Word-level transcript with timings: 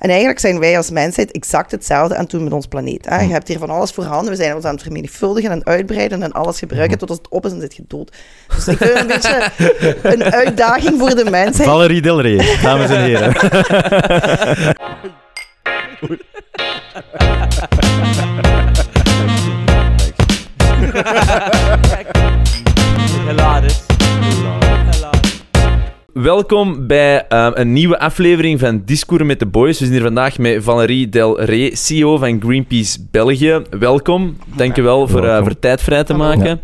En 0.00 0.08
eigenlijk 0.08 0.38
zijn 0.38 0.58
wij 0.58 0.76
als 0.76 0.90
mensheid 0.90 1.30
exact 1.30 1.70
hetzelfde 1.70 2.14
aan 2.14 2.20
het 2.20 2.30
doen 2.30 2.44
met 2.44 2.52
ons 2.52 2.66
planeet. 2.66 3.06
Hè? 3.08 3.20
Je 3.20 3.32
hebt 3.32 3.48
hier 3.48 3.58
van 3.58 3.70
alles 3.70 3.90
voorhanden. 3.90 4.30
We 4.30 4.36
zijn 4.36 4.54
ons 4.54 4.64
aan 4.64 4.74
het 4.74 4.82
vermenigvuldigen 4.82 5.50
en 5.50 5.66
uitbreiden 5.66 6.22
en 6.22 6.32
alles 6.32 6.58
gebruiken 6.58 6.98
totdat 6.98 7.16
het 7.16 7.28
op 7.28 7.46
is 7.46 7.52
en 7.52 7.60
zit 7.60 7.76
je 7.76 7.84
dood. 7.86 8.12
Dus 8.54 8.68
ik 8.68 8.76
vind 8.76 8.98
een 8.98 9.06
beetje 9.14 9.50
een 10.02 10.24
uitdaging 10.24 10.98
voor 10.98 11.14
de 11.14 11.30
mensheid. 11.30 11.68
Valerie 11.68 12.02
Del 12.02 12.20
Rey, 12.20 12.58
dames 12.62 12.90
en 12.90 13.02
heren. 13.02 13.34
Welkom 26.12 26.86
bij 26.86 27.26
ehm, 27.28 27.50
een 27.54 27.72
nieuwe 27.72 27.98
aflevering 27.98 28.60
van 28.60 28.82
Discours 28.84 29.22
met 29.24 29.38
de 29.38 29.46
Boys. 29.46 29.78
We 29.78 29.84
zijn 29.84 29.90
hier 29.96 30.02
vandaag 30.06 30.38
met 30.38 30.62
Valerie 30.64 31.08
Del 31.08 31.40
Rey, 31.42 31.74
CEO 31.74 32.16
van 32.18 32.40
Greenpeace 32.42 32.98
België. 33.10 33.62
Welkom. 33.78 34.36
Dank 34.56 34.76
je 34.76 34.82
wel 34.82 35.08
voor, 35.08 35.18
eh, 35.20 35.24
Welkom. 35.26 35.44
voor 35.44 35.58
tijd 35.58 35.82
vrij 35.82 36.04
te 36.04 36.14
maken. 36.14 36.60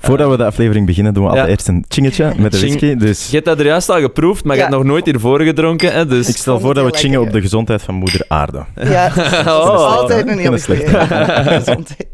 Voordat 0.00 0.30
we 0.30 0.36
de 0.36 0.44
aflevering 0.44 0.86
beginnen, 0.86 1.14
doen 1.14 1.22
we 1.24 1.28
Ja. 1.30 1.34
altijd 1.40 1.56
eerst 1.56 1.68
een 1.68 1.84
chingetje 1.88 2.32
met 2.36 2.52
de 2.52 2.58
whisky. 2.58 2.94
Dus 2.94 3.26
Je 3.28 3.34
hebt 3.34 3.46
dat 3.46 3.58
er 3.58 3.66
juist 3.66 3.88
al 3.90 4.00
geproefd, 4.00 4.44
maar 4.44 4.56
je 4.56 4.62
Ja. 4.62 4.68
hebt 4.68 4.78
nog 4.78 4.86
nooit 4.88 5.04
hiervoor 5.04 5.40
gedronken. 5.40 5.92
Hè, 5.92 6.06
dus... 6.06 6.28
ik 6.28 6.36
stel 6.36 6.60
voor 6.60 6.74
dat 6.74 6.84
we 6.90 6.98
chingen 6.98 7.20
op 7.20 7.30
de 7.32 7.40
gezondheid 7.40 7.82
van 7.82 7.94
moeder 7.94 8.24
aarde. 8.28 8.64
Ja, 8.74 9.08
dat 9.14 9.26
is 9.26 9.46
Oh. 9.46 9.96
altijd 9.96 10.28
een 10.28 10.38
heel 10.38 10.50
Dat 10.50 10.58
is 10.58 10.64
slecht. 10.64 10.82
goede 10.88 11.42
gezondheid. 11.44 12.06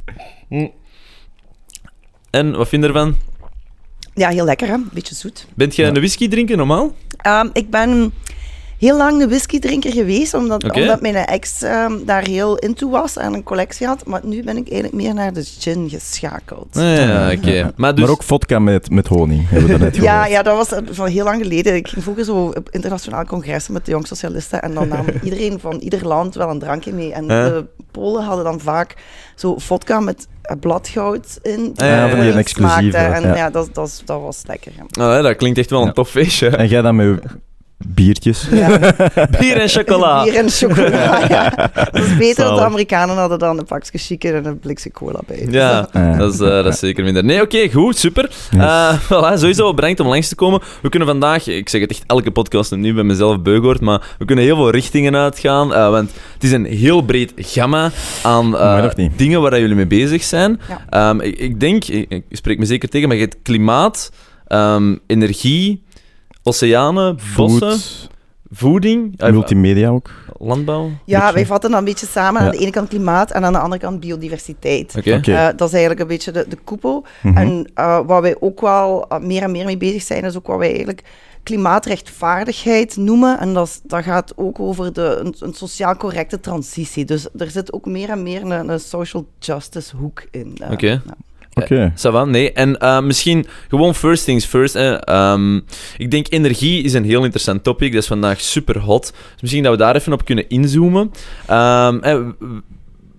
En, 2.31 2.57
wat 2.57 2.69
vind 2.69 2.83
je 2.83 2.89
ervan? 2.89 3.17
Ja, 4.15 4.29
heel 4.29 4.45
lekker, 4.45 4.69
hè? 4.69 4.77
Beetje 4.93 5.15
zoet. 5.15 5.47
Bent 5.55 5.77
je 5.77 5.83
Ja. 5.83 5.89
een 5.89 5.95
whisky 5.95 6.29
drinken 6.29 6.57
normaal? 6.57 6.95
Ehm, 7.17 7.49
ik 7.53 7.71
ben 7.71 8.13
heel 8.85 8.97
lang 8.97 9.23
een 9.23 9.29
whiskydrinker 9.29 9.93
geweest, 9.93 10.35
omdat, 10.35 10.63
omdat 10.73 11.01
mijn 11.01 11.15
ex 11.15 11.63
ehm, 11.63 11.93
daar 12.05 12.27
heel 12.27 12.57
into 12.57 12.91
was 12.91 13.17
en 13.17 13.35
een 13.35 13.43
collectie 13.43 13.87
had. 13.87 14.07
Maar 14.07 14.21
nu 14.25 14.43
ben 14.43 14.57
ik 14.57 14.71
eigenlijk 14.71 15.03
meer 15.03 15.15
naar 15.15 15.33
de 15.33 15.45
gin 15.59 15.89
geschakeld. 15.91 16.77
Ah, 16.77 16.97
ja, 16.97 17.33
oké. 17.33 17.73
Maar, 17.77 17.95
dus, 17.95 18.05
Maar 18.05 18.13
ook 18.13 18.23
vodka 18.23 18.59
met, 18.59 18.91
met 18.91 19.07
honing, 19.07 19.49
hebben 19.49 19.69
we 19.71 19.79
daarnet 19.79 19.97
Ja, 20.03 20.13
gehoord. 20.13 20.31
ja, 20.31 20.43
dat 20.43 20.57
was 20.57 20.73
eh, 20.73 20.79
van 20.91 21.07
heel 21.09 21.25
lang 21.25 21.43
geleden. 21.43 21.75
Ik 21.75 21.89
ging 21.89 22.03
vroeger 22.03 22.25
zo 22.25 22.37
op 22.47 22.69
internationale 22.71 23.27
congressen 23.27 23.73
met 23.73 23.85
de 23.85 23.91
jong 23.91 24.07
socialisten 24.07 24.63
en 24.63 24.75
dan 24.75 24.89
nam 24.89 25.05
iedereen 25.25 25.61
van 25.61 25.77
ieder 25.79 26.07
land 26.07 26.35
wel 26.35 26.51
een 26.51 26.59
drankje 26.59 26.93
mee. 26.93 27.13
En 27.13 27.25
Ja. 27.25 27.49
de 27.49 27.65
Polen 27.91 28.25
hadden 28.25 28.45
dan 28.45 28.61
vaak 28.61 28.95
zo 29.37 29.59
vodka 29.59 30.01
met 30.01 30.27
eh, 30.43 30.57
bladgoud 30.61 31.39
in. 31.43 31.73
Ah, 31.77 31.87
ja, 31.87 32.05
eh, 32.05 32.11
van 32.11 32.21
die 32.21 32.29
die 32.31 32.39
exclusieve. 32.41 32.97
En 32.97 33.23
ja. 33.23 33.37
ja, 33.37 33.51
dat, 33.51 33.69
dat, 33.73 34.03
dat 34.05 34.21
was 34.21 34.43
lekker. 34.47 34.73
ja. 34.77 35.05
Ah, 35.05 35.13
hè, 35.15 35.23
dat 35.23 35.37
klinkt 35.37 35.59
echt 35.59 35.71
wel 35.71 35.81
een 35.81 35.87
Ja. 35.87 35.93
tof 35.93 36.09
feestje. 36.11 36.49
En 36.49 36.69
jij 36.69 36.83
dan 36.83 36.97
met 36.97 37.21
biertjes. 37.87 38.47
Ja. 38.51 38.79
Bier 39.41 39.57
en 39.57 39.69
chocola. 39.69 40.23
Bier 40.25 40.35
en 40.37 40.51
chocola, 40.51 41.27
ja. 41.29 41.71
Dat 41.93 42.03
is 42.05 42.17
beter, 42.17 42.45
want 42.45 42.59
de. 42.59 42.65
Amerikanen 42.65 43.17
hadden 43.17 43.39
dan 43.39 43.59
een 43.59 43.65
pakje 43.65 43.99
chicken 43.99 44.35
en 44.35 44.45
een 44.45 44.59
blikje 44.59 44.91
cola 44.91 45.21
bij. 45.27 45.47
Ja, 45.51 45.89
Ja. 45.93 46.17
dat 46.17 46.35
is, 46.35 46.41
eh, 46.41 46.47
dat 46.49 46.67
is 46.67 46.79
zeker 46.79 47.05
minder. 47.05 47.25
Nee, 47.25 47.43
oké, 47.43 47.69
goed, 47.71 47.99
super. 47.99 48.31
Eh 48.59 48.95
voilà, 49.03 49.39
sowieso 49.39 49.75
bedankt 49.75 50.01
om 50.01 50.07
langs 50.07 50.29
te 50.29 50.35
komen. 50.35 50.61
We 50.83 50.89
kunnen 50.89 51.09
vandaag, 51.09 51.47
ik 51.47 51.69
zeg 51.69 51.81
het 51.81 51.91
echt 51.91 52.03
elke 52.07 52.31
podcast 52.31 52.77
nu 52.77 52.95
bij 52.95 53.03
mezelf 53.05 53.41
beugoord, 53.43 53.81
maar 53.81 54.15
we 54.19 54.25
kunnen 54.25 54.45
heel 54.45 54.57
veel 54.57 54.71
richtingen 54.71 55.17
uitgaan, 55.17 55.75
eh, 55.75 55.91
want 55.91 56.11
het 56.35 56.43
is 56.45 56.53
een 56.53 56.65
heel 56.65 57.03
breed 57.03 57.33
gamma 57.37 57.91
aan 58.23 58.57
eh, 58.59 58.89
dingen 59.17 59.41
waar 59.41 59.61
jullie 59.61 59.75
mee 59.77 59.87
bezig 59.87 60.23
zijn. 60.23 60.61
Ja. 60.69 61.09
Ehm, 61.09 61.21
ik, 61.21 61.39
ik 61.39 61.61
denk, 61.61 61.85
ik, 61.85 62.11
ik 62.11 62.25
spreek 62.31 62.59
me 62.59 62.65
zeker 62.65 62.89
tegen, 62.89 63.09
maar 63.09 63.17
je 63.17 63.23
hebt 63.23 63.37
klimaat, 63.43 64.11
ehm, 64.47 64.97
energie, 65.07 65.84
oceanen, 66.45 67.19
bossen, 67.37 67.71
Food, 67.71 68.09
voeding, 68.51 69.21
eh, 69.21 69.31
multimedia 69.31 69.89
ook. 69.89 70.11
landbouw. 70.39 70.91
Ja, 71.05 71.19
Beetje. 71.19 71.35
wij 71.35 71.47
vatten 71.47 71.71
dat 71.71 71.79
een 71.79 71.85
beetje 71.85 72.07
samen. 72.07 72.41
Ja. 72.41 72.47
Aan 72.47 72.53
de 72.53 72.59
ene 72.59 72.71
kant 72.71 72.89
klimaat 72.89 73.31
en 73.31 73.45
aan 73.45 73.53
de 73.53 73.59
andere 73.59 73.81
kant 73.81 74.01
biodiversiteit. 74.01 74.95
Oké. 74.99 75.15
Oké. 75.15 75.33
Eh, 75.33 75.47
dat 75.57 75.69
is 75.69 75.73
eigenlijk 75.73 76.01
een 76.01 76.07
beetje 76.07 76.33
de, 76.33 76.45
de 76.49 76.59
koepel. 76.65 77.05
Mhm. 77.23 77.37
En 77.37 77.71
uh, 77.79 78.01
waar 78.07 78.23
wij 78.23 78.37
ook 78.41 78.61
wel 78.61 79.07
meer 79.21 79.43
en 79.43 79.51
meer 79.51 79.65
mee 79.65 79.77
bezig 79.77 80.03
zijn, 80.03 80.25
is 80.25 80.37
ook 80.37 80.47
wat 80.47 80.59
wij 80.59 80.69
eigenlijk 80.69 81.03
klimaatrechtvaardigheid 81.43 82.97
noemen. 82.97 83.39
En 83.39 83.55
dat, 83.55 83.67
is, 83.67 83.81
dat 83.83 84.03
gaat 84.03 84.33
ook 84.37 84.61
over 84.61 84.93
de, 84.93 85.21
een, 85.21 85.35
een, 85.39 85.55
sociaal 85.55 85.97
correcte 85.97 86.41
transitie. 86.41 87.05
Dus 87.05 87.29
er 87.37 87.51
zit 87.51 87.73
ook 87.73 87.87
meer 87.87 88.11
en 88.11 88.23
meer 88.23 88.43
een, 88.43 88.69
een 88.69 88.81
social 88.81 89.27
justice 89.39 89.97
hoek 89.97 90.25
in. 90.31 90.59
Uh, 90.63 90.71
Oké. 90.71 90.87
Ja. 90.87 91.03
Oké. 91.55 91.93
Va, 91.95 92.25
nee. 92.25 92.53
En 92.53 92.77
uh, 92.83 93.01
misschien 93.01 93.47
gewoon 93.69 93.95
first 93.95 94.25
things 94.25 94.45
first. 94.45 94.75
Um, 95.09 95.65
ik 95.97 96.11
denk 96.11 96.27
energie 96.31 96.83
is 96.83 96.93
een 96.93 97.05
heel 97.05 97.23
interessant 97.23 97.65
topic. 97.65 97.93
Dat 97.93 98.03
is 98.03 98.09
vandaag 98.09 98.41
super 98.41 98.79
hot. 98.79 99.13
Dus 99.33 99.41
misschien 99.41 99.63
dat 99.63 99.73
we 99.73 99.79
daar 99.79 99.97
even 99.97 100.13
op 100.13 100.25
kunnen 100.25 100.49
inzoomen. 100.49 101.11
Um, 101.51 102.03
eh, 102.03 102.19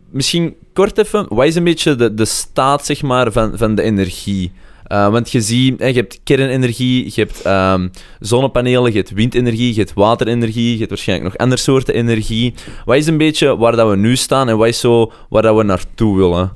misschien 0.10 0.56
kort 0.74 0.98
even, 0.98 1.26
wat 1.30 1.46
is 1.46 1.56
een 1.56 1.64
beetje 1.64 1.96
de, 1.96 2.14
de 2.14 2.26
staat 2.26 2.86
zeg 2.86 3.02
maar, 3.02 3.32
van, 3.32 3.58
van 3.58 3.76
de 3.76 3.82
energie? 3.82 4.52
Uh, 4.88 5.10
want 5.10 5.32
je 5.32 5.42
ziet, 5.42 5.80
eh, 5.80 5.90
je 5.90 5.96
hebt 5.96 6.20
kernenergie, 6.24 7.12
je 7.16 7.22
hebt 7.22 7.46
um, 7.46 7.92
zonnepanelen, 8.20 8.92
je 8.92 8.98
hebt 8.98 9.12
windenergie, 9.12 9.74
je 9.74 9.80
hebt 9.80 9.94
waterenergie, 9.94 10.72
je 10.72 10.78
hebt 10.78 10.90
waarschijnlijk 10.90 11.30
nog 11.30 11.38
andere 11.42 11.62
soorten 11.62 11.94
energie. 11.94 12.54
Wat 12.86 12.96
is 12.96 13.08
een 13.08 13.18
beetje 13.18 13.58
waar 13.58 13.76
dat 13.76 13.90
we 13.90 13.96
nu 13.96 14.16
staan 14.16 14.50
en 14.50 14.58
wat 14.58 14.68
is 14.68 14.80
zo 14.80 15.12
waar 15.30 15.42
dat 15.42 15.56
we 15.56 15.64
naartoe 15.64 16.18
willen? 16.18 16.52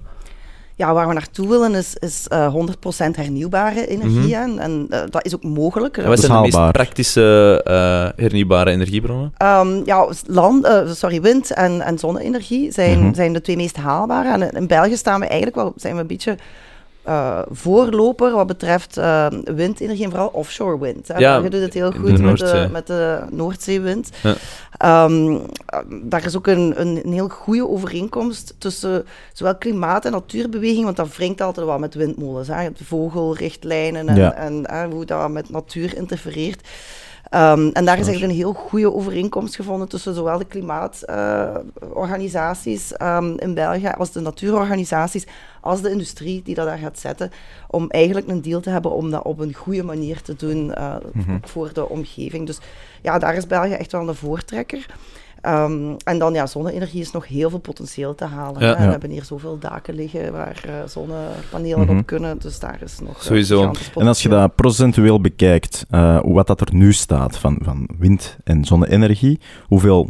Ja, 0.79 0.94
waar 0.94 1.07
we 1.07 1.13
naartoe 1.13 1.47
willen 1.47 1.75
is, 1.75 1.95
is 1.95 2.25
uh, 2.34 2.56
100% 2.56 3.09
hernieuwbare 3.12 3.88
energie. 3.88 4.35
Mhm. 4.38 4.41
En, 4.41 4.59
en 4.59 4.88
uh, 4.90 5.00
dat 5.09 5.25
is 5.25 5.35
ook 5.35 5.44
mogelijk. 5.44 5.97
En 5.97 6.07
wat 6.07 6.19
zijn 6.19 6.31
de 6.31 6.40
meest 6.41 6.72
praktische 6.72 7.62
uh, 7.67 8.23
hernieuwbare 8.23 8.72
energiebronnen? 8.72 9.34
Um, 9.44 9.81
ja, 9.85 10.07
land, 10.25 10.66
uh, 10.66 10.91
sorry, 10.91 11.22
wind 11.22 11.53
en, 11.53 11.81
en 11.81 11.97
zonne-energie 12.00 12.72
zijn, 12.72 13.00
Mhm. 13.03 13.13
zijn 13.13 13.34
de 13.34 13.41
twee 13.41 13.56
meest 13.56 13.75
haalbare. 13.75 14.29
En 14.44 14.51
in 14.51 14.67
België 14.67 14.95
staan 14.97 15.19
we 15.19 15.25
eigenlijk 15.25 15.56
wel, 15.56 15.73
zijn 15.75 15.95
we 15.95 16.01
een 16.01 16.07
beetje 16.07 16.38
uh, 17.09 17.40
voorloper 17.52 18.31
wat 18.31 18.47
betreft 18.47 18.97
uh, 18.97 19.28
windenergie 19.44 20.03
en 20.03 20.09
vooral 20.09 20.28
offshore 20.28 20.80
wind. 20.80 21.08
Hè. 21.08 21.18
Ja, 21.18 21.34
België 21.34 21.50
doet 21.50 21.62
het 21.62 21.74
heel 21.74 21.92
de 21.92 21.97
goed 21.97 22.22
met, 22.22 22.38
de, 22.38 22.68
met 22.72 22.88
de 22.88 23.20
Noordzeewind. 23.31 24.09
Ja. 24.24 24.36
Um, 25.06 25.42
daar 26.02 26.25
is 26.25 26.38
ook 26.38 26.47
een, 26.47 26.74
een, 26.75 27.00
een 27.03 27.14
heel 27.14 27.30
goede 27.30 27.68
overeenkomst 27.68 28.56
tussen 28.58 29.06
zowel 29.34 29.56
klimaat- 29.56 30.06
en 30.06 30.12
natuurbeweging, 30.12 30.84
want 30.84 30.97
dat 30.97 31.16
wringt 31.16 31.42
altijd 31.42 31.66
wel 31.66 31.80
met 31.80 31.94
windmolens. 31.94 32.47
Hè. 32.47 32.58
Je 32.58 32.64
hebt 32.64 32.81
vogelrichtlijnen 32.84 34.09
en, 34.09 34.16
Ja. 34.16 34.34
en, 34.34 34.66
en 34.66 34.91
hoe 34.91 35.06
dat 35.06 35.30
met 35.30 35.50
natuur 35.50 35.97
interfereert. 35.97 36.68
Um, 37.35 37.69
en 37.72 37.85
daar 37.85 38.00
is 38.00 38.07
eigenlijk 38.07 38.22
een 38.22 38.38
heel 38.40 38.53
goede 38.53 38.94
overeenkomst 38.94 39.56
gevonden 39.56 39.88
tussen 39.88 40.16
zowel 40.16 40.38
de 40.38 40.45
klimaatorganisaties 40.45 42.94
uh, 43.01 43.16
um, 43.16 43.40
in 43.40 43.53
België 43.53 43.91
als 43.97 44.12
de 44.12 44.19
natuurorganisaties, 44.19 45.28
als 45.62 45.81
de 45.81 45.91
industrie 45.91 46.41
die 46.44 46.56
dat 46.56 46.66
daar 46.66 46.78
gaat 46.78 47.00
zetten, 47.00 47.31
om 47.67 47.90
eigenlijk 47.90 48.28
een 48.28 48.41
deal 48.41 48.59
te 48.62 48.69
hebben 48.69 48.91
om 48.91 49.12
dat 49.12 49.23
op 49.23 49.40
een 49.40 49.53
goede 49.53 49.84
manier 49.84 50.22
te 50.22 50.35
doen 50.35 50.66
uh, 50.78 50.95
Mhm. 51.13 51.38
voor 51.41 51.73
de 51.73 51.90
omgeving. 51.90 52.45
Dus 52.45 52.59
ja, 53.01 53.19
daar 53.19 53.35
is 53.35 53.47
België 53.47 53.73
echt 53.73 53.91
wel 53.91 54.07
een 54.07 54.16
voortrekker. 54.16 54.85
Um, 55.48 55.96
en 56.04 56.18
dan 56.20 56.34
ja, 56.34 56.46
zonne-energie 56.46 57.02
is 57.02 57.12
nog 57.12 57.28
heel 57.28 57.50
veel 57.50 57.60
potentieel 57.60 58.16
te 58.16 58.26
halen. 58.26 58.62
Ja. 58.66 58.76
We 58.76 58.82
hebben 58.82 59.10
hier 59.10 59.24
zoveel 59.24 59.58
daken 59.60 59.94
liggen 59.94 60.32
waar 60.32 60.64
uh, 60.68 60.74
zonnepanelen 60.88 61.86
Mhm. 61.88 61.98
op 61.98 62.06
kunnen, 62.06 62.40
dus 62.40 62.60
daar 62.60 62.80
is 62.84 63.00
nog 63.00 63.16
uh, 63.16 63.22
Sowieso. 63.22 63.72
En 63.96 64.08
als 64.08 64.24
je 64.24 64.30
dat 64.30 64.56
procentueel 64.56 65.22
bekijkt, 65.22 65.86
uh, 65.92 66.20
wat 66.24 66.48
dat 66.48 66.62
er 66.62 66.68
nu 66.76 66.94
staat 66.94 67.38
van, 67.38 67.58
van 67.62 67.88
wind- 68.00 68.38
en 68.44 68.66
zonne-energie, 68.66 69.40
hoeveel 69.68 70.10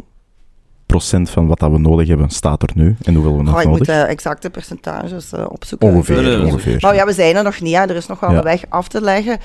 procent 0.86 1.30
van 1.30 1.46
wat 1.46 1.58
dat 1.58 1.70
we 1.70 1.78
nodig 1.78 2.08
hebben 2.08 2.30
staat 2.30 2.62
er 2.62 2.70
nu 2.74 2.96
en 3.02 3.14
hoeveel 3.14 3.36
we 3.36 3.42
nog 3.42 3.54
Oh, 3.54 3.60
ik 3.60 3.66
nodig 3.66 3.78
moet 3.86 3.96
uh, 3.96 4.08
exacte 4.08 4.50
percentages 4.50 5.32
uh, 5.32 5.44
opzoeken. 5.48 5.88
Ongeveer, 5.88 6.44
ongeveer. 6.44 6.76
Maar 6.80 6.94
ja, 6.94 7.04
we 7.06 7.12
zijn 7.12 7.36
er 7.36 7.42
nog 7.42 7.60
niet. 7.60 7.74
Hè. 7.76 7.80
Er 7.82 7.96
is 7.96 8.06
nog 8.06 8.20
wel 8.20 8.30
Ja. 8.30 8.36
een 8.36 8.42
weg 8.44 8.64
af 8.68 8.88
te 8.88 9.00
leggen 9.00 9.38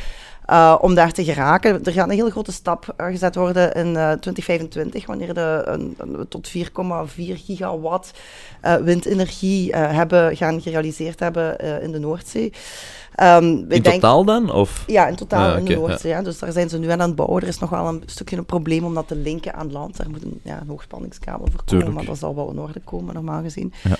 uh, 0.49 0.75
om 0.81 0.95
daar 0.95 1.11
te 1.11 1.23
geraken. 1.23 1.83
Er 1.83 1.91
gaat 1.91 2.09
een 2.09 2.15
hele 2.15 2.31
grote 2.31 2.51
stap 2.51 2.93
uh, 2.97 3.07
gezet 3.07 3.35
worden 3.35 3.73
in 3.73 3.87
uh, 3.87 4.11
2025, 4.11 5.05
wanneer 5.05 5.33
de, 5.33 5.61
een, 5.65 5.95
een, 5.97 6.27
tot 6.27 6.51
4,4 6.57 6.61
gigawatt 7.15 8.11
windenergie 8.83 9.75
hebben, 9.75 10.35
gaan 10.35 10.61
gerealiseerd 10.61 11.19
hebben 11.19 11.59
in 11.81 11.91
de 11.91 11.99
Noordzee. 11.99 12.53
Um, 13.23 13.65
In 13.69 13.81
totaal 13.81 14.25
dan? 14.25 14.51
Of? 14.51 14.83
Ja, 14.87 15.07
in 15.07 15.15
totaal 15.15 15.51
Ah, 15.51 15.57
in 15.57 15.65
de 15.65 15.75
Noordzee. 15.75 16.11
Ja. 16.11 16.21
Dus 16.21 16.39
daar 16.39 16.51
zijn 16.51 16.69
ze 16.69 16.77
nu 16.79 16.89
aan 16.89 16.99
het 16.99 17.15
bouwen. 17.15 17.41
Er 17.41 17.47
is 17.47 17.59
nog 17.59 17.69
wel 17.69 17.87
een 17.87 18.03
stukje 18.05 18.37
een 18.37 18.45
probleem 18.45 18.83
om 18.83 18.93
dat 18.93 19.07
te 19.07 19.15
linken 19.15 19.53
aan 19.53 19.71
land. 19.71 19.97
Daar 19.97 20.09
moet 20.09 20.23
een, 20.23 20.39
ja, 20.43 20.61
een 20.61 20.67
hoogspanningskabel 20.67 21.45
voor 21.45 21.55
komen, 21.55 21.65
Tuurlijk. 21.65 21.93
maar 21.93 22.05
dat 22.05 22.17
zal 22.17 22.35
wel 22.35 22.51
in 22.51 22.59
orde 22.59 22.81
komen, 22.83 23.13
normaal 23.13 23.41
gezien. 23.41 23.73
Ja. 23.83 23.95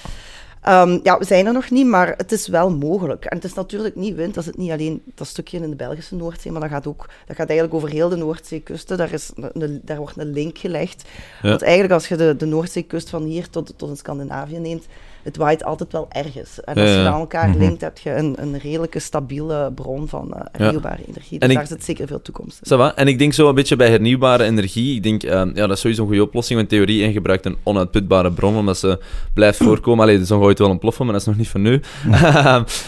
Um, 0.69 0.99
ja, 1.03 1.17
we 1.17 1.25
zijn 1.25 1.45
er 1.45 1.53
nog 1.53 1.69
niet, 1.69 1.85
maar 1.85 2.13
het 2.17 2.31
is 2.31 2.47
wel 2.47 2.71
mogelijk. 2.71 3.25
En 3.25 3.35
het 3.35 3.45
is 3.45 3.53
natuurlijk 3.53 3.95
niet 3.95 4.15
wind, 4.15 4.33
dat 4.33 4.43
is 4.43 4.49
het 4.49 4.57
niet 4.57 4.71
alleen 4.71 5.01
dat 5.15 5.27
stukje 5.27 5.59
in 5.59 5.69
de 5.69 5.75
Belgische 5.75 6.15
Noordzee, 6.15 6.51
maar 6.51 6.61
dat 6.61 6.69
gaat 6.69 6.87
ook, 6.87 7.09
dat 7.25 7.35
gaat 7.35 7.49
eigenlijk 7.49 7.73
over 7.73 7.89
heel 7.89 8.09
de 8.09 8.15
Noordzeekusten. 8.15 8.97
Daar, 8.97 9.13
is 9.13 9.31
een, 9.35 9.81
daar 9.83 9.97
wordt 9.97 10.17
een 10.17 10.33
link 10.33 10.57
gelegd. 10.57 11.03
Ja. 11.41 11.49
Want 11.49 11.61
eigenlijk 11.61 11.93
als 11.93 12.07
je 12.07 12.15
de, 12.15 12.35
de 12.35 12.45
Noordzeekust 12.45 13.09
van 13.09 13.23
hier 13.23 13.49
tot, 13.49 13.73
tot 13.75 13.89
in 13.89 13.97
Scandinavië 13.97 14.57
neemt, 14.57 14.85
het 15.25 15.37
waait 15.37 15.63
altijd 15.63 15.91
wel 15.91 16.05
ergens. 16.11 16.63
En 16.63 16.75
Ja, 16.75 16.81
als 16.81 16.91
je 16.91 16.97
aan 17.07 17.19
elkaar 17.19 17.49
Mhm. 17.49 17.57
linkt, 17.57 17.81
heb 17.81 17.97
je 17.97 18.11
een, 18.15 18.35
een 18.39 18.57
redelijke 18.57 18.99
stabiele 18.99 19.71
bron 19.75 20.07
van 20.07 20.33
eh, 20.33 20.41
hernieuwbare 20.51 21.01
energie. 21.07 21.39
Dus 21.39 21.39
En 21.39 21.49
ik- 21.49 21.55
daar 21.55 21.67
zit 21.67 21.83
zeker 21.83 22.07
veel 22.07 22.21
toekomst 22.21 22.59
in. 22.71 22.79
En 22.95 23.07
ik 23.07 23.19
denk 23.19 23.33
zo 23.33 23.49
een 23.49 23.55
beetje 23.55 23.75
bij 23.75 23.89
hernieuwbare 23.89 24.43
energie. 24.43 24.95
Ik 24.95 25.03
denk, 25.03 25.23
eh, 25.23 25.31
ja, 25.53 25.67
dat 25.67 25.71
is 25.71 25.79
sowieso 25.79 26.01
een 26.01 26.07
goede 26.07 26.23
oplossing. 26.23 26.57
Want 26.59 26.69
theorie 26.71 27.03
en 27.03 27.11
gebruikt 27.11 27.45
een 27.45 27.57
onuitputbare 27.63 28.31
bron, 28.31 28.55
omdat 28.57 28.77
ze 28.77 28.99
blijft 29.33 29.57
voorkomen. 29.57 30.03
Allee, 30.03 30.15
dat 30.15 30.23
is 30.23 30.29
nog 30.29 30.41
ooit 30.41 30.59
wel 30.59 30.69
ontploffen, 30.69 31.03
maar 31.05 31.13
dat 31.13 31.21
is 31.21 31.27
nog 31.27 31.37
niet 31.37 31.49
van 31.49 31.61
nu. 31.61 31.81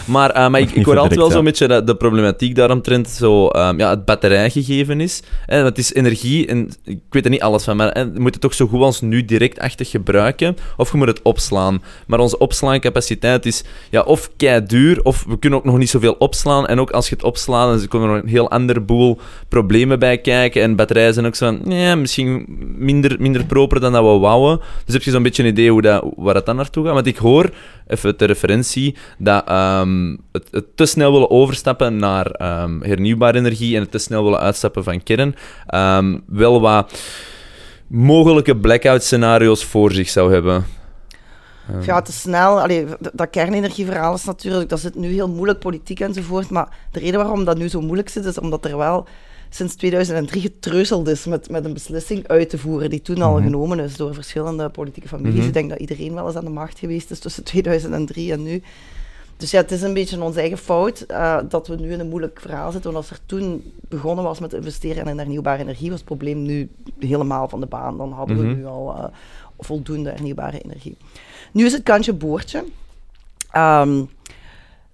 maar 0.06 0.30
eh, 0.30 0.48
maar 0.48 0.60
ik, 0.60 0.70
ik 0.70 0.84
hoor 0.84 0.98
altijd 0.98 1.20
wel 1.20 1.30
zo'n 1.30 1.44
beetje 1.44 1.66
dat 1.68 1.86
de 1.86 1.94
problematiek 1.96 2.54
daaromtrent 2.54 3.08
zo, 3.08 3.48
ehm, 3.48 3.78
ja, 3.78 3.90
het 3.90 4.04
batterijgegeven 4.04 5.00
is. 5.00 5.22
Eh, 5.46 5.56
want 5.56 5.68
het 5.68 5.78
is 5.78 5.94
energie, 5.94 6.46
en 6.46 6.68
ik 6.84 6.98
weet 7.10 7.24
er 7.24 7.30
niet 7.30 7.42
alles 7.42 7.64
van, 7.64 7.76
maar 7.76 7.88
eh, 7.88 8.02
je 8.14 8.20
moet 8.20 8.32
het 8.32 8.40
toch 8.42 8.54
zo 8.54 8.66
goed 8.66 8.80
als 8.82 9.00
nu 9.00 9.24
directachtig 9.24 9.90
gebruiken, 9.90 10.56
of 10.76 10.90
je 10.92 10.96
moet 10.98 11.06
het 11.08 11.22
opslaan. 11.22 11.82
Maar 12.06 12.18
onze 12.28 12.38
opslaancapaciteit 12.38 13.46
is 13.46 13.64
ja, 13.90 14.00
of 14.00 14.30
kei 14.36 14.66
duur, 14.66 15.02
of 15.02 15.24
we 15.28 15.38
kunnen 15.38 15.58
ook 15.58 15.64
nog 15.64 15.78
niet 15.78 15.90
zoveel 15.90 16.16
opslaan. 16.18 16.66
En 16.66 16.80
ook 16.80 16.90
als 16.90 17.08
je 17.08 17.14
het 17.14 17.24
opslaat, 17.24 17.78
dan 17.78 17.88
komen 17.88 18.08
er 18.08 18.14
nog 18.14 18.22
een 18.22 18.28
heel 18.28 18.50
ander 18.50 18.84
boel 18.84 19.18
problemen 19.48 19.98
bij 19.98 20.18
kijken. 20.18 20.62
En 20.62 20.76
batterijen 20.76 21.14
zijn 21.14 21.26
ook 21.26 21.34
zo 21.34 21.46
van, 21.46 21.72
ja, 21.72 21.94
misschien 21.94 22.44
minder, 22.76 23.16
minder 23.18 23.44
proper 23.44 23.80
dan 23.80 23.92
dat 23.92 24.02
we 24.02 24.18
wouden. 24.18 24.60
Dus 24.84 24.94
heb 24.94 25.02
je 25.02 25.10
zo'n 25.10 25.22
beetje 25.22 25.42
een 25.42 25.48
idee 25.48 25.70
hoe 25.70 25.82
dat, 25.82 26.04
waar 26.16 26.34
dat 26.34 26.46
dan 26.46 26.56
naartoe 26.56 26.84
gaat. 26.84 26.94
Want 26.94 27.06
ik 27.06 27.16
hoor, 27.16 27.50
even 27.86 28.16
ter 28.16 28.26
referentie, 28.26 28.96
dat 29.18 29.48
ehm, 29.48 30.16
het, 30.32 30.48
het 30.50 30.76
te 30.76 30.86
snel 30.86 31.12
willen 31.12 31.30
overstappen 31.30 31.96
naar 31.96 32.26
ehm, 32.26 32.80
hernieuwbare 32.80 33.38
energie 33.38 33.74
en 33.74 33.82
het 33.82 33.90
te 33.90 33.98
snel 33.98 34.24
willen 34.24 34.40
uitstappen 34.40 34.84
van 34.84 35.02
kern, 35.02 35.34
ehm, 35.66 36.18
wel 36.26 36.60
wat 36.60 37.00
mogelijke 37.86 38.56
blackout 38.56 39.02
scenario's 39.02 39.64
voor 39.64 39.92
zich 39.92 40.08
zou 40.08 40.32
hebben. 40.32 40.77
Ehm, 41.68 41.82
Ja, 41.82 42.02
te 42.02 42.12
snel. 42.12 42.60
Allee, 42.60 42.86
dat 43.12 43.30
kernenergieverhaal 43.30 44.14
is 44.14 44.24
natuurlijk, 44.24 44.68
dat 44.68 44.80
zit 44.80 44.94
nu 44.94 45.08
heel 45.12 45.28
moeilijk, 45.28 45.58
politiek 45.58 46.00
enzovoort. 46.00 46.50
Maar 46.50 46.76
de 46.90 46.98
reden 46.98 47.20
waarom 47.20 47.44
dat 47.44 47.58
nu 47.58 47.68
zo 47.68 47.80
moeilijk 47.80 48.08
zit, 48.08 48.24
is 48.24 48.38
omdat 48.38 48.64
er 48.64 48.76
wel 48.76 49.06
sinds 49.50 49.74
2003 49.74 50.40
getreuzeld 50.40 51.08
is 51.08 51.24
met, 51.26 51.50
met 51.50 51.64
een 51.64 51.72
beslissing 51.72 52.26
uit 52.28 52.50
te 52.50 52.58
voeren, 52.58 52.90
die 52.90 53.02
toen 53.02 53.22
al 53.22 53.34
Mhm. 53.34 53.42
genomen 53.42 53.80
is 53.80 53.96
door 53.96 54.14
verschillende 54.14 54.68
politieke 54.68 55.08
families. 55.08 55.34
Mhm. 55.38 55.46
Ik 55.46 55.52
denk 55.52 55.70
dat 55.70 55.78
iedereen 55.78 56.14
wel 56.14 56.26
eens 56.26 56.36
aan 56.36 56.44
de 56.44 56.50
macht 56.50 56.78
geweest 56.78 57.10
is 57.10 57.18
tussen 57.18 57.44
2003 57.44 58.32
en 58.32 58.42
nu. 58.42 58.62
Dus 59.36 59.50
ja, 59.50 59.60
het 59.60 59.72
is 59.72 59.82
een 59.82 59.94
beetje 59.94 60.22
onze 60.22 60.40
eigen 60.40 60.58
fout 60.58 61.00
eh, 61.00 61.38
dat 61.48 61.66
we 61.66 61.74
nu 61.76 61.92
in 61.92 62.00
een 62.00 62.08
moeilijk 62.08 62.40
verhaal 62.40 62.72
zitten. 62.72 62.92
Want 62.92 63.04
als 63.08 63.18
er 63.18 63.24
toen 63.26 63.72
begonnen 63.88 64.24
was 64.24 64.38
met 64.38 64.52
investeren 64.52 65.06
in 65.06 65.18
hernieuwbare 65.18 65.62
energie, 65.62 65.88
was 65.90 65.98
het 65.98 66.08
probleem 66.08 66.42
nu 66.42 66.68
helemaal 66.98 67.48
van 67.48 67.60
de 67.60 67.66
baan. 67.66 67.96
Dan 67.96 68.12
hadden 68.12 68.36
Mhm. 68.36 68.46
we 68.48 68.54
nu 68.54 68.66
al 68.66 68.94
eh, 68.96 69.04
voldoende 69.58 70.10
hernieuwbare 70.10 70.60
energie. 70.60 70.96
Nu 71.52 71.64
is 71.64 71.72
het 71.72 71.82
kantje 71.82 72.12
boordje. 72.12 72.64
Ehm, 73.50 74.02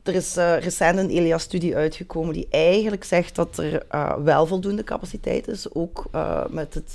er 0.02 0.14
is 0.14 0.36
eh, 0.36 0.58
recent 0.58 0.98
een 0.98 1.10
ELIA-studie 1.10 1.76
uitgekomen 1.76 2.34
die 2.34 2.46
eigenlijk 2.50 3.04
zegt 3.04 3.34
dat 3.34 3.58
er 3.58 3.82
eh, 3.88 4.14
wel 4.16 4.46
voldoende 4.46 4.84
capaciteit 4.84 5.48
is, 5.48 5.74
ook 5.74 6.04
eh, 6.10 6.44
met, 6.48 6.74
het, 6.74 6.94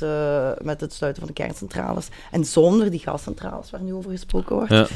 met 0.63 0.81
het 0.81 0.93
sluiten 0.93 1.23
van 1.23 1.33
de 1.33 1.41
kerncentrales 1.41 2.07
en 2.31 2.45
zonder 2.45 2.91
die 2.91 2.99
gascentrales 2.99 3.69
waar 3.69 3.81
nu 3.81 3.93
over 3.93 4.11
gesproken 4.11 4.55
wordt. 4.55 4.71
Ja. 4.71 4.87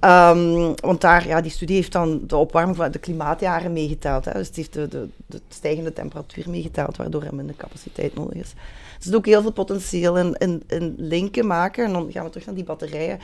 Ehm, 0.00 0.72
want 0.74 1.00
daar, 1.00 1.26
ja, 1.26 1.40
die 1.40 1.50
studie 1.50 1.76
heeft 1.76 1.92
dan 1.92 2.20
de 2.26 2.36
opwarming 2.36 2.76
van 2.76 2.90
de 2.90 2.98
klimaatjaren 2.98 3.72
meegeteld. 3.72 4.24
Hè. 4.24 4.32
Dus 4.32 4.46
het 4.46 4.56
heeft 4.56 4.72
de, 4.72 4.88
de, 4.88 5.08
de 5.26 5.40
stijgende 5.48 5.92
temperatuur 5.92 6.50
meegeteld, 6.50 6.96
waardoor 6.96 7.22
er 7.22 7.34
minder 7.34 7.56
capaciteit 7.56 8.14
nodig 8.14 8.34
is. 8.34 8.50
Er 8.50 9.06
zit 9.06 9.14
ook 9.14 9.26
heel 9.26 9.42
veel 9.42 9.52
potentieel 9.52 10.18
in, 10.18 10.34
in, 10.38 10.62
in 10.66 10.94
linken 10.98 11.46
maken. 11.46 11.84
En 11.84 11.92
dan 11.92 12.12
gaan 12.12 12.24
we 12.24 12.30
terug 12.30 12.46
naar 12.46 12.54
die 12.54 12.64
batterijen. 12.64 13.18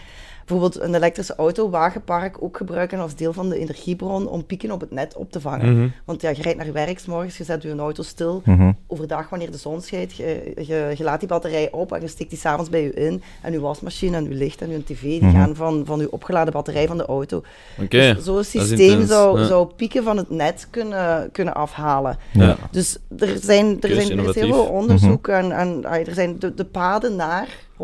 Bijvoorbeeld 0.46 0.80
een 0.82 0.94
elektrische 0.94 1.34
auto, 1.34 1.70
wagenpark 1.70 2.36
ook 2.42 2.56
gebruiken 2.56 2.98
als 2.98 3.14
deel 3.14 3.32
van 3.32 3.48
de 3.48 3.58
energiebron 3.58 4.28
om 4.28 4.44
pieken 4.46 4.70
op 4.70 4.80
het 4.80 4.90
net 4.90 5.16
op 5.16 5.32
te 5.32 5.40
vangen. 5.40 5.76
Mhm. 5.78 5.88
Want 6.04 6.20
ja, 6.20 6.28
je 6.30 6.42
rijdt 6.42 6.58
naar 6.58 6.72
werk 6.72 6.98
's 6.98 7.06
morgens, 7.06 7.36
je 7.36 7.44
zet 7.44 7.62
je 7.62 7.76
auto 7.76 8.02
stil. 8.02 8.42
Mhm. 8.44 8.72
Overdag, 8.86 9.28
wanneer 9.28 9.50
de 9.50 9.56
zon 9.56 9.80
schijnt, 9.80 10.16
je, 10.16 10.52
je, 10.56 10.92
je 10.96 11.04
laat 11.04 11.18
die 11.20 11.28
batterij 11.28 11.70
op 11.72 11.92
en 11.92 12.00
je 12.00 12.08
steekt 12.08 12.30
die 12.30 12.38
s'avonds 12.38 12.70
bij 12.70 12.82
je 12.82 12.94
in. 12.94 13.22
En 13.42 13.52
je 13.52 13.60
wasmachine 13.60 14.16
en 14.16 14.24
je 14.24 14.34
licht 14.34 14.60
en 14.62 14.70
je 14.70 14.84
tv, 14.84 15.00
die 15.00 15.22
Mhm. 15.22 15.36
gaan 15.36 15.54
van, 15.56 15.82
van 15.86 15.98
je 15.98 16.12
opgeladen 16.12 16.52
batterij 16.52 16.86
van 16.86 16.96
de 16.96 17.06
auto. 17.06 17.42
Oké. 17.82 18.14
Dus 18.14 18.24
zo'n 18.24 18.44
systeem 18.44 19.06
zou, 19.06 19.40
ja. 19.40 19.46
zou 19.46 19.66
pieken 19.76 20.04
van 20.04 20.16
het 20.16 20.30
net 20.30 20.66
kunnen, 20.70 21.28
kunnen 21.32 21.54
afhalen. 21.54 22.18
Ja. 22.32 22.56
Dus 22.70 22.98
er, 23.18 23.38
zijn, 23.42 23.80
er, 23.80 23.94
zijn, 23.94 24.18
er 24.18 24.28
is 24.28 24.34
heel 24.34 24.52
veel 24.54 24.64
onderzoek 24.64 25.28
en, 25.28 25.52
en 25.52 25.84
ah, 25.84 26.06
er 26.08 26.14
zijn 26.14 26.38
de, 26.38 26.54
de 26.54 26.64
paden 26.64 27.16
naar 27.16 27.48
100% 27.76 27.82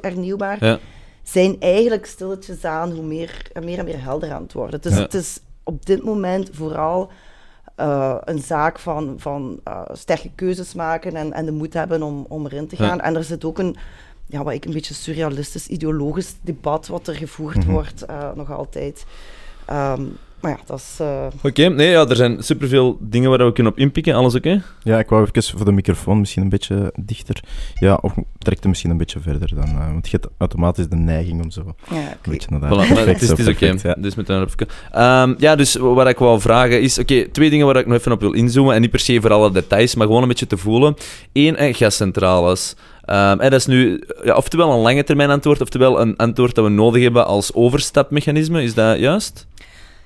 hernieuwbaar 0.00 0.64
Ja. 0.64 0.78
Zijn 1.22 1.56
eigenlijk 1.60 2.06
stilletjes 2.06 2.64
aan 2.64 2.90
hoe 2.92 3.04
meer 3.04 3.48
en 3.52 3.64
meer, 3.64 3.78
en 3.78 3.84
meer 3.84 4.02
helder 4.02 4.32
aan 4.32 4.42
het 4.42 4.52
worden. 4.52 4.80
Dus 4.80 4.94
Ja. 4.94 5.00
het 5.02 5.14
is 5.14 5.40
op 5.64 5.86
dit 5.86 6.02
moment 6.04 6.48
vooral 6.52 7.10
eh, 7.74 8.16
een 8.24 8.38
zaak 8.38 8.78
van, 8.78 9.14
van 9.18 9.60
eh, 9.64 9.80
sterke 9.92 10.30
keuzes 10.34 10.74
maken 10.74 11.16
en, 11.16 11.32
en 11.32 11.44
de 11.44 11.52
moed 11.52 11.72
hebben 11.74 12.02
om, 12.02 12.26
om 12.28 12.44
erin 12.46 12.66
te 12.66 12.74
Ja. 12.78 12.88
gaan. 12.88 13.00
En 13.00 13.16
er 13.16 13.24
zit 13.24 13.44
ook 13.44 13.58
een, 13.58 13.76
ja, 14.26 14.42
wat 14.42 14.52
ik 14.52 14.64
een 14.64 14.72
beetje 14.72 14.94
surrealistisch, 14.94 15.66
ideologisch 15.68 16.34
debat 16.40 16.86
wat 16.86 17.06
er 17.06 17.14
gevoerd 17.14 17.56
Mhm. 17.56 17.70
wordt, 17.70 18.02
eh, 18.02 18.30
nog 18.34 18.52
altijd. 18.52 19.04
Ehm, 19.66 20.02
maar 20.40 20.50
ja, 20.50 20.58
dat 20.66 20.78
is... 20.78 20.96
eh, 21.00 21.26
Oké, 21.42 21.68
nee, 21.68 21.90
ja, 21.90 22.06
er 22.08 22.16
zijn 22.16 22.42
superveel 22.42 22.96
dingen 23.00 23.30
waar 23.30 23.44
we 23.46 23.52
kunnen 23.52 23.72
op 23.72 23.78
inpikken. 23.78 24.14
Alles 24.14 24.34
oké? 24.34 24.62
Ja, 24.82 24.98
ik 24.98 25.08
wou 25.08 25.26
even 25.32 25.56
voor 25.56 25.64
de 25.66 25.72
microfoon 25.72 26.18
misschien 26.20 26.42
een 26.42 26.48
beetje 26.48 26.92
dichter. 27.00 27.40
Ja, 27.74 27.98
of 28.02 28.12
trek 28.38 28.58
hem 28.60 28.68
misschien 28.68 28.90
een 28.90 28.96
beetje 28.96 29.20
verder 29.20 29.54
dan. 29.54 29.64
eh, 29.68 29.92
want 29.92 30.08
je 30.08 30.18
hebt 30.20 30.32
automatisch 30.38 30.88
de 30.88 30.96
neiging 30.96 31.42
om 31.42 31.50
zo 31.50 31.60
een 31.60 31.96
ja, 31.96 32.00
oké. 32.18 32.30
beetje 32.30 32.48
naar 32.50 32.60
daar. 32.60 32.70
Voilà, 32.72 32.88
Perfect, 32.88 33.20
het 33.20 33.38
is, 33.38 33.46
oké. 33.48 33.52
perfect, 33.52 33.80
ja. 33.82 33.94
Dus 33.98 34.14
met 34.14 34.28
een 34.28 34.42
even. 34.42 34.68
Ehm, 34.92 35.34
ja, 35.38 35.56
dus 35.56 35.74
wat 35.76 36.08
ik 36.08 36.18
wou 36.18 36.40
vragen 36.40 36.80
is... 36.82 36.98
Oké, 36.98 37.28
twee 37.28 37.50
dingen 37.50 37.66
waar 37.66 37.76
ik 37.76 37.86
nog 37.86 37.96
even 37.98 38.12
op 38.12 38.20
wil 38.20 38.32
inzoomen. 38.32 38.74
En 38.74 38.80
niet 38.80 38.90
per 38.90 39.00
se 39.00 39.20
voor 39.20 39.32
alle 39.32 39.50
details, 39.52 39.94
maar 39.94 40.06
gewoon 40.06 40.22
een 40.22 40.28
beetje 40.28 40.46
te 40.46 40.56
voelen. 40.56 40.94
Eén, 41.32 41.74
gascentrales. 41.74 42.74
Ehm, 43.04 43.40
en 43.40 43.50
dat 43.50 43.60
is 43.60 43.66
nu 43.66 44.02
ja, 44.24 44.34
oftewel 44.36 44.72
een 44.72 44.80
lange 44.80 45.04
termijn 45.04 45.30
antwoord, 45.30 45.60
oftewel 45.60 46.00
een 46.00 46.16
antwoord 46.16 46.54
dat 46.54 46.64
we 46.64 46.70
nodig 46.70 47.02
hebben 47.02 47.26
als 47.26 47.54
overstapmechanisme. 47.54 48.62
Is 48.62 48.74
dat 48.74 48.98
juist? 48.98 49.46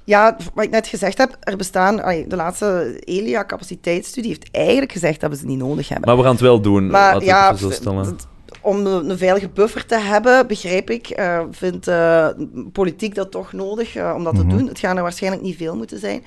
Ja, 0.04 0.36
wat 0.54 0.64
ik 0.64 0.70
net 0.70 0.86
gezegd 0.86 1.18
heb, 1.18 1.36
er 1.40 1.56
bestaan... 1.56 2.02
allee, 2.02 2.26
de 2.26 2.36
laatste 2.36 3.00
ELIA-capaciteitsstudie 3.04 4.30
heeft 4.30 4.48
eigenlijk 4.50 4.92
gezegd 4.92 5.20
dat 5.20 5.30
we 5.30 5.36
ze 5.36 5.46
niet 5.46 5.58
nodig 5.58 5.88
hebben. 5.88 6.06
Maar 6.08 6.16
we 6.16 6.22
gaan 6.22 6.32
het 6.32 6.40
wel 6.40 6.60
doen. 6.60 6.86
Maar 6.90 7.00
laten 7.00 7.18
we 7.18 7.24
het 7.24 7.34
ja, 7.34 7.46
even 7.46 7.58
zo 7.58 7.70
stellen. 7.70 8.16
d- 8.16 8.26
om 8.60 8.86
een, 8.86 9.10
een 9.10 9.18
veilige 9.18 9.48
buffer 9.48 9.86
te 9.86 9.98
hebben, 9.98 10.46
begrijp 10.46 10.90
ik, 10.90 11.08
eh, 11.08 11.42
vindt 11.50 11.88
eh, 11.88 12.28
politiek 12.72 13.14
dat 13.14 13.30
toch 13.30 13.52
nodig 13.52 13.96
eh, 13.96 14.12
om 14.16 14.24
dat 14.24 14.32
Mhm. 14.32 14.48
te 14.48 14.56
doen. 14.56 14.66
Het 14.68 14.78
gaan 14.78 14.96
er 14.96 15.02
waarschijnlijk 15.02 15.42
niet 15.42 15.56
veel 15.56 15.76
moeten 15.76 15.98
zijn. 15.98 16.24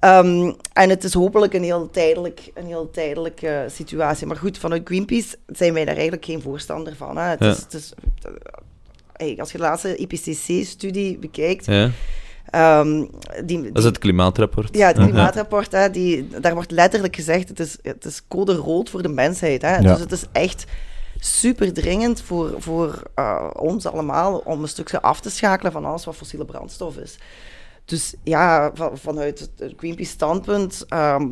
Ehm, 0.00 0.52
en 0.72 0.88
het 0.88 1.04
is 1.04 1.14
hopelijk 1.14 1.54
een 1.54 1.62
heel 1.62 1.90
tijdelijk, 1.90 2.50
een 2.54 2.66
heel 2.66 2.90
tijdelijke 2.90 3.64
situatie. 3.70 4.26
Maar 4.26 4.36
goed, 4.36 4.58
vanuit 4.58 4.82
Greenpeace 4.84 5.36
zijn 5.46 5.72
wij 5.74 5.84
daar 5.84 5.94
eigenlijk 5.94 6.24
geen 6.24 6.42
voorstander 6.42 6.96
van. 6.96 7.16
Hè. 7.16 7.22
Het 7.22 7.40
Ja. 7.40 7.50
is, 7.50 7.58
het 7.58 7.74
is, 7.74 7.92
hey, 9.12 9.36
als 9.40 9.52
je 9.52 9.58
de 9.58 9.64
laatste 9.64 9.96
IPCC-studie 9.96 11.18
bekijkt, 11.18 11.66
Ja, 11.66 11.90
ehm, 12.50 13.04
die, 13.44 13.62
dat 13.62 13.78
is 13.78 13.84
het 13.84 13.98
klimaatrapport. 13.98 14.76
ja, 14.76 14.86
het 14.86 14.96
Ja. 14.96 15.02
klimaatrapport, 15.04 15.72
hè, 15.72 15.90
die, 15.90 16.28
daar 16.40 16.54
wordt 16.54 16.70
letterlijk 16.70 17.16
gezegd, 17.16 17.48
het 17.48 17.60
is, 17.60 17.76
het 17.82 18.04
is 18.04 18.22
code 18.28 18.54
rood 18.54 18.90
voor 18.90 19.02
de 19.02 19.08
mensheid. 19.08 19.62
Hè. 19.62 19.76
Ja. 19.76 19.80
Dus 19.80 20.00
het 20.00 20.12
is 20.12 20.24
echt 20.32 20.64
super 21.20 21.72
dringend 21.72 22.20
voor, 22.22 22.54
voor 22.58 23.02
eh, 23.14 23.50
ons 23.56 23.86
allemaal 23.86 24.38
om 24.44 24.62
een 24.62 24.68
stukje 24.68 25.02
af 25.02 25.20
te 25.20 25.30
schakelen 25.30 25.72
van 25.72 25.84
alles 25.84 26.04
wat 26.04 26.16
fossiele 26.16 26.44
brandstof 26.44 26.96
is. 26.96 27.18
Dus 27.84 28.14
ja, 28.24 28.70
van- 28.74 28.98
vanuit 28.98 29.38
het 29.58 29.72
Greenpeace 29.76 30.10
standpunt 30.10 30.84
ehm, 30.88 31.26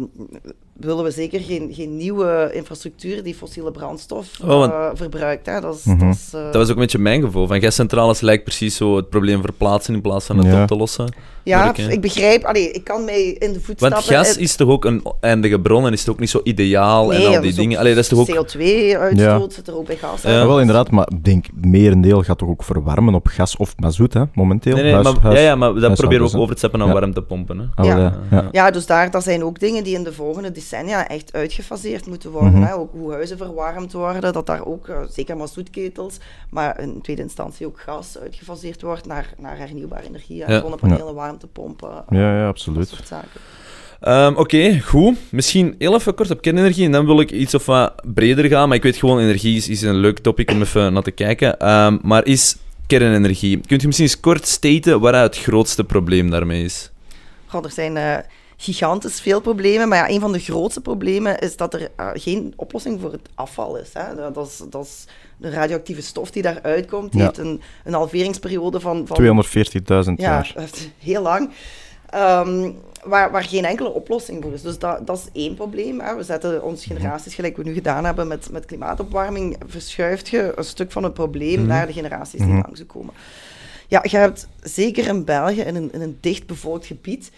willen 0.80 1.04
we 1.04 1.10
zeker 1.10 1.40
geen, 1.40 1.74
geen 1.74 1.96
nieuwe 1.96 2.50
infrastructuur 2.54 3.22
die 3.22 3.34
fossiele 3.34 3.70
brandstof 3.70 4.28
Oh, 4.42 4.46
want- 4.48 4.72
eh, 4.72 4.90
verbruikt. 4.94 5.46
Hè. 5.46 5.60
Dat, 5.60 5.74
is, 5.74 5.84
Mhm. 5.84 5.98
dat, 6.06 6.14
is, 6.14 6.28
eh, 6.34 6.44
Dat 6.44 6.54
was 6.54 6.68
ook 6.68 6.74
een 6.74 6.80
beetje 6.82 6.98
mijn 6.98 7.22
gevoel. 7.22 7.46
Van 7.46 7.60
gascentrales 7.60 8.20
lijkt 8.20 8.44
precies 8.44 8.76
zo 8.76 8.96
het 8.96 9.08
probleem 9.08 9.40
verplaatsen 9.40 9.94
in 9.94 10.00
plaats 10.00 10.26
van 10.26 10.38
het 10.38 10.46
Ja. 10.46 10.62
op 10.62 10.68
te 10.68 10.76
lossen. 10.76 11.14
Ja, 11.46 11.76
ik 11.76 12.00
begrijp, 12.00 12.44
allee, 12.44 12.70
ik 12.70 12.84
kan 12.84 13.04
mij 13.04 13.22
in 13.22 13.52
de 13.52 13.60
voetstappen... 13.60 13.90
Want 14.14 14.26
gas 14.26 14.36
is 14.36 14.56
toch 14.56 14.68
ook 14.68 14.84
een 14.84 15.02
eindige 15.20 15.60
bron 15.60 15.86
en 15.86 15.92
is 15.92 16.00
het 16.00 16.08
ook 16.08 16.18
niet 16.18 16.30
zo 16.30 16.40
ideaal 16.44 17.12
en 17.14 17.26
al 17.26 17.40
die 17.40 17.54
dingen. 17.54 17.78
Allee, 17.78 17.94
dat 17.94 18.02
is 18.02 18.08
toch 18.08 18.18
ook... 18.18 18.28
CO2-uitstoot 18.56 19.52
zit 19.52 19.68
er 19.68 19.76
ook 19.76 19.86
bij 19.86 19.96
gas. 19.96 20.22
Ja. 20.22 20.30
Ja, 20.30 20.46
wel 20.46 20.60
inderdaad, 20.60 20.90
maar 20.90 21.08
ik 21.12 21.24
denk, 21.24 21.46
merendeel 21.54 22.22
gaat 22.22 22.38
toch 22.38 22.48
ook 22.48 22.62
verwarmen 22.64 23.14
op 23.14 23.26
gas 23.26 23.56
of 23.56 23.74
mazoet, 23.78 24.14
hè, 24.14 24.22
momenteel? 24.34 24.74
Nee, 24.74 24.82
nee, 24.82 24.92
Huis- 24.92 25.04
maar, 25.12 25.20
huis- 25.22 25.38
ja, 25.38 25.44
ja, 25.44 25.54
maar 25.54 25.74
dat 25.74 25.94
proberen 25.94 26.24
we 26.26 26.34
ook 26.36 26.40
over 26.40 26.52
te 26.52 26.58
stappen 26.58 26.78
naar 26.78 26.88
Ja. 26.88 26.94
warmtepompen. 26.94 27.58
Hè. 27.58 27.64
Ah, 27.74 27.86
Ja. 27.86 27.96
ja. 27.98 28.18
ja. 28.30 28.48
Ja, 28.52 28.70
dus 28.70 28.86
daar 28.86 29.10
dat 29.10 29.22
zijn 29.22 29.44
ook 29.44 29.58
dingen 29.60 29.84
die 29.84 29.94
in 29.94 30.04
de 30.04 30.12
volgende 30.12 30.52
decennia 30.52 31.08
echt 31.08 31.32
uitgefaseerd 31.32 32.06
moeten 32.06 32.30
worden. 32.30 32.52
Mhm. 32.52 32.62
hè. 32.62 32.74
Ook 32.74 32.90
hoe 32.92 33.12
huizen 33.12 33.36
verwarmd 33.36 33.92
worden, 33.92 34.32
dat 34.32 34.46
daar 34.46 34.64
ook, 34.66 34.88
eh, 34.88 34.96
zeker 35.10 35.36
mazoetketels, 35.36 36.16
maar 36.50 36.80
in 36.80 37.00
tweede 37.02 37.22
instantie 37.22 37.66
ook 37.66 37.80
gas 37.80 38.18
uitgefaseerd 38.22 38.82
wordt 38.82 39.06
naar, 39.06 39.34
naar 39.38 39.58
hernieuwbare 39.58 40.06
energie. 40.06 40.44
hè. 40.44 40.52
Ja. 40.54 40.62
Zonnepanelen, 41.40 41.76
warmtepompen, 41.80 42.04
eh, 42.08 42.18
Ja, 42.18 42.32
ja, 42.34 42.40
dat 42.40 42.48
absoluut. 42.48 42.88
soort 42.88 43.06
zaken. 43.06 43.40
Ehm, 44.00 44.34
Oké, 44.36 44.80
goed. 44.80 45.16
Misschien 45.30 45.74
heel 45.78 45.94
even 45.94 46.14
kort 46.14 46.30
op 46.30 46.40
kernenergie 46.40 46.84
en 46.84 46.92
dan 46.92 47.06
wil 47.06 47.20
ik 47.20 47.30
iets 47.30 47.54
of 47.54 47.66
wat 47.66 47.92
breder 48.14 48.44
gaan. 48.44 48.68
Maar 48.68 48.76
ik 48.76 48.82
weet 48.82 48.96
gewoon, 48.96 49.18
energie 49.18 49.56
is, 49.56 49.68
is 49.68 49.82
een 49.82 49.94
leuk 49.96 50.18
topic 50.18 50.50
om 50.50 50.60
even 50.60 50.92
naar 50.92 51.02
te 51.02 51.10
kijken. 51.10 51.58
Ehm, 51.58 51.98
maar 52.02 52.24
is 52.26 52.56
kernenergie. 52.86 53.60
Kunt 53.66 53.80
je 53.80 53.86
misschien 53.86 54.08
eens 54.08 54.20
kort 54.20 54.46
staten 54.46 55.00
waar 55.00 55.14
het 55.22 55.38
grootste 55.38 55.84
probleem 55.84 56.30
daarmee 56.30 56.64
is? 56.64 56.90
Goh, 57.46 57.64
er 57.64 57.70
zijn 57.70 57.96
eh, 57.96 58.16
gigantisch 58.56 59.20
veel 59.20 59.40
problemen, 59.40 59.88
maar 59.88 59.98
ja, 59.98 60.14
een 60.14 60.20
van 60.20 60.32
de 60.32 60.38
grootste 60.38 60.80
problemen 60.80 61.38
is 61.38 61.56
dat 61.56 61.74
er 61.74 61.88
eh, 61.96 62.08
geen 62.14 62.52
oplossing 62.56 63.00
voor 63.00 63.12
het 63.12 63.28
afval 63.34 63.76
is. 63.78 63.90
Hè. 63.92 64.32
Dat 64.32 64.46
is. 64.46 64.62
Dat 64.70 64.84
is 64.84 65.04
de 65.36 65.50
radioactieve 65.50 66.02
stof 66.02 66.30
die 66.30 66.42
daaruit 66.42 66.86
komt, 66.86 67.10
die 67.12 67.20
Ja. 67.20 67.26
heeft 67.26 67.38
een, 67.38 67.60
een 67.84 67.92
halveringsperiode 67.92 68.80
van... 68.80 69.06
van 69.06 69.44
240.000 69.44 70.12
ja, 70.14 70.14
jaar. 70.16 70.54
is 70.72 70.88
heel 70.98 71.22
lang. 71.22 71.50
Ehm, 72.10 72.70
waar, 73.04 73.30
waar 73.30 73.42
geen 73.44 73.64
enkele 73.64 73.88
oplossing 73.92 74.42
voor 74.42 74.52
is. 74.52 74.62
Dus 74.62 74.78
dat, 74.78 75.06
dat 75.06 75.18
is 75.18 75.42
één 75.42 75.54
probleem. 75.54 76.00
Hè. 76.00 76.16
We 76.16 76.22
zetten 76.22 76.62
ons 76.62 76.84
generaties, 76.84 77.34
gelijk 77.34 77.56
we 77.56 77.62
nu 77.62 77.72
gedaan 77.72 78.04
hebben 78.04 78.28
met, 78.28 78.50
met 78.50 78.64
klimaatopwarming, 78.64 79.56
verschuift 79.66 80.28
je 80.28 80.52
een 80.56 80.64
stuk 80.64 80.92
van 80.92 81.02
het 81.02 81.14
probleem 81.14 81.58
Mhm. 81.58 81.66
naar 81.66 81.86
de 81.86 81.92
generaties 81.92 82.40
die 82.40 82.48
Mhm. 82.48 82.60
langs 82.62 82.86
komen. 82.86 83.14
Ja, 83.88 84.04
je 84.08 84.16
hebt 84.16 84.48
zeker 84.62 85.06
in 85.06 85.24
België, 85.24 85.60
in 85.60 85.74
een, 85.76 85.92
in 85.92 86.00
een 86.00 86.18
dicht 86.20 86.46
bevolkt 86.46 86.86
gebied, 86.86 87.30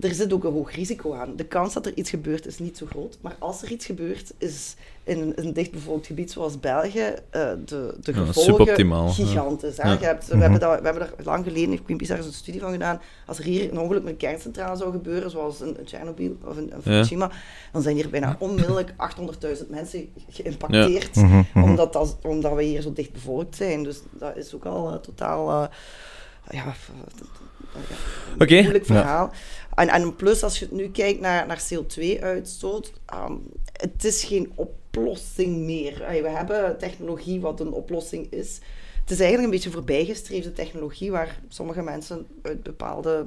er 0.00 0.14
zit 0.14 0.32
ook 0.32 0.44
een 0.44 0.52
hoog 0.52 0.74
risico 0.74 1.14
aan. 1.14 1.36
De 1.36 1.44
kans 1.44 1.74
dat 1.74 1.86
er 1.86 1.92
iets 1.94 2.10
gebeurt 2.10 2.46
is 2.46 2.58
niet 2.58 2.78
zo 2.78 2.86
groot. 2.86 3.18
Maar 3.20 3.36
als 3.38 3.62
er 3.62 3.70
iets 3.70 3.86
gebeurt, 3.86 4.32
is 4.38 4.74
in 5.04 5.20
een, 5.20 5.32
een 5.36 5.52
dichtbevolkt 5.52 6.06
gebied 6.06 6.32
zoals 6.32 6.60
België 6.60 7.00
eh, 7.30 7.50
de, 7.64 7.94
de 8.00 8.12
gevolgen 8.14 8.86
ja. 8.88 9.08
gigantisch. 9.08 9.76
Hè? 9.76 9.88
Ja. 9.92 9.98
Je 10.00 10.04
hebt, 10.06 10.26
we, 10.26 10.32
Mhm. 10.34 10.42
hebben 10.42 10.60
dat, 10.60 10.78
we 10.80 10.84
hebben 10.84 11.02
daar 11.02 11.24
lang 11.24 11.44
geleden, 11.44 11.72
ik 11.72 11.80
heb 11.86 12.06
daar 12.06 12.16
eens 12.16 12.26
een 12.26 12.32
studie 12.32 12.60
van 12.60 12.72
gedaan, 12.72 13.00
als 13.26 13.38
er 13.38 13.44
hier 13.44 13.70
een 13.70 13.78
ongeluk 13.78 14.02
met 14.02 14.12
een 14.12 14.18
kerncentrale 14.18 14.76
zou 14.76 14.92
gebeuren, 14.92 15.30
zoals 15.30 15.60
in, 15.60 15.76
Tsjernobyl 15.84 16.36
of 16.44 16.56
in, 16.56 16.72
in 16.72 16.80
Fukushima, 16.82 17.30
dan 17.72 17.82
zijn 17.82 17.94
hier 17.96 18.10
bijna 18.10 18.36
onmiddellijk 18.38 18.90
800.000 18.90 19.68
mensen 19.68 20.08
geïmpacteerd, 20.28 21.14
Mhm, 21.16 21.42
mhm. 21.54 21.62
omdat, 21.64 21.92
dat, 21.92 22.16
omdat 22.22 22.54
we 22.54 22.62
hier 22.62 22.82
zo 22.82 22.92
dicht 22.92 23.12
bevolkt 23.12 23.56
zijn. 23.56 23.82
Dus 23.82 24.00
dat 24.12 24.36
is 24.36 24.54
ook 24.54 24.64
al 24.64 24.90
eh, 24.92 24.96
totaal... 24.96 25.50
eh, 25.62 25.68
ja, 26.50 26.64
een 26.64 28.42
Oké. 28.42 28.60
moeilijk 28.60 28.86
verhaal. 28.86 29.30
En, 29.74 29.88
en 29.88 30.16
plus, 30.16 30.42
als 30.42 30.58
je 30.58 30.68
nu 30.70 30.88
kijkt 30.90 31.20
naar, 31.20 31.46
naar 31.46 31.62
CO2-uitstoot, 31.74 32.92
ehm, 33.06 33.32
het 33.72 34.04
is 34.04 34.24
geen 34.24 34.52
oplossing 34.96 35.56
meer. 35.56 35.98
We 36.22 36.28
hebben 36.28 36.78
technologie 36.78 37.40
wat 37.40 37.60
een 37.60 37.72
oplossing 37.72 38.32
is. 38.32 38.60
Het 39.00 39.10
is 39.10 39.20
eigenlijk 39.20 39.44
een 39.44 39.54
beetje 39.54 39.70
voorbijgestreefde 39.70 40.52
technologie 40.52 41.10
waar 41.10 41.40
sommige 41.48 41.82
mensen 41.82 42.26
uit 42.42 42.62
bepaalde, 42.62 43.26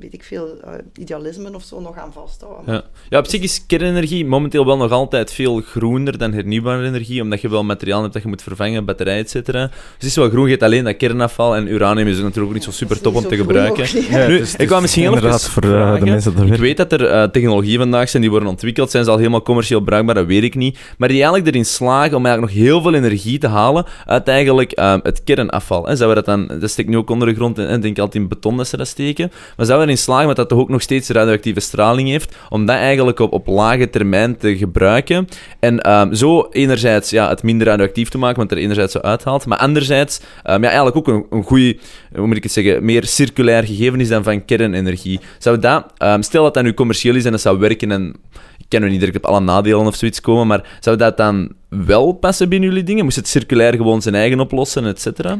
weet 0.00 0.14
ik 0.14 0.22
veel, 0.24 0.48
eh, 0.64 0.70
idealismen 0.98 1.54
of 1.54 1.62
zo 1.62 1.80
nog 1.80 1.98
aan 1.98 2.12
vasthouden. 2.12 2.74
Ja. 2.74 2.82
ja, 3.08 3.18
op 3.18 3.26
zich 3.26 3.40
is 3.40 3.64
kernenergie 3.66 4.26
momenteel 4.26 4.66
wel 4.66 4.76
nog 4.76 4.90
altijd 4.90 5.32
veel 5.32 5.60
groener 5.60 6.18
dan 6.18 6.32
hernieuwbare 6.32 6.86
energie, 6.86 7.22
omdat 7.22 7.40
je 7.40 7.48
wel 7.48 7.64
materiaal 7.64 8.00
hebt 8.00 8.12
dat 8.12 8.22
je 8.22 8.28
moet 8.28 8.42
vervangen, 8.42 8.84
batterij, 8.84 9.18
et 9.18 9.30
cetera. 9.30 9.66
Dus 9.66 9.74
het 9.94 10.02
is 10.04 10.16
wel 10.16 10.28
groen, 10.28 10.44
je 10.44 10.50
hebt 10.50 10.62
alleen 10.62 10.84
dat 10.84 10.96
kernafval 10.96 11.56
en 11.56 11.66
uranium 11.66 12.06
is 12.06 12.16
natuurlijk 12.18 12.46
ook 12.46 12.52
niet 12.54 12.64
zo 12.64 12.70
super 12.70 13.00
top 13.00 13.14
om 13.14 13.22
te 13.28 13.36
gebruiken. 13.36 13.82
ook. 13.82 13.88
Ja, 13.88 14.26
Nu, 14.26 14.38
is- 14.38 14.52
ik 14.56 14.58
wou 14.68 14.74
is 14.74 14.80
misschien 14.80 15.02
heel 15.02 15.14
inderdaad 15.14 15.48
voor 15.48 15.62
eh, 15.62 15.98
de 15.98 16.04
mensen 16.04 16.36
dat 16.36 16.46
Ik 16.46 16.54
weet 16.56 16.76
dat 16.76 16.92
er 16.92 17.06
eh, 17.06 17.22
technologieën 17.22 17.78
vandaag 17.78 18.08
zijn 18.08 18.22
die 18.22 18.30
worden 18.30 18.48
ontwikkeld, 18.48 18.90
zijn 18.90 19.04
ze 19.04 19.10
al 19.10 19.16
helemaal 19.16 19.42
commercieel 19.42 19.80
bruikbaar, 19.80 20.14
dat 20.14 20.26
weet 20.26 20.42
ik 20.42 20.54
niet. 20.54 20.78
Maar 20.98 21.08
die 21.08 21.16
eigenlijk 21.22 21.46
erin 21.46 21.64
slagen 21.66 22.16
om 22.16 22.26
eigenlijk 22.26 22.54
nog 22.54 22.64
heel 22.64 22.82
veel 22.82 22.94
energie 22.94 23.38
te 23.38 23.46
halen 23.48 23.86
uit 24.06 24.28
eigenlijk 24.28 24.72
het 25.02 25.24
kernafval. 25.24 25.86
Hè. 25.86 25.96
Zouden 25.96 26.08
we 26.24 26.24
dat 26.30 26.48
dan, 26.48 26.58
dat 26.60 26.70
steekt 26.70 26.88
nu 26.88 26.96
ook 26.96 27.10
onder 27.10 27.28
de 27.28 27.34
grond 27.34 27.58
en 27.58 27.68
en 27.68 27.80
denk 27.80 27.98
altijd 27.98 28.22
in 28.22 28.28
beton 28.28 28.56
dat 28.56 28.68
ze 28.68 28.76
dat 28.76 28.86
steken. 28.86 29.30
Maar 29.56 29.66
zouden 29.66 29.88
erin 29.90 30.02
slagen 30.02 30.26
dat 30.26 30.36
dat 30.36 30.48
toch 30.48 30.58
ook 30.58 30.68
nog 30.68 30.82
steeds 30.82 31.08
radioactieve 31.08 31.60
straling 31.60 32.08
heeft, 32.08 32.36
om 32.48 32.66
dat 32.66 32.76
eigenlijk 32.76 33.18
op, 33.18 33.32
op 33.32 33.46
lage 33.46 33.90
termijn 33.90 34.36
te 34.36 34.56
gebruiken. 34.56 35.28
En 35.60 35.80
ehm, 35.80 36.14
zo 36.14 36.48
enerzijds 36.50 37.10
ja, 37.10 37.28
het 37.28 37.42
minder 37.42 37.66
radioactief 37.66 38.08
te 38.08 38.18
maken, 38.18 38.36
want 38.36 38.50
er 38.50 38.58
enerzijds 38.58 38.92
zo 38.92 38.98
uithaalt, 38.98 39.46
maar 39.46 39.58
anderzijds 39.58 40.20
ehm, 40.42 40.62
ja, 40.62 40.66
eigenlijk 40.66 40.96
ook 40.96 41.08
een, 41.08 41.26
een 41.30 41.42
goede, 41.42 41.78
hoe 42.14 42.26
moet 42.26 42.36
ik 42.36 42.42
het 42.42 42.52
zeggen, 42.52 42.84
meer 42.84 43.04
circulair 43.04 43.64
gegeven 43.64 44.00
is 44.00 44.08
dan 44.08 44.22
van 44.22 44.44
kernenergie. 44.44 45.20
Zou 45.38 45.58
dat, 45.58 45.86
ehm, 45.96 46.22
stel 46.22 46.42
dat 46.42 46.54
dat 46.54 46.62
nu 46.62 46.74
commercieel 46.74 47.14
is 47.14 47.24
en 47.24 47.30
dat 47.30 47.40
zou 47.40 47.58
werken 47.58 47.90
en 47.90 48.14
ik 48.58 48.66
ken 48.68 48.80
nu 48.80 48.90
niet 48.90 49.00
direct 49.00 49.16
op 49.16 49.26
alle 49.26 49.40
nadelen 49.40 49.86
of 49.86 49.96
zoiets 49.96 50.20
komen, 50.20 50.46
maar 50.46 50.78
zou 50.80 50.96
dat 50.96 51.16
dan 51.16 51.52
wel 51.68 52.12
passen 52.12 52.48
binnen 52.48 52.68
jullie 52.68 52.84
dingen? 52.84 53.04
Moest 53.04 53.16
het 53.16 53.28
circulair 53.28 53.74
gewoon 53.76 54.02
zijn 54.02 54.14
eigen 54.14 54.40
oplossen, 54.40 54.86
et 54.86 55.00
cetera? 55.00 55.38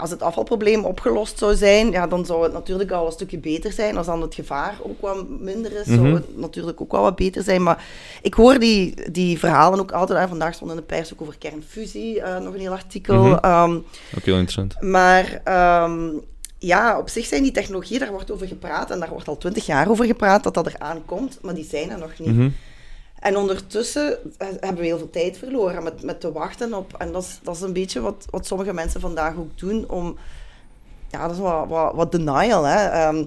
Als 0.00 0.10
het 0.10 0.22
afvalprobleem 0.22 0.84
opgelost 0.84 1.38
zou 1.38 1.54
zijn, 1.54 1.90
ja, 1.90 2.06
dan 2.06 2.26
zou 2.26 2.42
het 2.42 2.52
natuurlijk 2.52 2.90
al 2.90 3.06
een 3.06 3.12
stukje 3.12 3.38
beter 3.38 3.72
zijn. 3.72 3.96
Als 3.96 4.06
dan 4.06 4.20
het 4.22 4.34
gevaar 4.34 4.78
ook 4.82 5.00
wat 5.00 5.28
minder 5.28 5.72
is, 5.72 5.86
zou 5.86 6.00
Mhm. 6.00 6.14
het 6.14 6.36
natuurlijk 6.38 6.80
ook 6.80 6.92
wel 6.92 7.02
wat 7.02 7.16
beter 7.16 7.42
zijn. 7.42 7.62
Maar 7.62 7.84
ik 8.22 8.34
hoor 8.34 8.58
die, 8.58 9.10
die 9.10 9.38
verhalen 9.38 9.80
ook 9.80 9.92
altijd. 9.92 10.18
hè. 10.18 10.28
Vandaag 10.28 10.54
stond 10.54 10.70
in 10.70 10.76
de 10.76 10.82
pers 10.82 11.12
ook 11.12 11.20
over 11.20 11.38
kernfusie, 11.38 12.20
eh, 12.20 12.38
nog 12.40 12.54
een 12.54 12.60
heel 12.60 12.72
artikel. 12.72 13.22
Mhm. 13.24 13.34
Ehm, 13.34 13.72
Ook 14.16 14.22
heel 14.24 14.34
interessant. 14.38 14.80
maar 14.80 15.40
ehm, 15.44 16.08
ja, 16.58 16.98
op 16.98 17.08
zich 17.08 17.26
zijn 17.26 17.42
die 17.42 17.52
technologieën, 17.52 18.00
daar 18.00 18.10
wordt 18.12 18.30
over 18.30 18.46
gepraat. 18.46 18.90
En 18.90 18.98
daar 19.00 19.08
wordt 19.10 19.28
al 19.28 19.38
twintig 19.38 19.66
jaar 19.66 19.90
over 19.90 20.04
gepraat 20.04 20.42
dat 20.42 20.54
dat 20.54 20.66
er 20.66 20.74
aankomt. 20.78 21.38
Maar 21.42 21.54
die 21.54 21.64
zijn 21.70 21.90
er 21.90 21.98
nog 21.98 22.18
niet. 22.18 22.28
Mhm. 22.36 22.48
En 23.20 23.36
ondertussen 23.36 24.18
eh, 24.38 24.48
hebben 24.60 24.76
we 24.80 24.84
heel 24.86 24.98
veel 24.98 25.10
tijd 25.10 25.38
verloren 25.38 25.82
met, 25.82 26.02
met 26.02 26.20
te 26.20 26.32
wachten 26.32 26.74
op. 26.74 26.94
En 26.98 27.12
dat 27.12 27.22
is, 27.22 27.38
dat 27.42 27.54
is 27.56 27.60
een 27.60 27.72
beetje 27.72 28.00
wat, 28.00 28.24
wat 28.30 28.46
sommige 28.46 28.72
mensen 28.72 29.00
vandaag 29.00 29.36
ook 29.36 29.58
doen 29.58 29.88
om. 29.88 30.16
Ja, 31.10 31.22
dat 31.22 31.30
is 31.36 31.38
wat, 31.42 31.68
wat, 31.68 31.94
wat 31.94 32.12
denial, 32.12 32.64
hè. 32.64 32.86
Ehm, 32.86 33.24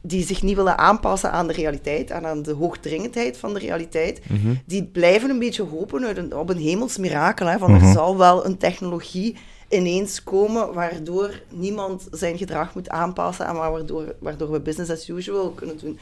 die 0.00 0.24
zich 0.26 0.42
niet 0.42 0.56
willen 0.56 0.78
aanpassen 0.78 1.32
aan 1.32 1.46
de 1.46 1.52
realiteit 1.52 2.10
en 2.10 2.26
aan 2.26 2.42
de 2.42 2.52
hoogdringendheid 2.52 3.36
van 3.36 3.52
de 3.54 3.58
realiteit. 3.60 4.20
Mhm. 4.28 4.54
Die 4.66 4.84
blijven 4.84 5.30
een 5.30 5.38
beetje 5.38 5.62
hopen 5.62 6.04
uit 6.04 6.16
een, 6.16 6.36
op 6.36 6.48
een 6.48 6.58
hemels 6.58 6.96
mirakel. 6.96 7.46
Hè, 7.46 7.58
van 7.58 7.72
Mhm. 7.72 7.84
er 7.84 7.92
zal 7.92 8.16
wel 8.16 8.46
een 8.46 8.56
technologie 8.56 9.36
ineens 9.68 10.22
komen 10.22 10.72
waardoor 10.72 11.40
niemand 11.50 12.06
zijn 12.10 12.38
gedrag 12.38 12.74
moet 12.74 12.88
aanpassen 12.88 13.46
en 13.46 13.54
waardoor, 13.54 14.14
waardoor 14.18 14.50
we 14.50 14.60
business 14.60 14.90
as 14.90 15.08
usual 15.08 15.50
kunnen 15.50 15.78
doen. 15.78 15.98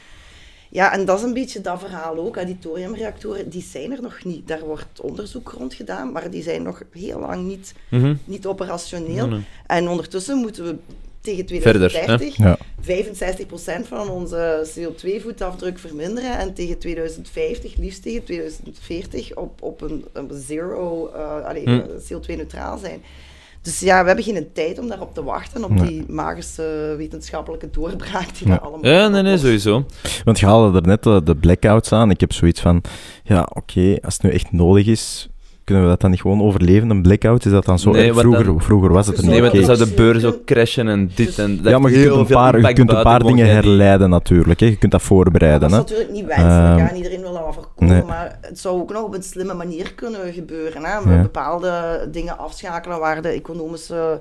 Ja, 0.73 0.93
en 0.93 1.05
dat 1.05 1.17
is 1.17 1.23
een 1.23 1.33
beetje 1.33 1.61
dat 1.61 1.79
verhaal 1.79 2.17
ook. 2.17 2.35
Hè. 2.35 2.45
Die 2.45 2.59
thoriumreactoren, 2.59 3.49
die 3.49 3.61
zijn 3.61 3.91
er 3.91 4.01
nog 4.01 4.23
niet. 4.23 4.47
Daar 4.47 4.65
wordt 4.65 5.01
onderzoek 5.01 5.49
rond 5.57 5.73
gedaan, 5.73 6.11
maar 6.11 6.29
die 6.29 6.43
zijn 6.43 6.63
nog 6.63 6.81
heel 6.91 7.19
lang 7.19 7.45
niet, 7.47 7.73
Mhm. 7.89 8.15
niet 8.25 8.45
operationeel. 8.45 9.27
Nee, 9.27 9.35
nee. 9.37 9.45
En 9.67 9.87
ondertussen 9.87 10.37
moeten 10.37 10.63
we 10.65 10.75
tegen 11.21 11.47
Verder, 11.47 11.89
2030 11.89 12.35
Ja. 12.37 12.57
65% 12.81 13.87
van 13.87 14.09
onze 14.09 14.67
CO2-voetafdruk 14.75 15.79
verminderen 15.79 16.37
en 16.37 16.53
tegen 16.53 16.77
2050, 16.77 17.75
liefst 17.77 18.01
tegen 18.03 18.23
2040, 18.23 19.35
op, 19.35 19.61
op 19.61 19.81
een, 19.81 20.05
een 20.13 20.29
zero, 20.33 21.07
eh, 21.07 21.45
allee, 21.45 21.63
Hm. 21.63 21.69
eh, 21.69 21.79
CO2-neutraal 22.09 22.77
zijn. 22.77 23.01
Dus 23.63 23.79
ja, 23.79 23.99
we 24.01 24.05
hebben 24.07 24.23
geen 24.25 24.47
tijd 24.53 24.79
om 24.79 24.87
daarop 24.87 25.13
te 25.13 25.23
wachten, 25.23 25.63
op 25.63 25.69
Nee. 25.69 25.87
die 25.87 26.03
magische 26.07 26.93
wetenschappelijke 26.97 27.69
doorbraak 27.69 28.37
die 28.37 28.47
Ja. 28.47 28.53
dat 28.53 28.61
allemaal 28.61 28.91
Ja, 28.91 29.07
nee, 29.07 29.21
nee, 29.21 29.37
sowieso. 29.37 29.85
Want 30.23 30.39
je 30.39 30.45
haalde 30.45 30.77
er 30.81 30.87
net 30.87 31.03
de, 31.03 31.21
de 31.23 31.35
blackouts 31.35 31.91
aan. 31.91 32.09
Ik 32.09 32.19
heb 32.19 32.33
zoiets 32.33 32.61
van, 32.61 32.81
ja, 33.23 33.47
oké, 33.53 33.97
als 34.01 34.13
het 34.13 34.23
nu 34.23 34.29
echt 34.29 34.51
nodig 34.51 34.85
is, 34.85 35.27
kunnen 35.63 35.83
we 35.83 35.89
dat 35.89 36.01
dan 36.01 36.09
niet 36.11 36.21
gewoon 36.21 36.41
overleven, 36.41 36.89
een 36.89 37.01
blackout? 37.01 37.45
Is 37.45 37.51
dat 37.51 37.65
dan 37.65 37.79
zo 37.79 37.91
Nee, 37.91 38.13
Vroeger, 38.13 38.43
dan- 38.45 38.61
vroeger 38.61 38.91
was 38.93 39.07
het 39.07 39.17
er 39.17 39.23
Nee, 39.23 39.31
niet. 39.31 39.41
Nee, 39.41 39.51
want 39.51 39.65
dan 39.67 39.75
zou 39.77 39.89
de 39.89 39.95
beurs 39.95 40.23
ook 40.23 40.45
crashen 40.45 40.87
en 40.87 41.11
dit 41.15 41.39
en 41.39 41.55
dat. 41.61 41.71
Ja, 41.71 41.79
maar 41.79 41.91
je 41.91 42.03
kunt, 42.07 42.15
een 42.15 42.25
paar, 42.25 42.59
je 42.67 42.73
kunt 42.73 42.91
een 42.91 43.01
paar 43.03 43.23
dingen 43.23 43.47
herleiden 43.47 44.09
natuurlijk. 44.09 44.59
Hè. 44.59 44.65
Je 44.65 44.77
kunt 44.77 44.91
dat 44.91 45.01
Ja, 45.01 45.07
voorbereiden. 45.07 45.69
dat 45.69 45.69
is 45.69 45.75
Hè. 45.75 45.81
natuurlijk 45.81 46.11
niet 46.11 46.25
wenselijk. 46.25 46.77
Ehm, 46.79 46.85
hè. 46.87 46.95
Iedereen 46.95 47.21
wil 47.21 47.33
dat 47.33 47.41
wel 47.43 47.53
voorkomen, 47.53 47.93
nee. 47.93 48.03
maar 48.03 48.37
het 48.41 48.59
zou 48.59 48.81
ook 48.81 48.91
nog 48.93 49.03
op 49.03 49.13
een 49.13 49.23
slimme 49.23 49.53
manier 49.53 49.93
kunnen 49.93 50.33
gebeuren. 50.33 50.83
Hè. 50.83 50.91
Ja. 51.15 51.21
Bepaalde 51.21 52.07
dingen 52.11 52.37
afschakelen 52.37 52.99
waar 52.99 53.21
de 53.21 53.27
economische... 53.29 54.19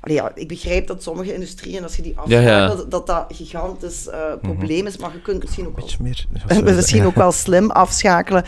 Allee, 0.00 0.16
ja, 0.16 0.32
ik 0.34 0.48
begrijp 0.48 0.86
dat 0.86 1.02
sommige 1.02 1.34
industrieën, 1.34 1.82
als 1.82 1.96
je 1.96 2.02
die 2.02 2.14
Ja, 2.26 2.40
ja. 2.40 2.64
afschakelt, 2.64 2.90
dat 2.90 3.06
dat 3.06 3.24
een 3.28 3.36
gigantisch 3.36 4.08
eh, 4.08 4.18
probleem 4.42 4.86
is, 4.86 4.96
maar 4.96 5.10
je 5.12 5.20
kunt 5.20 5.42
misschien 5.42 5.66
ook 5.66 5.76
wel 5.76 5.84
Beetje 5.84 6.02
meer. 6.02 6.74
misschien 6.76 7.04
ook 7.10 7.14
wel 7.14 7.32
slim 7.32 7.70
afschakelen. 7.70 8.44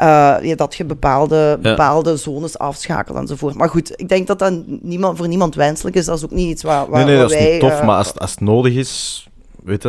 Eh, 0.00 0.36
ja, 0.42 0.54
dat 0.54 0.74
je 0.74 0.84
bepaalde, 0.84 1.58
bepaalde 1.62 2.16
zones 2.16 2.58
afschakelt 2.58 3.18
enzovoort. 3.18 3.54
Maar 3.54 3.68
goed, 3.68 3.92
ik 4.00 4.08
denk 4.08 4.26
dat 4.26 4.38
dat 4.38 4.62
niemand, 4.66 5.16
voor 5.16 5.28
niemand 5.28 5.54
wenselijk 5.54 5.96
is. 5.96 6.04
Dat 6.04 6.16
is 6.16 6.24
ook 6.24 6.30
niet 6.30 6.48
iets 6.48 6.62
waar, 6.62 6.90
waar 6.90 7.04
Nee, 7.04 7.04
nee, 7.04 7.16
waar 7.16 7.28
dat 7.28 7.38
is 7.38 7.50
niet 7.50 7.60
tof, 7.60 7.70
eh, 7.70 7.86
maar 7.86 7.96
als, 7.96 8.18
als 8.18 8.30
het 8.30 8.40
nodig 8.40 8.74
is, 8.74 9.26
weet 9.64 9.82
je, 9.82 9.88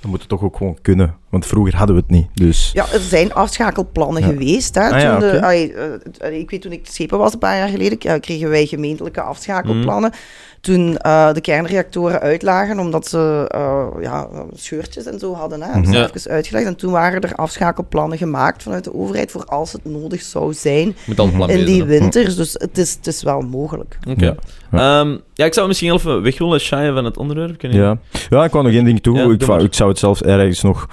dan 0.00 0.10
moet 0.10 0.20
het 0.20 0.28
toch 0.28 0.42
ook 0.42 0.56
gewoon 0.56 0.78
kunnen. 0.82 1.16
Want 1.30 1.46
vroeger 1.46 1.76
hadden 1.76 1.96
we 1.96 2.02
het 2.02 2.10
niet, 2.10 2.26
dus... 2.34 2.70
Ja, 2.72 2.86
er 2.92 3.00
zijn 3.00 3.32
afschakelplannen 3.34 4.22
Ja. 4.22 4.28
geweest. 4.28 4.74
Hè, 4.74 4.88
Ah 4.90 5.00
ja, 5.00 5.18
toen 5.18 5.28
de, 5.30 5.40
ai, 5.40 5.70
eh, 5.72 5.84
eh, 6.18 6.38
ik 6.38 6.50
weet 6.50 6.62
toen 6.62 6.72
ik 6.72 6.86
schepen 6.86 7.18
was, 7.18 7.32
een 7.32 7.38
paar 7.38 7.56
jaar 7.56 7.68
geleden, 7.68 8.20
kregen 8.20 8.48
wij 8.48 8.66
gemeentelijke 8.66 9.20
afschakelplannen. 9.20 10.10
Mhm. 10.10 10.18
Toen 10.60 10.96
eh, 10.96 11.32
de 11.32 11.40
kernreactoren 11.40 12.20
uitlagen, 12.20 12.78
omdat 12.78 13.08
ze 13.08 13.44
eh, 13.48 13.86
ja, 14.00 14.28
scheurtjes 14.54 15.04
en 15.06 15.18
zo 15.18 15.34
hadden. 15.34 15.60
Hè, 15.62 15.66
hebben 15.66 15.84
ze 15.84 15.90
Mhm. 15.90 16.00
Ja. 16.00 16.10
even 16.14 16.30
uitgelegd. 16.30 16.66
En 16.66 16.76
toen 16.76 16.92
waren 16.92 17.20
er 17.20 17.34
afschakelplannen 17.34 18.18
gemaakt 18.18 18.62
vanuit 18.62 18.84
de 18.84 18.94
overheid 18.94 19.30
voor 19.30 19.44
als 19.44 19.72
het 19.72 19.84
nodig 19.84 20.22
zou 20.22 20.52
zijn 20.54 20.96
in 21.46 21.64
die 21.64 21.84
winters. 21.84 22.36
Dus 22.36 22.52
het 22.52 22.78
is, 22.78 22.94
het 22.94 23.06
is 23.06 23.22
wel 23.22 23.40
mogelijk. 23.40 23.98
Ja. 24.16 24.34
Ehm, 24.72 25.16
ja, 25.34 25.44
ik 25.44 25.54
zou 25.54 25.66
misschien 25.68 25.92
even 25.92 26.22
weg 26.22 26.38
willen 26.38 26.60
shyen 26.60 26.94
van 26.94 27.04
het 27.04 27.16
onderwerp. 27.16 27.60
Je? 27.60 27.68
Ja. 27.68 27.98
ja, 28.30 28.44
ik 28.44 28.50
wou 28.52 28.64
nog 28.64 28.72
één 28.74 28.84
ding 28.84 29.02
toe. 29.02 29.16
Ja, 29.16 29.24
ik, 29.56 29.62
ik 29.62 29.74
zou 29.74 29.88
het 29.88 29.98
zelfs 29.98 30.22
ergens 30.22 30.62
nog 30.62 30.88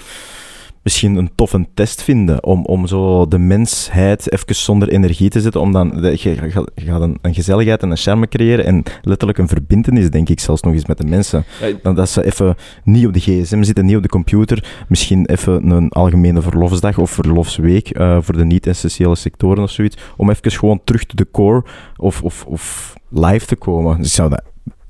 misschien 0.87 1.15
een 1.15 1.29
toffe 1.35 1.65
test 1.73 2.01
vinden 2.03 2.43
om, 2.43 2.65
om 2.65 2.87
zo 2.87 3.27
de 3.27 3.37
mensheid 3.37 4.31
even 4.31 4.55
zonder 4.55 4.89
energie 4.89 5.29
te 5.29 5.41
zetten, 5.41 5.61
om 5.61 5.71
dan, 5.71 5.93
je, 6.15 6.35
gaat- 6.49 6.71
een, 6.75 7.17
een 7.21 7.33
gezelligheid 7.33 7.81
en 7.83 7.91
een 7.91 7.97
charme 7.97 8.27
creëren 8.27 8.65
en 8.65 8.83
letterlijk 9.01 9.37
een 9.39 9.47
verbindenis, 9.47 10.09
denk 10.09 10.29
ik, 10.29 10.39
zelfs 10.39 10.61
nog 10.61 10.73
eens 10.73 10.85
met 10.85 10.97
de 10.97 11.07
mensen. 11.07 11.45
Dan 11.81 11.95
dat 11.95 12.09
ze 12.09 12.25
even 12.25 12.55
niet 12.83 13.05
op 13.05 13.13
de 13.13 13.19
gsm 13.19 13.63
zitten, 13.63 13.85
niet 13.85 13.95
op 13.95 14.01
de 14.01 14.07
computer, 14.09 14.85
misschien 14.87 15.25
even 15.25 15.69
een 15.69 15.89
algemene 15.89 16.41
verlofsdag 16.41 16.97
of 16.97 17.11
verlofsweek 17.11 17.89
eh, 17.89 18.17
voor 18.21 18.37
de 18.37 18.45
niet-essentiële 18.45 19.15
sectoren 19.15 19.63
of 19.63 19.71
zoiets, 19.71 19.97
om 20.17 20.29
even 20.29 20.51
gewoon 20.51 20.81
terug 20.83 21.03
to 21.05 21.15
de 21.15 21.27
core 21.31 21.63
of, 21.97 22.21
of, 22.21 22.45
of 22.45 22.93
live 23.09 23.45
te 23.45 23.55
komen. 23.55 23.97
Dus 23.97 24.07
ik 24.07 24.13
zou 24.13 24.29
dat 24.29 24.41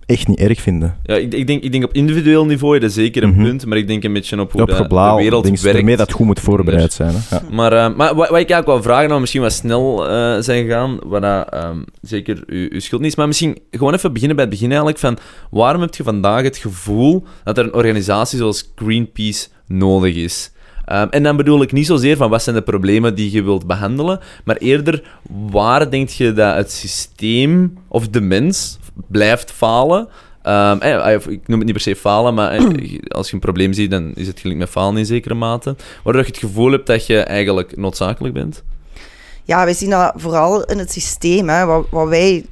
echt 0.07 0.27
niet 0.27 0.39
erg 0.39 0.61
vinden. 0.61 0.97
Ja, 1.03 1.15
ik, 1.15 1.33
ik, 1.33 1.47
denk, 1.47 1.63
ik 1.63 1.71
denk 1.71 1.83
op 1.83 1.93
individueel 1.93 2.45
niveau, 2.45 2.79
dat 2.79 2.89
is 2.89 2.95
zeker 2.95 3.23
een 3.23 3.29
Mhm. 3.29 3.43
punt, 3.43 3.65
maar 3.65 3.77
ik 3.77 3.87
denk 3.87 4.03
een 4.03 4.13
beetje 4.13 4.39
op 4.39 4.51
hoe 4.51 4.61
Op 4.61 4.67
de, 4.67 4.73
wereld 5.17 5.43
denk 5.43 5.59
werkt. 5.59 5.97
dat 5.97 6.11
goed 6.11 6.25
moet 6.25 6.39
voorbereid 6.39 6.93
zijn. 6.93 7.13
Hè? 7.13 7.35
Ja. 7.35 7.41
Maar, 7.51 7.73
eh, 7.73 7.95
maar 7.95 8.07
wat, 8.15 8.29
wat 8.29 8.39
ik 8.39 8.49
eigenlijk 8.49 8.65
wel 8.67 8.81
vragen, 8.81 9.07
nou 9.09 9.19
misschien 9.19 9.41
wat 9.41 9.53
snel 9.53 10.09
eh, 10.09 10.37
zijn 10.39 10.65
gegaan, 10.65 10.99
wat 11.05 11.21
dat, 11.21 11.49
ehm, 11.49 11.77
zeker 12.01 12.43
uw, 12.45 12.67
uw 12.71 12.79
schuld 12.79 13.01
niet 13.01 13.11
is, 13.11 13.17
maar 13.17 13.27
misschien 13.27 13.57
gewoon 13.71 13.93
even 13.93 14.13
beginnen 14.13 14.35
bij 14.35 14.45
het 14.45 14.53
begin 14.53 14.69
eigenlijk 14.69 14.99
van 14.99 15.17
waarom 15.51 15.81
heb 15.81 15.95
je 15.95 16.03
vandaag 16.03 16.41
het 16.43 16.57
gevoel 16.57 17.23
dat 17.43 17.57
er 17.57 17.63
een 17.63 17.73
organisatie 17.73 18.37
zoals 18.37 18.71
Greenpeace 18.75 19.47
nodig 19.67 20.15
is? 20.15 20.51
Ehm, 20.85 21.07
en 21.09 21.23
dan 21.23 21.37
bedoel 21.37 21.61
ik 21.61 21.71
niet 21.71 21.85
zozeer 21.85 22.17
van 22.17 22.29
wat 22.29 22.43
zijn 22.43 22.55
de 22.55 22.61
problemen 22.61 23.15
die 23.15 23.31
je 23.31 23.43
wilt 23.43 23.65
behandelen, 23.67 24.19
maar 24.45 24.55
eerder 24.57 25.03
waar 25.51 25.89
denk 25.89 26.09
je 26.09 26.33
dat 26.33 26.55
het 26.55 26.71
systeem 26.71 27.77
of 27.87 28.07
de 28.09 28.21
mens 28.21 28.77
blijft 29.07 29.51
falen? 29.51 30.07
Ehm, 30.41 30.79
eh, 30.79 31.15
of 31.15 31.27
ik 31.27 31.47
noem 31.47 31.57
het 31.57 31.65
niet 31.65 31.75
per 31.75 31.81
se 31.81 31.95
falen, 31.95 32.33
maar 32.33 32.51
eh, 32.51 32.99
als 33.17 33.27
je 33.27 33.33
een 33.33 33.39
probleem 33.39 33.73
ziet, 33.73 33.91
dan 33.91 34.11
is 34.15 34.27
het 34.27 34.39
gelijk 34.39 34.59
met 34.59 34.69
falen 34.69 34.97
in 34.97 35.05
zekere 35.05 35.33
mate. 35.33 35.75
Waardoor 36.03 36.21
je 36.21 36.27
het 36.27 36.37
gevoel 36.37 36.71
hebt 36.71 36.87
dat 36.87 37.05
je 37.05 37.19
eigenlijk 37.19 37.77
noodzakelijk 37.77 38.33
bent. 38.33 38.63
Ja, 39.43 39.63
wij 39.63 39.73
zien 39.73 39.89
dat 39.89 40.13
vooral 40.15 40.63
in 40.63 40.77
het 40.77 40.91
systeem. 40.91 41.49
Hè, 41.49 41.65
wat, 41.65 41.87
wat 41.89 42.07
wij 42.07 42.45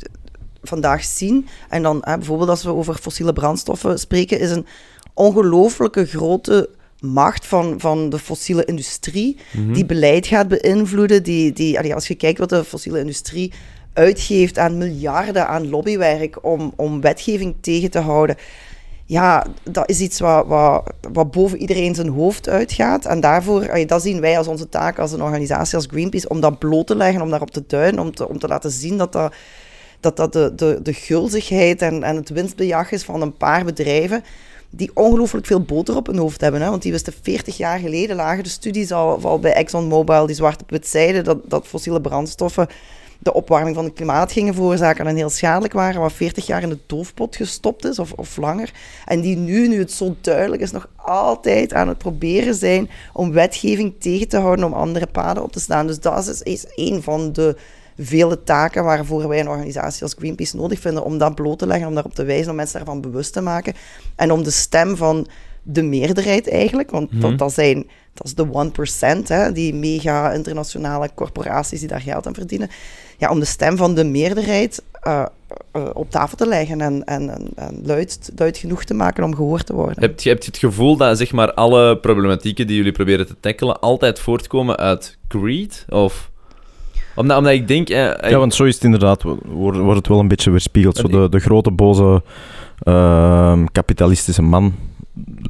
vandaag 0.63 1.03
zien, 1.03 1.47
en 1.69 1.83
dan 1.83 1.97
hè, 2.01 2.17
bijvoorbeeld 2.17 2.49
als 2.49 2.63
we 2.63 2.73
over 2.73 2.95
fossiele 2.95 3.33
brandstoffen 3.33 3.99
spreken, 3.99 4.39
is 4.39 4.51
een 4.51 4.65
ongelooflijke 5.13 6.05
grote 6.05 6.69
macht 6.99 7.45
van, 7.45 7.75
van 7.77 8.09
de 8.09 8.19
fossiele 8.19 8.65
industrie, 8.65 9.37
die 9.71 9.85
beleid 9.85 10.27
gaat 10.27 10.47
beïnvloeden. 10.47 11.23
Die, 11.23 11.53
die, 11.53 11.93
als 11.93 12.07
je 12.07 12.15
kijkt 12.15 12.39
wat 12.39 12.49
de 12.49 12.63
fossiele 12.63 12.99
industrie 12.99 13.53
uitgeeft 13.95 14.57
aan 14.57 14.77
miljarden 14.77 15.47
aan 15.47 15.69
lobbywerk 15.69 16.45
om, 16.45 16.73
om 16.75 17.01
wetgeving 17.01 17.55
tegen 17.61 17.91
te 17.91 17.99
houden. 17.99 18.35
Ja, 19.05 19.45
dat 19.63 19.89
is 19.89 19.99
iets 19.99 20.19
wat, 20.19 20.47
wat, 20.47 20.93
wat 21.13 21.31
boven 21.31 21.57
iedereen 21.57 21.95
zijn 21.95 22.07
hoofd 22.07 22.49
uitgaat. 22.49 23.05
En 23.05 23.19
daarvoor, 23.19 23.85
dat 23.87 24.01
zien 24.01 24.21
wij 24.21 24.37
als 24.37 24.47
onze 24.47 24.69
taak 24.69 24.99
als 24.99 25.11
een 25.11 25.21
organisatie 25.21 25.75
als 25.75 25.87
Greenpeace, 25.89 26.29
om 26.29 26.39
dat 26.39 26.59
bloot 26.59 26.87
te 26.87 26.95
leggen, 26.95 27.21
om 27.21 27.29
daarop 27.29 27.51
te 27.51 27.63
duiden, 27.67 27.99
om 27.99 28.15
te, 28.15 28.29
om 28.29 28.39
te 28.39 28.47
laten 28.47 28.71
zien 28.71 28.97
dat 28.97 29.11
dat, 29.11 29.33
dat, 29.99 30.17
dat 30.17 30.33
de, 30.33 30.53
de, 30.55 30.79
de 30.83 30.93
gulzigheid 30.93 31.81
en, 31.81 32.03
en 32.03 32.15
het 32.15 32.29
winstbejag 32.29 32.91
is 32.91 33.03
van 33.03 33.21
een 33.21 33.37
paar 33.37 33.65
bedrijven 33.65 34.23
die 34.69 34.91
ongelooflijk 34.93 35.45
veel 35.45 35.61
boter 35.61 35.95
op 35.95 36.07
hun 36.07 36.17
hoofd 36.17 36.41
hebben. 36.41 36.61
Hè? 36.61 36.69
Want 36.69 36.81
die 36.81 36.91
wisten 36.91 37.13
40 37.21 37.57
jaar 37.57 37.79
geleden, 37.79 38.15
lagen 38.15 38.43
de 38.43 38.49
studies 38.49 38.91
al, 38.91 39.19
al 39.23 39.39
bij 39.39 39.53
ExxonMobil, 39.53 40.25
die 40.25 40.35
zwart 40.35 40.61
op 40.61 40.77
zeiden 40.81 41.23
dat, 41.23 41.37
dat 41.45 41.67
fossiele 41.67 42.01
brandstoffen 42.01 42.67
de 43.19 43.33
opwarming 43.33 43.75
van 43.75 43.85
het 43.85 43.93
klimaat 43.93 44.31
gingen 44.31 44.53
veroorzaken 44.53 45.07
en 45.07 45.15
heel 45.15 45.29
schadelijk 45.29 45.73
waren, 45.73 46.01
wat 46.01 46.13
40 46.13 46.45
jaar 46.45 46.61
in 46.61 46.69
de 46.69 46.79
doofpot 46.85 47.35
gestopt 47.35 47.85
is, 47.85 47.99
of, 47.99 48.11
of 48.11 48.37
langer. 48.37 48.73
En 49.05 49.21
die 49.21 49.35
nu, 49.35 49.67
nu 49.67 49.79
het 49.79 49.91
zo 49.91 50.15
duidelijk 50.21 50.61
is, 50.61 50.71
nog 50.71 50.89
altijd 50.95 51.73
aan 51.73 51.87
het 51.87 51.97
proberen 51.97 52.55
zijn 52.55 52.89
om 53.13 53.31
wetgeving 53.31 53.93
tegen 53.99 54.27
te 54.27 54.37
houden, 54.37 54.65
om 54.65 54.73
andere 54.73 55.07
paden 55.07 55.43
op 55.43 55.51
te 55.51 55.59
staan. 55.59 55.87
Dus 55.87 55.99
dat 55.99 56.27
is, 56.27 56.41
is 56.41 56.65
een 56.75 57.03
van 57.03 57.33
de 57.33 57.55
vele 57.97 58.43
taken 58.43 58.83
waarvoor 58.83 59.27
wij 59.27 59.39
een 59.39 59.49
organisatie 59.49 60.03
als 60.03 60.15
Greenpeace 60.17 60.55
nodig 60.55 60.79
vinden, 60.79 61.03
om 61.03 61.17
dat 61.17 61.35
bloot 61.35 61.59
te 61.59 61.67
leggen, 61.67 61.87
om 61.87 61.93
daarop 61.93 62.13
te 62.13 62.23
wijzen, 62.23 62.49
om 62.49 62.55
mensen 62.55 62.77
daarvan 62.77 63.01
bewust 63.01 63.33
te 63.33 63.41
maken. 63.41 63.73
En 64.15 64.31
om 64.31 64.43
de 64.43 64.51
stem 64.51 64.97
van 64.97 65.27
de 65.67 65.83
meerderheid 65.83 66.49
eigenlijk, 66.49 66.91
want 66.91 67.21
dat, 67.21 67.37
dat, 67.37 67.53
zijn, 67.53 67.87
dat 68.13 68.25
is 68.25 68.35
de 68.35 69.21
1%, 69.23 69.27
hè, 69.27 69.51
die 69.51 69.73
mega 69.73 70.31
internationale 70.31 71.09
corporaties 71.15 71.79
die 71.79 71.87
daar 71.89 72.01
geld 72.01 72.27
aan 72.27 72.33
verdienen. 72.33 72.69
Ja, 73.17 73.29
om 73.29 73.39
de 73.39 73.45
stem 73.45 73.77
van 73.77 73.95
de 73.95 74.03
meerderheid 74.03 74.83
eh, 75.01 75.25
eh, 75.71 75.89
op 75.93 76.09
tafel 76.11 76.37
te 76.37 76.47
leggen 76.47 76.81
en, 76.81 77.03
en, 77.03 77.29
en, 77.29 77.47
en 77.55 77.79
luid, 77.83 78.31
luid 78.35 78.57
genoeg 78.57 78.83
te 78.83 78.93
maken 78.93 79.23
om 79.23 79.35
gehoord 79.35 79.65
te 79.65 79.73
worden. 79.73 79.99
Heb 80.01 80.19
je, 80.19 80.29
heb 80.29 80.41
je 80.43 80.47
het 80.47 80.57
gevoel 80.57 80.97
dat 80.97 81.17
zeg 81.17 81.31
maar, 81.31 81.53
alle 81.53 81.97
problematieken 81.97 82.67
die 82.67 82.75
jullie 82.75 82.91
proberen 82.91 83.27
te 83.27 83.35
tackelen 83.39 83.79
altijd 83.79 84.19
voortkomen 84.19 84.77
uit 84.77 85.17
greed? 85.27 85.85
Of... 85.89 86.31
Omdat, 87.15 87.37
omdat 87.37 87.53
ik 87.53 87.67
denk... 87.67 87.89
eh, 87.89 88.29
Ja, 88.29 88.37
want 88.37 88.53
zo 88.53 88.63
is 88.63 88.73
het 88.75 88.83
inderdaad, 88.83 89.23
wordt, 89.45 89.77
wordt 89.77 89.97
het 89.97 90.07
wel 90.07 90.19
een 90.19 90.27
beetje 90.27 90.51
weerspiegeld. 90.51 90.97
Zo 90.97 91.07
de, 91.07 91.29
de 91.29 91.39
grote, 91.39 91.71
boze, 91.71 92.23
ehm, 92.83 93.65
kapitalistische 93.71 94.41
man, 94.41 94.75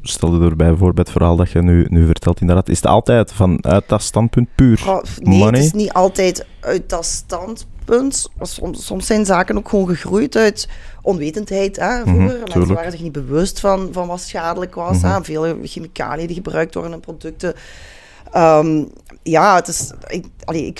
stelde 0.01 0.45
er 0.45 0.55
bij 0.55 0.75
voor 0.75 0.93
bij 0.93 1.03
het 1.03 1.11
verhaal 1.11 1.35
dat 1.35 1.51
je 1.51 1.61
nu, 1.61 1.85
nu 1.89 2.05
vertelt, 2.05 2.41
inderdaad. 2.41 2.69
Is 2.69 2.77
het 2.77 2.85
altijd 2.85 3.33
vanuit 3.33 3.83
dat 3.87 4.01
standpunt 4.01 4.47
puur 4.55 4.77
Goh, 4.77 5.03
nee, 5.19 5.39
money? 5.39 5.59
het 5.59 5.65
is 5.65 5.73
niet 5.73 5.93
altijd 5.93 6.45
uit 6.59 6.89
dat 6.89 7.05
standpunt. 7.05 8.29
Soms, 8.41 8.85
soms 8.85 9.05
zijn 9.05 9.25
zaken 9.25 9.57
ook 9.57 9.69
gewoon 9.69 9.87
gegroeid 9.87 10.35
uit 10.35 10.69
onwetendheid. 11.01 11.75
Hè, 11.75 12.01
vroeger. 12.01 12.25
Mensen 12.25 12.45
tuurlijk. 12.45 12.73
waren 12.73 12.91
zich 12.91 13.01
niet 13.01 13.11
bewust 13.11 13.59
van, 13.59 13.89
van 13.91 14.07
wat 14.07 14.21
schadelijk 14.21 14.75
was. 14.75 14.97
Mhm. 14.97 15.07
hè. 15.07 15.23
Veel 15.23 15.57
chemicaliën 15.63 16.27
die 16.27 16.35
gebruikt 16.35 16.73
worden 16.73 16.93
in 16.93 16.99
producten. 16.99 17.53
Ehm, 18.31 18.83
ja, 19.23 19.55
het 19.55 19.67
is, 19.67 19.91
ik, 20.07 20.25
allee, 20.43 20.65
ik, 20.65 20.79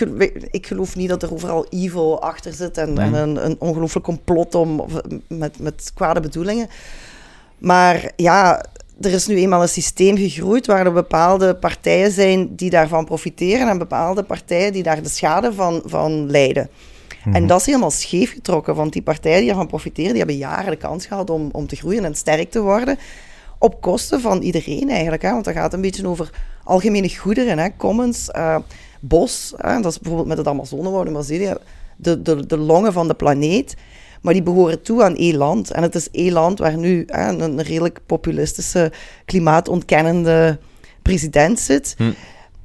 ik 0.52 0.68
geloof 0.68 0.96
niet 0.96 1.10
dat 1.10 1.24
er 1.24 1.34
overal 1.34 1.66
evil 1.70 2.22
achter 2.22 2.54
zit 2.54 2.78
en, 2.78 2.98
en 2.98 3.14
een, 3.14 3.46
een 3.46 3.56
ongelooflijk 3.60 4.06
complot 4.06 4.56
om, 4.56 4.80
of, 4.80 4.92
met, 5.28 5.60
met 5.60 5.92
kwade 5.94 6.20
bedoelingen. 6.20 6.68
Maar 7.58 8.12
ja, 8.16 8.66
er 9.02 9.12
is 9.12 9.28
nu 9.28 9.36
eenmaal 9.36 9.62
een 9.62 9.70
systeem 9.70 10.18
gegroeid 10.18 10.66
waar 10.66 10.86
er 10.86 10.94
bepaalde 10.94 11.56
partijen 11.56 12.12
zijn 12.12 12.56
die 12.56 12.70
daarvan 12.70 13.06
profiteren 13.06 13.68
en 13.68 13.78
bepaalde 13.78 14.24
partijen 14.24 14.74
die 14.74 14.84
daar 14.84 15.04
de 15.04 15.10
schade 15.10 15.54
van, 15.54 15.82
van 15.86 16.32
lijden. 16.32 16.70
En 17.32 17.48
dat 17.48 17.60
is 17.60 17.66
helemaal 17.66 17.92
scheef 17.92 18.34
getrokken, 18.34 18.76
want 18.76 18.94
die 18.94 19.02
partijen 19.02 19.42
die 19.42 19.50
ervan 19.50 19.68
profiteren, 19.68 20.10
die 20.10 20.18
hebben 20.18 20.38
jaren 20.38 20.72
de 20.72 20.78
kans 20.78 21.06
gehad 21.06 21.30
om, 21.30 21.50
om 21.52 21.68
te 21.68 21.76
groeien 21.76 22.06
en 22.06 22.16
sterk 22.16 22.52
te 22.52 22.62
worden. 22.62 22.98
Op 23.60 23.82
kosten 23.82 24.22
van 24.22 24.42
iedereen 24.42 24.90
eigenlijk, 24.90 25.22
hè? 25.22 25.32
want 25.32 25.46
dat 25.46 25.54
gaat 25.54 25.74
een 25.74 25.82
beetje 25.82 26.08
over 26.08 26.30
algemene 26.64 27.16
goederen, 27.18 27.58
hè? 27.58 27.70
commons, 27.78 28.32
eh, 28.32 28.58
bos, 29.00 29.54
hè? 29.58 29.82
dat 29.82 29.92
is 29.92 30.00
bijvoorbeeld 30.00 30.28
met 30.28 30.38
het 30.38 30.48
Amazonewoud 30.48 31.06
in 31.06 31.12
Brazilië, 31.12 31.54
de, 31.96 32.22
de, 32.22 32.46
de 32.46 32.58
longen 32.58 32.94
van 32.94 33.08
de 33.08 33.14
planeet. 33.14 33.76
Maar 34.26 34.34
die 34.34 34.44
behoren 34.44 34.82
toe 34.82 35.04
aan 35.04 35.16
één 35.16 35.38
land. 35.38 35.72
En 35.72 35.82
het 35.82 35.96
is 35.96 36.12
één 36.12 36.32
land 36.32 36.60
waar 36.60 36.78
nu 36.78 37.04
hè, 37.08 37.30
een, 37.30 37.40
een 37.40 37.62
redelijk 37.62 38.00
populistische, 38.06 38.92
klimaatontkennende 39.26 40.60
president 41.02 41.60
zit, 41.60 41.94
Hm. 41.98 42.12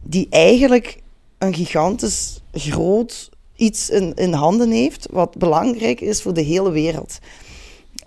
die 0.03 0.27
eigenlijk 0.31 1.03
een 1.39 1.55
gigantisch 1.55 2.43
groot 2.53 3.31
iets 3.57 3.91
in, 3.91 4.15
in 4.15 4.33
handen 4.33 4.71
heeft, 4.71 5.09
wat 5.11 5.39
belangrijk 5.39 6.01
is 6.01 6.23
voor 6.23 6.35
de 6.35 6.43
hele 6.43 6.71
wereld. 6.71 7.19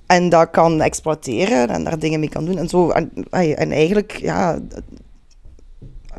En 0.06 0.30
dat 0.30 0.50
kan 0.50 0.82
exploiteren 0.82 1.70
en 1.70 1.84
daar 1.84 2.00
dingen 2.00 2.20
mee 2.20 2.30
kan 2.30 2.46
doen. 2.46 2.58
En, 2.58 2.70
zo, 2.70 2.90
en, 2.90 3.12
en 3.30 3.72
eigenlijk, 3.72 4.12
ja, 4.12 4.60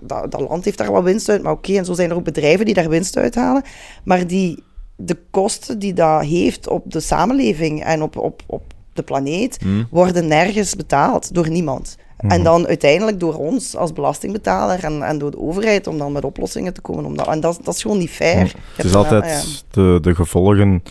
dat, 0.03 0.31
dat 0.31 0.41
land 0.41 0.65
heeft 0.65 0.79
daar 0.79 0.93
wel 0.93 1.03
winst 1.03 1.29
uit, 1.29 1.43
maar 1.43 1.53
oké, 1.53 1.77
en 1.77 1.85
zo 1.85 1.93
zijn 1.95 2.11
er 2.11 2.17
ook 2.17 2.25
bedrijven 2.25 2.65
die 2.65 2.75
daar 2.75 2.89
winst 2.89 3.17
uithalen. 3.17 3.63
Maar 4.05 4.27
die, 4.27 4.63
de 4.97 5.19
kosten 5.31 5.79
die 5.79 5.93
dat 5.93 6.25
heeft 6.25 6.69
op 6.69 6.83
de 6.87 7.01
samenleving 7.01 7.85
en 7.85 8.03
op, 8.03 8.19
op, 8.19 8.43
op 8.47 8.63
de 8.93 9.03
planeet, 9.03 9.59
Hmm. 9.63 9.87
worden 9.91 10.27
nergens 10.27 10.77
betaald 10.77 11.35
door 11.35 11.51
niemand. 11.51 11.97
En 12.17 12.43
dan 12.43 12.67
uiteindelijk 12.67 13.21
door 13.21 13.35
ons 13.35 13.77
als 13.77 13.93
belastingbetaler 13.93 14.85
en, 14.85 15.03
en 15.03 15.19
door 15.19 15.31
de 15.31 15.39
overheid 15.39 15.87
om 15.87 15.99
dan 15.99 16.13
met 16.13 16.25
oplossingen 16.25 16.75
te 16.75 16.81
komen. 16.81 17.05
Om 17.05 17.17
dat, 17.17 17.27
en 17.27 17.41
dat, 17.41 17.59
dat 17.63 17.75
is 17.75 17.83
gewoon 17.83 17.99
niet 17.99 18.11
fair. 18.11 18.47
Je 18.47 18.53
Het 18.77 18.87
is 18.87 18.95
altijd 18.95 19.25
ja. 19.25 19.41
de, 19.71 19.99
de 20.01 20.15
gevolgen 20.15 20.83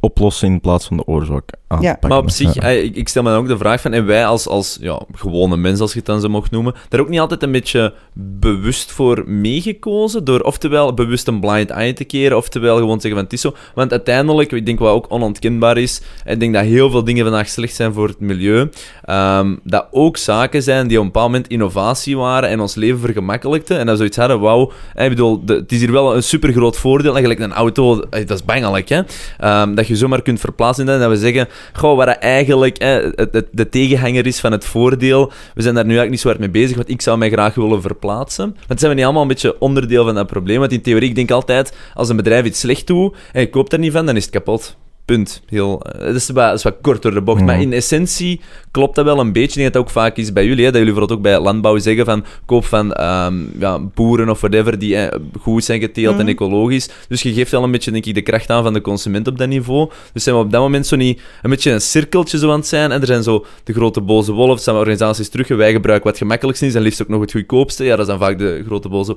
oplossen 0.00 0.48
in 0.48 0.60
plaats 0.60 0.86
van 0.86 0.96
de 0.96 1.06
oorzaak 1.06 1.52
aanpakken. 1.68 2.08
Maar 2.08 2.18
op 2.18 2.30
zich, 2.30 2.54
Ja. 2.54 2.60
eh, 2.62 2.82
ik, 2.84 2.96
ik 2.96 3.08
stel 3.08 3.22
me 3.22 3.30
dan 3.30 3.38
ook 3.38 3.48
de 3.48 3.58
vraag 3.58 3.80
van, 3.80 3.92
en 3.92 4.06
wij 4.06 4.26
als, 4.26 4.46
als 4.46 4.78
ja, 4.80 5.00
gewone 5.14 5.56
mensen, 5.56 5.80
als 5.82 5.92
je 5.92 5.98
het 5.98 6.06
dan 6.06 6.20
zo 6.20 6.28
mocht 6.28 6.50
noemen, 6.50 6.74
daar 6.88 7.00
ook 7.00 7.08
niet 7.08 7.20
altijd 7.20 7.42
een 7.42 7.52
beetje 7.52 7.94
bewust 8.14 8.92
voor 8.92 9.24
meegekozen, 9.26 10.24
door 10.24 10.40
oftewel 10.40 10.94
bewust 10.94 11.28
een 11.28 11.40
blind 11.40 11.70
eye 11.70 11.92
te 11.92 12.04
keren, 12.04 12.36
oftewel 12.36 12.76
gewoon 12.76 13.00
zeggen 13.00 13.10
van 13.10 13.22
het 13.24 13.32
is 13.32 13.40
zo. 13.40 13.54
Want 13.74 13.90
uiteindelijk, 13.90 14.52
ik 14.52 14.66
denk 14.66 14.78
wat 14.78 14.92
ook 14.92 15.06
onontkenbaar 15.08 15.76
is, 15.78 16.00
ik 16.24 16.40
denk 16.40 16.54
dat 16.54 16.64
heel 16.64 16.90
veel 16.90 17.04
dingen 17.04 17.24
vandaag 17.24 17.48
slecht 17.48 17.74
zijn 17.74 17.92
voor 17.92 18.08
het 18.08 18.20
milieu, 18.20 18.68
ehm, 19.04 19.56
dat 19.64 19.86
ook 19.90 20.16
zaken 20.16 20.62
zijn 20.62 20.88
die 20.88 20.96
op 20.98 21.04
een 21.04 21.12
bepaald 21.12 21.30
moment 21.32 21.48
innovatie 21.50 22.16
waren 22.16 22.48
en 22.48 22.60
ons 22.60 22.74
leven 22.74 23.00
vergemakkelijkten, 23.00 23.78
en 23.78 23.82
dat 23.82 23.90
we 23.92 23.96
zoiets 23.96 24.16
hadden, 24.16 24.40
wauw, 24.40 24.72
ik 24.94 25.08
bedoel, 25.08 25.44
de- 25.44 25.54
het 25.54 25.72
is 25.72 25.78
hier 25.80 25.92
wel 25.92 26.16
een 26.16 26.22
super 26.22 26.52
groot 26.52 26.76
voordeel, 26.76 27.10
eigenlijk 27.16 27.40
een 27.40 27.52
auto, 27.52 28.00
eh, 28.00 28.26
dat 28.26 28.38
is 28.38 28.44
bangelijk, 28.44 28.88
hè, 28.88 29.00
Ehm, 29.38 29.74
dat 29.74 29.86
je 29.86 29.96
zomaar 29.96 30.22
kunt 30.22 30.40
verplaatsen 30.40 30.88
en 30.88 30.98
dat 31.00 31.10
we 31.10 31.16
zeggen, 31.16 31.48
goh, 31.72 31.96
wat 31.96 32.06
dat 32.06 32.16
eigenlijk 32.18 32.82
het- 33.14 33.46
de 33.52 33.68
tegenhanger 33.68 34.26
is 34.26 34.40
van 34.40 34.52
het 34.52 34.64
voordeel. 34.64 35.32
We 35.54 35.62
zijn 35.62 35.74
daar 35.74 35.84
nu 35.84 35.96
eigenlijk 35.96 36.10
niet 36.10 36.20
zo 36.20 36.28
hard 36.28 36.40
mee 36.40 36.50
bezig, 36.50 36.76
want 36.76 36.88
ik 36.88 37.02
zou 37.02 37.18
mij 37.18 37.30
graag 37.30 37.54
willen 37.54 37.82
verplaatsen. 37.82 38.56
Want 38.66 38.78
zijn 38.80 38.90
we 38.90 38.96
niet 38.96 39.04
allemaal 39.04 39.22
een 39.22 39.28
beetje 39.28 39.60
onderdeel 39.60 40.04
van 40.04 40.14
dat 40.14 40.26
probleem? 40.26 40.58
Want 40.58 40.72
in 40.72 40.82
theorie, 40.82 41.08
ik 41.08 41.14
denk 41.14 41.30
altijd, 41.30 41.76
als 41.94 42.08
een 42.08 42.16
bedrijf 42.16 42.44
iets 42.44 42.60
slecht 42.60 42.86
doet 42.86 43.16
en 43.32 43.40
je 43.40 43.50
koopt 43.50 43.72
er 43.72 43.78
niet 43.78 43.92
van, 43.92 44.06
dan 44.06 44.16
is 44.16 44.24
het 44.24 44.32
kapot. 44.34 44.76
Punt. 45.08 45.42
Heel, 45.46 45.82
eh, 45.82 46.00
dat, 46.06 46.14
is 46.14 46.26
wat, 46.26 46.36
dat 46.48 46.54
is 46.56 46.62
wat 46.62 46.76
kort 46.82 47.02
door 47.02 47.14
de 47.14 47.20
bocht. 47.22 47.36
Mhm. 47.38 47.46
Maar 47.46 47.60
in 47.60 47.72
essentie 47.72 48.40
klopt 48.70 48.94
dat 48.94 49.04
wel 49.04 49.18
een 49.20 49.32
beetje. 49.32 49.48
Ik 49.48 49.54
denk 49.54 49.64
dat 49.64 49.72
dat 49.72 49.82
ook 49.82 49.90
vaak 50.02 50.16
is 50.16 50.32
bij 50.32 50.44
jullie. 50.46 50.64
Hè, 50.64 50.70
dat 50.70 50.80
jullie 50.80 50.92
bijvoorbeeld 50.94 51.18
ook 51.18 51.24
bij 51.24 51.40
landbouw 51.40 51.78
zeggen 51.78 52.04
van 52.04 52.24
koop 52.46 52.64
van 52.64 52.92
ehm, 52.92 53.34
ja, 53.58 53.78
boeren 53.78 54.28
of 54.28 54.40
whatever 54.40 54.78
die 54.78 54.96
eh, 54.96 55.18
goed 55.40 55.64
zijn 55.64 55.80
geteeld 55.80 56.14
en 56.14 56.20
Mhm. 56.20 56.28
ecologisch. 56.28 56.88
Dus 57.08 57.22
je 57.22 57.32
geeft 57.32 57.50
wel 57.50 57.62
een 57.64 57.70
beetje 57.70 57.90
denk 57.90 58.06
ik, 58.06 58.14
de 58.14 58.22
kracht 58.22 58.50
aan 58.50 58.62
van 58.62 58.72
de 58.72 58.80
consument 58.80 59.26
op 59.28 59.38
dat 59.38 59.48
niveau. 59.48 59.90
Dus 60.12 60.22
zijn 60.22 60.36
we 60.36 60.42
op 60.42 60.50
dat 60.52 60.60
moment 60.60 60.86
zo 60.86 60.96
niet 60.96 61.20
een 61.42 61.50
beetje 61.50 61.70
een 61.70 61.80
cirkeltje 61.80 62.38
zo 62.38 62.50
aan 62.50 62.58
het 62.58 62.66
zijn. 62.66 62.92
En 62.92 63.00
er 63.00 63.06
zijn 63.06 63.22
zo 63.22 63.44
de 63.64 63.72
grote 63.72 64.00
boze 64.00 64.32
wolven, 64.32 64.62
zijn 64.62 64.74
we 64.76 64.80
organisaties 64.82 65.28
terug 65.28 65.48
en 65.50 65.56
wij 65.56 65.72
gebruiken 65.72 66.08
wat 66.10 66.18
gemakkelijkst 66.18 66.62
is 66.62 66.74
en 66.74 66.82
liefst 66.82 67.02
ook 67.02 67.08
nog 67.08 67.20
het 67.20 67.32
goedkoopste. 67.32 67.84
Ja, 67.84 67.90
dat 67.90 68.00
is 68.00 68.06
dan 68.06 68.18
vaak 68.18 68.38
de 68.38 68.62
grote 68.66 68.88
boze 68.88 69.16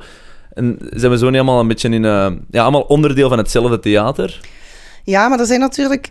En 0.54 0.78
zijn 0.90 1.12
we 1.12 1.18
zo 1.18 1.26
niet 1.30 1.36
allemaal 1.36 1.60
een 1.60 1.68
beetje 1.68 1.90
in... 1.90 2.06
eh, 2.06 2.28
ja, 2.52 2.62
allemaal 2.62 2.82
onderdeel 2.82 3.30
van 3.30 3.38
hetzelfde 3.38 3.80
theater? 3.80 4.40
Ja, 5.04 5.28
maar 5.28 5.40
er 5.40 5.46
zijn 5.46 5.60
natuurlijk 5.60 6.10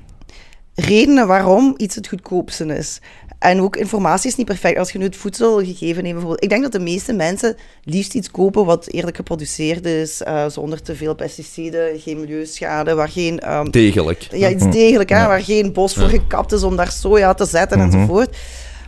redenen 0.74 1.26
waarom 1.26 1.74
iets 1.76 1.94
het 1.94 2.09
goedkoopste 2.09 2.64
is. 2.76 3.00
En 3.38 3.61
ook 3.61 3.76
informatie 3.76 4.31
is 4.31 4.37
niet 4.37 4.46
perfect. 4.46 4.79
Als 4.79 4.92
je 4.92 4.98
nu 4.98 5.05
het 5.05 5.16
voedselgegeven 5.16 6.03
neemt 6.03 6.14
bijvoorbeeld. 6.14 6.42
Ik 6.42 6.48
denk 6.48 6.62
dat 6.62 6.72
de 6.72 6.79
meeste 6.81 7.12
mensen 7.12 7.57
liefst 7.85 8.14
iets 8.14 8.31
kopen 8.31 8.64
wat 8.64 8.87
eerlijk 8.87 9.16
geproduceerd 9.16 9.85
is, 9.87 10.22
eh, 10.22 10.48
zonder 10.48 10.83
te 10.83 10.94
veel 10.96 11.14
pesticiden, 11.14 12.00
geen 12.00 12.20
milieuschade, 12.20 12.94
waar 12.94 13.09
geen... 13.09 13.40
ehm, 13.40 13.70
Degelijk. 13.70 14.29
ja, 14.33 14.48
iets 14.48 14.70
degelijk, 14.70 15.09
hè, 15.09 15.16
Ja. 15.20 15.26
waar 15.29 15.42
geen 15.42 15.72
bos 15.72 15.94
voor 15.94 16.09
gekapt 16.09 16.53
is 16.53 16.62
om 16.62 16.76
daar 16.76 16.92
soja 16.92 17.35
te 17.35 17.44
zetten 17.46 17.79
Mhm. 17.79 17.87
enzovoort. 17.92 18.37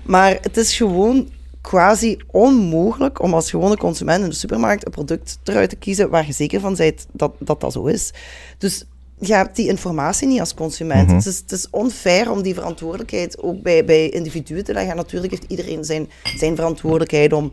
Maar 0.03 0.39
het 0.41 0.57
is 0.57 0.77
gewoon 0.77 1.29
quasi 1.61 2.17
onmogelijk 2.31 3.23
om 3.23 3.35
als 3.35 3.51
gewone 3.51 3.77
consument 3.77 4.25
in 4.25 4.31
de 4.31 4.35
supermarkt 4.37 4.87
een 4.87 4.93
product 4.93 5.39
eruit 5.45 5.69
te 5.71 5.77
kiezen 5.77 6.11
waar 6.11 6.27
je 6.27 6.33
zeker 6.33 6.61
van 6.61 6.75
bent 6.77 7.07
dat 7.13 7.33
dat, 7.39 7.61
dat 7.61 7.73
zo 7.73 7.85
is. 7.87 8.11
Dus 8.59 8.85
je 9.27 9.35
hebt 9.35 9.57
die 9.57 9.69
informatie 9.69 10.29
niet 10.29 10.41
als 10.41 10.55
consument. 10.55 11.07
Mhm. 11.07 11.17
het, 11.17 11.27
is, 11.27 11.39
het 11.39 11.53
is 11.53 11.71
onfair 11.71 12.31
om 12.31 12.43
die 12.43 12.55
verantwoordelijkheid 12.55 13.43
ook 13.43 13.63
bij, 13.63 13.85
bij 13.85 14.09
individuen 14.09 14.65
te 14.65 14.73
leggen. 14.73 14.91
En 14.91 14.97
natuurlijk 14.97 15.33
heeft 15.33 15.51
iedereen 15.51 15.85
zijn, 15.85 16.11
zijn 16.37 16.57
verantwoordelijkheid 16.57 17.33
om 17.33 17.53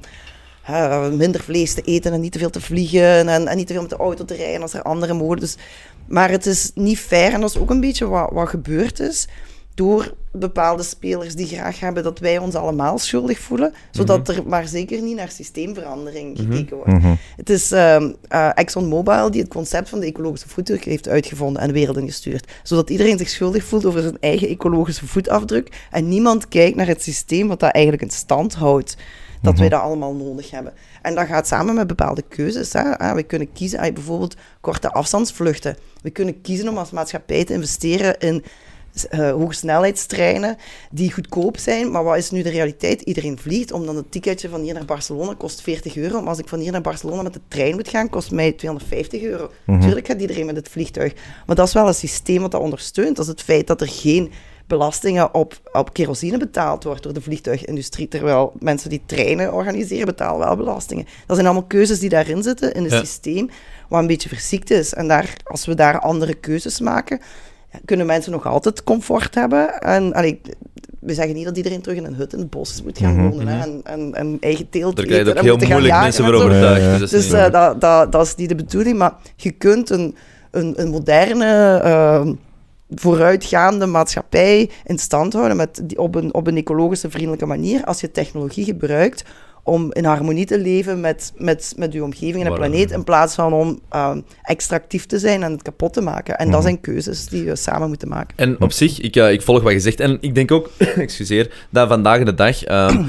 eh, 0.66 1.10
minder 1.10 1.42
vlees 1.42 1.74
te 1.74 1.82
eten 1.82 2.14
en 2.14 2.22
niet 2.22 2.32
te 2.32 2.40
veel 2.40 2.50
te 2.50 2.62
vliegen 2.62 3.28
en, 3.28 3.48
en 3.48 3.58
niet 3.58 3.68
te 3.68 3.74
veel 3.74 3.82
met 3.82 3.92
de 3.92 3.98
auto 3.98 4.26
te 4.26 4.36
rijden 4.36 4.62
als 4.62 4.74
er 4.74 4.82
andere 4.82 5.14
mogen. 5.14 5.40
Dus, 5.40 5.56
maar 6.08 6.30
het 6.30 6.46
is 6.46 6.72
niet 6.76 7.00
fair 7.00 7.34
en 7.34 7.42
dat 7.42 7.50
is 7.50 7.58
ook 7.58 7.70
een 7.70 7.80
beetje 7.80 8.08
wat, 8.08 8.30
wat 8.32 8.50
gebeurd 8.50 9.00
is 9.00 9.28
door 9.80 10.14
bepaalde 10.32 10.84
spelers 10.84 11.36
die 11.36 11.48
graag 11.48 11.80
hebben 11.80 12.04
dat 12.04 12.20
wij 12.20 12.38
ons 12.38 12.56
allemaal 12.56 12.98
schuldig 12.98 13.40
voelen, 13.40 13.74
zodat 13.92 14.30
er 14.30 14.44
maar 14.48 14.68
zeker 14.68 15.02
niet 15.02 15.16
naar 15.16 15.32
systeemverandering 15.32 16.38
gekeken 16.38 16.76
wordt. 16.76 16.92
Mhm. 16.92 17.14
Het 17.36 17.50
is 17.50 17.72
ehm 17.72 18.12
eh, 18.28 18.50
ExxonMobil 18.54 19.32
die 19.32 19.42
het 19.42 19.50
concept 19.50 19.90
van 19.90 20.00
de 20.00 20.06
ecologische 20.06 20.50
voetdruk 20.50 20.84
heeft 20.84 21.08
uitgevonden 21.08 21.62
en 21.62 21.68
de 21.68 21.74
wereld 21.74 21.98
ingestuurd. 21.98 22.52
Zodat 22.64 22.90
iedereen 22.90 23.18
zich 23.18 23.30
schuldig 23.30 23.64
voelt 23.64 23.86
over 23.86 24.02
zijn 24.02 24.18
eigen 24.20 24.48
ecologische 24.48 25.08
voetafdruk 25.08 25.88
en 25.92 26.08
niemand 26.08 26.48
kijkt 26.48 26.76
naar 26.76 26.88
het 26.88 27.04
systeem 27.04 27.48
wat 27.48 27.60
dat 27.60 27.72
eigenlijk 27.72 28.04
in 28.04 28.12
stand 28.12 28.54
houdt. 28.54 28.98
Dat 29.42 29.60
wij 29.60 29.70
dat 29.70 29.82
allemaal 29.82 30.14
nodig 30.14 30.52
hebben. 30.52 30.74
En 31.02 31.16
dat 31.16 31.28
gaat 31.28 31.48
samen 31.48 31.76
met 31.76 31.88
bepaalde 31.88 32.22
keuzes. 32.22 32.74
Hè. 32.74 32.98
Ah, 32.98 33.16
we 33.16 33.24
kunnen 33.24 33.52
kiezen, 33.54 33.80
ah, 33.80 33.94
bijvoorbeeld 33.94 34.36
korte 34.62 34.92
afstandsvluchten. 34.92 35.78
We 36.02 36.10
kunnen 36.10 36.42
kiezen 36.42 36.70
om 36.70 36.78
als 36.78 36.92
maatschappij 36.92 37.46
te 37.46 37.54
investeren 37.54 38.20
in 38.20 38.44
eh 39.10 39.32
hogesnelheidstreinen 39.32 40.58
die 40.92 41.12
goedkoop 41.14 41.58
zijn. 41.58 41.92
Maar 41.92 42.04
wat 42.04 42.18
is 42.18 42.32
nu 42.32 42.42
de 42.42 42.50
realiteit? 42.50 43.02
Iedereen 43.02 43.38
vliegt, 43.38 43.72
omdat 43.72 43.96
een 43.96 44.10
ticketje 44.10 44.50
van 44.50 44.62
hier 44.62 44.74
naar 44.74 44.86
Barcelona 44.86 45.34
kost 45.38 45.62
40 45.62 45.96
euro. 45.96 46.20
Maar 46.20 46.30
als 46.30 46.40
ik 46.40 46.48
van 46.48 46.60
hier 46.60 46.72
naar 46.72 46.82
Barcelona 46.82 47.22
met 47.22 47.34
de 47.34 47.42
trein 47.48 47.76
moet 47.76 47.90
gaan, 47.90 48.10
kost 48.10 48.32
mij 48.32 48.52
250 48.52 49.22
euro. 49.22 49.52
Natuurlijk 49.66 50.08
gaat 50.08 50.22
iedereen 50.22 50.46
met 50.46 50.56
het 50.56 50.70
vliegtuig. 50.70 51.14
Maar 51.46 51.56
dat 51.56 51.68
is 51.68 51.74
wel 51.74 51.88
een 51.88 51.94
systeem 51.94 52.42
wat 52.42 52.52
dat 52.52 52.62
ondersteunt. 52.62 53.16
Dat 53.16 53.26
is 53.26 53.32
het 53.32 53.42
feit 53.42 53.68
dat 53.68 53.82
er 53.82 53.88
geen 53.90 54.32
belastingen 54.68 55.34
op, 55.34 55.70
op 55.72 55.94
kerosine 55.94 56.38
betaald 56.38 56.84
wordt 56.84 57.04
door 57.04 57.14
de 57.14 57.22
vliegtuigindustrie, 57.22 58.08
terwijl 58.08 58.54
mensen 58.60 58.90
die 58.90 59.02
treinen 59.06 59.54
organiseren 59.54 60.06
betalen 60.06 60.48
wel 60.48 60.56
belastingen. 60.56 61.06
Dat 61.26 61.36
zijn 61.36 61.48
allemaal 61.48 61.68
keuzes 61.68 62.00
die 62.00 62.10
daarin 62.10 62.44
zitten 62.44 62.74
in 62.74 62.84
het 62.84 62.92
Ja. 62.92 63.00
systeem, 63.00 63.50
wat 63.88 64.02
een 64.02 64.08
beetje 64.08 64.30
verziekt 64.30 64.72
is. 64.72 64.94
En 64.94 65.08
daar, 65.08 65.34
als 65.44 65.66
we 65.66 65.76
daar 65.76 66.00
andere 66.00 66.34
keuzes 66.34 66.80
maken, 66.80 67.20
ja, 67.72 67.80
kunnen 67.86 68.06
mensen 68.06 68.32
nog 68.32 68.46
altijd 68.48 68.84
comfort 68.84 69.36
hebben. 69.36 69.80
En 69.82 70.14
allee, 70.14 70.42
we 71.00 71.14
zeggen 71.14 71.36
niet 71.36 71.46
dat 71.46 71.58
iedereen 71.58 71.82
terug 71.82 71.98
in 71.98 72.06
een 72.06 72.14
hut 72.16 72.34
in 72.34 72.40
het 72.40 72.50
bos 72.50 72.82
moet 72.84 72.98
gaan 72.98 73.16
Mhm. 73.16 73.30
wonen 73.30 73.48
hè, 73.48 73.62
en, 73.64 73.82
en, 73.84 74.14
en 74.14 74.38
eigen 74.40 74.70
teelt 74.70 74.96
Daar 74.96 75.06
krijg 75.06 75.24
je 75.26 75.30
eten 75.30 75.38
ook 75.38 75.44
heel 75.44 75.52
moeten 75.58 75.68
gaan 75.68 75.82
moeilijk 75.82 76.04
jagen 76.04 76.24
mensen 76.24 76.24
en 76.26 76.32
voor 76.32 76.40
zo. 76.40 76.46
overtuigd. 76.48 76.82
Ja, 76.82 76.92
ja. 76.92 76.98
Dus 76.98 77.10
dat 77.12 77.20
is 77.20 77.26
Dus 77.28 77.32
niet 77.34 77.46
eh, 77.46 77.52
dat, 77.52 77.82
dat, 77.82 78.12
dat 78.12 78.26
is 78.26 78.36
niet 78.36 78.50
de 78.50 78.56
bedoeling, 78.56 78.98
maar 78.98 79.14
je 79.36 79.52
kunt 79.52 79.90
een, 79.90 80.16
een, 80.52 80.74
een 80.76 80.90
moderne, 80.90 81.80
eh, 81.84 82.28
vooruitgaande 82.96 83.86
maatschappij 83.86 84.70
in 84.86 84.98
stand 85.00 85.34
houden 85.34 85.58
met 85.58 85.84
op, 85.96 86.16
een, 86.16 86.34
op 86.34 86.48
een 86.48 86.58
ecologische, 86.58 87.10
vriendelijke 87.10 87.46
manier 87.46 87.84
als 87.86 88.02
je 88.02 88.12
technologie 88.12 88.64
gebruikt 88.66 89.24
om 89.70 89.94
in 89.94 90.06
harmonie 90.06 90.46
te 90.46 90.60
leven 90.60 91.00
met, 91.00 91.34
met, 91.38 91.74
met 91.78 91.94
je 91.94 92.04
omgeving 92.04 92.44
en 92.44 92.52
de 92.52 92.58
planeet, 92.58 92.92
in 92.92 93.04
plaats 93.04 93.36
van 93.36 93.54
om 93.54 93.80
ehm, 93.90 94.22
extractief 94.44 95.06
te 95.06 95.20
zijn 95.20 95.44
en 95.44 95.52
het 95.52 95.62
kapot 95.62 95.94
te 95.94 96.02
maken. 96.02 96.38
En 96.38 96.52
dat 96.52 96.64
zijn 96.64 96.82
keuzes 96.82 97.26
die 97.26 97.44
we 97.44 97.56
samen 97.56 97.88
moeten 97.88 98.08
maken. 98.08 98.38
En 98.38 98.62
op 98.62 98.72
zich, 98.72 99.00
ik, 99.00 99.16
eh, 99.16 99.32
ik 99.32 99.42
volg 99.42 99.64
wat 99.64 99.72
je 99.72 99.80
zegt. 99.80 100.00
En 100.00 100.18
ik 100.22 100.36
denk 100.36 100.52
ook, 100.52 100.70
excuseer, 100.96 101.52
dat 101.70 101.88
vandaag 101.88 102.24
de 102.24 102.34
dag 102.34 102.64
ehm, 102.64 103.04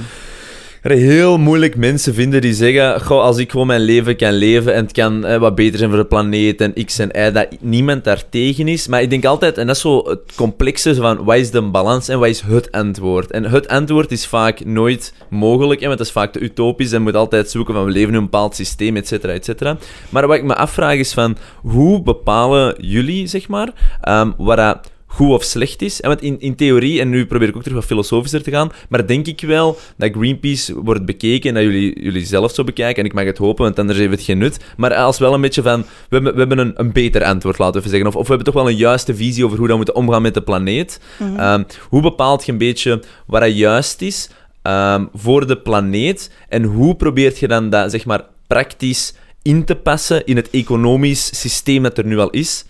heel 0.81 1.39
moeilijk 1.39 1.77
mensen 1.77 2.15
vinden 2.15 2.41
die 2.41 2.55
zeggen: 2.55 3.01
Goh, 3.01 3.23
als 3.23 3.39
ik 3.39 3.51
gewoon 3.51 3.67
mijn 3.67 3.81
leven 3.81 4.17
kan 4.17 4.33
leven 4.33 4.75
en 4.75 4.83
het 4.83 4.93
kan 4.93 5.25
eh, 5.25 5.39
wat 5.39 5.55
beter 5.55 5.79
zijn 5.79 5.91
voor 5.91 5.99
de 5.99 6.07
planeet 6.07 6.61
en 6.61 6.85
X 6.85 6.99
en 6.99 7.09
Y, 7.13 7.31
dat 7.31 7.49
niemand 7.61 8.05
daar 8.05 8.23
tegen 8.31 8.69
is. 8.69 8.87
Maar 8.87 9.03
ik 9.03 9.11
denk 9.11 9.25
altijd, 9.25 9.59
en 9.59 9.67
dat 9.67 9.77
is 9.77 9.83
zo 9.83 10.09
het 10.09 10.21
complexe 10.37 10.95
van 10.95 11.25
wat 11.25 11.37
is 11.37 11.51
de 11.51 11.63
balans 11.63 12.09
en 12.09 12.19
wat 12.19 12.29
is 12.29 12.41
het 12.41 12.73
antwoord? 12.73 13.31
En 13.31 13.45
het 13.45 13.69
antwoord 13.69 14.13
is 14.13 14.27
vaak 14.27 14.65
nooit 14.65 15.15
mogelijk, 15.29 15.81
hè, 15.81 15.87
want 15.87 15.99
dat 15.99 16.07
is 16.07 16.13
vaak 16.13 16.33
te 16.33 16.41
utopisch 16.41 16.93
en 16.93 17.03
moet 17.03 17.17
altijd 17.17 17.51
zoeken 17.51 17.75
van 17.75 17.85
we 17.85 17.91
leven 17.91 18.09
in 18.09 18.15
een 18.15 18.25
bepaald 18.25 18.55
systeem, 18.55 18.97
et 18.97 19.09
cetera, 19.09 19.33
et 19.33 19.45
cetera. 19.45 19.77
Maar 20.09 20.27
wat 20.27 20.37
ik 20.37 20.45
me 20.45 20.55
afvraag 20.55 20.99
is 20.99 21.13
van 21.13 21.37
hoe 21.57 22.03
bepalen 22.03 22.75
jullie, 22.79 23.27
zeg 23.27 23.49
maar, 23.49 23.73
ehm, 24.01 24.31
wat 24.37 24.57
dat 24.57 24.91
goed 25.13 25.31
of 25.31 25.43
slecht 25.43 25.83
is. 25.83 26.01
En 26.01 26.09
want 26.09 26.23
in, 26.23 26.41
in 26.41 26.55
theorie, 26.55 27.01
en 27.01 27.09
nu 27.09 27.27
probeer 27.27 27.49
ik 27.49 27.57
ook 27.57 27.63
terug 27.63 27.77
wat 27.79 27.87
filosofischer 27.87 28.43
te 28.43 28.51
gaan, 28.51 28.73
maar 28.89 29.07
denk 29.07 29.27
ik 29.27 29.41
wel 29.41 29.79
dat 29.97 30.11
Greenpeace 30.13 30.83
wordt 30.83 31.05
bekeken 31.05 31.49
en 31.49 31.55
dat 31.55 31.63
jullie, 31.63 32.03
jullie 32.03 32.27
zelf 32.27 32.55
zo 32.55 32.65
bekijken. 32.65 33.03
En 33.03 33.09
ik 33.09 33.15
mag 33.15 33.25
het 33.25 33.39
hopen, 33.39 33.65
want 33.65 33.79
anders 33.79 33.99
heeft 33.99 34.11
het 34.11 34.23
geen 34.23 34.39
nut. 34.39 34.65
Maar 34.77 34.95
als 34.95 35.19
wel 35.19 35.35
een 35.35 35.41
beetje 35.41 35.63
van, 35.63 35.81
we 35.81 35.87
hebben, 36.09 36.33
we 36.33 36.39
hebben 36.39 36.59
een, 36.59 36.73
een 36.75 36.93
beter 36.93 37.25
antwoord, 37.25 37.59
laten 37.59 37.75
we 37.75 37.79
even 37.79 37.91
zeggen. 37.91 38.09
Of, 38.09 38.17
of 38.17 38.23
we 38.23 38.35
hebben 38.35 38.53
toch 38.53 38.63
wel 38.63 38.73
een 38.73 38.79
juiste 38.79 39.15
visie 39.15 39.45
over 39.45 39.59
hoe 39.59 39.67
we 39.67 39.77
moeten 39.77 39.95
omgaan 39.95 40.23
met 40.23 40.35
de 40.35 40.43
planeet. 40.43 41.01
Ehm, 41.37 41.63
hoe 41.89 42.03
bepaalt 42.03 42.45
je 42.47 42.53
een 42.53 42.59
beetje 42.59 43.03
wat 43.27 43.41
dat 43.41 43.57
juist 43.57 44.03
is 44.03 44.31
ehm, 44.63 45.05
voor 45.15 45.47
de 45.47 45.57
planeet? 45.57 46.31
En 46.49 46.63
hoe 46.63 46.97
probeert 46.97 47.39
je 47.39 47.49
dan 47.49 47.71
dat, 47.71 47.91
zeg 47.91 48.05
maar, 48.05 48.25
praktisch 48.47 49.15
in 49.43 49.65
te 49.65 49.75
passen 49.75 50.27
in 50.27 50.37
het 50.37 50.51
economisch 50.51 51.41
systeem 51.41 51.83
dat 51.83 51.99
er 51.99 52.07
nu 52.07 52.19
al 52.19 52.31
is? 52.31 52.65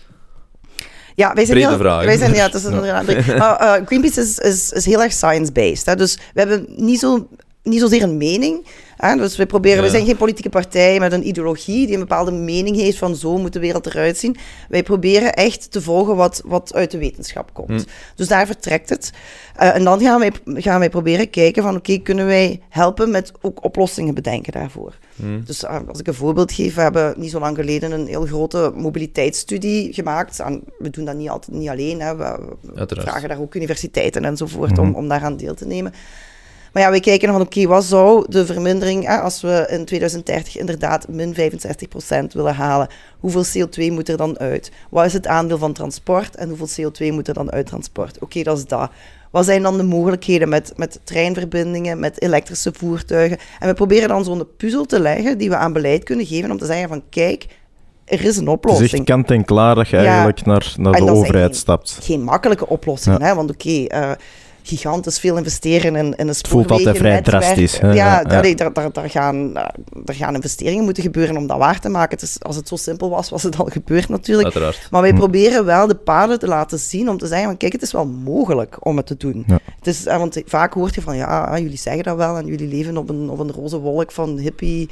Ja, 1.21 1.33
wij 1.33 1.45
zijn 1.45 1.57
Brede 1.57 1.73
heel, 1.73 1.83
vraag. 1.83 2.05
Wij 2.05 2.17
zijn, 2.17 2.33
ja, 2.33 2.45
het 2.45 2.53
is 2.53 2.63
inderdaad 2.63 3.05
breed. 3.05 3.37
Maar 3.37 3.55
eh, 3.55 3.85
Greenpeace 3.85 4.21
is, 4.21 4.39
is, 4.39 4.71
is 4.71 4.85
heel 4.85 5.01
erg 5.01 5.11
science-based. 5.11 5.97
Dus 5.97 6.15
we 6.33 6.39
hebben 6.39 6.65
niet, 6.75 6.99
zo, 6.99 7.27
niet 7.63 7.79
zozeer 7.79 8.03
een 8.03 8.17
mening. 8.17 8.65
Hè? 9.01 9.15
Dus 9.15 9.37
we 9.37 9.45
proberen, 9.45 9.77
Ja. 9.77 9.83
we 9.83 9.89
zijn 9.89 10.05
geen 10.05 10.17
politieke 10.17 10.49
partij 10.49 10.99
met 10.99 11.11
een 11.11 11.27
ideologie 11.27 11.85
die 11.85 11.93
een 11.93 11.99
bepaalde 12.01 12.31
mening 12.31 12.75
heeft 12.75 12.97
van 12.97 13.15
zo 13.15 13.37
moet 13.37 13.53
de 13.53 13.59
wereld 13.59 13.85
eruit 13.85 14.17
zien. 14.17 14.37
Wij 14.69 14.83
proberen 14.83 15.33
echt 15.33 15.71
te 15.71 15.81
volgen 15.81 16.15
wat, 16.15 16.41
wat 16.45 16.73
uit 16.73 16.91
de 16.91 16.97
wetenschap 16.97 17.53
komt. 17.53 17.69
Hm. 17.69 17.89
Dus 18.15 18.27
daar 18.27 18.45
vertrekt 18.45 18.89
het. 18.89 19.11
Eh, 19.55 19.75
en 19.75 19.83
dan 19.83 20.01
gaan 20.01 20.19
wij, 20.19 20.31
gaan 20.45 20.79
wij 20.79 20.89
proberen 20.89 21.29
kijken 21.29 21.63
van 21.63 21.75
oké, 21.75 21.97
kunnen 21.97 22.25
wij 22.25 22.61
helpen 22.69 23.11
met 23.11 23.31
ook 23.41 23.63
oplossingen 23.63 24.13
bedenken 24.13 24.51
daarvoor. 24.51 24.97
Hm. 25.15 25.43
Dus 25.43 25.63
eh, 25.63 25.79
als 25.87 25.99
ik 25.99 26.07
een 26.07 26.13
voorbeeld 26.13 26.51
geef, 26.51 26.75
we 26.75 26.81
hebben 26.81 27.13
niet 27.17 27.31
zo 27.31 27.39
lang 27.39 27.55
geleden 27.55 27.91
een 27.91 28.07
heel 28.07 28.25
grote 28.25 28.71
mobiliteitsstudie 28.75 29.93
gemaakt. 29.93 30.39
En 30.39 30.63
we 30.79 30.89
doen 30.89 31.05
dat 31.05 31.15
niet 31.15 31.29
altijd 31.29 31.57
niet 31.57 31.69
alleen. 31.69 32.01
Hè. 32.01 32.15
We, 32.15 32.39
vragen 32.87 33.29
daar 33.29 33.39
ook 33.39 33.55
universiteiten 33.55 34.25
enzovoort 34.25 34.77
om, 34.77 34.95
om 34.95 35.07
daaraan 35.07 35.37
deel 35.37 35.53
te 35.53 35.65
nemen. 35.65 35.93
Maar 36.71 36.83
ja, 36.83 36.89
wij 36.89 36.99
kijken 36.99 37.31
van 37.31 37.41
oké, 37.41 37.67
wat 37.67 37.83
zou 37.83 38.25
de 38.29 38.45
vermindering, 38.45 39.05
hè, 39.07 39.17
als 39.19 39.41
we 39.41 39.67
in 39.69 39.85
2030 39.85 40.57
inderdaad 40.57 41.07
min 41.07 41.33
65% 41.33 41.37
willen 42.33 42.55
halen, 42.55 42.87
hoeveel 43.19 43.43
CO2 43.45 43.91
moet 43.91 44.09
er 44.09 44.17
dan 44.17 44.39
uit? 44.39 44.71
Wat 44.89 45.05
is 45.05 45.13
het 45.13 45.27
aandeel 45.27 45.57
van 45.57 45.73
transport 45.73 46.35
en 46.35 46.49
hoeveel 46.49 46.67
CO2 46.91 47.13
moet 47.13 47.27
er 47.27 47.33
dan 47.33 47.51
uit 47.51 47.65
transport? 47.65 48.19
Oké, 48.19 48.43
dat 48.43 48.57
is 48.57 48.65
dat. 48.65 48.89
Wat 49.31 49.45
zijn 49.45 49.61
dan 49.61 49.77
de 49.77 49.83
mogelijkheden 49.83 50.49
met, 50.49 50.73
met 50.75 50.99
treinverbindingen, 51.03 51.99
met 51.99 52.21
elektrische 52.21 52.71
voertuigen? 52.77 53.37
En 53.59 53.67
we 53.67 53.73
proberen 53.73 54.07
dan 54.09 54.23
zo'n 54.23 54.47
puzzel 54.57 54.85
te 54.85 54.99
leggen 54.99 55.37
die 55.37 55.49
we 55.49 55.55
aan 55.55 55.73
beleid 55.73 56.03
kunnen 56.03 56.25
geven 56.25 56.51
om 56.51 56.57
te 56.57 56.65
zeggen 56.65 56.87
van 56.87 57.03
kijk, 57.09 57.45
er 58.05 58.19
is 58.19 58.21
een 58.23 58.27
Het 58.27 58.37
is 58.37 58.47
oplossing. 58.47 58.91
echt 58.91 59.03
kant 59.03 59.31
en 59.31 59.45
klaar 59.45 59.75
dat 59.75 59.87
je 59.87 59.95
Ja. 59.97 60.03
eigenlijk 60.05 60.45
naar, 60.45 60.73
naar 60.77 60.93
de 60.93 61.11
overheid 61.11 61.55
stapt. 61.55 61.97
Geen 62.01 62.23
makkelijke 62.23 62.67
oplossing, 62.67 63.17
Ja. 63.19 63.25
hè? 63.25 63.35
want 63.35 63.49
oké, 63.51 63.83
eh, 63.87 64.11
gigantisch 64.63 65.19
veel 65.19 65.37
investeren 65.37 65.95
in, 65.95 66.05
in 66.05 66.13
een 66.17 66.27
Het 66.27 66.47
voelt 66.47 66.71
altijd 66.71 66.97
vrij 66.97 67.21
drastisch, 67.21 67.79
hè? 67.79 67.87
Ja, 67.87 67.93
Ja, 67.93 68.23
ja. 68.29 68.37
allee, 68.37 68.55
daar, 68.55 68.73
daar, 68.73 68.91
daar, 68.91 69.09
gaan, 69.09 69.57
eh, 69.57 69.65
daar 70.03 70.15
gaan 70.15 70.35
investeringen 70.35 70.83
moeten 70.83 71.03
gebeuren 71.03 71.37
om 71.37 71.47
dat 71.47 71.57
waar 71.57 71.79
te 71.79 71.89
maken. 71.89 72.11
Het 72.11 72.21
is, 72.21 72.37
als 72.39 72.55
het 72.55 72.67
zo 72.67 72.75
simpel 72.75 73.09
was, 73.09 73.29
was 73.29 73.43
het 73.43 73.57
al 73.57 73.65
gebeurd 73.65 74.09
natuurlijk. 74.09 74.43
Uiteraard. 74.47 74.87
Maar 74.91 75.01
wij 75.01 75.09
Hm. 75.09 75.17
proberen 75.17 75.65
wel 75.65 75.87
de 75.87 75.95
paden 75.95 76.39
te 76.39 76.47
laten 76.47 76.79
zien 76.79 77.09
om 77.09 77.17
te 77.17 77.27
zeggen 77.27 77.47
van 77.47 77.57
kijk, 77.57 77.71
het 77.71 77.81
is 77.81 77.91
wel 77.91 78.05
mogelijk 78.05 78.77
om 78.85 78.97
het 78.97 79.05
te 79.05 79.17
doen. 79.17 79.43
Ja. 79.47 79.59
Het 79.77 79.87
is, 79.87 80.05
eh, 80.05 80.17
want 80.17 80.41
vaak 80.45 80.73
hoort 80.73 80.95
je 80.95 81.01
van 81.01 81.15
ja, 81.15 81.43
ah, 81.43 81.57
jullie 81.57 81.77
zeggen 81.77 82.03
dat 82.03 82.17
wel 82.17 82.37
en 82.37 82.45
jullie 82.45 82.67
leven 82.67 82.97
op 82.97 83.09
een, 83.09 83.29
op 83.29 83.39
een 83.39 83.51
roze 83.51 83.79
wolk 83.79 84.11
van 84.11 84.37
hippie, 84.37 84.89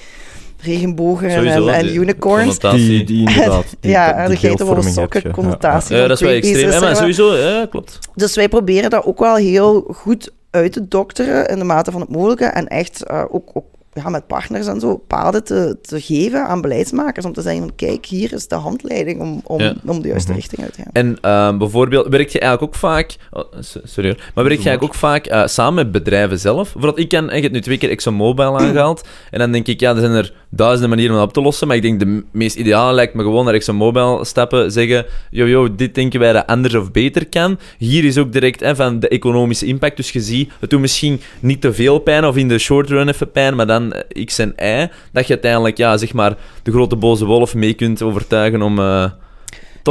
regenbogen 0.62 1.32
Sowieso, 1.32 1.68
en, 1.68 1.74
en 1.74 1.86
die 1.86 1.96
unicorns. 1.96 2.58
connotatie. 2.58 2.88
Die, 2.88 3.04
die 3.04 3.30
inderdaad. 3.30 3.66
Die, 3.80 3.92
ja, 3.98 4.26
die 4.28 4.36
de 4.36 4.42
geitenwolle 4.48 4.82
sokken, 4.82 5.22
ja. 5.24 5.32
connotatie 5.32 5.96
Ja, 5.96 6.08
dat 6.08 6.22
is 6.22 6.28
wel 6.28 6.34
extreem. 6.36 6.70
Ja, 6.70 6.80
maar 6.80 6.80
wel. 6.80 6.96
sowieso, 6.96 7.36
ja, 7.36 7.66
klopt. 7.66 8.00
Dus 8.16 8.36
wij 8.36 8.50
proberen 8.50 8.90
dat 8.90 9.06
ook 9.06 9.20
wel 9.20 9.36
heel 9.36 9.88
goed 9.96 10.32
uit 10.52 10.72
te 10.74 10.88
dokteren 10.88 11.48
in 11.48 11.58
de 11.60 11.66
mate 11.66 11.92
van 11.92 12.02
het 12.02 12.10
mogelijke. 12.10 12.46
En 12.46 12.68
echt 12.68 13.04
eh, 13.04 13.24
ook, 13.30 13.50
ook 13.54 13.66
ja, 13.94 14.10
met 14.10 14.28
partners 14.28 14.68
en 14.68 14.80
zo 14.80 14.98
paden 14.98 15.44
te, 15.44 15.78
te 15.82 16.02
geven 16.02 16.46
aan 16.48 16.62
beleidsmakers. 16.62 17.26
Om 17.26 17.34
te 17.34 17.42
zeggen 17.42 17.62
van 17.62 17.76
kijk, 17.76 18.06
hier 18.06 18.34
is 18.34 18.48
de 18.48 18.56
handleiding 18.56 19.22
om, 19.22 19.42
om, 19.44 19.60
Ja. 19.62 19.74
om 19.86 20.02
de 20.02 20.08
juiste 20.08 20.30
Mhm. 20.32 20.40
richting 20.40 20.62
uit 20.62 20.74
te 20.74 20.82
gaan. 20.82 20.92
En 20.94 21.18
ehm, 21.22 21.58
bijvoorbeeld, 21.58 22.08
werk 22.08 22.30
je 22.30 22.40
eigenlijk 22.40 22.74
ook 22.74 22.80
vaak... 22.80 23.16
Oh, 23.32 23.44
sorry 23.84 24.10
hoor. 24.10 24.18
Maar 24.34 24.44
werk 24.44 24.60
je 24.60 24.70
eigenlijk 24.70 24.84
ook 24.84 24.96
vaak 24.96 25.26
eh, 25.26 25.46
samen 25.46 25.74
met 25.74 25.92
bedrijven 25.92 26.40
zelf? 26.40 26.64
Bijvoorbeeld, 26.74 27.00
ik 27.00 27.10
ken... 27.10 27.30
Ik 27.30 27.44
heb 27.44 27.52
nu 27.52 27.62
twee 27.62 27.78
keer 27.78 27.90
ExxonMobil 27.90 28.60
aangehaald. 28.60 29.08
En 29.32 29.40
dan 29.40 29.52
denk 29.52 29.68
ik, 29.68 29.80
ja, 29.80 29.92
er 29.94 30.00
zijn 30.00 30.12
er 30.12 30.34
duizenden 30.50 30.90
manieren 30.90 31.14
om 31.14 31.20
dat 31.20 31.28
op 31.28 31.34
te 31.34 31.42
lossen. 31.42 31.68
Maar 31.68 31.76
ik 31.76 31.82
denk, 31.82 32.00
de 32.00 32.24
meest 32.32 32.56
ideale 32.56 32.94
lijkt 32.94 33.14
me 33.14 33.24
gewoon 33.24 33.46
naar 33.46 33.54
ExxonMobil 33.54 34.26
stappen. 34.26 34.72
Zeggen, 34.72 35.06
yo, 35.30 35.48
yo, 35.48 35.76
dit 35.76 35.96
denken 35.96 36.20
wij 36.20 36.34
dat 36.34 36.48
anders 36.48 36.76
of 36.76 36.92
beter 36.92 37.28
kan. 37.28 37.60
Hier 37.78 38.06
is 38.06 38.18
ook 38.18 38.32
direct 38.32 38.60
hè, 38.60 38.76
van 38.76 39.00
de 39.00 39.08
economische 39.08 39.66
impact. 39.66 39.98
Dus 39.98 40.12
je 40.12 40.22
ziet, 40.22 40.52
het 40.60 40.70
doet 40.70 40.80
misschien 40.80 41.22
niet 41.40 41.62
te 41.62 41.74
veel 41.74 42.00
pijn. 42.00 42.26
Of 42.26 42.38
in 42.38 42.48
de 42.48 42.58
short 42.58 42.90
run 42.90 43.08
even 43.08 43.32
pijn. 43.32 43.56
Maar 43.56 43.68
dan 43.68 43.94
eh, 43.94 44.26
X 44.26 44.40
en 44.40 44.54
Y. 44.58 44.88
Dat 45.12 45.28
je 45.28 45.34
uiteindelijk, 45.34 45.78
ja, 45.78 45.98
zeg 45.98 46.14
maar, 46.14 46.38
de 46.64 46.72
grote 46.72 46.96
boze 46.96 47.26
wolf 47.26 47.56
mee 47.56 47.74
kunt 47.74 48.02
overtuigen 48.02 48.62
om... 48.62 48.80
eh 48.80 49.06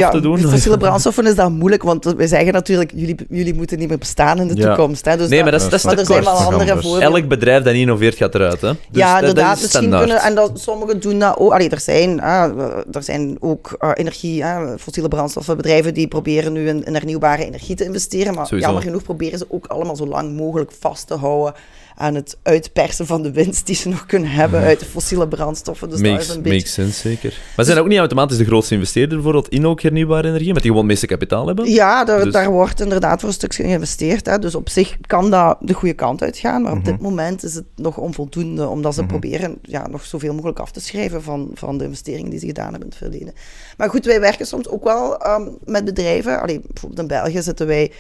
tof 0.01 0.13
ja, 0.13 0.19
te 0.19 0.21
doen. 0.21 0.39
Fossiele 0.39 0.77
brandstoffen 0.77 1.27
is 1.27 1.35
dat 1.35 1.51
moeilijk, 1.51 1.83
want 1.83 2.05
we 2.05 2.27
zeggen 2.27 2.53
natuurlijk, 2.53 2.93
jullie, 2.95 3.17
jullie 3.29 3.55
moeten 3.55 3.79
niet 3.79 3.89
meer 3.89 3.99
bestaan 3.99 4.39
in 4.41 4.49
de 4.49 4.57
Ja. 4.57 4.67
toekomst. 4.67 5.05
Hè, 5.05 5.17
dus 5.17 5.29
Nee, 5.29 5.43
maar 5.43 5.51
dat 5.53 5.61
is, 5.61 5.69
dat 5.69 5.79
is 5.79 5.85
maar 5.85 5.95
te 5.95 6.01
er 6.01 6.07
zijn 6.07 6.23
wel 6.25 6.33
andere. 6.33 7.01
Elk 7.01 7.29
bedrijf 7.29 7.63
dat 7.63 7.75
innoveert 7.75 8.17
gaat 8.17 8.35
eruit, 8.35 8.61
hè? 8.61 8.69
Dus 8.69 8.77
ja, 8.91 9.13
dat- 9.13 9.21
dat 9.21 9.29
inderdaad. 9.29 9.57
is 9.57 9.63
misschien 9.63 9.91
kunnen, 9.91 10.17
en 10.21 10.35
dat, 10.35 10.61
sommigen 10.61 11.01
doen 11.01 11.19
dat 11.19 11.37
ook. 11.39 11.53
Allee, 11.53 11.69
er 11.69 11.81
zijn, 11.81 12.21
ah, 12.21 12.59
er 12.93 13.03
zijn 13.03 13.37
ook 13.41 13.77
eh, 13.79 13.91
energie, 13.95 14.45
ah, 14.45 14.69
fossiele 14.79 15.09
brandstoffenbedrijven 15.09 15.95
die 15.95 16.09
proberen 16.09 16.53
nu 16.53 16.69
in, 16.69 16.85
in 16.85 16.95
hernieuwbare 16.95 17.45
energie 17.45 17.75
te 17.77 17.85
investeren. 17.85 18.35
Maar 18.35 18.47
Sowieso. 18.47 18.67
jammer 18.67 18.83
genoeg 18.87 19.03
proberen 19.03 19.39
ze 19.39 19.47
ook 19.49 19.67
allemaal 19.67 19.97
zo 19.97 20.07
lang 20.07 20.37
mogelijk 20.37 20.73
vast 20.81 21.07
te 21.07 21.15
houden 21.15 21.55
aan 22.01 22.15
het 22.15 22.37
uitpersen 22.43 23.07
van 23.07 23.23
de 23.23 23.33
winst 23.33 23.67
die 23.67 23.75
ze 23.75 23.89
nog 23.89 24.07
kunnen 24.07 24.31
hebben 24.31 24.61
uit 24.61 24.81
de 24.81 24.87
fossiele 24.87 25.29
brandstoffen. 25.29 25.91
Dus 25.91 26.01
dat 26.01 26.21
is 26.21 26.29
een 26.29 26.43
beetje... 26.43 26.57
makes 26.57 26.73
sense, 26.73 27.01
zeker. 27.01 27.39
Maar 27.57 27.65
zijn 27.65 27.79
ook 27.79 27.89
niet 27.89 27.99
automatisch 27.99 28.37
de 28.37 28.45
grootste 28.45 28.75
investeerder 28.75 29.15
bijvoorbeeld 29.15 29.49
in 29.49 29.67
ook 29.67 29.83
hernieuwbare 29.83 30.29
energie, 30.29 30.53
met 30.53 30.63
die 30.63 30.71
gewoon 30.71 30.77
het 30.77 30.87
meeste 30.87 31.07
kapitaal 31.07 31.47
hebben? 31.47 31.71
Ja, 31.71 32.05
daar, 32.05 32.25
Dus- 32.25 32.33
daar 32.33 32.51
wordt 32.51 32.81
inderdaad 32.81 33.21
voor 33.21 33.29
een 33.29 33.35
stuk 33.35 33.55
geïnvesteerd. 33.55 34.27
Hè. 34.27 34.39
Dus 34.39 34.55
op 34.55 34.69
zich 34.69 34.97
kan 35.07 35.31
dat 35.31 35.57
de 35.61 35.73
goede 35.73 35.95
kant 35.95 36.23
uitgaan. 36.23 36.63
Maar 36.63 36.73
op 36.73 36.85
dit 36.85 37.01
moment 37.01 37.45
is 37.45 37.55
het 37.55 37.65
nog 37.77 37.97
onvoldoende, 37.97 38.69
omdat 38.69 38.95
ze 38.95 39.05
proberen 39.05 39.59
ja, 39.63 39.87
nog 39.87 40.05
zoveel 40.05 40.35
mogelijk 40.35 40.59
af 40.59 40.71
te 40.71 40.81
schrijven 40.81 41.23
van, 41.23 41.51
van 41.55 41.79
de 41.79 41.85
investeringen 41.85 42.31
die 42.31 42.41
ze 42.41 42.47
gedaan 42.47 42.71
hebben 42.71 42.83
in 42.83 42.89
het 42.89 42.97
verleden. 42.97 43.35
Maar 43.77 43.91
goed, 43.91 44.05
wij 44.05 44.21
werken 44.21 44.47
soms 44.47 44.69
ook 44.69 44.85
wel 44.85 45.19
ehm, 45.19 45.49
met 45.65 45.85
bedrijven. 45.85 46.41
Allee, 46.41 46.61
bijvoorbeeld 46.67 47.01
in 47.01 47.07
België 47.07 47.43
zitten 47.43 47.67
wij. 47.67 47.93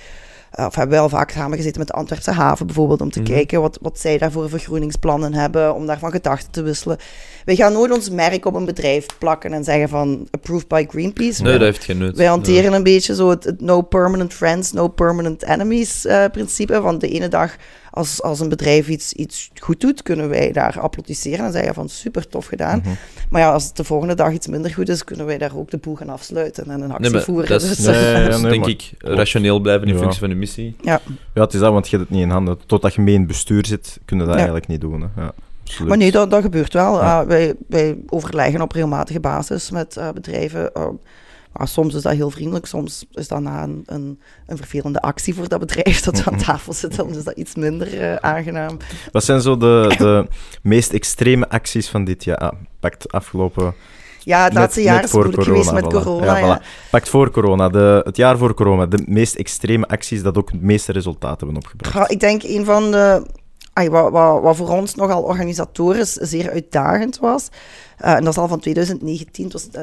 Eh, 0.51 0.67
Of 0.67 0.75
hebben 0.75 0.99
al 0.99 1.09
vaak 1.09 1.31
samengezeten 1.31 1.79
met 1.79 1.87
de 1.89 1.93
Antwerpse 1.95 2.31
haven 2.31 2.67
bijvoorbeeld, 2.67 3.01
om 3.01 3.11
te 3.11 3.23
kijken 3.23 3.61
wat, 3.61 3.79
wat 3.83 3.99
zij 3.99 4.19
daar 4.19 4.31
voor 4.33 4.49
vergroeningsplannen 4.49 5.35
hebben, 5.35 5.75
om 5.75 5.87
daarvan 5.87 6.11
gedachten 6.11 6.51
te 6.51 6.63
wisselen. 6.63 6.97
Wij 7.45 7.57
gaan 7.57 7.73
nooit 7.73 7.93
ons 7.93 8.11
merk 8.11 8.47
op 8.47 8.55
een 8.55 8.65
bedrijf 8.65 9.07
plakken 9.19 9.53
en 9.53 9.65
zeggen 9.65 9.89
van 9.89 10.29
approved 10.31 10.69
by 10.69 10.85
Greenpeace. 10.89 11.43
Nee, 11.43 11.51
Wij- 11.51 11.59
dat 11.61 11.69
heeft 11.73 11.85
geen 11.85 11.99
nut. 11.99 12.17
wij 12.17 12.27
hanteren 12.27 12.73
een 12.73 12.83
beetje 12.83 13.15
zo 13.15 13.31
het, 13.31 13.45
het 13.45 13.61
no 13.61 13.81
permanent 13.83 14.35
friends, 14.35 14.73
no 14.73 14.89
permanent 14.89 15.43
enemies 15.45 16.07
eh, 16.07 16.25
principe. 16.33 16.81
Want 16.81 17.01
de 17.01 17.09
ene 17.09 17.29
dag, 17.29 17.57
als, 17.91 18.23
als 18.23 18.41
een 18.41 18.49
bedrijf 18.49 18.89
iets, 18.89 19.13
iets 19.13 19.51
goed 19.61 19.81
doet, 19.81 20.03
kunnen 20.03 20.29
wij 20.29 20.53
daar 20.53 20.81
applaudisseren 20.81 21.45
en 21.47 21.53
zeggen 21.53 21.75
van 21.75 21.89
super 21.89 22.29
tof 22.29 22.47
gedaan. 22.47 22.79
Mhm. 22.79 22.89
Maar 23.31 23.41
ja, 23.41 23.53
als 23.53 23.65
het 23.67 23.77
de 23.77 23.85
volgende 23.85 24.15
dag 24.15 24.33
iets 24.33 24.47
minder 24.47 24.71
goed 24.75 24.89
is, 24.89 25.05
kunnen 25.05 25.27
wij 25.27 25.39
daar 25.39 25.57
ook 25.57 25.71
de 25.71 25.77
boel 25.79 25.95
gaan 25.95 26.09
afsluiten 26.09 26.65
en 26.71 26.81
een 26.81 26.91
actie 26.91 27.01
Nee, 27.01 27.11
maar 27.11 27.23
voeren. 27.23 27.49
dat 27.49 27.63
is, 27.63 27.69
Dus, 27.77 27.87
Nee, 27.87 27.95
eh, 28.15 28.41
denk 28.43 28.61
maar 28.61 28.69
ik 28.69 28.91
rationeel 28.99 29.61
blijven 29.61 29.87
in 29.89 29.95
Ja. 29.95 30.01
functie 30.01 30.21
van 30.21 30.29
je 30.29 30.35
missie. 30.35 30.77
ja. 30.83 31.01
Ja, 31.35 31.43
het 31.43 31.55
is 31.55 31.61
dat, 31.61 31.73
want 31.73 31.89
je 31.89 31.97
hebt 31.97 32.09
het 32.09 32.19
niet 32.19 32.27
in 32.27 32.33
handen. 32.33 32.59
Totdat 32.67 32.95
je 32.95 33.01
mee 33.01 33.15
in 33.15 33.21
het 33.21 33.29
bestuur 33.29 33.67
zit, 33.67 33.99
kun 34.05 34.17
je 34.17 34.23
dat 34.23 34.31
Ja. 34.33 34.37
eigenlijk 34.39 34.67
niet 34.69 34.81
doen. 34.81 35.01
Hè. 35.01 35.23
Ja, 35.23 35.33
absoluut. 35.63 35.89
Maar 35.89 35.99
nee, 35.99 36.11
dat, 36.11 36.31
dat 36.31 36.43
gebeurt 36.43 36.73
wel. 36.73 37.01
Ja. 37.01 37.21
Uh, 37.23 37.29
wij, 37.29 37.55
wij 37.69 37.97
overleggen 38.09 38.61
op 38.61 38.73
regelmatige 38.73 39.21
basis 39.21 39.71
met 39.71 39.97
uh, 39.99 40.11
bedrijven. 40.11 40.71
Uh, 40.77 40.87
maar 41.59 41.69
soms 41.69 41.95
is 41.95 42.03
dat 42.03 42.13
heel 42.13 42.31
vriendelijk, 42.31 42.67
soms 42.67 43.05
is 43.13 43.29
dat 43.29 43.41
na 43.41 43.63
een, 43.63 43.83
een, 43.87 44.21
een 44.47 44.57
vervelende 44.57 45.01
actie 45.01 45.35
voor 45.35 45.49
dat 45.49 45.61
bedrijf 45.61 46.01
dat 46.01 46.23
we 46.23 46.31
aan 46.31 46.39
tafel 46.39 46.73
zitten, 46.73 47.07
dan 47.07 47.17
is 47.17 47.25
dat 47.25 47.37
iets 47.37 47.55
minder 47.55 47.95
uh, 47.95 48.15
aangenaam. 48.15 48.77
Wat 49.13 49.25
zijn 49.25 49.41
zo 49.41 49.57
de, 49.57 49.95
de 49.99 50.27
meest 50.63 50.93
extreme 50.93 51.49
acties 51.49 51.89
van 51.89 52.05
dit 52.05 52.25
jaar? 52.25 52.37
Ah, 52.37 52.53
pakt 52.81 53.13
afgelopen... 53.13 53.75
Ja, 54.19 54.45
het 54.45 54.53
laatste 54.53 54.81
net 54.81 54.89
jaar 54.89 55.05
is 55.05 55.13
moeilijk 55.13 55.43
geweest 55.43 55.73
met 55.73 55.85
voilà. 55.85 55.89
corona. 55.89 56.39
Ja, 56.39 56.47
Ja, 56.47 56.59
voilà. 56.61 56.91
Pakt 56.91 57.09
voor 57.09 57.31
corona, 57.31 57.69
de, 57.69 58.01
het 58.05 58.17
jaar 58.17 58.39
voor 58.39 58.55
corona, 58.55 58.87
de 58.87 59.03
meest 59.07 59.35
extreme 59.35 59.87
acties 59.87 60.23
dat 60.23 60.39
ook 60.39 60.51
het 60.51 60.63
meeste 60.63 60.93
resultaten 60.93 61.47
hebben 61.47 61.57
opgebracht. 61.57 61.95
Ja, 61.95 62.09
ik 62.09 62.21
denk 62.21 62.43
een 62.43 62.65
van 62.65 62.91
de... 62.91 63.27
Wat, 63.87 64.11
wat, 64.43 64.57
voor 64.57 64.69
ons 64.69 64.95
nogal 64.95 65.23
organisatorisch 65.23 66.13
zeer 66.13 66.51
uitdagend 66.51 67.19
was, 67.19 67.49
uh, 68.05 68.15
en 68.15 68.25
dat 68.25 68.33
is 68.33 68.39
al 68.39 68.49
van 68.49 68.61
2019, 68.61 69.45
het 69.45 69.53
was 69.53 69.69
uh, 69.73 69.83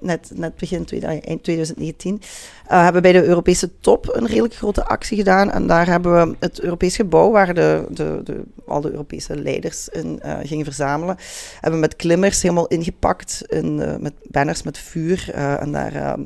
net, 0.00 0.30
net 0.34 0.56
begin 0.56 0.86
eind 1.00 1.42
2019, 1.42 2.14
uh, 2.14 2.20
hebben 2.68 3.02
we 3.02 3.10
bij 3.10 3.20
de 3.20 3.26
Europese 3.26 3.70
top 3.80 4.14
een 4.16 4.26
redelijk 4.26 4.54
grote 4.54 4.84
actie 4.84 5.16
gedaan. 5.16 5.50
En 5.50 5.66
daar 5.66 5.86
hebben 5.86 6.28
we 6.28 6.36
het 6.38 6.60
Europees 6.60 6.96
gebouw, 6.96 7.30
waar 7.30 7.54
de, 7.54 7.86
de, 7.88 8.20
de, 8.24 8.42
al 8.66 8.80
de 8.80 8.90
Europese 8.90 9.36
leiders 9.36 9.88
in 9.88 10.20
gingen 10.42 10.64
verzamelen, 10.64 11.16
hebben 11.52 11.80
we 11.80 11.86
met 11.86 11.96
klimmers 11.96 12.42
helemaal 12.42 12.66
ingepakt, 12.66 13.42
in, 13.48 13.76
met 13.76 14.12
banners 14.22 14.62
met 14.62 14.78
vuur. 14.78 15.30
En 15.34 15.72
daar, 15.72 16.18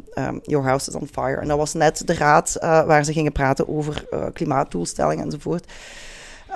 Your 0.42 0.66
House 0.66 0.90
is 0.90 0.96
on 0.96 1.08
Fire. 1.12 1.40
En 1.40 1.48
dat 1.48 1.58
was 1.58 1.74
net 1.74 2.06
de 2.06 2.14
raad 2.14 2.56
waar 2.60 3.04
ze 3.04 3.12
gingen 3.12 3.32
praten 3.32 3.68
over 3.68 4.04
klimaatdoelstellingen 4.32 5.24
enzovoort. 5.24 5.72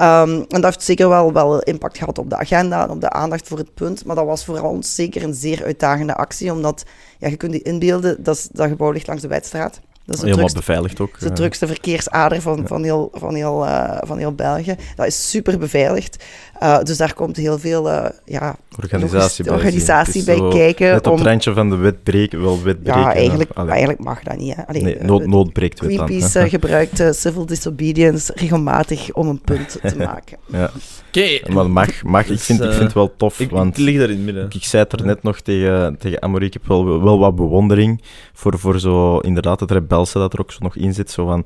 Um, 0.01 0.45
en 0.49 0.61
dat 0.61 0.65
heeft 0.65 0.83
zeker 0.83 1.09
wel, 1.09 1.33
wel 1.33 1.61
impact 1.61 1.99
gehad 1.99 2.19
op 2.19 2.31
de 2.31 2.37
agenda 2.37 2.83
en 2.83 2.91
op 2.91 3.01
de 3.01 3.11
aandacht 3.11 3.49
voor 3.49 3.59
het 3.59 3.75
punt. 3.75 4.05
Maar 4.05 4.17
dat 4.17 4.27
was 4.27 4.45
voor 4.45 4.61
ons 4.61 4.95
zeker 4.95 5.23
een 5.23 5.35
zeer 5.35 5.65
uitdagende 5.65 6.15
actie, 6.15 6.53
omdat 6.53 6.85
ja, 7.19 7.29
je 7.29 7.37
kunt 7.37 7.53
je 7.53 7.63
inbeelden, 7.63 8.23
dat, 8.23 8.49
dat 8.53 8.69
gebouw 8.69 8.91
ligt 8.91 9.07
langs 9.07 9.23
de 9.23 9.29
Wedstraat. 9.29 9.81
Dat 10.05 10.15
is 10.19 10.25
Helemaal 10.25 10.47
drukste, 10.47 10.59
beveiligd 10.59 11.01
ook. 11.01 11.13
Dat 11.13 11.23
is 11.23 11.29
de 11.29 11.35
drukste 11.35 11.67
verkeersader 11.67 12.41
van, 12.41 12.67
van, 12.67 12.83
heel, 12.83 13.09
van, 13.13 13.35
heel, 13.35 13.67
uh, 13.67 13.99
van 14.01 14.19
heel 14.19 14.35
België. 14.35 14.77
Dat 14.97 15.07
is 15.07 15.31
super 15.31 15.59
beveiligd. 15.59 16.25
Uh, 16.62 16.83
dus 16.83 16.96
daar 16.96 17.14
komt 17.14 17.37
heel 17.37 17.59
veel 17.59 17.88
uh, 17.88 18.05
ja, 18.25 18.57
organisatie 18.83 19.44
bij, 19.44 19.55
organisatie 19.55 20.25
bij 20.25 20.49
kijken. 20.49 20.90
Net 20.90 21.07
op 21.07 21.18
het 21.18 21.27
randje 21.27 21.53
van 21.53 21.70
de 21.70 21.77
wet 21.77 22.03
breken, 22.03 22.42
wel 22.42 22.62
wet 22.62 22.83
breken. 22.83 23.01
Ja, 23.01 23.14
eigenlijk, 23.14 23.51
eigenlijk 23.53 24.01
mag 24.01 24.23
dat 24.23 24.37
niet. 24.37 24.57
Hè. 24.57 24.66
Allee, 24.66 24.83
nee, 24.83 24.99
nood, 25.01 25.27
nood 25.27 25.53
breekt 25.53 25.81
wet 25.81 25.92
Greenpeace 25.92 26.49
gebruikt 26.49 27.03
civil 27.11 27.46
disobedience 27.46 28.33
regelmatig 28.35 29.12
om 29.12 29.29
een 29.29 29.40
punt 29.40 29.79
te 29.83 29.96
maken. 30.09 30.38
ja. 30.46 30.70
Oké. 31.11 31.40
Okay. 31.40 31.55
Maar 31.55 31.70
mag, 31.70 32.03
mag. 32.03 32.29
Ik, 32.29 32.40
vind, 32.40 32.61
ik 32.61 32.70
vind 32.70 32.83
het 32.83 32.92
wel 32.92 33.16
tof, 33.16 33.40
ik, 33.40 33.51
want... 33.51 33.79
Ik 33.79 33.85
lig 33.85 33.99
daar 33.99 34.11
in 34.11 34.16
het 34.16 34.25
midden. 34.25 34.44
Ik, 34.44 34.55
ik 34.55 34.64
zei 34.64 34.83
het 34.83 34.92
er 34.92 35.07
net 35.07 35.23
nog 35.23 35.40
tegen, 35.40 35.96
tegen 35.99 36.23
Amory, 36.23 36.44
ik 36.44 36.53
heb 36.53 36.66
wel, 36.66 37.03
wel 37.03 37.18
wat 37.18 37.37
bewondering 37.37 38.03
voor, 38.33 38.59
voor 38.59 38.81
zo, 38.81 39.18
inderdaad, 39.18 39.61
het 39.61 39.70
rebelse 39.70 40.18
dat 40.18 40.33
er 40.33 40.40
ook 40.40 40.53
zo 40.53 40.59
nog 40.62 40.77
in 40.77 40.94
zit, 40.94 41.11
zo 41.11 41.27
van 41.27 41.44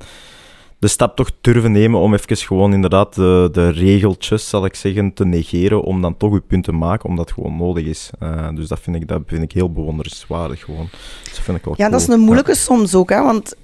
de 0.79 0.87
stap 0.87 1.15
toch 1.15 1.29
durven 1.41 1.71
nemen 1.71 1.99
om 1.99 2.13
even 2.13 2.37
gewoon 2.37 2.73
inderdaad 2.73 3.15
de, 3.15 3.49
de 3.51 3.69
regeltjes, 3.69 4.49
zal 4.49 4.65
ik 4.65 4.75
zeggen, 4.75 5.13
te 5.13 5.25
negeren, 5.25 5.81
om 5.83 6.01
dan 6.01 6.17
toch 6.17 6.31
uw 6.31 6.41
punt 6.47 6.63
te 6.63 6.71
maken, 6.71 7.09
omdat 7.09 7.25
het 7.29 7.33
gewoon 7.33 7.57
nodig 7.57 7.85
is. 7.85 8.09
Uh, 8.23 8.47
dus 8.55 8.67
dat 8.67 8.79
vind, 8.79 8.95
ik, 8.95 9.07
dat 9.07 9.21
vind 9.27 9.43
ik 9.43 9.51
heel 9.51 9.71
bewonderenswaardig 9.71 10.59
gewoon. 10.63 10.87
Dus 11.23 11.33
dat 11.33 11.43
vind 11.43 11.57
ik 11.57 11.65
wel 11.65 11.73
Ja, 11.77 11.79
cool. 11.87 11.91
dat 11.99 12.01
is 12.01 12.07
een 12.15 12.19
moeilijke 12.19 12.51
ja. 12.51 12.57
soms 12.57 12.95
ook, 12.95 13.09
hè, 13.09 13.23
want 13.23 13.55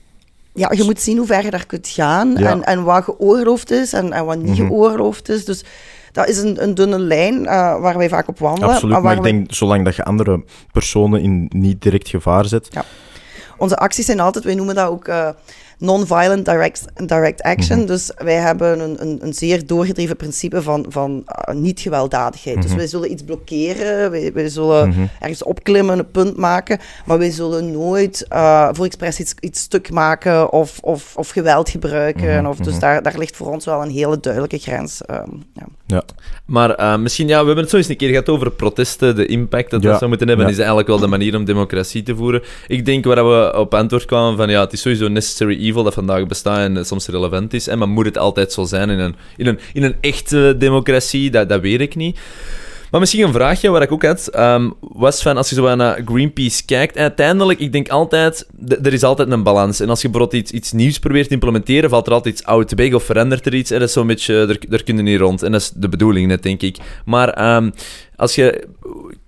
ja, 0.53 0.71
je 0.75 0.83
moet 0.83 0.99
zien 0.99 1.17
hoe 1.17 1.25
ver 1.25 1.43
je 1.43 1.51
daar 1.51 1.65
kunt 1.65 1.87
gaan 1.87 2.33
Ja. 2.37 2.49
en, 2.49 2.63
en 2.63 2.83
wat 2.83 3.03
geoorloofd 3.03 3.71
is 3.71 3.93
en, 3.93 4.11
en 4.13 4.25
wat 4.25 4.37
niet 4.37 4.57
Mhm. 4.57 4.67
geoorloofd 4.67 5.29
is. 5.29 5.45
Dus 5.45 5.63
dat 6.11 6.27
is 6.27 6.37
een, 6.37 6.63
een 6.63 6.75
dunne 6.75 6.99
lijn 6.99 7.35
uh, 7.41 7.47
waar 7.81 7.97
wij 7.97 8.09
vaak 8.09 8.27
op 8.27 8.39
wandelen. 8.39 8.69
Absoluut, 8.69 9.01
maar, 9.01 9.11
ik 9.15 9.21
we- 9.21 9.31
denk, 9.31 9.53
zolang 9.53 9.85
dat 9.85 9.95
je 9.95 10.03
andere 10.03 10.43
personen 10.71 11.21
in 11.21 11.45
niet 11.55 11.81
direct 11.81 12.09
gevaar 12.09 12.45
zet, 12.45 12.69
Onze 13.57 13.77
acties 13.77 14.05
zijn 14.05 14.19
altijd, 14.19 14.43
wij 14.43 14.55
noemen 14.55 14.75
dat 14.75 14.89
ook 14.89 15.07
eh, 15.07 15.29
non-violent 15.81 16.45
direct, 16.45 16.85
direct 17.05 17.41
action. 17.41 17.77
Mhm. 17.77 17.87
Dus 17.87 18.11
wij 18.17 18.33
hebben 18.35 18.79
een, 18.79 18.95
een, 19.01 19.19
een 19.21 19.33
zeer 19.33 19.65
doorgedreven 19.65 20.15
principe 20.15 20.61
van, 20.61 20.85
van 20.89 21.23
uh, 21.49 21.55
niet-gewelddadigheid. 21.55 22.55
Dus 22.55 22.65
Mhm. 22.65 22.77
wij 22.77 22.87
zullen 22.87 23.11
iets 23.11 23.23
blokkeren, 23.23 24.11
wij, 24.11 24.31
wij 24.33 24.49
zullen 24.49 24.89
Mhm. 24.89 25.05
ergens 25.19 25.43
opklimmen, 25.43 25.99
een 25.99 26.11
punt 26.11 26.37
maken, 26.37 26.79
maar 27.05 27.17
wij 27.17 27.31
zullen 27.31 27.71
nooit 27.71 28.25
uh, 28.33 28.69
voor 28.71 28.85
expres 28.85 29.19
iets, 29.19 29.33
iets 29.39 29.59
stuk 29.61 29.91
maken 29.91 30.51
of, 30.51 30.79
of, 30.81 31.13
of 31.15 31.29
geweld 31.29 31.69
gebruiken. 31.69 32.45
Of, 32.45 32.57
dus 32.57 32.79
daar, 32.79 33.03
daar 33.03 33.17
ligt 33.17 33.35
voor 33.35 33.51
ons 33.51 33.65
wel 33.65 33.81
een 33.81 33.89
hele 33.91 34.19
duidelijke 34.19 34.57
grens. 34.57 35.01
Um, 35.11 35.43
ja. 35.87 36.03
Maar 36.45 36.79
uh, 36.79 36.97
misschien, 36.97 37.27
ja, 37.27 37.39
we 37.39 37.45
hebben 37.45 37.63
het 37.63 37.69
zo 37.69 37.77
eens 37.77 37.87
een 37.87 37.97
keer 37.97 38.09
gehad 38.09 38.29
over 38.29 38.51
protesten, 38.51 39.15
de 39.15 39.25
impact 39.25 39.71
dat 39.71 39.81
Ja. 39.83 39.89
dat 39.89 39.97
zou 39.97 40.09
moeten 40.09 40.27
hebben, 40.27 40.45
Ja. 40.45 40.51
is 40.51 40.57
eigenlijk 40.57 40.87
wel 40.87 40.99
de 40.99 41.07
manier 41.07 41.35
om 41.35 41.45
democratie 41.45 42.03
te 42.03 42.15
voeren. 42.15 42.41
Ik 42.67 42.85
denk 42.85 43.05
waar 43.05 43.25
we 43.29 43.57
op 43.57 43.73
antwoord 43.73 44.05
kwamen 44.05 44.37
van, 44.37 44.49
ja, 44.49 44.61
het 44.61 44.73
is 44.73 44.81
sowieso 44.81 45.07
necessary 45.07 45.57
evil 45.59 45.69
dat 45.73 45.93
vandaag 45.93 46.27
bestaat 46.27 46.57
en 46.57 46.77
eh, 46.77 46.83
soms 46.83 47.07
relevant 47.07 47.53
is, 47.53 47.67
en 47.67 47.77
maar 47.77 47.89
moet 47.89 48.05
het 48.05 48.17
altijd 48.17 48.51
zo 48.51 48.63
zijn 48.63 48.89
in 48.89 48.99
een, 48.99 49.15
in 49.37 49.47
een, 49.47 49.59
in 49.73 49.83
een 49.83 49.95
echte 50.01 50.55
democratie? 50.57 51.31
Dat, 51.31 51.49
dat 51.49 51.61
weet 51.61 51.81
ik 51.81 51.95
niet. 51.95 52.19
Maar 52.91 52.99
misschien 52.99 53.23
een 53.23 53.33
vraagje 53.33 53.69
waar 53.69 53.81
ik 53.81 53.91
ook 53.91 54.05
had, 54.05 54.27
ehm, 54.27 54.69
was 54.79 55.21
van 55.21 55.37
als 55.37 55.49
je 55.49 55.55
zo 55.55 55.75
naar 55.75 56.01
Greenpeace 56.05 56.65
kijkt, 56.65 56.97
uiteindelijk, 56.97 57.59
ik 57.59 57.71
denk 57.71 57.89
altijd, 57.89 58.47
er 58.67 58.93
is 58.93 59.03
altijd 59.03 59.31
een 59.31 59.43
balans. 59.43 59.79
En 59.79 59.89
als 59.89 60.01
je 60.01 60.09
bijvoorbeeld 60.09 60.41
iets, 60.41 60.51
iets 60.51 60.71
nieuws 60.71 60.99
probeert 60.99 61.27
te 61.27 61.33
implementeren, 61.33 61.89
valt 61.89 62.07
er 62.07 62.13
altijd 62.13 62.33
iets 62.33 62.43
oud 62.43 62.73
weg 62.73 62.93
of 62.93 63.03
verandert 63.03 63.45
er 63.45 63.53
iets. 63.53 63.71
En 63.71 63.79
dat 63.79 63.87
is 63.87 63.93
zo'n 63.93 64.07
beetje, 64.07 64.45
daar, 64.45 64.57
daar 64.69 64.83
kun 64.83 64.97
je 64.97 65.01
niet 65.01 65.19
rond. 65.19 65.43
En 65.43 65.51
dat 65.51 65.61
is 65.61 65.71
de 65.75 65.89
bedoeling 65.89 66.27
net, 66.27 66.43
denk 66.43 66.61
ik. 66.61 66.77
Maar 67.05 67.29
ehm, 67.29 67.69
als 68.21 68.35
je... 68.35 68.67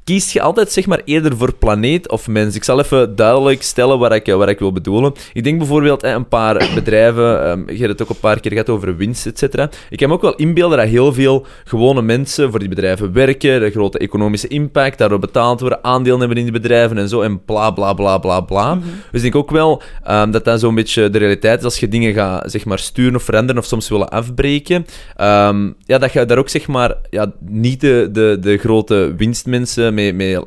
Kiest 0.03 0.31
je 0.31 0.41
altijd 0.41 0.71
zeg 0.71 0.85
maar 0.85 1.01
eerder 1.05 1.37
voor 1.37 1.53
planeet 1.53 2.09
of 2.09 2.27
mens? 2.27 2.55
Ik 2.55 2.63
zal 2.63 2.79
even 2.79 3.15
duidelijk 3.15 3.63
stellen 3.63 3.99
wat 3.99 4.13
ik, 4.13 4.25
wat 4.25 4.49
ik 4.49 4.59
wil 4.59 4.71
bedoelen. 4.71 5.13
Ik 5.33 5.43
denk 5.43 5.57
bijvoorbeeld 5.57 6.01
hè, 6.01 6.13
een 6.13 6.27
paar 6.27 6.69
bedrijven, 6.75 7.45
ehm, 7.45 7.69
je 7.69 7.77
hebt 7.77 7.89
het 7.89 8.01
ook 8.01 8.09
een 8.09 8.19
paar 8.19 8.39
keer 8.39 8.51
gehad 8.51 8.69
over 8.69 8.97
winst, 8.97 9.25
et 9.25 9.37
cetera. 9.37 9.69
Ik 9.89 9.97
kan 9.97 10.07
me 10.07 10.13
ook 10.13 10.21
wel 10.21 10.35
inbeelden 10.35 10.77
dat 10.77 10.87
heel 10.87 11.13
veel 11.13 11.45
gewone 11.63 12.01
mensen 12.01 12.49
voor 12.49 12.59
die 12.59 12.69
bedrijven 12.69 13.13
werken, 13.13 13.59
de 13.59 13.71
grote 13.71 13.97
economische 13.97 14.47
impact, 14.47 14.97
daardoor 14.97 15.19
betaald 15.19 15.59
worden, 15.59 15.83
aandelen 15.83 16.19
hebben 16.19 16.37
in 16.37 16.43
die 16.43 16.51
bedrijven 16.51 16.97
en 16.97 17.09
zo, 17.09 17.21
en 17.21 17.43
bla 17.45 17.71
bla 17.71 17.93
bla 17.93 18.17
bla 18.17 18.41
bla. 18.41 18.75
Dus 19.11 19.23
ik 19.23 19.31
denk 19.31 19.35
ook 19.35 19.51
wel 19.51 19.81
ehm, 20.03 20.31
dat 20.31 20.45
dat 20.45 20.59
zo'n 20.59 20.75
beetje 20.75 21.09
de 21.09 21.17
realiteit 21.17 21.59
is 21.59 21.65
als 21.65 21.79
je 21.79 21.87
dingen 21.87 22.13
gaat 22.13 22.51
zeg 22.51 22.65
maar, 22.65 22.79
sturen 22.79 23.15
of 23.15 23.23
veranderen 23.23 23.61
of 23.61 23.67
soms 23.67 23.89
willen 23.89 24.09
afbreken. 24.09 24.85
Ehm, 25.15 25.71
ja, 25.85 25.97
dat 25.97 26.13
je 26.13 26.25
daar 26.25 26.37
ook 26.37 26.49
zeg 26.49 26.67
maar, 26.67 26.95
ja, 27.09 27.31
niet 27.39 27.81
de, 27.81 28.09
de, 28.11 28.37
de 28.41 28.57
grote 28.57 28.82
winstmensen 28.89 29.93
mee, 29.93 30.13
mee 30.13 30.39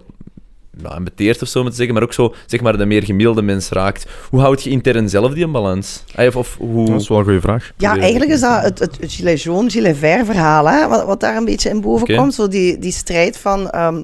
ja, 0.83 1.01
beteert 1.01 1.43
of 1.43 1.49
zo 1.49 1.63
moet 1.63 1.75
zeggen, 1.75 1.95
maar 1.95 2.03
ook 2.03 2.13
zo 2.13 2.35
zeg 2.47 2.61
maar, 2.61 2.79
de 2.79 2.87
meer 2.87 3.03
gemiddelde 3.05 3.43
mens 3.43 3.69
raakt. 3.69 4.07
Hoe 4.31 4.41
houd 4.41 4.63
je 4.63 4.71
intern 4.71 5.09
zelf 5.09 5.33
die 5.33 5.47
balans? 5.47 6.05
Ah, 6.15 6.27
Of, 6.27 6.37
of 6.37 6.57
hoe... 6.59 6.91
Dat 6.91 7.01
is 7.01 7.09
wel 7.09 7.19
een 7.19 7.25
goede 7.25 7.41
vraag. 7.41 7.73
Ja, 7.77 7.99
eigenlijk 7.99 8.31
is 8.31 8.41
dat 8.41 8.63
het, 8.63 8.79
het, 8.79 8.97
het 9.01 9.13
Gilets 9.13 9.43
jaunes, 9.43 9.73
Gilets 9.73 9.99
vert 9.99 10.27
verhaal, 10.27 10.69
hè, 10.69 10.89
wat, 10.89 11.05
wat 11.05 11.21
daar 11.21 11.37
een 11.37 11.45
beetje 11.45 11.69
in 11.69 11.81
boven 11.81 12.17
komt. 12.17 12.35
Zo 12.35 12.49
die, 12.49 12.79
die 12.79 12.93
strijd 12.93 13.39
van, 13.39 13.71
ehm, 13.71 14.03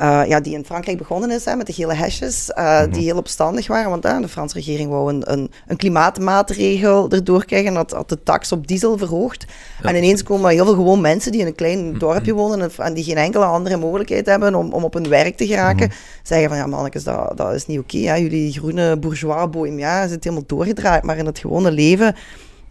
eh, 0.00 0.22
ja, 0.26 0.40
die 0.40 0.54
in 0.54 0.64
Frankrijk 0.64 0.98
begonnen 0.98 1.30
is 1.30 1.44
hè, 1.44 1.56
met 1.56 1.66
de 1.66 1.72
gele 1.72 1.94
hesjes, 1.94 2.50
eh, 2.50 2.80
Mhm. 2.80 2.90
die 2.90 3.02
heel 3.02 3.16
opstandig 3.16 3.66
waren. 3.66 3.90
Want 3.90 4.02
de 4.02 4.28
Franse 4.28 4.54
regering 4.54 4.90
wou 4.90 5.12
een, 5.12 5.32
een, 5.32 5.50
een 5.66 5.76
klimaatmaatregel 5.76 7.10
erdoor 7.10 7.44
krijgen, 7.44 7.74
had, 7.74 7.90
had 7.90 8.08
de 8.08 8.22
tax 8.22 8.52
op 8.52 8.66
diesel 8.66 8.98
verhoogd. 8.98 9.44
En 9.82 9.96
ineens 9.96 10.22
komen 10.22 10.50
heel 10.50 10.64
veel 10.64 10.74
gewoon 10.74 11.00
mensen 11.00 11.32
die 11.32 11.40
in 11.40 11.46
een 11.46 11.52
Mhm. 11.56 11.62
klein 11.62 11.98
dorpje 11.98 12.32
wonen 12.34 12.70
en, 12.78 12.94
die 12.94 13.04
geen 13.04 13.16
enkele 13.16 13.44
andere 13.44 13.76
mogelijkheid 13.76 14.26
hebben 14.26 14.54
om, 14.54 14.72
om 14.72 14.84
op 14.84 14.94
hun 14.94 15.08
werk 15.08 15.36
te 15.36 15.46
geraken, 15.46 15.86
Mhm. 15.86 15.96
zeggen 16.22 16.48
van 16.48 16.56
ja 16.58 16.66
mannetjes, 16.66 17.04
dat, 17.04 17.32
dat 17.36 17.54
is 17.54 17.66
niet 17.66 17.78
oké. 17.78 17.98
hè. 17.98 18.14
Jullie 18.14 18.52
groene 18.52 18.96
bourgeois 18.98 19.50
bohemia 19.50 20.08
zit 20.08 20.24
helemaal 20.24 20.44
doorgedraaid, 20.46 21.02
maar 21.02 21.16
in 21.18 21.26
het 21.26 21.38
gewone 21.38 21.70
leven 21.70 22.14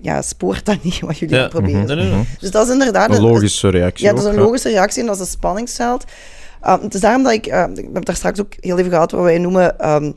ja, 0.01 0.21
spoort 0.21 0.65
dat 0.65 0.83
niet 0.83 0.99
wat 0.99 1.17
jullie 1.17 1.35
Ja. 1.35 1.47
proberen 1.47 2.25
dus 2.39 2.51
dat 2.51 2.65
is 2.67 2.73
inderdaad 2.73 3.09
Een 3.15 3.21
logische 3.21 3.69
reactie. 3.69 4.05
Ja, 4.05 4.11
dat 4.13 4.21
is 4.23 4.27
ook, 4.29 4.33
een 4.35 4.39
logische 4.43 4.69
reactie 4.69 5.01
en 5.01 5.05
dat 5.07 5.15
is 5.15 5.21
een 5.21 5.27
spanningsveld. 5.27 6.03
Um, 6.67 6.79
het 6.81 6.93
is 6.93 7.01
daarom 7.01 7.23
dat 7.23 7.31
ik, 7.31 7.47
uh, 7.47 7.65
ik 7.73 7.83
heb 7.83 7.95
het 7.95 8.05
daar 8.05 8.15
straks 8.15 8.39
ook 8.39 8.53
heel 8.59 8.77
even 8.77 8.91
gehad, 8.91 9.11
wat 9.11 9.23
wij 9.23 9.37
noemen 9.37 9.89
um, 9.93 10.15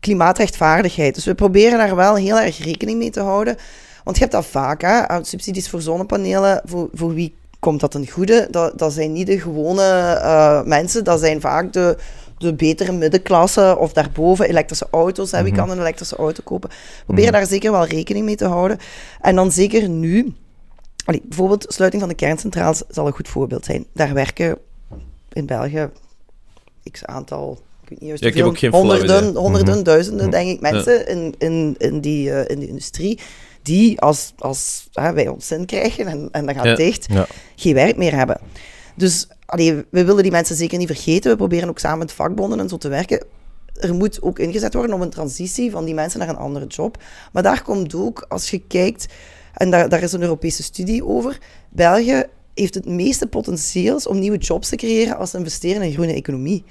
klimaatrechtvaardigheid. 0.00 1.14
Dus 1.14 1.24
we 1.24 1.34
proberen 1.34 1.78
daar 1.78 1.96
wel 1.96 2.14
heel 2.16 2.38
erg 2.40 2.64
rekening 2.64 2.98
mee 2.98 3.10
te 3.10 3.20
houden. 3.20 3.56
Want 4.04 4.16
je 4.16 4.22
hebt 4.22 4.34
dat 4.34 4.46
vaak, 4.46 4.82
hè, 4.82 5.10
uh, 5.10 5.16
subsidies 5.22 5.68
voor 5.68 5.80
zonnepanelen, 5.80 6.60
voor, 6.64 6.88
voor 6.92 7.14
wie 7.14 7.36
komt 7.58 7.80
dat 7.80 7.94
een 7.94 8.10
goede? 8.10 8.48
Dat, 8.50 8.78
dat 8.78 8.92
zijn 8.92 9.12
niet 9.12 9.26
de 9.26 9.40
gewone 9.40 9.82
uh, 10.22 10.62
mensen, 10.62 11.04
dat 11.04 11.20
zijn 11.20 11.40
vaak 11.40 11.72
de, 11.72 11.96
de 12.38 12.54
betere 12.54 12.92
middenklasse 12.92 13.76
of 13.78 13.92
daarboven 13.92 14.48
elektrische 14.48 14.86
auto's. 14.90 15.30
Hè. 15.30 15.42
Wie 15.42 15.52
Mhm. 15.52 15.60
kan 15.60 15.70
een 15.70 15.78
elektrische 15.80 16.16
auto 16.16 16.40
kopen? 16.44 16.68
We 16.70 17.04
proberen 17.04 17.32
daar 17.32 17.46
zeker 17.46 17.72
wel 17.72 17.84
rekening 17.86 18.24
mee 18.24 18.36
te 18.36 18.46
houden. 18.46 18.78
En 19.20 19.34
dan 19.34 19.52
zeker 19.52 19.88
nu, 19.88 20.34
allee, 21.04 21.22
bijvoorbeeld 21.24 21.66
sluiting 21.68 22.02
van 22.02 22.10
de 22.10 22.16
kerncentrales 22.18 22.82
zal 22.88 23.06
een 23.06 23.12
goed 23.12 23.28
voorbeeld 23.28 23.64
zijn. 23.64 23.86
Daar 23.94 24.14
werken 24.14 24.58
in 25.38 25.46
België 25.46 25.88
x 26.90 27.04
aantal, 27.04 27.58
ik 27.82 27.88
weet 27.88 28.00
niet 28.00 28.08
Ja, 28.08 28.14
ik 28.14 28.22
heb 28.22 28.32
hoeveel, 28.32 28.48
ook 28.50 28.58
geen 28.58 28.70
flauw 28.70 28.82
honderden, 28.82 29.34
honderden 29.36 29.74
Mhm. 29.74 29.82
duizenden, 29.84 30.30
denk 30.30 30.48
ik, 30.50 30.60
mensen 30.60 31.08
in, 31.08 31.34
in, 31.38 31.74
in, 31.78 32.00
die, 32.00 32.32
eh, 32.32 32.54
in 32.54 32.58
die 32.58 32.68
industrie 32.68 33.18
die 33.62 34.00
als, 34.00 34.32
als 34.38 34.88
hè, 34.92 35.12
wij 35.12 35.28
ons 35.28 35.46
zin 35.46 35.66
krijgen 35.66 36.06
en, 36.06 36.28
en 36.30 36.46
dat 36.46 36.54
gaat 36.54 36.64
Ja. 36.64 36.74
dicht, 36.74 37.06
geen 37.56 37.74
werk 37.74 37.96
meer 37.96 38.14
hebben. 38.14 38.40
Dus 38.96 39.28
allee, 39.46 39.74
we 39.90 40.04
willen 40.04 40.22
die 40.22 40.32
mensen 40.32 40.56
zeker 40.56 40.78
niet 40.78 40.86
vergeten. 40.86 41.30
We 41.30 41.36
proberen 41.36 41.68
ook 41.68 41.78
samen 41.78 41.98
met 41.98 42.12
vakbonden 42.12 42.60
en 42.60 42.68
zo 42.68 42.76
te 42.76 42.88
werken. 42.88 43.24
Er 43.74 43.94
moet 43.94 44.22
ook 44.22 44.38
ingezet 44.38 44.74
worden 44.74 44.94
op 44.94 45.00
een 45.00 45.10
transitie 45.10 45.70
van 45.70 45.84
die 45.84 45.94
mensen 45.94 46.18
naar 46.18 46.28
een 46.28 46.36
andere 46.36 46.66
job. 46.66 47.02
Maar 47.32 47.42
daar 47.42 47.62
komt 47.62 47.94
ook, 47.94 48.24
als 48.28 48.50
je 48.50 48.58
kijkt, 48.58 49.06
en 49.54 49.70
daar, 49.70 49.88
daar 49.88 50.02
is 50.02 50.12
een 50.12 50.22
Europese 50.22 50.62
studie 50.62 51.04
over, 51.06 51.38
België 51.68 52.24
heeft 52.58 52.74
het 52.74 52.86
meeste 52.86 53.26
potentieels 53.26 54.06
om 54.06 54.18
nieuwe 54.18 54.38
jobs 54.38 54.68
te 54.68 54.76
creëren 54.76 55.16
als 55.16 55.30
ze 55.30 55.38
investeren 55.38 55.82
in 55.82 55.92
groene 55.92 56.12
economie. 56.12 56.64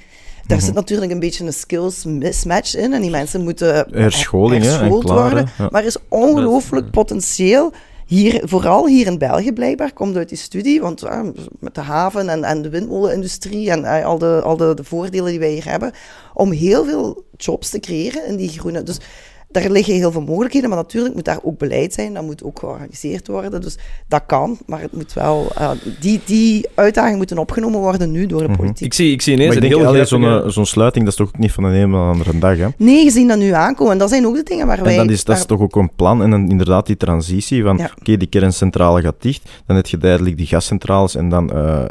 Daar 0.47 0.61
zit 0.61 0.73
natuurlijk 0.73 1.11
een 1.11 1.19
beetje 1.19 1.45
een 1.45 1.53
skills 1.53 2.05
mismatch 2.05 2.75
in 2.75 2.93
en 2.93 3.01
die 3.01 3.09
mensen 3.09 3.43
moeten 3.43 3.87
Herscholing, 3.91 4.63
hè, 4.63 4.69
en 4.69 4.77
herschoold 4.77 5.03
klaar, 5.03 5.21
worden. 5.21 5.49
Ja. 5.57 5.67
Maar 5.71 5.81
er 5.81 5.87
is 5.87 5.97
ongelooflijk 6.07 6.91
potentieel 6.91 7.73
hier, 8.05 8.41
vooral 8.43 8.87
hier 8.87 9.05
in 9.05 9.17
België 9.17 9.53
blijkbaar, 9.53 9.93
komt 9.93 10.15
uit 10.15 10.29
die 10.29 10.37
studie, 10.37 10.81
want 10.81 11.03
eh, 11.03 11.21
met 11.59 11.75
de 11.75 11.81
haven 11.81 12.29
en, 12.29 12.43
en 12.43 12.61
de 12.61 12.69
windmolenindustrie 12.69 13.71
en 13.71 13.85
eh, 13.85 14.05
al, 14.05 14.17
de, 14.17 14.41
al 14.43 14.57
de, 14.57 14.73
de 14.73 14.83
voordelen 14.83 15.29
die 15.29 15.39
wij 15.39 15.51
hier 15.51 15.69
hebben, 15.69 15.91
om 16.33 16.51
heel 16.51 16.85
veel 16.85 17.23
jobs 17.37 17.69
te 17.69 17.79
creëren 17.79 18.25
in 18.27 18.35
die 18.35 18.49
groene... 18.49 18.83
Dus 18.83 18.99
daar 19.49 19.69
liggen 19.69 19.93
heel 19.93 20.11
veel 20.11 20.21
mogelijkheden, 20.21 20.69
maar 20.69 20.77
natuurlijk 20.77 21.15
moet 21.15 21.25
daar 21.25 21.39
ook 21.43 21.57
beleid 21.57 21.93
zijn, 21.93 22.13
dat 22.13 22.23
moet 22.23 22.43
ook 22.43 22.59
georganiseerd 22.59 23.27
worden. 23.27 23.61
Dus 23.61 23.77
dat 24.07 24.23
kan, 24.25 24.57
maar 24.65 24.81
het 24.81 24.93
moet 24.93 25.13
wel... 25.13 25.47
eh, 25.55 25.71
die, 25.99 26.21
die 26.25 26.67
uitdagingen 26.75 27.17
moeten 27.17 27.37
opgenomen 27.37 27.79
worden 27.79 28.11
nu 28.11 28.25
door 28.25 28.41
de 28.41 28.47
Mhm. 28.47 28.57
politiek. 28.57 28.85
Ik 28.85 28.93
zie, 28.93 29.11
ik 29.11 29.21
zie 29.21 29.33
ineens 29.33 29.55
een 29.55 29.63
heel 29.63 30.05
zo'n 30.05 30.23
eh, 30.23 30.47
zo'n 30.47 30.65
sluiting, 30.65 31.03
dat 31.03 31.13
is 31.13 31.19
toch 31.19 31.27
ook 31.27 31.37
niet 31.37 31.51
van 31.51 31.63
de 31.63 31.69
ene 31.69 31.85
op 31.85 31.91
de 31.91 31.97
andere 31.97 32.39
dag, 32.39 32.57
hè? 32.57 32.67
Nee, 32.77 33.03
gezien 33.03 33.27
dat 33.27 33.37
nu 33.37 33.51
aankomen, 33.51 33.91
en 33.93 33.97
dat 33.99 34.09
zijn 34.09 34.25
ook 34.27 34.35
de 34.35 34.43
dingen 34.43 34.67
waar 34.67 34.83
wij... 34.83 34.97
En 34.97 35.03
dat 35.07 35.09
is, 35.15 35.23
dat 35.23 35.35
is 35.35 35.41
waar- 35.45 35.57
toch 35.57 35.61
ook 35.61 35.75
een 35.75 35.91
plan 35.95 36.23
en 36.23 36.29
dan 36.29 36.49
inderdaad 36.49 36.85
die 36.85 36.97
transitie 36.97 37.63
van, 37.63 37.77
Ja. 37.77 37.91
oké, 37.99 38.17
die 38.17 38.27
kerncentrale 38.27 39.01
gaat 39.01 39.15
dicht, 39.21 39.49
dan 39.65 39.75
heb 39.75 39.87
je 39.87 39.97
duidelijk 39.97 40.37
die 40.37 40.45
gascentrales 40.47 41.15
en 41.15 41.29
dan 41.29 41.51
eh, 41.51 41.83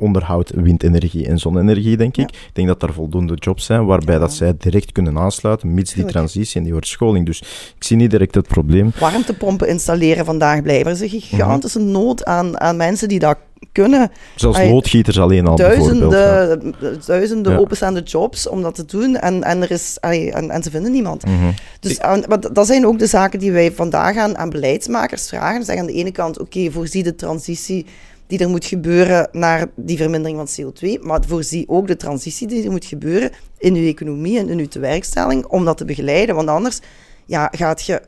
onderhoud 0.00 0.50
windenergie 0.54 1.26
en 1.26 1.38
zonne-energie, 1.38 1.96
denk 1.96 2.16
ik. 2.16 2.28
Ik 2.30 2.50
denk 2.52 2.68
dat 2.68 2.80
daar 2.80 2.92
voldoende 2.92 3.34
jobs 3.34 3.64
zijn, 3.64 3.84
waarbij 3.86 4.14
Ja. 4.14 4.20
dat 4.20 4.32
zij 4.32 4.54
direct 4.58 4.92
kunnen 4.92 5.18
aansluiten, 5.18 5.74
mits 5.74 5.92
die 5.94 6.04
transitie 6.04 6.56
en 6.56 6.62
die 6.64 6.72
herscholing. 6.74 7.26
Dus 7.26 7.40
ik 7.76 7.84
zie 7.84 7.96
niet 7.96 8.10
direct 8.10 8.34
het 8.34 8.48
probleem. 8.48 8.92
warmtepompen 8.98 9.68
installeren 9.68 10.24
vandaag 10.24 10.62
blijven. 10.62 10.86
Er 10.86 10.92
is 10.92 11.00
een 11.12 11.20
gigantische 11.20 11.78
nood 11.80 12.24
aan, 12.24 12.60
aan 12.60 12.76
mensen 12.76 13.08
die 13.08 13.18
dat 13.18 13.36
kunnen. 13.72 14.10
Zelfs 14.34 14.58
loodgieters 14.58 15.18
alleen 15.20 15.46
al 15.46 15.56
bijvoorbeeld. 15.56 16.12
ja. 16.12 16.18
Duizenden, 16.18 16.74
duizenden 17.06 17.52
Ja. 17.52 17.58
openstaande 17.58 18.02
jobs 18.02 18.48
om 18.48 18.62
dat 18.62 18.74
te 18.74 18.84
doen 18.84 19.16
en, 19.16 19.42
en, 19.42 19.62
er 19.62 19.70
is, 19.70 19.96
en, 20.00 20.50
en 20.50 20.62
ze 20.62 20.70
vinden 20.70 20.92
niemand. 20.92 21.24
Mhm. 21.26 21.50
Dus 21.80 21.98
maar 21.98 22.40
dat- 22.52 22.66
zijn 22.66 22.86
ook 22.86 22.98
de 22.98 23.06
zaken 23.06 23.38
die 23.38 23.52
wij 23.52 23.72
vandaag 23.72 24.16
aan, 24.16 24.38
aan 24.38 24.50
beleidsmakers 24.50 25.28
vragen. 25.28 25.64
Zeg 25.64 25.78
aan 25.78 25.86
de 25.86 25.92
ene 25.92 26.10
kant, 26.12 26.40
oké, 26.40 26.70
voorzie 26.70 27.02
de 27.02 27.14
transitie 27.14 27.86
die 28.30 28.38
er 28.38 28.48
moet 28.48 28.64
gebeuren 28.64 29.28
naar 29.32 29.66
die 29.76 29.96
vermindering 29.96 30.48
van 30.48 30.72
CO2, 30.72 31.02
maar 31.02 31.20
voorzie 31.26 31.68
ook 31.68 31.86
de 31.86 31.96
transitie 31.96 32.46
die 32.46 32.64
er 32.64 32.70
moet 32.70 32.84
gebeuren 32.84 33.30
in 33.58 33.74
uw 33.74 33.86
economie 33.86 34.38
en 34.38 34.48
in 34.48 34.58
uw 34.58 34.68
tewerkstelling 34.68 35.46
om 35.46 35.64
dat 35.64 35.76
te 35.76 35.84
begeleiden. 35.84 36.34
Want 36.34 36.48
anders 36.48 36.80
ja, 37.26 37.48
gaat 37.52 37.82
je 37.84 38.02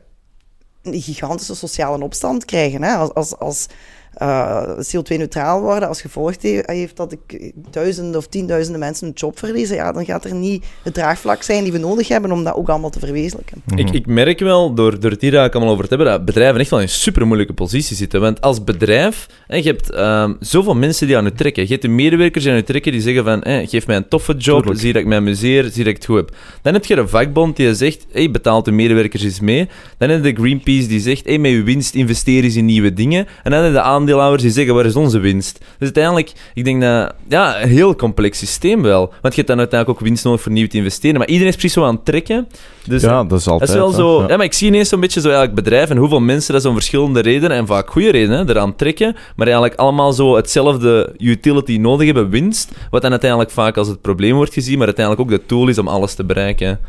een 0.81 1.01
gigantische 1.01 1.55
sociale 1.55 2.03
opstand 2.03 2.45
krijgen. 2.45 2.83
Hè? 2.83 2.93
Als, 2.93 3.13
als, 3.13 3.37
als 3.37 3.67
eh, 4.13 4.61
CO2-neutraal 4.79 5.61
worden, 5.61 5.87
als 5.87 6.01
gevolg 6.01 6.33
he- 6.41 6.61
heeft 6.65 6.97
dat 6.97 7.11
ik 7.11 7.51
duizenden 7.71 8.15
of 8.15 8.27
tienduizenden 8.27 8.79
mensen 8.79 9.07
een 9.07 9.13
job 9.13 9.39
verliezen, 9.39 9.75
ja, 9.75 9.91
dan 9.91 10.05
gaat 10.05 10.25
er 10.25 10.33
niet 10.33 10.65
het 10.83 10.93
draagvlak 10.93 11.43
zijn 11.43 11.63
die 11.63 11.71
we 11.71 11.77
nodig 11.77 12.07
hebben 12.07 12.31
om 12.31 12.43
dat 12.43 12.55
ook 12.55 12.69
allemaal 12.69 12.89
te 12.89 12.99
verwezenlijken. 12.99 13.61
Ik, 13.75 13.89
ik 13.89 14.05
merk 14.05 14.39
wel, 14.39 14.73
door, 14.73 14.99
door 14.99 15.11
het 15.11 15.21
hier 15.21 15.29
eigenlijk 15.35 15.55
allemaal 15.55 15.73
over 15.73 15.87
te 15.87 15.95
hebben, 15.95 16.13
dat 16.13 16.25
bedrijven 16.25 16.59
echt 16.59 16.69
wel 16.69 16.79
in 16.79 16.85
een 16.85 16.91
super 16.91 17.25
moeilijke 17.27 17.53
positie 17.53 17.95
zitten. 17.95 18.21
Want 18.21 18.41
als 18.41 18.63
bedrijf, 18.63 19.27
hè, 19.47 19.55
je 19.55 19.63
hebt 19.63 19.91
ehm, 19.91 20.33
zoveel 20.39 20.75
mensen 20.75 21.07
die 21.07 21.17
aan 21.17 21.23
je 21.23 21.33
trekken. 21.33 21.63
Je 21.63 21.69
hebt 21.69 21.81
de 21.81 21.87
medewerkers 21.87 22.43
die 22.43 22.53
aan 22.53 22.59
je 22.59 22.63
trekken 22.63 22.91
die 22.91 23.01
zeggen 23.01 23.23
van, 23.23 23.39
hè, 23.43 23.67
geef 23.67 23.87
mij 23.87 23.95
een 23.95 24.07
toffe 24.07 24.33
job, 24.33 24.57
Tuurlijk. 24.59 24.79
zie 24.81 24.93
dat 24.93 25.01
ik 25.01 25.07
mij 25.07 25.17
amuseer, 25.17 25.63
zie 25.63 25.83
dat 25.83 25.87
ik 25.87 25.95
het 25.95 26.05
goed 26.05 26.15
heb. 26.15 26.35
Dan 26.61 26.73
heb 26.73 26.85
je 26.85 26.95
een 26.95 27.09
vakbond 27.09 27.55
die 27.55 27.75
zegt, 27.75 28.05
hey, 28.11 28.31
betaalt 28.31 28.65
de 28.65 28.71
medewerkers 28.71 29.23
eens 29.23 29.39
mee. 29.39 29.69
Dan 29.97 30.09
heb 30.09 30.25
je 30.25 30.33
de 30.33 30.41
Greenpeace 30.41 30.87
die 30.87 30.99
zegt, 30.99 31.25
hey, 31.25 31.37
met 31.37 31.51
je 31.51 31.63
winst 31.63 31.95
investeer 31.95 32.43
eens 32.43 32.55
in 32.55 32.65
nieuwe 32.65 32.93
dingen. 32.93 33.27
En 33.43 33.51
dan 33.51 33.59
heb 33.59 33.67
je 33.67 33.73
de 33.77 33.81
aandeelhouders 34.03 34.43
die 34.43 34.51
zeggen, 34.51 34.75
waar 34.75 34.85
is 34.85 34.95
onze 34.95 35.19
winst? 35.19 35.57
Dus 35.59 35.67
uiteindelijk, 35.79 36.31
ik 36.53 36.63
denk 36.63 36.81
dat, 36.81 37.13
ja, 37.27 37.61
een 37.61 37.69
heel 37.69 37.95
complex 37.95 38.37
systeem 38.37 38.81
wel. 38.81 39.13
Want 39.21 39.33
je 39.33 39.35
hebt 39.35 39.47
dan 39.47 39.57
uiteindelijk 39.57 39.99
ook 39.99 40.07
winst 40.07 40.23
nodig 40.23 40.41
voor 40.41 40.51
nieuw 40.51 40.67
te 40.67 40.77
investeren. 40.77 41.17
Maar 41.17 41.27
iedereen 41.27 41.49
is 41.49 41.55
precies 41.55 41.73
zo 41.73 41.83
aan 41.83 41.95
het 41.95 42.05
trekken. 42.05 42.47
Dus 42.87 43.01
ja, 43.01 43.23
dat 43.23 43.39
is 43.39 43.47
altijd. 43.47 43.71
dat 43.71 43.79
is 43.79 43.83
wel 43.83 43.91
hè. 43.91 43.95
zo. 43.95 44.21
Ja. 44.21 44.27
Ja. 44.27 44.37
maar 44.37 44.45
ik 44.45 44.53
zie 44.53 44.67
ineens 44.67 44.89
zo'n 44.89 44.99
beetje 44.99 45.21
zo 45.21 45.27
eigenlijk 45.27 45.55
bedrijf 45.55 45.89
en 45.89 45.97
hoeveel 45.97 46.19
mensen 46.19 46.53
dat 46.53 46.61
zo'n 46.61 46.73
verschillende 46.73 47.19
redenen, 47.19 47.57
en 47.57 47.67
vaak 47.67 47.89
goede 47.89 48.11
redenen, 48.11 48.49
eraan 48.49 48.75
trekken, 48.75 49.15
maar 49.35 49.47
eigenlijk 49.47 49.79
allemaal 49.79 50.13
zo 50.13 50.35
hetzelfde 50.35 51.15
utility 51.17 51.77
nodig 51.77 52.05
hebben, 52.05 52.29
winst, 52.29 52.71
wat 52.89 53.01
dan 53.01 53.11
uiteindelijk 53.11 53.51
vaak 53.51 53.77
als 53.77 53.87
het 53.87 54.01
probleem 54.01 54.35
wordt 54.35 54.53
gezien, 54.53 54.77
maar 54.77 54.87
uiteindelijk 54.87 55.25
ook 55.25 55.37
de 55.39 55.45
tool 55.45 55.67
is 55.67 55.77
om 55.77 55.87
alles 55.87 56.13
te 56.13 56.23
bereiken. 56.23 56.79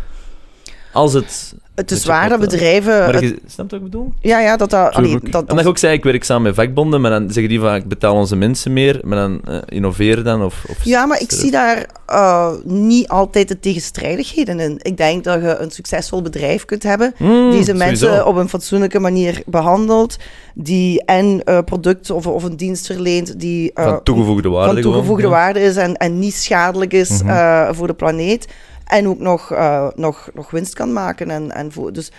Als 0.95 1.13
het... 1.13 1.55
Het 1.75 1.91
is 1.91 2.05
waar 2.05 2.29
dat 2.29 2.41
bedrijven... 2.41 2.99
Maar 2.99 3.13
het- 3.15 3.23
je 3.23 3.39
snapt 3.47 3.71
wat 3.71 3.81
ik 3.81 3.85
bedoel? 3.85 4.13
ja, 4.21 4.41
ja, 4.41 4.57
dat 4.57 4.71
dat... 4.71 4.93
allee, 4.95 5.19
dat, 5.31 5.45
En 5.49 5.55
dat 5.55 5.65
je 5.65 5.71
ook 5.71 5.79
zei, 5.79 5.93
ik 5.97 6.05
werk 6.05 6.25
samen 6.25 6.43
met 6.43 6.55
vakbonden, 6.55 7.01
maar 7.01 7.11
dan 7.11 7.31
zeggen 7.31 7.49
die 7.49 7.61
vaak, 7.61 7.85
betaal 7.85 8.15
onze 8.15 8.37
mensen 8.37 8.73
meer, 8.73 9.01
maar 9.03 9.19
dan 9.19 9.41
eh, 9.45 9.59
innoveren 9.67 10.25
dan, 10.25 10.43
of... 10.45 10.65
of 10.69 10.85
Ja, 10.85 11.07
maar 11.07 11.21
ik 11.21 11.33
zie 11.33 11.51
daar 11.51 11.87
eh, 12.07 12.51
niet 12.65 13.09
altijd 13.09 13.49
de 13.49 13.61
tegenstrijdigheden 13.61 14.61
in. 14.61 14.79
Ik 14.83 14.97
denk 14.97 15.25
dat 15.25 15.41
je 15.41 15.57
een 15.59 15.71
succesvol 15.71 16.23
bedrijf 16.23 16.65
kunt 16.65 16.83
hebben, 16.83 17.15
Mm, 17.19 17.51
deze 17.51 17.75
mensen 17.75 17.97
sowieso. 18.09 18.25
op 18.29 18.37
een 18.37 18.49
fatsoenlijke 18.49 18.99
manier 18.99 19.43
behandelt, 19.47 20.17
die 20.55 21.05
en 21.05 21.43
eh 21.45 21.59
product 21.65 22.11
of, 22.11 22.27
of 22.27 22.43
een 22.43 22.57
dienst 22.57 22.87
verleent 22.87 23.41
die 23.41 23.71
Van 23.75 24.03
toegevoegde 24.03 24.49
waarde 24.49 24.73
van 24.73 24.83
toegevoegde 24.83 25.23
gewoon, 25.23 25.39
waarde 25.39 25.61
is 25.61 25.77
en, 25.77 25.95
en 25.97 26.19
niet 26.19 26.35
schadelijk 26.35 26.93
is 26.93 27.23
Mhm. 27.23 27.75
voor 27.75 27.87
de 27.87 27.95
planeet. 27.95 28.47
En 28.85 29.09
ook 29.09 29.19
nog, 29.19 29.53
eh, 29.53 29.87
nog, 29.95 30.31
nog 30.35 30.51
winst 30.51 30.75
kan 30.75 30.93
maken. 30.93 31.31
En, 31.31 31.51
en 31.51 31.73
voor, 31.73 31.93
dus, 31.93 32.13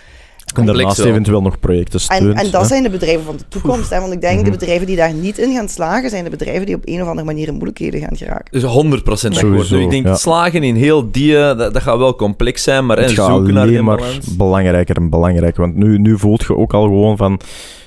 En 0.54 0.66
daarnaast 0.66 0.98
eventueel 0.98 1.42
nog 1.42 1.60
projecten 1.60 2.00
en, 2.00 2.16
steunt. 2.16 2.38
en 2.40 2.50
dat 2.50 2.60
hè. 2.60 2.66
zijn 2.66 2.82
de 2.82 2.90
bedrijven 2.90 3.24
van 3.24 3.36
de 3.36 3.44
toekomst. 3.48 3.90
Hè? 3.90 4.00
Want 4.00 4.12
ik 4.12 4.20
denk 4.20 4.34
Mhm. 4.36 4.44
de 4.44 4.50
bedrijven 4.50 4.86
die 4.86 4.96
daar 4.96 5.12
niet 5.14 5.38
in 5.38 5.54
gaan 5.54 5.68
slagen, 5.68 6.10
zijn 6.10 6.24
de 6.24 6.30
bedrijven 6.30 6.66
die 6.66 6.74
op 6.74 6.82
een 6.84 7.02
of 7.02 7.08
andere 7.08 7.26
manier 7.26 7.46
in 7.46 7.52
moeilijkheden 7.54 8.00
gaan 8.00 8.16
geraken. 8.16 8.44
Dus 8.50 8.62
100% 8.62 9.36
akkoord. 9.36 9.70
Ik 9.70 9.90
denk, 9.90 10.06
ja. 10.06 10.14
slagen 10.14 10.62
in 10.62 10.74
heel 10.74 11.10
die, 11.10 11.36
eh, 11.38 11.58
dat, 11.58 11.72
dat 11.74 11.82
gaat 11.82 11.98
wel 11.98 12.16
complex 12.16 12.62
zijn, 12.62 12.86
maar 12.86 12.96
het 12.98 13.10
hè, 13.10 13.14
gaat 13.14 13.26
zoeken 13.26 13.54
naar 13.54 13.62
alleen 13.62 13.74
die 13.74 13.82
maar 13.82 13.96
balans. 13.96 14.36
belangrijker 14.36 14.96
en 14.96 15.10
belangrijker. 15.10 15.60
Want 15.60 15.76
nu, 15.76 15.98
nu 15.98 16.18
voelt 16.18 16.42
je 16.42 16.56
ook 16.56 16.74
al 16.74 16.82
gewoon 16.82 17.16
van... 17.16 17.40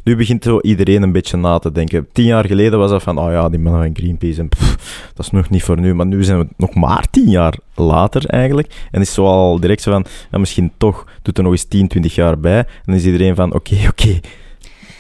Nu 0.04 0.16
begint 0.16 0.44
zo 0.44 0.60
iedereen 0.60 1.02
een 1.02 1.12
beetje 1.12 1.38
na 1.38 1.60
te 1.60 1.72
denken. 1.72 2.08
Tien 2.12 2.26
jaar 2.26 2.46
geleden 2.46 2.80
was 2.80 2.90
dat 2.92 3.04
van, 3.04 3.18
oh 3.18 3.32
ja, 3.32 3.50
die 3.50 3.60
mannen 3.60 3.82
van 3.84 3.96
Greenpeace, 4.04 4.40
en 4.40 4.50
pff, 4.50 4.76
dat 5.16 5.26
is 5.26 5.32
nog 5.32 5.50
niet 5.50 5.64
voor 5.64 5.80
nu. 5.80 5.94
Maar 5.96 6.06
nu 6.06 6.24
zijn 6.24 6.40
we 6.40 6.48
nog 6.58 6.74
maar 6.76 7.06
tien 7.12 7.30
jaar 7.30 7.58
later 7.76 8.26
eigenlijk. 8.26 8.74
En 8.92 9.02
is 9.02 9.14
zo 9.14 9.26
al 9.26 9.60
direct 9.60 9.82
zo 9.82 9.92
van, 9.92 10.06
ja, 10.32 10.38
misschien 10.38 10.72
toch, 10.78 11.06
doet 11.22 11.38
er 11.38 11.44
nog 11.44 11.52
eens 11.52 11.64
10, 11.64 11.88
20 11.88 12.16
jaar 12.16 12.40
bij. 12.40 12.58
En 12.58 12.66
dan 12.86 12.96
is 12.96 13.06
iedereen 13.06 13.36
van, 13.36 13.54
oké, 13.54 13.76
oké. 13.90 14.20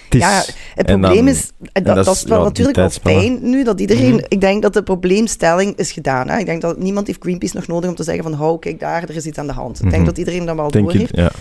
het 0.05 0.15
is- 0.15 0.21
Ja, 0.21 0.43
het 0.75 0.85
probleem 0.85 1.15
dan- 1.15 1.27
is, 1.27 1.51
en 1.71 1.83
dat, 1.83 1.95
dat 2.05 2.15
is, 2.15 2.23
wel 2.23 2.37
ja, 2.37 2.43
natuurlijk 2.43 2.77
wel 2.77 2.89
fijn 2.89 3.39
nu, 3.41 3.63
dat 3.63 3.79
iedereen, 3.79 4.13
Mhm. 4.13 4.23
ik 4.27 4.41
denk 4.41 4.61
dat 4.61 4.73
de 4.73 4.83
probleemstelling 4.83 5.75
is 5.77 5.91
gedaan. 5.91 6.29
Hè? 6.29 6.37
Ik 6.37 6.45
denk 6.45 6.61
dat 6.61 6.77
niemand 6.77 7.07
heeft 7.07 7.21
Greenpeace 7.21 7.55
nog 7.55 7.67
nodig 7.67 7.89
om 7.89 7.95
te 7.95 8.03
zeggen 8.03 8.23
van, 8.23 8.33
hou, 8.33 8.59
kijk 8.59 8.79
daar, 8.79 9.03
er 9.03 9.15
is 9.15 9.25
iets 9.25 9.37
aan 9.37 9.47
de 9.47 9.53
hand. 9.53 9.75
Ik 9.75 9.81
denk 9.81 9.95
Mhm. 9.95 10.05
dat 10.05 10.17
iedereen 10.17 10.45
dat 10.45 10.55
wel 10.55 10.71
door 10.71 10.91
heeft. 10.91 11.15
ja. 11.15 11.31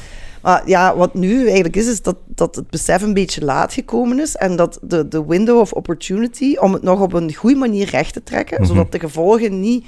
Maar 0.48 0.62
ja, 0.66 0.96
wat 0.96 1.14
nu 1.14 1.44
eigenlijk 1.44 1.76
is, 1.76 1.86
is 1.86 2.02
dat, 2.02 2.16
dat 2.26 2.54
het 2.54 2.70
besef 2.70 3.02
een 3.02 3.14
beetje 3.14 3.44
laat 3.44 3.72
gekomen 3.72 4.20
is 4.20 4.36
en 4.36 4.56
dat 4.56 4.78
de, 4.82 5.08
de 5.08 5.24
window 5.26 5.58
of 5.58 5.72
opportunity 5.72 6.56
om 6.60 6.72
het 6.72 6.82
nog 6.82 7.00
op 7.00 7.12
een 7.12 7.34
goede 7.34 7.56
manier 7.56 7.88
recht 7.90 8.12
te 8.12 8.22
trekken, 8.22 8.60
Mhm. 8.60 8.68
zodat 8.70 8.92
de 8.92 8.98
gevolgen 8.98 9.60
niet 9.60 9.84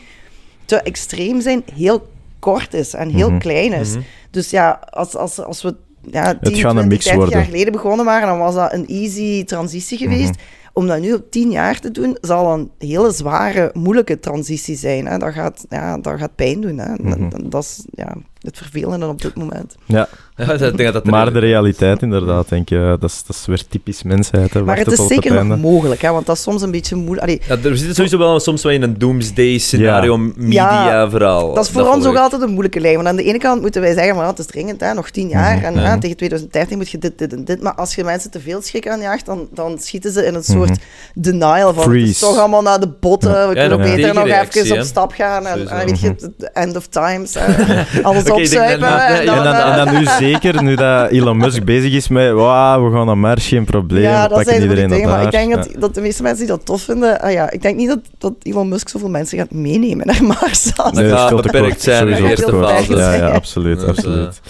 te 0.65 0.77
extreem 0.77 1.41
zijn, 1.41 1.63
heel 1.75 2.09
kort 2.39 2.75
is 2.75 2.95
en 2.95 3.09
heel 3.09 3.31
Mhm. 3.31 3.39
klein 3.39 3.73
is. 3.73 3.91
Mhm. 3.91 4.01
Dus 4.31 4.51
ja, 4.51 4.81
als, 4.91 5.17
als, 5.17 5.41
als 5.41 5.63
we 5.63 5.75
ja, 6.11 6.23
10, 6.25 6.33
gaat 6.33 6.45
een 6.45 6.61
20, 6.61 6.85
mix 6.87 7.05
30 7.05 7.15
worden. 7.23 7.39
jaar 7.39 7.49
geleden 7.51 7.73
begonnen 7.73 8.05
waren, 8.05 8.29
dan 8.29 8.39
was 8.39 8.55
dat 8.55 8.73
een 8.73 8.87
easy 8.87 9.45
transitie 9.45 9.99
geweest. 9.99 10.35
Om 10.73 10.87
dat 10.87 11.01
nu 11.01 11.13
op 11.13 11.31
10 11.31 11.51
jaar 11.51 11.81
te 11.81 11.91
doen, 11.91 12.17
zal 12.21 12.53
een 12.53 12.71
hele 12.79 13.11
zware, 13.13 13.71
moeilijke 13.73 14.21
transitie 14.21 14.77
zijn. 14.77 15.07
Hè. 15.07 15.19
Dat, 15.19 15.33
gaat, 15.33 15.65
ja, 15.69 15.99
dat 15.99 16.19
gaat 16.19 16.35
pijn 16.35 16.61
doen. 16.61 16.79
Hè. 16.79 16.95
Dat, 17.29 17.51
dat 17.51 17.63
is 17.63 17.85
ja, 17.91 18.17
het 18.41 18.57
vervelende 18.57 19.07
op 19.09 19.23
dit 19.23 19.35
moment. 19.35 19.75
ja. 19.87 20.09
Ja, 20.47 20.53
ik 20.53 20.59
denk 20.59 20.79
dat 20.79 20.93
dat 20.93 21.05
Maar 21.05 21.33
de 21.33 21.39
realiteit 21.39 22.03
inderdaad, 22.03 22.49
denk 22.49 22.69
je, 22.69 22.97
dat 23.01 23.11
is, 23.11 23.23
dat 23.27 23.37
is 23.37 23.47
weer 23.47 23.63
typisch 23.69 24.03
mensheid. 24.03 24.53
Hè. 24.55 24.63
Maar 24.63 24.77
het 24.77 24.93
is 24.93 25.07
zeker 25.07 25.45
nog 25.45 25.59
mogelijk, 25.59 26.03
hè, 26.03 26.11
want 26.11 26.27
dat 26.27 26.37
is 26.37 26.43
soms 26.43 26.63
een 26.63 26.71
beetje 26.71 26.97
moeilijk. 26.97 27.45
Ja, 27.47 27.57
er 27.65 27.77
zitten 27.77 27.95
sowieso 27.95 28.19
wel 28.19 28.41
soms 28.41 28.63
wel 28.63 28.73
in 28.73 28.83
een 28.83 28.99
doomsday-scenario, 28.99 30.17
media-verhaal. 30.37 31.55
dat 31.55 31.65
is 31.65 31.71
voor 31.71 31.89
ons 31.89 32.07
ook 32.07 32.17
altijd 32.17 32.43
een 32.43 32.51
moeilijke 32.51 32.81
lijn. 32.81 32.95
Want 32.95 33.07
aan 33.09 33.17
de 33.17 33.23
ene 33.25 33.39
kant 33.39 33.61
moeten 33.61 33.81
wij 33.81 33.95
zeggen, 33.95 34.17
maar 34.17 34.27
het 34.27 34.39
is 34.39 34.47
dringend, 34.47 34.81
hè, 34.81 34.95
nog 34.95 35.11
tien 35.11 35.29
jaar. 35.29 35.57
Mhm, 35.57 35.65
en 35.65 35.75
ja. 35.75 35.99
tegen 35.99 36.17
2030 36.17 36.77
moet 36.77 36.91
je 36.91 36.99
dit, 36.99 37.19
dit 37.19 37.33
en 37.33 37.45
dit. 37.45 37.63
Maar 37.63 37.75
als 37.75 37.95
je 37.95 38.05
mensen 38.05 38.31
te 38.31 38.41
veel 38.41 38.63
schrik 38.63 38.89
aanjaagt, 38.89 39.27
dan, 39.27 39.49
dan 39.53 39.79
schieten 39.79 40.13
ze 40.13 40.27
in 40.27 40.35
een 40.35 40.45
soort 40.45 40.79
denial 41.15 41.75
van... 41.75 41.83
Het 41.83 41.93
is 41.93 42.03
Freeze. 42.03 42.21
toch 42.21 42.39
allemaal 42.39 42.63
naar 42.63 42.81
de 42.81 42.89
botten, 43.01 43.49
we 43.49 43.55
kunnen 43.55 43.81
beter 43.81 44.15
nog 44.15 44.27
even 44.27 44.79
op 44.79 44.85
stap 44.85 45.13
gaan. 45.13 45.47
En 45.47 45.69
eh, 45.69 45.85
weet 45.85 46.01
je, 46.01 46.15
the 46.39 46.51
end 46.53 46.77
of 46.77 46.87
times. 46.87 47.35
hè. 47.39 47.85
Alles 48.03 48.25
denk 48.25 48.37
opzuipen. 48.37 48.89
en 48.89 49.27
dan, 49.27 49.37
En 49.37 49.45
dan, 49.45 49.55
eh, 49.55 49.79
en 49.79 49.85
dan 49.85 50.01
nu 50.01 50.07
zeker, 50.33 50.63
nu 50.63 50.75
dat 50.75 51.11
Elon 51.11 51.37
Musk 51.37 51.65
bezig 51.65 51.93
is 51.93 52.09
met 52.09 52.33
wauw, 52.33 52.85
we 52.91 52.97
gaan 52.97 53.07
naar 53.07 53.19
Mars, 53.19 53.49
geen 53.49 53.65
probleem, 53.65 54.03
ja, 54.03 54.29
dat 54.29 54.45
pakken 54.45 54.63
iedereen 54.63 55.09
Maar 55.09 55.23
ik 55.23 55.31
denk 55.31 55.55
dat, 55.55 55.69
dat 55.79 55.95
de 55.95 56.01
meeste 56.01 56.23
mensen 56.23 56.47
die 56.47 56.57
dat 56.57 56.67
tof 56.67 56.83
vinden... 56.83 57.21
ah 57.21 57.33
ja, 57.33 57.51
ik 57.51 57.63
denk 57.63 57.77
niet 57.77 57.89
dat, 57.89 58.01
dat 58.19 58.33
Elon 58.43 58.69
Musk 58.69 58.89
zoveel 58.89 59.09
mensen 59.09 59.39
gaat 59.39 59.51
meenemen 59.51 60.07
naar 60.07 60.25
Mars. 60.25 60.75
Dat 60.75 60.93
Nee, 60.95 61.11
gaat 61.11 61.29
veel 61.29 61.37
te 61.37 61.43
beperkt 61.43 61.69
kort, 61.69 61.81
zijn 61.81 62.01
in 62.01 62.07
de 62.07 62.17
sowieso 62.17 62.31
eerste 62.31 62.51
te 62.51 62.53
kort. 62.53 62.69
fase. 62.71 62.97
Ja, 62.97 63.15
ja, 63.15 63.29
absoluut, 63.31 63.85
absoluut. 63.85 64.41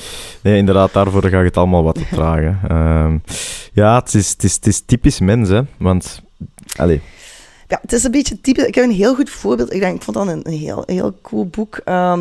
Nee, 0.43 0.57
inderdaad, 0.57 0.93
daarvoor 0.93 1.25
gaat 1.29 1.45
het 1.45 1.57
allemaal 1.57 1.83
wat 1.85 1.95
te 1.95 2.05
tragen. 2.11 2.59
Ehm, 2.69 3.17
ja, 3.73 3.99
het 3.99 4.15
is, 4.15 4.31
het, 4.31 4.45
is, 4.45 4.55
het 4.55 4.67
is 4.67 4.83
typisch 4.87 5.21
mens, 5.21 5.49
hè. 5.49 5.61
Want, 5.79 6.23
allee, 6.77 7.01
Ja, 7.69 7.79
het 7.83 7.93
is 7.93 8.05
een 8.05 8.11
beetje 8.11 8.41
typisch. 8.41 8.65
Ik 8.65 8.75
heb 8.75 8.85
een 8.85 8.91
heel 8.91 9.15
goed 9.15 9.31
voorbeeld. 9.31 9.73
Ik, 9.73 9.81
denk, 9.81 9.97
ik 9.97 10.03
vond 10.03 10.17
dat 10.17 10.27
een, 10.29 10.41
een 10.43 10.59
heel, 10.59 10.83
heel 10.87 11.15
cool 11.23 11.47
boek. 11.47 11.81
ehm, 11.85 12.21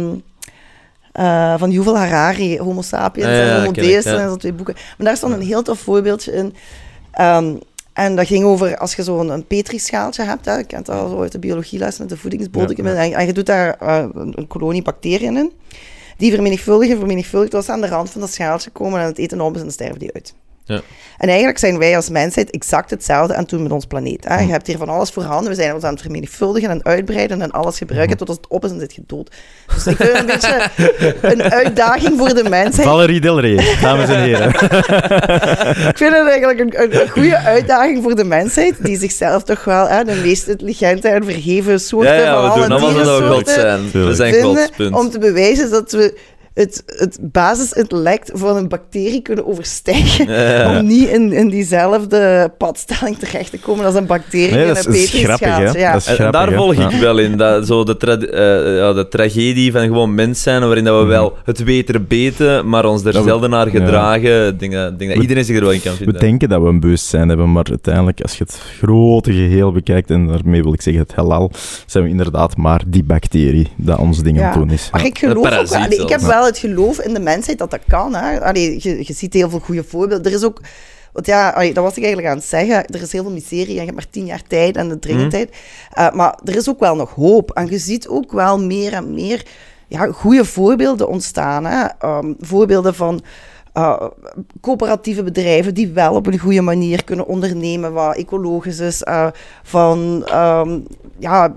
eh, 1.20 1.54
van 1.58 1.72
Yuval 1.72 1.98
Harari, 1.98 2.60
Homo 2.60 2.82
sapiens 2.82 3.28
ja, 3.28 3.32
en 3.32 3.60
Homo 3.60 3.72
Deus. 3.72 4.06
En 4.06 4.30
zo 4.30 4.36
twee 4.36 4.54
boeken. 4.54 4.76
Maar 4.98 5.08
daar 5.08 5.18
stond 5.18 5.34
een 5.34 5.42
heel 5.42 5.62
tof 5.62 5.80
voorbeeldje 5.80 6.32
in. 6.32 6.54
Ehm, 7.12 7.56
en 7.94 8.16
dat 8.16 8.28
ging 8.28 8.44
over 8.44 8.78
als 8.78 8.96
je 8.96 9.04
zo'n 9.04 9.30
een 9.30 9.46
petrischaaltje 9.46 10.24
hebt. 10.24 10.46
Hè, 10.46 10.58
je 10.58 10.64
kent 10.64 10.86
dat 10.86 10.96
al 10.96 11.10
zo 11.10 11.22
uit 11.22 11.32
de 11.32 11.40
biologieles 11.40 11.98
met 11.98 12.10
de 12.10 12.18
voedingsbodem. 12.18 12.86
Ja, 12.86 12.92
ja. 12.92 13.04
En, 13.04 13.14
en 13.14 13.26
je 13.26 13.34
doet 13.34 13.46
daar 13.46 13.76
eh, 13.80 14.06
een, 14.14 14.34
een 14.36 14.48
kolonie 14.48 14.82
bacteriën 14.82 15.38
in. 15.38 15.52
Die 16.18 16.32
vermenigvuldigen, 16.32 16.98
vermenigvuldigd 16.98 17.54
als 17.54 17.66
ze 17.66 17.72
aan 17.72 17.82
de 17.82 17.88
rand 17.88 18.10
van 18.10 18.22
dat 18.22 18.34
schaaltje 18.34 18.70
komen 18.70 19.00
en 19.00 19.06
het 19.06 19.18
eten 19.18 19.42
op 19.42 19.52
is 19.52 19.58
en 19.58 19.64
dan 19.64 19.74
sterven 19.74 20.00
die 20.00 20.14
uit. 20.14 20.34
Ja. 20.70 20.82
En 21.18 21.28
eigenlijk 21.28 21.58
zijn 21.58 21.78
wij 21.78 21.96
als 21.96 22.10
mensheid 22.10 22.50
exact 22.50 22.90
hetzelfde 22.90 23.34
aan 23.34 23.40
het 23.40 23.50
doen 23.50 23.64
met 23.64 23.72
ons 23.72 23.86
planeet. 23.86 24.26
Hè? 24.28 24.40
Je 24.40 24.52
hebt 24.52 24.68
hier 24.68 24.78
van 24.78 24.90
alles 24.90 25.10
voorhanden. 25.10 25.50
We 25.50 25.56
zijn 25.56 25.74
ons 25.74 25.84
aan 25.84 25.94
het 25.94 26.02
vermenigvuldigen 26.02 26.70
en 26.70 26.86
uitbreiden 26.86 27.42
en 27.42 27.52
alles 27.52 27.78
gebruiken 27.78 28.18
tot 28.18 28.28
als 28.28 28.38
het 28.38 28.48
op 28.48 28.66
is 28.66 28.72
en 28.72 28.80
zit 28.80 28.96
je 28.96 29.02
dood. 29.08 29.32
Dus 29.74 29.88
ik 29.88 29.96
vind 29.96 30.12
het 30.12 30.20
een 30.20 30.26
beetje 30.26 30.70
een 31.22 31.44
uitdaging 31.44 32.18
voor 32.18 32.34
de 32.34 32.50
mensheid. 32.50 32.88
Valerie 32.88 33.20
Del 33.20 33.40
Rey, 33.40 33.76
dames 33.82 34.10
en 34.10 34.22
heren. 34.22 34.48
Ik 35.90 35.98
vind 35.98 36.14
het 36.14 36.28
eigenlijk 36.28 36.60
een, 36.60 37.02
een, 37.02 37.10
goede 37.10 37.38
uitdaging 37.38 38.04
voor 38.04 38.16
de 38.16 38.24
mensheid, 38.24 38.76
die 38.80 38.98
zichzelf 38.98 39.44
toch 39.44 39.64
wel 39.64 39.88
hè, 39.88 40.04
de 40.04 40.16
meest 40.16 40.48
intelligente 40.48 41.08
en 41.08 41.24
vergeven 41.24 41.80
soorten 41.80 42.14
Ja, 42.14 42.22
ja, 42.22 42.52
van 42.52 42.72
alle 42.72 42.94
dierensoorten 42.94 43.54
zijn. 43.54 43.92
We 43.92 44.14
zijn 44.14 44.34
vinden, 44.34 44.94
om 44.94 45.10
te 45.10 45.20
bewijzen 45.20 45.70
dat 45.70 45.92
we 45.92 46.18
het, 46.60 46.84
het 46.86 47.18
basisintellect 47.22 48.32
van 48.34 48.56
een 48.58 48.68
bacterie 48.68 49.22
kunnen 49.22 49.48
overstijgen. 49.48 50.28
Ja, 50.30 50.52
ja. 50.52 50.80
Om 50.80 50.86
niet 50.88 51.08
in, 51.08 51.34
in 51.34 51.50
diezelfde 51.50 52.52
padstelling 52.58 53.18
terecht 53.18 53.52
te 53.52 53.60
komen 53.60 53.86
als 53.86 53.96
een 53.96 54.06
bacterie 54.06 54.52
Nee, 54.52 54.62
in 54.68 54.74
dat 54.74 54.86
een 54.86 54.92
hè. 54.94 55.00
petrischaaltje. 55.00 55.80
Ja. 55.80 55.92
Dat 55.92 56.02
is 56.02 56.08
En, 56.08 56.12
en 56.12 56.16
grappig, 56.20 56.32
daar 56.42 56.52
volg 56.54 56.76
Ja. 56.76 56.90
ik 56.90 57.00
wel 57.00 57.18
in. 57.18 57.38
Dat, 57.38 57.68
zo 57.68 57.84
de, 57.84 57.98
tra- 57.98 58.18
eh, 58.18 58.78
ja, 58.78 58.94
de 58.94 59.08
tragedie 59.10 59.72
van 59.72 59.82
gewoon 59.82 60.16
mens 60.16 60.42
zijn, 60.42 60.62
waarin 60.62 60.84
dat 60.84 60.94
we 60.96 61.00
Mhm. 61.02 61.10
wel 61.10 61.38
het 61.44 61.64
weten 61.64 62.08
beten, 62.08 62.70
maar 62.70 62.86
ons 62.86 63.04
er 63.04 63.12
Dat 63.14 63.24
we- 63.24 63.30
zelden 63.30 63.50
naar 63.50 63.68
gedragen. 63.70 64.48
Ik 64.48 64.60
denk 64.60 64.72
dat, 64.72 65.00
denk 65.00 65.10
dat 65.10 65.16
We- 65.18 65.22
iedereen 65.22 65.46
zich 65.46 65.56
er 65.56 65.62
wel 65.64 65.72
in 65.72 65.82
kan 65.82 65.92
We 65.92 65.98
vinden. 65.98 66.20
denken 66.22 66.50
dat 66.50 66.62
we 66.62 66.68
een 66.68 66.80
bewustzijn 66.80 67.30
hebben, 67.30 67.52
maar 67.52 67.66
uiteindelijk, 67.70 68.22
als 68.22 68.38
je 68.38 68.44
het 68.44 68.60
grote 68.80 69.32
geheel 69.34 69.72
bekijkt, 69.72 70.10
en 70.10 70.28
daarmee 70.28 70.64
wil 70.64 70.74
ik 70.74 70.82
zeggen 70.82 71.04
het 71.04 71.16
heelal, 71.16 71.52
zijn 71.86 72.04
we 72.04 72.10
inderdaad 72.10 72.58
maar 72.58 72.82
die 72.88 73.04
bacterie 73.04 73.68
dat 73.76 73.98
ons 74.00 74.22
ding 74.24 74.38
aan 74.40 74.46
het 74.46 74.54
Ja. 74.54 74.60
doen 74.60 74.72
is. 74.72 74.90
Maar 74.92 75.06
ik 75.06 75.18
geloof 75.18 75.58
ook 75.74 75.78
ik 75.90 76.10
heb 76.10 76.22
wel 76.22 76.49
het 76.50 76.58
geloof 76.58 77.00
in 77.00 77.14
de 77.14 77.20
mensheid 77.20 77.58
dat 77.58 77.72
dat 77.72 77.80
kan. 77.88 78.16
Hè. 78.16 78.42
Allee, 78.42 78.80
je, 78.82 78.98
je 79.08 79.14
ziet 79.14 79.34
heel 79.34 79.50
veel 79.50 79.60
goede 79.60 79.84
voorbeelden. 79.84 80.32
Er 80.32 80.38
is 80.38 80.44
ook 80.44 80.62
Want 81.14 81.26
ja, 81.26 81.50
allee, 81.50 81.74
dat 81.74 81.84
was 81.84 81.96
ik 81.96 82.04
eigenlijk 82.04 82.34
aan 82.34 82.38
het 82.38 82.48
zeggen. 82.48 82.86
Er 82.86 83.02
is 83.02 83.12
heel 83.12 83.24
veel 83.24 83.32
miserie 83.32 83.68
en 83.68 83.74
je 83.74 83.80
hebt 83.80 83.96
maar 83.96 84.10
tien 84.10 84.26
jaar 84.26 84.44
tijd 84.48 84.76
en 84.76 84.90
de 84.90 85.00
dringendheid. 85.00 85.56
Uh, 85.98 86.12
maar 86.12 86.40
er 86.44 86.56
is 86.56 86.70
ook 86.70 86.80
wel 86.80 86.96
nog 86.96 87.14
hoop. 87.14 87.52
En 87.52 87.68
je 87.70 87.78
ziet 87.78 88.08
ook 88.08 88.32
wel 88.32 88.60
meer 88.60 88.94
en 88.94 89.14
meer 89.14 89.46
ja, 89.88 90.12
goede 90.12 90.46
voorbeelden 90.46 91.08
ontstaan. 91.08 91.66
Hè? 91.66 91.88
Um, 92.06 92.36
voorbeelden 92.40 92.96
van 92.96 93.22
uh, 93.74 94.02
coöperatieve 94.62 95.24
bedrijven 95.24 95.74
die 95.74 95.88
wel 95.88 96.14
op 96.16 96.28
een 96.28 96.40
goede 96.40 96.62
manier 96.62 97.04
kunnen 97.04 97.28
ondernemen, 97.28 97.94
wat 97.94 98.16
ecologisch 98.16 98.80
is, 98.80 99.02
uh, 99.08 99.28
van 99.64 100.30
um, 100.34 100.86
ja, 101.20 101.56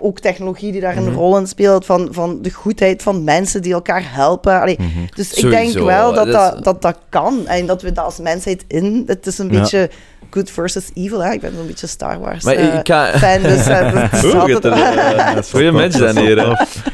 ook 0.00 0.20
technologie 0.20 0.72
die 0.72 0.80
daar 0.80 0.96
een 0.96 1.04
Mhm. 1.04 1.14
rol 1.14 1.38
in 1.38 1.46
speelt, 1.46 1.86
van, 1.86 2.08
van 2.10 2.42
de 2.42 2.50
goedheid 2.50 3.02
van 3.02 3.24
mensen 3.24 3.62
die 3.62 3.72
elkaar 3.72 4.02
helpen. 4.14 4.60
Allee, 4.60 4.76
Mhm. 4.78 4.88
Dus 5.14 5.32
ik 5.32 5.50
denk 5.50 5.72
wel 5.72 6.12
dat 6.12 6.26
dat 6.32 6.64
dat, 6.64 6.82
dat 6.82 6.98
kan 7.08 7.46
en 7.46 7.66
dat 7.66 7.82
we 7.82 7.92
dat 7.92 8.04
als 8.04 8.18
mensheid 8.18 8.64
in. 8.68 9.02
Het 9.06 9.26
is 9.26 9.38
een 9.38 9.52
Ja. 9.52 9.60
beetje 9.60 9.90
good 10.30 10.50
versus 10.50 10.90
evil. 10.94 11.24
Hè? 11.24 11.32
Ik 11.32 11.40
ben 11.40 11.52
zo'n 11.56 11.66
beetje 11.66 11.86
Star 11.86 12.20
Wars 12.20 12.44
Maar 12.44 12.54
ik 12.54 12.86
ga... 12.88 13.06
fan, 13.18 13.42
dus 13.42 13.64
dat 13.66 14.12
is 14.12 14.24
Oeh, 14.24 14.40
altijd- 14.40 14.74
gaat 14.74 15.50
Goeie 15.50 15.70
match 15.72 15.98
dan 15.98 16.18
hier. 16.18 16.36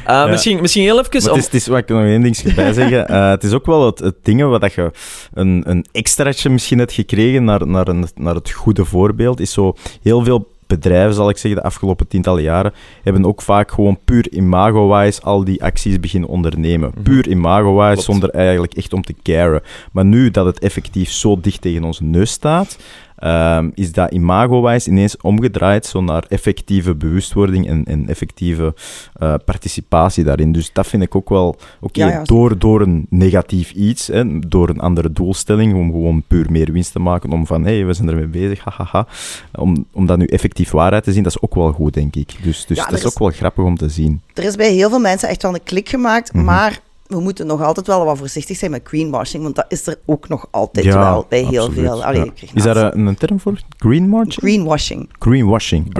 Uh, 0.07 0.29
misschien, 0.29 0.61
misschien 0.61 0.83
heel 0.83 0.99
even... 0.99 1.21
Om- 1.21 1.27
het 1.27 1.37
is, 1.37 1.45
het 1.45 1.53
is, 1.53 1.67
wat 1.67 1.77
ik 1.77 1.89
nog 1.89 2.03
één 2.03 2.21
ding 2.21 2.53
bij 2.55 2.73
zeggen. 2.73 3.07
Eh, 3.07 3.29
het 3.29 3.43
is 3.43 3.53
ook 3.53 3.65
wel 3.65 3.85
het, 3.85 3.99
het 3.99 4.15
ding 4.23 4.41
waar 4.43 4.59
dat 4.59 4.73
je 4.73 4.91
een, 5.33 5.63
een 5.65 5.85
extraatje 5.91 6.49
misschien 6.49 6.77
hebt 6.79 6.93
gekregen 6.93 7.43
naar, 7.43 7.67
naar, 7.67 7.87
een, 7.87 8.07
naar 8.15 8.35
het 8.35 8.51
goede 8.51 8.85
voorbeeld. 8.85 9.39
Is 9.39 9.53
zo 9.53 9.73
heel 10.01 10.23
veel 10.23 10.47
bedrijven, 10.69 11.13
zal 11.13 11.29
ik 11.29 11.37
zeggen, 11.37 11.61
de 11.61 11.67
afgelopen 11.67 12.07
tientallen 12.07 12.43
jaren, 12.43 12.73
hebben 13.03 13.25
ook 13.25 13.41
vaak 13.41 13.71
gewoon 13.71 13.99
puur 14.05 14.31
imago-wise 14.31 15.21
al 15.21 15.43
die 15.43 15.63
acties 15.63 15.99
beginnen 15.99 16.29
ondernemen. 16.29 16.91
Mhm. 16.93 17.03
Puur 17.03 17.27
imago-wise, 17.27 18.01
zonder 18.01 18.29
eigenlijk 18.29 18.73
echt 18.73 18.93
om 18.93 19.01
te 19.01 19.15
caren. 19.23 19.61
Maar 19.91 20.05
nu 20.05 20.31
dat 20.31 20.45
het 20.45 20.59
effectief 20.59 21.11
zo 21.11 21.39
dicht 21.39 21.61
tegen 21.61 21.83
onze 21.83 22.03
neus 22.03 22.31
staat, 22.31 22.77
ehm, 23.19 23.69
is 23.73 23.91
dat 23.91 24.11
imago-wise 24.11 24.89
ineens 24.89 25.17
omgedraaid 25.21 25.85
zo 25.85 26.01
naar 26.01 26.23
effectieve 26.29 26.95
bewustwording 26.95 27.67
en, 27.67 27.85
en 27.85 28.07
effectieve 28.09 28.73
eh, 29.13 29.33
participatie 29.45 30.23
daarin. 30.23 30.51
Dus 30.51 30.73
dat 30.73 30.87
vind 30.87 31.03
ik 31.03 31.15
ook 31.15 31.29
wel... 31.29 31.55
Oké, 31.81 31.99
Ja, 31.99 32.07
ja. 32.09 32.23
door, 32.23 32.57
door 32.57 32.81
een 32.81 33.05
negatief 33.09 33.71
iets, 33.71 34.07
hè, 34.07 34.39
door 34.39 34.69
een 34.69 34.79
andere 34.79 35.11
doelstelling, 35.11 35.73
om 35.75 35.91
gewoon 35.91 36.23
puur 36.27 36.51
meer 36.51 36.71
winst 36.71 36.91
te 36.91 36.99
maken, 36.99 37.31
om 37.31 37.45
van, 37.45 37.65
hé, 37.65 37.75
hey, 37.75 37.85
we 37.85 37.93
zijn 37.93 38.09
ermee 38.09 38.27
bezig, 38.27 38.63
hahaha. 38.63 39.07
Om, 39.55 39.85
om 39.91 40.05
dat 40.05 40.17
nu 40.17 40.25
effectief 40.25 40.71
waarheid 40.71 41.03
te 41.03 41.11
zien, 41.13 41.23
dat 41.23 41.31
is 41.35 41.41
ook 41.41 41.55
wel 41.55 41.71
goed, 41.71 41.93
denk 41.93 42.15
ik. 42.15 42.35
Dus, 42.43 42.65
dus 42.65 42.77
Ja, 42.77 42.83
dat 42.83 42.93
is 42.93 42.99
is- 42.99 43.05
ook 43.05 43.19
wel 43.19 43.29
grappig 43.29 43.63
om 43.63 43.77
te 43.77 43.89
zien. 43.89 44.21
Er 44.33 44.43
is 44.43 44.55
bij 44.55 44.71
heel 44.71 44.89
veel 44.89 44.99
mensen 44.99 45.29
echt 45.29 45.41
wel 45.41 45.53
een 45.53 45.63
klik 45.63 45.89
gemaakt, 45.89 46.33
Mhm. 46.33 46.43
maar 46.45 46.79
we 47.09 47.19
moeten 47.19 47.47
nog 47.47 47.63
altijd 47.63 47.87
wel 47.87 48.05
wat 48.05 48.17
voorzichtig 48.17 48.57
zijn 48.57 48.71
met 48.71 48.81
greenwashing, 48.83 49.43
want 49.43 49.55
dat 49.55 49.65
is 49.67 49.87
er 49.87 49.99
ook 50.05 50.27
nog 50.27 50.47
altijd 50.51 50.85
Ja, 50.85 50.99
wel 50.99 51.25
bij 51.29 51.39
heel 51.43 51.63
absoluut, 51.65 51.85
veel. 51.89 52.03
Allee, 52.03 52.19
ja. 52.35 52.47
Is 52.53 52.63
daar 52.63 52.75
naast- 52.75 52.95
een, 52.95 53.05
een 53.05 53.15
term 53.17 53.39
voor? 53.39 53.59
Greenwashing? 53.77 54.33
greenwashing? 54.39 55.09
Greenwashing. 55.19 55.93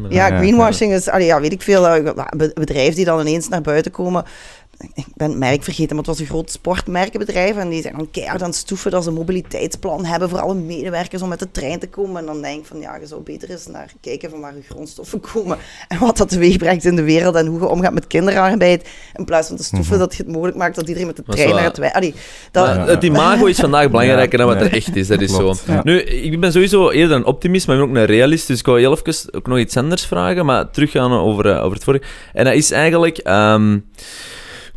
Maar- 0.00 0.12
Ja, 0.12 0.26
ja, 0.26 0.36
greenwashing 0.38 0.92
is, 0.92 1.08
allee, 1.08 1.26
ja, 1.26 1.40
weet 1.40 1.52
ik 1.52 1.62
veel, 1.62 1.86
eh, 1.88 2.26
be- 2.36 2.50
bedrijven 2.54 2.94
die 2.94 3.04
dan 3.04 3.20
ineens 3.20 3.48
naar 3.48 3.60
buiten 3.60 3.92
komen. 3.92 4.24
Ik 4.94 5.04
ben 5.14 5.28
het 5.28 5.38
merk 5.38 5.62
vergeten, 5.62 5.88
maar 5.96 6.04
het 6.04 6.06
was 6.06 6.18
een 6.18 6.26
groot 6.26 6.50
sportmerkenbedrijf. 6.50 7.56
En 7.56 7.68
die 7.68 7.82
zijn 7.82 7.96
dan 7.96 8.10
keihard 8.10 8.42
aan 8.42 8.48
het 8.48 8.56
stoeven 8.58 8.90
dat 8.90 9.02
ze 9.02 9.08
een 9.08 9.14
mobiliteitsplan 9.14 10.04
hebben 10.04 10.28
voor 10.28 10.40
alle 10.40 10.54
medewerkers 10.54 11.22
om 11.22 11.28
met 11.28 11.38
de 11.38 11.50
trein 11.50 11.78
te 11.78 11.88
komen. 11.88 12.20
En 12.20 12.26
dan 12.26 12.42
denk 12.42 12.60
ik 12.60 12.66
van, 12.66 12.80
ja, 12.80 12.96
je 12.96 13.06
zou 13.06 13.22
beter 13.22 13.50
eens 13.50 13.66
naar 13.66 13.92
kijken 14.00 14.30
van 14.30 14.40
waar 14.40 14.54
je 14.54 14.62
grondstoffen 14.68 15.20
komen. 15.32 15.58
En 15.88 15.98
wat 15.98 16.16
dat 16.16 16.28
teweeg 16.28 16.56
brengt 16.56 16.84
in 16.84 16.96
de 16.96 17.02
wereld 17.02 17.34
en 17.34 17.46
hoe 17.46 17.60
je 17.60 17.66
omgaat 17.68 17.92
met 17.94 18.06
kinderarbeid. 18.06 18.88
In 19.14 19.24
plaats 19.24 19.48
van 19.48 19.56
te 19.56 19.64
stoeven, 19.64 19.90
Mhm. 19.90 19.98
dat 19.98 20.14
je 20.16 20.22
het 20.22 20.32
mogelijk 20.32 20.56
maakt 20.56 20.74
dat 20.76 20.86
iedereen 20.88 21.06
met 21.06 21.16
de 21.16 21.22
trein 21.28 21.54
naar 21.54 21.62
het 21.64 21.78
wij... 21.78 21.92
Allee, 21.92 22.14
dat, 22.50 22.66
Maar 22.66 22.76
Ja. 22.86 22.86
het 22.86 23.04
imago 23.04 23.44
is 23.46 23.58
vandaag 23.58 23.90
belangrijker 23.90 24.38
dan 24.38 24.46
wat 24.46 24.58
Ja. 24.58 24.64
er 24.64 24.72
echt 24.72 24.96
is. 24.96 25.06
Dat 25.06 25.20
is 25.20 25.36
Klopt. 25.36 25.56
zo. 25.66 25.72
Ja. 25.72 25.80
Nu, 25.84 26.00
ik 26.02 26.40
ben 26.40 26.52
sowieso 26.52 26.90
eerder 26.90 27.16
een 27.16 27.24
optimist, 27.24 27.66
maar 27.66 27.76
ik 27.76 27.82
ben 27.82 27.90
ook 27.90 27.96
een 27.96 28.04
realist. 28.06 28.46
Dus 28.46 28.58
ik 28.58 28.66
wou 28.66 28.78
heel 28.80 28.98
even 29.04 29.34
ook 29.34 29.46
nog 29.46 29.58
iets 29.58 29.76
anders 29.76 30.06
vragen, 30.06 30.44
maar 30.46 30.70
teruggaan 30.70 31.12
over, 31.12 31.50
eh, 31.50 31.62
over 31.62 31.74
het 31.74 31.84
vorige. 31.84 32.04
En 32.32 32.44
dat 32.44 32.54
is 32.54 32.70
eigenlijk... 32.70 33.18
ehm, 33.18 33.78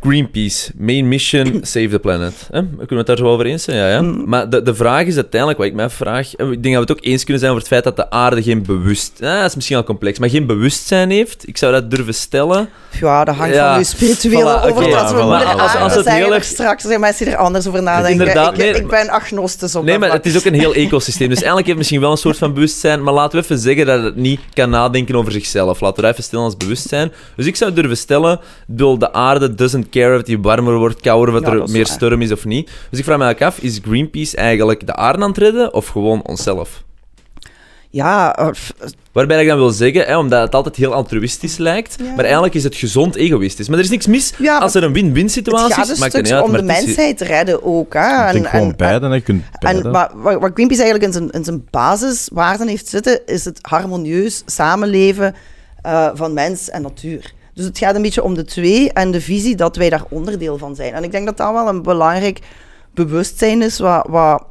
Greenpeace, 0.00 0.70
main 0.76 1.08
mission, 1.08 1.58
save 1.62 1.88
the 1.88 1.98
planet. 1.98 2.34
Hè? 2.52 2.58
Kunnen 2.60 2.88
we 2.88 2.94
het 2.94 3.06
daar 3.06 3.16
zo 3.16 3.26
over 3.26 3.46
eens 3.46 3.62
zijn? 3.64 3.76
Ja, 3.76 3.88
ja. 3.88 4.02
Mm. 4.02 4.22
Maar 4.26 4.50
de, 4.50 4.62
de 4.62 4.74
vraag 4.74 5.04
is 5.06 5.14
uiteindelijk, 5.14 5.58
wat 5.60 5.68
ik 5.68 5.74
mij 5.74 5.90
vraag... 5.90 6.34
en 6.34 6.52
Ik 6.52 6.62
denk 6.62 6.74
dat 6.74 6.84
we 6.86 6.92
het 6.92 6.98
ook 7.00 7.04
eens 7.10 7.22
kunnen 7.24 7.38
zijn 7.40 7.52
over 7.52 7.64
het 7.64 7.72
feit 7.72 7.84
dat 7.84 7.96
de 7.96 8.10
aarde 8.10 8.42
geen 8.42 8.62
bewust... 8.62 9.12
Ah, 9.22 9.38
dat 9.40 9.48
is 9.48 9.54
misschien 9.54 9.76
al 9.76 9.84
complex, 9.84 10.18
maar 10.18 10.28
geen 10.30 10.46
bewustzijn 10.46 11.10
heeft. 11.10 11.48
Ik 11.48 11.56
zou 11.58 11.72
dat 11.72 11.90
durven 11.90 12.14
stellen. 12.14 12.68
ja, 13.00 13.24
dat 13.24 13.34
hangt 13.34 13.54
Ja. 13.54 13.70
van 13.70 13.78
je 13.78 13.84
spirituele 13.84 14.58
Voilà, 14.60 14.62
we 14.64 14.72
voilà. 14.72 14.74
moeder 14.74 15.44
Als- 15.46 15.74
als 15.76 15.94
het 15.94 16.08
heel 16.08 16.26
er 16.26 16.32
erg- 16.32 16.44
straks. 16.44 16.82
Zijn 16.84 17.00
mensen 17.00 17.24
die 17.24 17.34
er 17.34 17.40
anders 17.40 17.66
over 17.66 17.82
nadenken. 17.82 18.10
Inderdaad, 18.26 18.52
ik, 18.52 18.58
nee, 18.58 18.74
ik 18.74 18.88
ben 18.88 19.08
agnostisch 19.08 19.74
op 19.74 19.82
Nee, 19.82 19.90
dat 19.90 20.00
maar 20.00 20.08
vlak. 20.08 20.24
het 20.24 20.34
is 20.34 20.38
ook 20.40 20.46
een 20.52 20.58
heel 20.60 20.74
ecosysteem. 20.74 21.28
Dus 21.28 21.36
eigenlijk 21.42 21.66
heeft 21.66 21.68
het 21.68 21.76
misschien 21.78 22.00
wel 22.00 22.10
een 22.10 22.16
soort 22.16 22.38
van 22.38 22.54
bewustzijn. 22.54 23.02
Maar 23.02 23.14
laten 23.14 23.38
we 23.38 23.44
even 23.44 23.58
zeggen 23.58 23.86
dat 23.86 24.02
het 24.02 24.16
niet 24.16 24.40
kan 24.54 24.70
nadenken 24.70 25.14
over 25.14 25.32
zichzelf. 25.32 25.80
Laten 25.80 25.96
we 25.96 26.02
dat 26.02 26.10
even 26.12 26.24
stellen 26.24 26.44
als 26.44 26.56
bewustzijn. 26.56 27.12
Dus 27.36 27.46
ik 27.46 27.56
zou 27.56 27.72
durven 27.72 27.96
stellen: 27.96 28.40
de 28.66 29.12
aarde 29.12 29.54
doesn't 29.54 29.87
care 29.90 30.10
of 30.12 30.18
het 30.18 30.26
hier 30.26 30.40
warmer 30.40 30.74
wordt, 30.78 31.00
kouder, 31.00 31.34
of 31.34 31.40
Ja, 31.40 31.46
er 31.52 31.62
is 31.62 31.70
meer 31.70 31.86
storm 31.86 32.22
is 32.22 32.32
of 32.32 32.44
niet. 32.44 32.70
Dus 32.90 32.98
ik 32.98 33.04
vraag 33.04 33.18
me 33.18 33.24
eigenlijk 33.24 33.54
af: 33.56 33.62
is 33.64 33.78
Greenpeace 33.84 34.36
eigenlijk 34.36 34.86
de 34.86 34.94
aarde 34.94 35.22
aan 35.22 35.28
het 35.28 35.38
redden 35.38 35.74
of 35.74 35.86
gewoon 35.86 36.22
onszelf? 36.26 36.82
Ja, 37.90 38.36
eh, 38.36 38.48
Waarbij 39.12 39.40
ik 39.42 39.48
dan 39.48 39.56
wil 39.58 39.70
zeggen, 39.70 40.04
hè, 40.06 40.18
omdat 40.18 40.42
het 40.42 40.54
altijd 40.54 40.76
heel 40.76 40.94
altruïstisch 40.94 41.56
lijkt, 41.56 41.96
Ja. 42.02 42.10
maar 42.14 42.24
eigenlijk 42.24 42.54
is 42.54 42.64
het 42.64 42.74
gezond 42.74 43.14
egoïstisch. 43.16 43.68
Maar 43.68 43.78
er 43.78 43.84
is 43.84 43.90
niks 43.90 44.06
mis 44.06 44.32
ja, 44.38 44.58
als 44.58 44.74
er 44.74 44.82
een 44.84 44.92
win-win 44.92 45.28
situatie 45.28 45.64
het 45.66 45.74
gaat 45.74 45.84
is. 45.88 45.90
een 45.92 45.98
maakt 46.00 46.12
het 46.12 46.32
uit, 46.32 46.44
om 46.44 46.52
de 46.52 46.58
is- 46.58 46.64
mensheid 46.64 47.18
te 47.18 47.24
redden 47.24 47.64
ook. 47.64 47.94
Hè? 47.94 48.00
Ik 48.20 48.26
En, 48.26 48.32
denk 48.32 48.46
gewoon 48.46 48.68
en, 48.70 48.76
beide, 48.76 49.06
hè. 49.08 49.14
je 49.14 49.20
kunt 49.20 49.44
beide. 49.60 49.82
en, 49.82 49.90
maar 49.90 50.10
wat 50.14 50.40
wat 50.40 50.50
Greenpeace 50.54 50.82
eigenlijk 50.82 51.04
in 51.04 51.12
zijn, 51.12 51.30
in 51.30 51.44
zijn 51.44 51.66
basiswaarden 51.70 52.68
heeft 52.68 52.88
zitten, 52.88 53.20
is 53.26 53.44
het 53.44 53.58
harmonieus 53.62 54.42
samenleven 54.46 55.34
eh, 55.82 56.08
van 56.14 56.32
mens 56.32 56.70
en 56.70 56.82
natuur. 56.82 57.32
Dus 57.58 57.66
het 57.66 57.78
gaat 57.78 57.94
een 57.94 58.02
beetje 58.02 58.22
om 58.22 58.34
de 58.34 58.44
twee 58.44 58.92
en 58.92 59.10
de 59.10 59.20
visie 59.20 59.56
dat 59.56 59.76
wij 59.76 59.90
daar 59.90 60.04
onderdeel 60.08 60.58
van 60.58 60.74
zijn. 60.74 60.92
En 60.92 61.04
ik 61.04 61.10
denk 61.10 61.26
dat 61.26 61.36
dat 61.36 61.52
wel 61.52 61.68
een 61.68 61.82
belangrijk 61.82 62.40
bewustzijn 62.94 63.62
is, 63.62 63.78
wat, 63.78 64.06
wat 64.08 64.44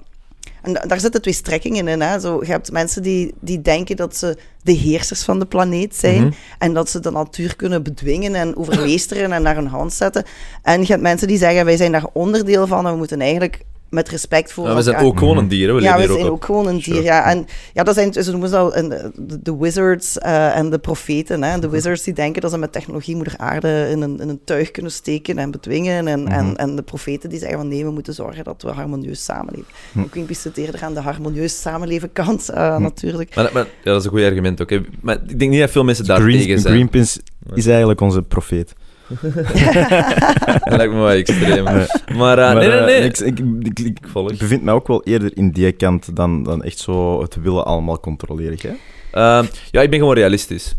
en 0.61 0.73
da- 0.73 0.83
daar 0.87 0.99
zitten 0.99 1.21
twee 1.21 1.33
strekkingen 1.33 1.87
in. 1.87 2.01
Hè. 2.01 2.19
Zo, 2.19 2.39
je 2.45 2.51
hebt 2.51 2.71
mensen 2.71 3.01
die, 3.03 3.33
die 3.39 3.61
denken 3.61 3.95
dat 3.95 4.15
ze 4.15 4.37
de 4.63 4.71
heersers 4.71 5.23
van 5.23 5.39
de 5.39 5.45
planeet 5.45 5.95
zijn. 5.95 6.21
Mhm. 6.21 6.31
En 6.57 6.73
dat 6.73 6.89
ze 6.89 6.99
de 6.99 7.11
natuur 7.11 7.55
kunnen 7.55 7.83
bedwingen 7.83 8.35
en 8.35 8.57
overmeesteren 8.57 9.31
en 9.31 9.41
naar 9.41 9.55
hun 9.55 9.67
hand 9.67 9.93
zetten. 9.93 10.23
En 10.61 10.81
je 10.81 10.87
hebt 10.87 11.01
mensen 11.01 11.27
die 11.27 11.37
zeggen, 11.37 11.65
wij 11.65 11.77
zijn 11.77 11.91
daar 11.91 12.07
onderdeel 12.13 12.67
van 12.67 12.85
en 12.85 12.91
we 12.91 12.97
moeten 12.97 13.21
eigenlijk 13.21 13.63
met 13.89 14.09
respect 14.09 14.53
voor 14.53 14.67
Ja, 14.67 14.75
we 14.75 14.81
zijn 14.81 14.95
ook 14.95 15.19
gewoon 15.19 15.37
een 15.37 15.47
dier, 15.47 15.67
hè. 15.67 15.73
we 15.73 15.81
ja, 15.81 15.97
we 15.97 16.03
zijn 16.13 16.25
ook 16.29 16.45
gewoon 16.45 16.67
een 16.67 16.73
dier. 16.75 16.83
Sure. 16.83 17.01
Ja. 17.01 17.23
En 17.29 17.45
ja, 17.73 17.83
dat 17.83 17.95
zijn, 17.95 18.13
ze 18.13 18.31
noemen 18.31 18.49
ze 18.49 18.57
al 18.57 18.75
een- 18.77 18.89
de, 19.15 19.39
de 19.41 19.57
wizards 19.57 20.17
eh, 20.17 20.55
en 20.57 20.69
de 20.69 20.79
profeten. 20.79 21.43
Hè. 21.43 21.59
De 21.59 21.69
wizards 21.69 22.03
die 22.03 22.13
denken 22.13 22.41
dat 22.41 22.51
ze 22.51 22.57
met 22.57 22.71
technologie 22.71 23.15
moeder 23.15 23.33
aarde 23.37 23.87
in 23.91 24.01
een, 24.01 24.19
in 24.19 24.29
een 24.29 24.39
tuig 24.43 24.71
kunnen 24.71 24.91
steken 24.91 25.37
en 25.37 25.51
bedwingen. 25.51 26.07
En, 26.07 26.23
Mhm. 26.23 26.31
en, 26.31 26.55
en 26.55 26.75
de 26.75 26.81
profeten 26.81 27.29
die 27.29 27.39
zeggen 27.39 27.57
van 27.57 27.67
nee, 27.67 27.85
we 27.85 27.91
moeten 27.91 28.13
zorgen 28.13 28.43
dat 28.43 28.61
we 28.61 28.69
harmonieus 28.69 29.23
samenleven. 29.23 29.67
Hm. 29.91 29.99
Ook 29.99 30.11
Greenpeace 30.11 30.41
zit 30.41 30.57
eerder 30.57 30.83
aan 30.83 30.93
de 30.93 30.99
harmonieus 31.01 31.61
samenleven 31.61 32.11
kant, 32.13 32.49
eh, 32.49 32.77
natuurlijk. 32.77 33.35
Maar, 33.35 33.49
maar- 33.53 33.63
ja, 33.65 33.91
dat 33.91 33.99
is 33.99 34.03
een 34.05 34.11
goed 34.11 34.21
argument 34.23 34.61
ook. 34.61 34.69
hè. 34.69 34.81
Maar 35.01 35.17
ik 35.27 35.39
denk 35.39 35.51
niet 35.51 35.59
dat 35.59 35.71
veel 35.71 35.83
mensen 35.83 36.05
daar 36.05 36.21
Green- 36.21 36.39
tegen 36.39 36.59
zijn. 36.59 36.73
Greenpeace 36.73 37.19
is 37.53 37.67
eigenlijk 37.67 38.01
onze 38.01 38.21
profeet. 38.21 38.73
Dat 39.07 40.75
lijkt 40.79 40.93
me 40.93 40.99
wel 40.99 41.09
extreem. 41.09 41.63
Nee. 41.63 41.85
Maar, 42.17 42.37
eh, 42.39 42.53
nee, 42.53 42.67
nee, 42.67 42.77
eh, 42.77 42.85
nee. 42.85 43.01
Ik, 43.01 43.17
ik, 43.19 43.39
ik, 43.39 43.79
ik- 43.79 43.79
Ik 43.79 44.07
volg. 44.11 44.31
ik 44.31 44.37
bevind 44.37 44.63
mij 44.63 44.73
ook 44.73 44.87
wel 44.87 45.03
eerder 45.03 45.31
in 45.37 45.51
die 45.51 45.71
kant 45.71 46.15
dan, 46.15 46.43
dan 46.43 46.63
echt 46.63 46.77
zo 46.79 47.21
het 47.21 47.35
willen 47.41 47.65
allemaal 47.65 47.99
controleren. 47.99 48.57
Hè? 48.61 48.69
Ehm, 49.11 49.45
ja, 49.71 49.81
ik 49.81 49.89
ben 49.89 49.99
gewoon 49.99 50.15
realistisch. 50.15 50.75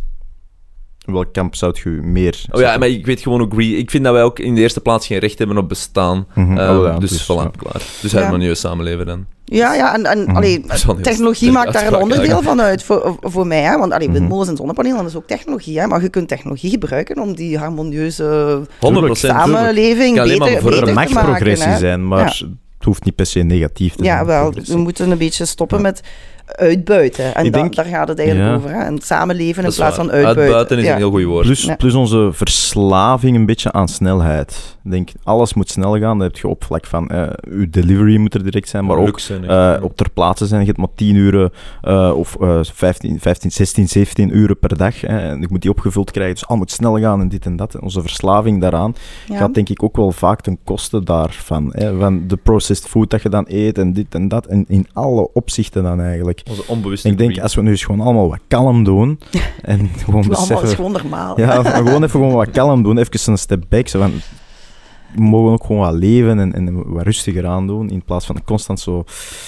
Welk 1.12 1.32
kamp 1.32 1.54
zou 1.54 1.74
je 1.84 1.90
meer... 1.90 2.44
Oh 2.50 2.60
ja, 2.60 2.78
maar 2.78 2.88
ik 2.88 3.06
weet 3.06 3.20
gewoon 3.20 3.40
ook... 3.40 3.58
Ik 3.60 3.90
vind 3.90 4.04
dat 4.04 4.12
wij 4.12 4.22
ook 4.22 4.38
in 4.38 4.54
de 4.54 4.60
eerste 4.60 4.80
plaats 4.80 5.06
geen 5.06 5.18
recht 5.18 5.38
hebben 5.38 5.58
op 5.58 5.68
bestaan. 5.68 6.26
Mhm. 6.34 6.58
Ehm, 6.58 6.76
Oh 6.76 6.84
ja, 6.86 6.98
dus, 6.98 7.10
dus, 7.10 7.22
voilà, 7.24 7.26
ja. 7.42 7.50
klaar. 7.56 7.82
Dus 8.02 8.12
Ja. 8.12 8.20
harmonieus 8.20 8.60
samenleven 8.60 9.06
dan. 9.06 9.26
Ja, 9.44 9.74
ja, 9.74 9.94
en, 9.94 10.04
en 10.04 10.22
Mhm. 10.22 10.36
allee, 10.36 10.64
wel 10.86 10.96
technologie 11.00 11.50
maakt 11.52 11.72
daar 11.72 11.86
een 11.86 11.96
onderdeel 12.00 12.42
van 12.42 12.60
uit 12.60 12.82
voor, 12.82 13.16
voor 13.20 13.46
mij. 13.46 13.62
Hè? 13.62 13.78
Want 13.78 13.92
allee, 13.92 14.08
Mhm. 14.08 14.16
windmolens 14.18 14.48
en 14.50 14.56
zonnepanelen 14.56 14.96
dat 14.98 15.06
is 15.06 15.16
ook 15.16 15.26
technologie. 15.26 15.78
Hè? 15.80 15.86
Maar 15.86 16.02
je 16.02 16.08
kunt 16.08 16.28
technologie 16.28 16.70
gebruiken 16.70 17.18
om 17.22 17.34
die 17.34 17.58
harmonieuze 17.58 18.60
100 18.80 19.18
samenleving 19.18 20.14
Kan 20.14 20.24
alleen 20.24 20.38
maar 20.38 20.48
beter, 20.48 20.62
bevorderen. 20.62 20.94
beter 20.94 21.02
Er 21.02 21.08
te 21.08 21.14
mag 21.14 21.24
maken. 21.24 21.30
progressie 21.32 21.70
hè. 21.72 21.78
zijn, 21.78 22.08
maar 22.08 22.24
het 22.78 22.84
hoeft 22.86 23.04
niet 23.04 23.14
per 23.14 23.26
se 23.26 23.40
negatief 23.40 23.94
te 23.94 24.04
Ja, 24.04 24.14
zijn. 24.14 24.26
wel, 24.26 24.42
progressie. 24.42 24.74
we 24.74 24.80
moeten 24.80 25.10
een 25.10 25.18
beetje 25.18 25.44
stoppen 25.44 25.76
Ja. 25.76 25.82
met 25.82 26.00
uitbuiten. 26.48 27.34
En 27.34 27.42
dan- 27.42 27.52
denk- 27.52 27.74
daar 27.74 27.84
gaat 27.84 28.08
het 28.08 28.18
eigenlijk 28.18 28.48
Ja. 28.50 28.54
over. 28.56 28.70
Hè? 28.70 28.82
En 28.84 28.98
samenleven 29.02 29.64
in 29.64 29.72
plaats 29.74 29.76
waar. 29.78 29.94
van 29.94 30.10
uitbuiten. 30.10 30.42
Uitbuiten 30.42 30.78
is 30.78 30.84
Ja. 30.84 30.90
een 30.92 30.96
heel 30.98 31.10
goed 31.10 31.22
woord. 31.24 31.44
Plus, 31.46 31.62
Ja. 31.62 31.76
plus 31.76 31.94
onze 31.94 32.28
verslaving 32.32 33.36
een 33.36 33.46
beetje 33.46 33.72
aan 33.72 33.88
snelheid. 33.88 34.76
Ik 34.84 34.90
denk, 34.90 35.10
alles 35.22 35.54
moet 35.54 35.70
snel 35.70 35.98
gaan. 35.98 36.18
Dat 36.18 36.26
heb 36.26 36.36
je 36.36 36.48
op 36.48 36.64
vlak 36.64 36.86
van, 36.86 37.08
eh 37.08 37.26
uw 37.48 37.70
delivery 37.70 38.16
moet 38.16 38.34
er 38.34 38.42
direct 38.44 38.68
zijn, 38.68 38.84
maar 38.84 38.96
ook 38.96 39.18
eh, 39.48 39.74
op 39.82 39.96
ter 39.96 40.10
plaatse 40.10 40.46
zijn. 40.46 40.60
Je 40.60 40.66
hebt 40.66 40.78
maar 40.78 40.88
10 40.94 41.16
uur 41.16 41.50
eh, 41.82 42.12
of 42.16 42.36
eh 42.40 42.58
15, 42.62 43.20
15, 43.20 43.50
16, 43.50 43.88
17 43.88 44.36
uren 44.36 44.58
per 44.58 44.76
dag. 44.76 45.00
Hè. 45.00 45.18
En 45.18 45.42
ik 45.42 45.50
moet 45.50 45.62
die 45.62 45.70
opgevuld 45.70 46.10
krijgen, 46.10 46.34
dus 46.34 46.46
al 46.46 46.56
moet 46.56 46.70
snel 46.70 46.98
gaan 46.98 47.20
en 47.20 47.28
dit 47.28 47.44
en 47.46 47.56
dat. 47.56 47.74
En 47.74 47.82
onze 47.82 48.00
verslaving 48.00 48.60
daaraan 48.60 48.94
Ja. 49.26 49.36
gaat 49.36 49.54
denk 49.54 49.68
ik 49.68 49.82
ook 49.82 49.96
wel 49.96 50.12
vaak 50.12 50.40
ten 50.40 50.58
koste 50.64 51.02
daarvan. 51.02 51.72
Hè. 51.74 51.98
Van 51.98 52.26
de 52.26 52.36
processed 52.36 52.88
food 52.88 53.10
dat 53.10 53.22
je 53.22 53.28
dan 53.28 53.44
eet 53.48 53.78
en 53.78 53.92
dit 53.92 54.14
en 54.14 54.28
dat. 54.28 54.46
En 54.46 54.64
in 54.68 54.86
alle 54.92 55.32
opzichten 55.32 55.82
dan 55.82 56.00
eigenlijk. 56.00 56.37
Onze 56.48 56.62
onbewuste 56.66 57.08
Ik 57.08 57.18
denk, 57.18 57.38
als 57.38 57.54
we 57.54 57.62
nu 57.62 57.70
eens 57.70 57.84
gewoon 57.84 58.00
allemaal 58.00 58.28
wat 58.28 58.40
kalm 58.48 58.84
doen 58.84 59.20
en 59.62 59.90
gewoon 60.04 60.22
Doe 60.22 60.34
allemaal 60.34 60.40
is 60.40 60.48
beseffen... 60.48 60.76
gewoon 60.76 60.92
normaal. 60.92 61.40
Ja, 61.40 61.62
gewoon 61.62 62.04
even 62.04 62.10
gewoon 62.10 62.32
wat 62.32 62.50
kalm 62.50 62.82
doen, 62.82 62.98
even 62.98 63.32
een 63.32 63.38
step 63.38 63.64
back. 63.68 63.88
Zo 63.88 64.00
van, 64.00 64.12
we 65.14 65.20
mogen 65.22 65.52
ook 65.52 65.64
gewoon 65.64 65.80
wat 65.80 65.94
leven 65.94 66.38
en, 66.38 66.52
en 66.54 66.92
wat 66.92 67.02
rustiger 67.04 67.46
aandoen, 67.46 67.90
in 67.90 68.02
plaats 68.04 68.26
van 68.26 68.44
constant 68.44 68.80
zo 68.80 69.04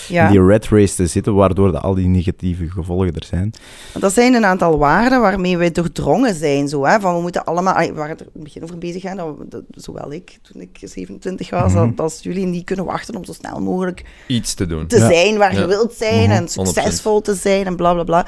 Ja. 0.08 0.24
in 0.26 0.30
die 0.32 0.44
red 0.46 0.68
race 0.68 0.94
te 0.94 1.06
zitten, 1.06 1.34
waardoor 1.34 1.72
de, 1.72 1.80
al 1.80 1.94
die 1.94 2.06
negatieve 2.08 2.70
gevolgen 2.70 3.14
er 3.14 3.24
zijn. 3.24 3.52
Dat 3.98 4.12
zijn 4.12 4.34
een 4.34 4.44
aantal 4.44 4.78
waarden 4.78 5.20
waarmee 5.20 5.56
wij 5.56 5.70
doordrongen 5.70 6.34
zijn. 6.34 6.68
Zo, 6.68 6.84
hè? 6.84 7.00
Van 7.00 7.14
we 7.14 7.20
moeten 7.20 7.44
allemaal, 7.44 7.74
we 7.74 7.92
waren 7.92 8.16
er 8.18 8.24
in 8.24 8.30
het 8.32 8.42
begin 8.42 8.62
over 8.62 8.78
bezig, 8.78 9.02
hè? 9.02 9.14
Dat, 9.14 9.34
we- 9.38 9.48
dat- 9.48 9.62
zowel 9.70 10.12
ik 10.12 10.38
toen 10.42 10.60
ik 10.62 10.78
27 10.82 11.50
was, 11.50 11.72
Mhm. 11.72 11.86
dat, 11.88 12.00
als 12.00 12.18
jullie 12.22 12.46
niet 12.46 12.64
kunnen 12.64 12.84
wachten 12.84 13.16
om 13.16 13.24
zo 13.24 13.32
snel 13.32 13.60
mogelijk 13.60 14.04
Iets 14.26 14.54
te 14.54 14.66
doen. 14.66 14.86
te 14.86 14.98
Ja. 14.98 15.08
zijn 15.08 15.38
waar 15.38 15.54
Ja. 15.54 15.60
je 15.60 15.66
wilt 15.66 15.92
zijn 15.92 16.28
Mhm. 16.28 16.38
en 16.38 16.48
succesvol 16.48 17.20
te 17.20 17.34
zijn 17.34 17.66
en 17.66 17.76
bla 17.76 17.92
bla 17.94 18.04
bla. 18.04 18.26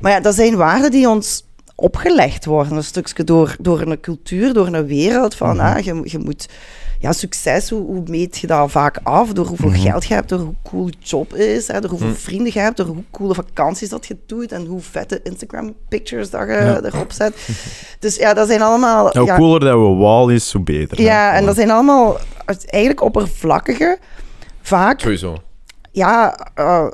Maar 0.00 0.12
ja, 0.12 0.20
dat 0.20 0.34
zijn 0.34 0.56
waarden 0.56 0.90
die 0.90 1.08
ons 1.08 1.46
opgelegd 1.80 2.44
worden, 2.44 2.76
een 2.76 2.84
stukje 2.84 3.24
door, 3.24 3.56
door 3.60 3.80
een 3.80 4.00
cultuur, 4.00 4.52
door 4.52 4.66
een 4.66 4.86
wereld 4.86 5.34
van 5.34 5.56
Mhm. 5.56 5.66
ah, 5.66 5.78
je, 5.84 6.00
je 6.04 6.18
moet. 6.18 6.48
Ja, 7.00 7.12
succes, 7.12 7.70
hoe, 7.70 7.86
hoe 7.86 8.02
meet 8.06 8.38
je 8.38 8.46
dat 8.46 8.70
vaak 8.70 8.98
af? 9.02 9.32
Door 9.32 9.46
hoeveel 9.46 9.68
Mhm. 9.68 9.78
geld 9.80 10.04
je 10.04 10.14
hebt, 10.14 10.28
door 10.28 10.38
hoe 10.38 10.54
cool 10.62 10.86
je 10.86 10.92
job 10.98 11.34
is, 11.34 11.68
hè, 11.68 11.80
door 11.80 11.90
hoeveel 11.90 12.08
Mhm. 12.08 12.16
vrienden 12.16 12.50
je 12.54 12.58
hebt, 12.60 12.76
door 12.76 12.86
hoe 12.86 13.02
coole 13.10 13.34
vakanties 13.34 13.88
dat 13.88 14.06
je 14.06 14.16
doet 14.26 14.52
en 14.52 14.66
hoe 14.66 14.80
vette 14.80 15.20
Instagram-pictures 15.22 16.30
dat 16.30 16.40
je 16.46 16.52
Ja. 16.52 16.80
erop 16.82 17.12
zet. 17.12 17.48
Dus 18.00 18.16
ja, 18.16 18.34
dat 18.34 18.48
zijn 18.48 18.62
allemaal... 18.62 19.02
Nou, 19.04 19.18
hoe 19.18 19.26
ja, 19.26 19.36
cooler 19.36 19.60
dat 19.60 19.72
we 19.78 19.94
wall 20.04 20.34
is, 20.34 20.52
hoe 20.52 20.62
beter. 20.62 21.00
ja, 21.00 21.30
hè. 21.30 21.36
en 21.36 21.46
dat 21.46 21.54
zijn 21.54 21.70
allemaal 21.70 22.16
eigenlijk 22.66 23.02
oppervlakkige, 23.02 23.98
vaak 24.62 25.00
Sowieso. 25.00 25.36
ja, 25.92 26.38
eh, 26.54 26.86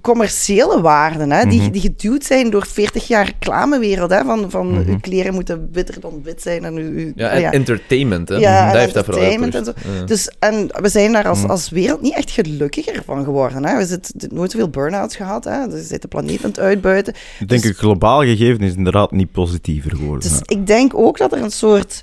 commerciële 0.00 0.80
waarden, 0.80 1.30
hè, 1.32 1.44
die, 1.46 1.60
Mhm. 1.60 1.70
die 1.70 1.80
geduwd 1.80 2.24
zijn 2.24 2.50
door 2.50 2.66
40 2.66 3.06
jaar 3.08 3.24
reclamewereld. 3.26 4.10
Hè, 4.10 4.24
van 4.24 4.50
van 4.50 4.70
Mhm. 4.70 4.88
uw 4.90 4.98
kleren 5.00 5.34
moeten 5.34 5.68
witter 5.72 6.00
dan 6.00 6.20
wit 6.22 6.42
zijn. 6.42 6.64
En 6.64 6.76
uw, 6.76 6.90
uw- 6.90 7.12
Ja, 7.16 7.30
en 7.30 7.52
entertainment, 7.52 8.28
hè. 8.28 8.36
Ja, 8.36 8.66
en 8.66 8.72
dat 8.72 8.80
heeft 8.80 8.96
entertainment 8.96 9.54
en 9.54 9.64
Ja. 9.98 10.04
Dus, 10.04 10.30
en 10.38 10.68
we 10.82 10.88
zijn 10.88 11.12
daar 11.12 11.28
als, 11.28 11.40
Mhm. 11.40 11.50
als 11.50 11.68
wereld 11.70 12.00
niet 12.00 12.14
echt 12.14 12.30
gelukkiger 12.30 13.02
van 13.04 13.24
geworden. 13.24 13.64
Hè. 13.64 13.76
We 13.76 13.86
hebben 13.88 14.00
nooit 14.36 14.50
zoveel 14.50 14.68
burn-outs 14.68 15.16
gehad. 15.16 15.44
Hè. 15.44 15.68
Dus 15.68 15.80
je 15.80 15.86
zit 15.86 16.02
de 16.02 16.08
planeet 16.08 16.42
aan 16.44 16.50
het 16.50 16.58
uitbuiten. 16.60 17.14
Ik 17.40 17.48
denk, 17.48 17.62
het 17.64 17.76
globaal 17.76 18.20
gegeven 18.20 18.60
is 18.64 18.74
inderdaad 18.74 19.10
niet 19.10 19.32
positiever 19.32 19.90
geworden. 19.96 20.28
Dus 20.30 20.40
ik 20.44 20.66
denk 20.66 20.94
ook 20.94 21.18
dat 21.18 21.32
er 21.32 21.42
een 21.42 21.50
soort 21.50 22.02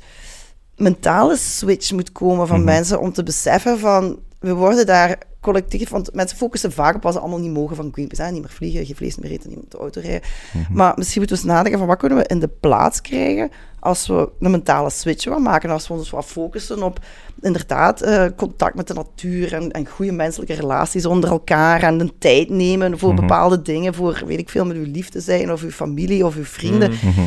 mentale 0.76 1.38
switch 1.38 1.92
moet 1.92 2.12
komen 2.12 2.48
van 2.48 2.56
Mhm. 2.58 2.66
mensen 2.66 3.00
om 3.00 3.14
te 3.14 3.24
beseffen 3.24 3.80
van 3.80 4.20
we 4.40 4.54
worden 4.54 4.86
daar 4.86 5.18
collectief, 5.42 5.90
want 5.90 6.14
mensen 6.14 6.38
focussen 6.38 6.72
vaak 6.72 6.96
op 6.96 7.04
wat 7.04 7.14
ze 7.14 7.20
allemaal 7.20 7.40
niet 7.40 7.52
mogen 7.54 7.76
van 7.76 7.90
Greenpeace. 7.94 8.22
Hè? 8.24 8.32
Niet 8.32 8.42
meer 8.42 8.50
vliegen, 8.52 8.86
geen 8.86 8.96
vlees 8.96 9.18
meer 9.18 9.32
eten, 9.32 9.48
niet 9.50 9.58
meer 9.58 9.64
met 9.70 9.72
de 9.72 9.78
auto 9.78 10.02
rijden. 10.02 10.22
Mhm. 10.54 10.74
Maar 10.74 10.94
misschien 10.96 11.20
moeten 11.22 11.38
we 11.38 11.44
eens 11.44 11.54
nadenken 11.54 11.80
van 11.80 11.88
wat 11.88 11.98
kunnen 11.98 12.18
we 12.18 12.24
in 12.28 12.40
de 12.40 12.50
plaats 12.60 13.02
krijgen 13.02 13.52
als 13.80 14.08
we 14.08 14.30
een 14.40 14.52
mentale 14.52 14.90
switch 14.90 15.24
willen 15.26 15.42
maken. 15.42 15.70
Als 15.70 15.88
we 15.88 15.94
ons 15.94 16.10
wat 16.10 16.26
focussen 16.26 16.84
op 16.84 17.00
inderdaad 17.42 18.02
eh, 18.02 18.26
contact 18.36 18.76
met 18.76 18.88
de 18.88 18.94
natuur 18.94 19.54
en, 19.54 19.72
en 19.72 19.88
goede 19.88 20.12
menselijke 20.12 20.54
relaties 20.54 21.06
onder 21.06 21.30
elkaar 21.30 21.84
en 21.84 21.98
de 21.98 22.14
tijd 22.18 22.50
nemen 22.50 23.00
voor 23.00 23.12
Mhm. 23.14 23.22
bepaalde 23.22 23.62
dingen, 23.62 23.94
voor 23.94 24.22
weet 24.26 24.40
ik 24.40 24.50
veel, 24.50 24.66
met 24.66 24.76
uw 24.76 24.92
liefde 24.92 25.20
zijn 25.20 25.52
of 25.52 25.62
uw 25.64 25.70
familie 25.72 26.26
of 26.26 26.36
uw 26.36 26.44
vrienden. 26.44 26.92
Mhm. 26.92 27.22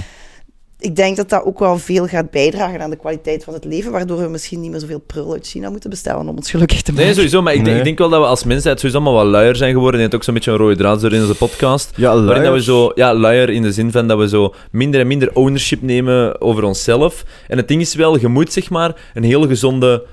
Ik 0.85 0.97
denk 0.97 1.17
dat 1.17 1.29
dat 1.29 1.45
ook 1.45 1.59
wel 1.59 1.79
veel 1.79 2.07
gaat 2.07 2.31
bijdragen 2.31 2.83
aan 2.83 2.91
de 2.91 2.97
kwaliteit 2.97 3.45
van 3.45 3.55
het 3.55 3.65
leven, 3.65 3.93
waardoor 3.93 4.19
we 4.19 4.29
misschien 4.29 4.61
niet 4.61 4.71
meer 4.71 4.81
zoveel 4.81 4.99
prul 4.99 5.33
uit 5.33 5.47
China 5.47 5.71
moeten 5.71 5.91
bestellen 5.91 6.29
om 6.29 6.37
ons 6.37 6.51
gelukkig 6.51 6.83
te 6.83 6.91
maken. 6.91 7.07
Nee, 7.07 7.15
sowieso, 7.15 7.43
maar 7.43 7.55
ik, 7.55 7.65
denk, 7.65 7.79
ik 7.79 7.85
denk 7.85 7.99
wel 7.99 8.09
dat 8.09 8.21
we 8.21 8.27
als 8.27 8.45
mensheid 8.45 8.81
sowieso 8.81 9.03
allemaal 9.03 9.23
wat 9.23 9.33
luier 9.33 9.57
zijn 9.57 9.73
geworden. 9.73 10.01
En 10.01 10.07
het 10.07 10.15
ook 10.15 10.25
zo'n 10.25 10.35
beetje 10.35 10.51
een 10.51 10.57
rode 10.57 10.77
draad 10.77 11.01
door 11.01 11.13
in 11.13 11.21
onze 11.21 11.35
podcast. 11.35 11.93
Ja, 11.97 12.23
Waarin 12.23 12.43
dat 12.45 12.53
we 12.53 12.63
zo, 12.63 12.93
ja, 12.95 13.15
luier 13.15 13.51
in 13.51 13.63
de 13.63 13.73
zin 13.73 13.93
van 13.93 14.09
dat 14.09 14.19
we 14.19 14.29
zo 14.29 14.55
minder 14.71 15.01
en 15.01 15.07
minder 15.07 15.35
ownership 15.35 15.83
nemen 15.83 16.41
over 16.41 16.65
onszelf. 16.65 17.25
En 17.49 17.57
het 17.57 17.69
ding 17.69 17.81
is 17.81 17.95
wel, 17.95 18.19
je 18.19 18.29
moet 18.29 18.53
zeg 18.53 18.71
maar 18.71 19.11
een 19.15 19.25
heel 19.25 19.47
gezonde, 19.47 20.05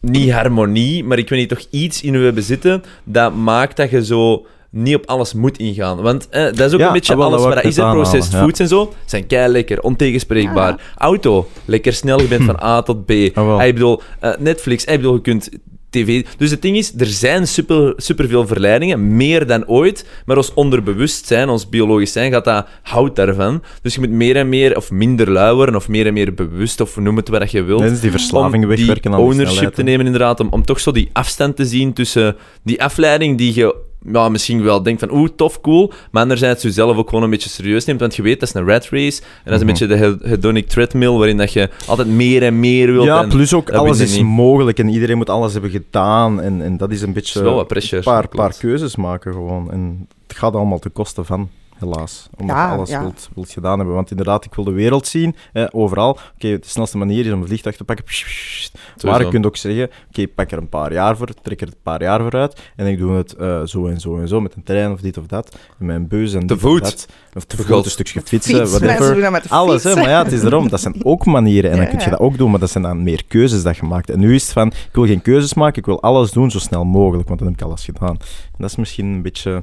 niet 0.00 0.30
harmonie, 0.30 1.04
maar 1.04 1.18
ik 1.18 1.28
weet 1.28 1.38
niet, 1.38 1.48
toch 1.48 1.66
iets 1.70 2.02
in 2.02 2.20
je 2.20 2.32
bezitten 2.32 2.82
dat 3.04 3.34
maakt 3.34 3.76
dat 3.76 3.90
je 3.90 4.04
zo 4.04 4.46
niet 4.72 4.94
op 4.94 5.06
alles 5.06 5.34
moet 5.34 5.58
ingaan. 5.58 6.00
Want 6.00 6.28
eh, 6.28 6.44
dat 6.44 6.58
is 6.60 6.72
ook 6.72 6.80
Ja, 6.80 6.86
een 6.86 6.92
beetje 6.92 7.14
dat 7.16 7.24
alles 7.24 7.42
wat 7.42 7.56
ik 7.56 7.62
is. 7.62 7.76
hè. 7.76 7.84
net 7.84 7.92
Processed 7.92 8.32
ja. 8.32 8.42
foods 8.42 8.60
en 8.60 8.68
zo 8.68 8.92
zijn 9.04 9.26
kei 9.26 9.52
lekker, 9.52 9.80
ontegenspreekbaar. 9.80 10.92
Auto, 10.96 11.48
lekker 11.64 11.92
snel, 11.92 12.20
je 12.20 12.28
bent 12.28 12.44
van 12.44 12.62
A 12.62 12.82
tot 12.82 13.04
B. 13.06 13.10
Ah. 13.34 13.58
Ah, 13.58 13.66
ik 13.66 13.74
bedoel, 13.74 14.00
eh, 14.20 14.30
Netflix, 14.38 14.86
ah, 14.86 14.92
ik 14.94 15.00
bedoel, 15.00 15.14
je 15.14 15.20
kunt 15.20 15.48
tv... 15.90 16.24
Dus 16.36 16.50
het 16.50 16.62
ding 16.62 16.76
is, 16.76 16.92
er 16.98 17.06
zijn 17.06 17.46
super, 17.46 17.92
superveel 17.96 18.46
verleidingen, 18.46 19.16
meer 19.16 19.46
dan 19.46 19.66
ooit, 19.66 20.06
maar 20.26 20.36
ons 20.36 20.54
onderbewustzijn, 20.54 21.48
ons 21.48 21.68
biologisch 21.68 22.12
zijn, 22.12 22.32
gaat 22.32 22.44
dat, 22.44 22.66
houdt 22.82 23.16
daarvan. 23.16 23.62
Dus 23.82 23.94
je 23.94 24.00
moet 24.00 24.10
meer 24.10 24.36
en 24.36 24.48
meer, 24.48 24.76
of 24.76 24.90
minder 24.90 25.30
lui 25.30 25.54
worden, 25.54 25.74
of 25.76 25.88
meer 25.88 26.06
en 26.06 26.12
meer 26.12 26.34
bewust, 26.34 26.80
of 26.80 26.96
noem 26.96 27.16
het 27.16 27.28
wat 27.28 27.50
je 27.50 27.62
wilt. 27.62 27.80
Dat 27.82 27.90
is 27.90 28.00
die 28.00 28.10
verslaving 28.10 28.62
om 28.62 28.68
wegwerken 28.68 29.10
die 29.10 29.20
aan 29.20 29.26
ownership 29.26 29.48
snelheid, 29.48 29.74
te 29.74 29.82
nemen, 29.82 30.06
inderdaad, 30.06 30.40
om, 30.40 30.48
om 30.50 30.64
toch 30.64 30.80
zo 30.80 30.92
die 30.92 31.08
afstand 31.12 31.56
te 31.56 31.64
zien 31.64 31.92
tussen 31.92 32.36
die 32.62 32.82
afleiding 32.82 33.38
die 33.38 33.54
je 33.54 33.74
ja, 34.12 34.28
misschien 34.28 34.62
wel 34.62 34.82
denkt 34.82 35.00
van 35.00 35.12
oeh, 35.12 35.28
tof, 35.36 35.60
cool, 35.60 35.92
maar 36.10 36.22
anderzijds 36.22 36.62
jezelf 36.62 36.96
ook 36.96 37.08
gewoon 37.08 37.24
een 37.24 37.30
beetje 37.30 37.48
serieus 37.48 37.84
neemt, 37.84 38.00
want 38.00 38.16
je 38.16 38.22
weet, 38.22 38.40
dat 38.40 38.48
is 38.48 38.54
een 38.54 38.66
rat 38.66 38.88
race, 38.88 39.20
en 39.44 39.52
dat 39.52 39.54
is 39.54 39.60
een 39.60 39.66
Mhm. 39.66 39.66
beetje 39.66 39.86
de 39.86 39.96
he- 39.96 40.28
hedonic 40.30 40.68
treadmill, 40.68 41.10
waarin 41.16 41.36
dat 41.36 41.52
je 41.52 41.68
altijd 41.86 42.08
meer 42.08 42.42
en 42.42 42.60
meer 42.60 42.92
wilt. 42.92 43.04
Ja, 43.04 43.26
plus 43.26 43.54
ook 43.54 43.70
alles 43.70 43.98
is 44.00 44.16
niet. 44.16 44.24
mogelijk 44.26 44.78
en 44.78 44.88
iedereen 44.88 45.16
moet 45.16 45.30
alles 45.30 45.52
hebben 45.52 45.70
gedaan. 45.70 46.40
En, 46.40 46.62
en 46.62 46.76
dat 46.76 46.90
is 46.90 47.02
een 47.02 47.12
beetje 47.12 47.38
is 47.38 47.44
wel 47.44 47.54
wat 47.54 47.66
pressure, 47.68 47.96
een 47.96 48.02
paar, 48.02 48.28
paar 48.28 48.54
keuzes 48.58 48.96
maken 48.96 49.32
gewoon. 49.32 49.70
En 49.72 50.06
het 50.26 50.36
gaat 50.36 50.54
allemaal 50.54 50.78
ten 50.78 50.92
koste 50.92 51.24
van, 51.24 51.48
helaas. 51.82 52.28
Omdat 52.36 52.56
Ja, 52.56 52.70
alles 52.74 52.90
ja. 52.90 53.00
wilt, 53.00 53.28
wilt 53.34 53.50
gedaan 53.50 53.76
hebben. 53.76 53.94
Want 53.94 54.10
inderdaad, 54.10 54.44
ik 54.44 54.54
wil 54.54 54.64
de 54.64 54.70
wereld 54.72 55.06
zien, 55.06 55.36
eh, 55.52 55.64
overal. 55.70 56.10
Oké, 56.10 56.58
de 56.58 56.66
snelste 56.66 56.98
manier 56.98 57.26
is 57.26 57.32
om 57.32 57.40
een 57.40 57.46
vliegtuig 57.46 57.76
te 57.76 57.84
pakken. 57.84 58.04
Maar 58.08 58.70
Sowieso. 58.96 59.22
je 59.24 59.28
kunt 59.28 59.46
ook 59.46 59.56
zeggen, 59.56 59.90
oké, 60.08 60.20
ik 60.20 60.34
pak 60.34 60.50
er 60.50 60.58
een 60.58 60.68
paar 60.68 60.92
jaar 60.92 61.16
voor, 61.16 61.28
trek 61.42 61.60
er 61.60 61.66
een 61.66 61.74
paar 61.82 62.02
jaar 62.02 62.20
voor 62.20 62.32
uit. 62.32 62.60
En 62.76 62.86
ik 62.86 62.98
doe 62.98 63.12
het 63.12 63.34
eh, 63.34 63.62
zo 63.64 63.86
en 63.86 64.00
zo 64.00 64.18
en 64.18 64.28
zo, 64.28 64.40
met 64.40 64.54
een 64.54 64.62
trein 64.62 64.92
of 64.92 65.00
dit 65.00 65.18
of 65.18 65.26
dat. 65.26 65.56
Met 65.78 65.88
mijn 65.88 66.08
beus 66.08 66.34
en 66.34 66.40
Te 66.40 66.46
dit 66.46 66.58
voet. 66.60 66.80
of 66.82 66.90
dat. 66.90 67.06
Of 67.34 67.44
te 67.44 67.56
voet, 67.56 67.84
een 67.84 67.90
stukje 67.90 68.20
Fiets, 68.24 68.46
fietsen, 68.46 68.68
whatever. 68.80 69.12
doen 69.12 69.22
dat 69.22 69.30
met 69.32 69.42
de 69.42 69.48
Alles, 69.48 69.84
hè, 69.84 69.94
maar 69.94 70.08
ja, 70.08 70.22
het 70.22 70.32
is 70.32 70.42
erom. 70.42 70.68
Dat 70.68 70.80
zijn 70.80 70.94
ook 71.04 71.24
manieren. 71.26 71.70
En 71.70 71.76
dan 71.76 71.88
kun 71.88 71.98
je 71.98 72.10
dat 72.10 72.18
ook 72.18 72.36
doen, 72.38 72.50
maar 72.50 72.60
dat 72.60 72.70
zijn 72.70 72.84
dan 72.84 73.02
meer 73.02 73.24
keuzes 73.28 73.62
dat 73.62 73.76
je 73.76 73.82
maakt. 73.86 74.10
En 74.10 74.18
nu 74.18 74.34
is 74.34 74.42
het 74.42 74.52
van, 74.52 74.66
ik 74.66 74.88
wil 74.92 75.06
geen 75.06 75.22
keuzes 75.22 75.54
maken, 75.54 75.78
ik 75.78 75.86
wil 75.86 76.02
alles 76.02 76.30
doen 76.30 76.50
zo 76.50 76.58
snel 76.58 76.84
mogelijk, 76.84 77.28
want 77.28 77.40
dan 77.40 77.48
heb 77.48 77.58
ik 77.60 77.64
alles 77.66 77.84
gedaan. 77.84 78.16
Dat 78.62 78.70
is 78.70 78.76
misschien 78.76 79.06
een 79.06 79.22
beetje... 79.22 79.50
En 79.50 79.62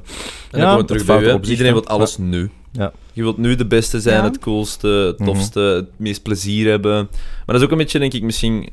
dan 0.50 0.60
komen 0.60 0.72
we 0.72 0.78
het 0.78 0.86
terug 0.86 1.04
bij 1.04 1.14
foute 1.14 1.24
u, 1.26 1.28
hè. 1.30 1.34
opzicht, 1.36 1.58
Iedereen 1.58 1.72
wil 1.80 1.86
alles 1.86 2.16
nu. 2.18 2.50
Ja. 2.72 2.92
Je 3.12 3.22
wilt 3.22 3.38
nu 3.38 3.54
de 3.54 3.66
beste 3.66 4.00
zijn, 4.00 4.16
Ja. 4.16 4.24
het 4.24 4.38
coolste, 4.38 4.88
het 4.88 5.18
Mhm. 5.18 5.28
tofste, 5.28 5.60
het 5.60 5.86
meest 5.96 6.22
plezier 6.22 6.68
hebben. 6.70 7.08
Maar 7.50 7.58
dat 7.58 7.68
is 7.68 7.74
ook 7.74 7.78
een 7.80 7.84
beetje, 7.84 7.98
denk 7.98 8.12
ik, 8.12 8.22
misschien... 8.22 8.68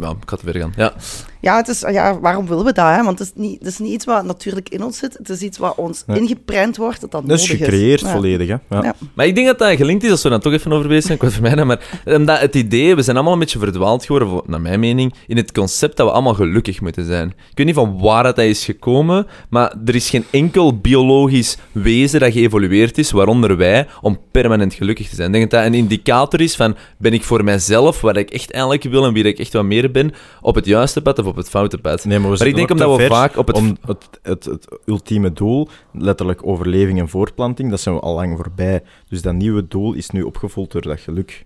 Ja, 0.00 0.10
ik 0.10 0.28
ga 0.30 0.36
te 0.36 0.44
ver 0.44 0.60
gaan. 0.60 0.72
Ja. 0.76 0.92
Ja, 1.40 1.56
het 1.56 1.68
is, 1.68 1.80
ja, 1.80 2.20
waarom 2.20 2.46
willen 2.46 2.64
we 2.64 2.72
dat? 2.72 2.86
Hè? 2.86 3.02
Want 3.04 3.18
het 3.18 3.28
is, 3.28 3.34
niet, 3.42 3.58
het 3.58 3.68
is 3.68 3.78
niet 3.78 3.92
iets 3.92 4.04
wat 4.04 4.24
natuurlijk 4.24 4.68
in 4.68 4.82
ons 4.84 4.98
zit. 4.98 5.18
Het 5.18 5.28
is 5.28 5.40
iets 5.40 5.58
wat 5.58 5.74
ons 5.76 6.02
Nee. 6.06 6.20
ingeprent 6.20 6.76
wordt, 6.76 7.00
dat 7.00 7.10
dat 7.10 7.28
Dat 7.28 7.38
is 7.38 7.48
nodig 7.48 7.64
gecreëerd 7.64 8.00
Ja. 8.00 8.12
volledig, 8.12 8.48
hè. 8.48 8.54
Ja. 8.68 8.82
Ja. 8.82 8.94
Maar 9.14 9.26
ik 9.26 9.34
denk 9.34 9.46
dat 9.46 9.58
dat 9.58 9.76
gelinkt 9.76 10.04
is, 10.04 10.10
als 10.10 10.22
we 10.22 10.28
dan 10.28 10.40
toch 10.40 10.52
even 10.52 10.72
over 10.72 10.88
bezig 10.88 11.02
zijn, 11.02 11.14
ik 11.14 11.20
word 11.20 11.32
vermijden, 11.32 11.66
maar 11.66 12.00
omdat 12.04 12.40
het 12.40 12.54
idee, 12.54 12.94
we 12.94 13.02
zijn 13.02 13.16
allemaal 13.16 13.34
een 13.34 13.38
beetje 13.38 13.58
verdwaald 13.58 14.04
geworden, 14.04 14.28
voor- 14.28 14.44
naar 14.46 14.60
mijn 14.60 14.80
mening, 14.80 15.14
in 15.26 15.36
het 15.36 15.52
concept 15.52 15.96
dat 15.96 16.06
we 16.06 16.12
allemaal 16.12 16.34
gelukkig 16.34 16.80
moeten 16.80 17.04
zijn. 17.04 17.28
Ik 17.28 17.56
weet 17.56 17.66
niet 17.66 17.74
van 17.74 18.00
waar 18.00 18.22
dat 18.22 18.38
is 18.38 18.64
gekomen, 18.64 19.26
maar 19.48 19.74
er 19.84 19.94
is 19.94 20.10
geen 20.10 20.24
enkel 20.30 20.78
biologisch 20.78 21.56
wezen 21.72 22.20
dat 22.20 22.32
geëvolueerd 22.32 22.98
is, 22.98 23.10
waaronder 23.10 23.56
wij, 23.56 23.86
om 24.00 24.18
permanent 24.30 24.74
gelukkig 24.74 25.08
te 25.08 25.14
zijn. 25.14 25.26
Ik 25.28 25.34
denk 25.38 25.50
dat 25.50 25.60
dat 25.60 25.68
een 25.72 25.78
indicator 25.78 26.40
is 26.40 26.56
van, 26.56 26.76
ben 26.98 27.12
ik 27.12 27.22
voor 27.24 27.44
mijzelf, 27.44 27.82
waar 28.00 28.16
ik 28.16 28.30
echt 28.30 28.50
eigenlijk 28.50 28.82
wil 28.82 29.04
en 29.04 29.12
wie 29.12 29.24
ik 29.24 29.38
echt 29.38 29.52
wat 29.52 29.64
meer 29.64 29.90
ben, 29.90 30.12
op 30.40 30.54
het 30.54 30.66
juiste 30.66 31.02
pad 31.02 31.18
of 31.18 31.26
op 31.26 31.36
het 31.36 31.48
foute 31.48 31.78
pad. 31.78 32.04
Nee, 32.04 32.18
maar, 32.18 32.30
we 32.30 32.36
Maar 32.38 32.46
ik 32.46 32.54
denk 32.54 32.70
omdat 32.70 32.96
we 32.96 33.06
vaak 33.06 33.36
op 33.36 33.46
het... 33.46 33.56
Om 33.56 33.76
het, 33.86 34.08
het, 34.22 34.44
het 34.44 34.68
ultieme 34.86 35.32
doel, 35.32 35.68
letterlijk 35.92 36.46
overleving 36.46 36.98
en 36.98 37.08
voortplanting, 37.08 37.70
dat 37.70 37.80
zijn 37.80 37.94
we 37.94 38.00
al 38.00 38.14
lang 38.14 38.36
voorbij. 38.36 38.82
Dus 39.08 39.22
dat 39.22 39.34
nieuwe 39.34 39.68
doel 39.68 39.92
is 39.92 40.10
nu 40.10 40.22
opgevuld 40.22 40.72
door 40.72 40.82
dat 40.82 41.00
geluk. 41.00 41.44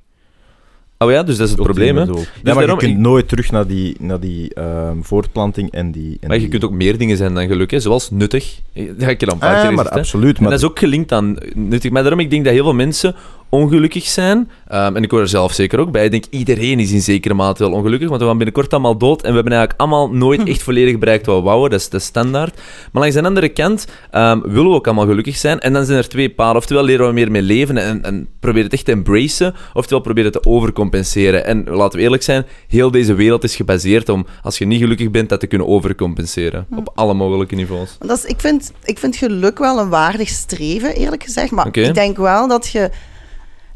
Oh 1.01 1.11
ja, 1.11 1.23
dus 1.23 1.37
dat 1.37 1.47
is 1.49 1.53
het 1.53 1.63
probleem, 1.63 1.97
hè? 1.97 2.03
Ja, 2.03 2.07
Dus 2.07 2.27
maar 2.43 2.55
daarom- 2.55 2.81
je 2.81 2.87
kunt 2.87 2.99
nooit 2.99 3.29
terug 3.29 3.51
naar 3.51 3.67
die, 3.67 3.97
naar 4.01 4.21
die 4.21 4.55
ehm, 4.55 5.01
voortplanting 5.03 5.71
en 5.71 5.91
die... 5.93 6.17
En 6.21 6.29
Maar 6.29 6.37
je 6.37 6.43
die- 6.43 6.51
kunt 6.51 6.65
ook 6.65 6.73
meer 6.73 6.99
dingen 6.99 7.17
zijn 7.17 7.35
dan 7.35 7.47
geluk, 7.47 7.71
hè? 7.71 7.81
zoals 7.81 8.11
nuttig. 8.11 8.61
Dat 8.75 8.85
heb 8.99 9.09
ik 9.11 9.21
je 9.21 9.31
een 9.33 9.39
paar 9.39 9.67
Ah, 9.69 9.75
maar 9.75 9.89
absoluut. 9.89 10.37
En 10.37 10.43
Maar 10.43 10.51
dat 10.51 10.61
is 10.61 10.67
ook 10.67 10.79
gelinkt 10.79 11.13
aan 11.13 11.37
nuttig. 11.55 11.91
Maar 11.91 12.03
daarom 12.03 12.21
ik 12.21 12.31
denk 12.31 12.45
dat 12.45 12.53
heel 12.53 12.63
veel 12.65 12.75
mensen 12.75 13.15
ongelukkig 13.49 14.05
zijn. 14.05 14.51
Ehm, 14.69 14.97
en 14.97 15.03
ik 15.03 15.11
hoor 15.11 15.21
er 15.21 15.29
zelf 15.29 15.53
zeker 15.53 15.79
ook 15.79 15.91
bij. 15.91 16.05
Ik 16.05 16.11
denk 16.11 16.25
iedereen 16.31 16.81
is 16.81 16.93
in 16.93 17.01
zekere 17.01 17.35
mate 17.35 17.63
wel 17.63 17.73
ongelukkig, 17.73 18.09
want 18.09 18.21
we 18.21 18.27
gaan 18.27 18.37
binnenkort 18.37 18.73
allemaal 18.73 18.99
dood. 18.99 19.23
En 19.23 19.29
we 19.29 19.35
hebben 19.35 19.53
eigenlijk 19.53 19.81
allemaal 19.81 20.11
nooit 20.11 20.49
echt 20.49 20.63
volledig 20.63 20.99
bereikt 20.99 21.27
wat 21.27 21.37
we 21.37 21.43
wouden. 21.43 21.71
Dat 21.71 21.81
is 21.81 21.89
de 21.89 21.99
standaard. 21.99 22.57
Maar 22.93 23.03
langs 23.03 23.17
de 23.17 23.23
andere 23.23 23.49
kant 23.49 23.87
ehm, 24.11 24.41
willen 24.41 24.71
we 24.71 24.77
ook 24.77 24.87
allemaal 24.87 25.07
gelukkig 25.07 25.37
zijn. 25.37 25.61
En 25.61 25.73
dan 25.73 25.85
zijn 25.85 25.99
er 25.99 26.09
twee 26.09 26.31
paden. 26.31 26.57
Oftewel 26.57 26.85
leren 26.85 27.07
we 27.07 27.13
meer 27.13 27.31
mee 27.31 27.43
leven 27.43 27.77
en, 27.77 28.05
en 28.05 28.29
proberen 28.41 28.65
het 28.65 28.73
echt 28.73 28.85
te 28.85 28.93
embracen. 28.93 29.55
Oftewel 29.75 30.03
proberen 30.03 30.33
te 30.33 30.45
overcompenseren. 30.45 31.45
En 31.45 31.65
laten 31.65 31.99
we 31.99 32.05
eerlijk 32.05 32.23
zijn, 32.23 32.47
heel 32.69 32.91
deze 32.91 33.15
wereld 33.15 33.45
is 33.45 33.57
gebaseerd 33.57 34.09
om, 34.09 34.27
als 34.43 34.59
je 34.59 34.67
niet 34.67 34.81
gelukkig 34.81 35.11
bent, 35.11 35.29
dat 35.29 35.41
te 35.41 35.47
kunnen 35.47 35.67
overcompenseren. 35.67 36.67
Op 36.77 36.93
alle 36.95 37.15
mogelijke 37.15 37.55
niveaus. 37.55 37.97
Dat 37.99 38.19
is, 38.19 38.25
ik, 38.25 38.41
vind, 38.41 38.73
ik 38.85 38.99
vind 38.99 39.17
geluk 39.17 39.59
wel 39.59 39.79
een 39.79 39.89
waardig 39.89 40.29
streven, 40.29 40.95
eerlijk 40.95 41.23
gezegd. 41.23 41.51
Maar 41.51 41.67
ik 41.67 41.95
denk 41.95 42.17
wel 42.17 42.49
dat 42.49 42.69
je... 42.69 42.91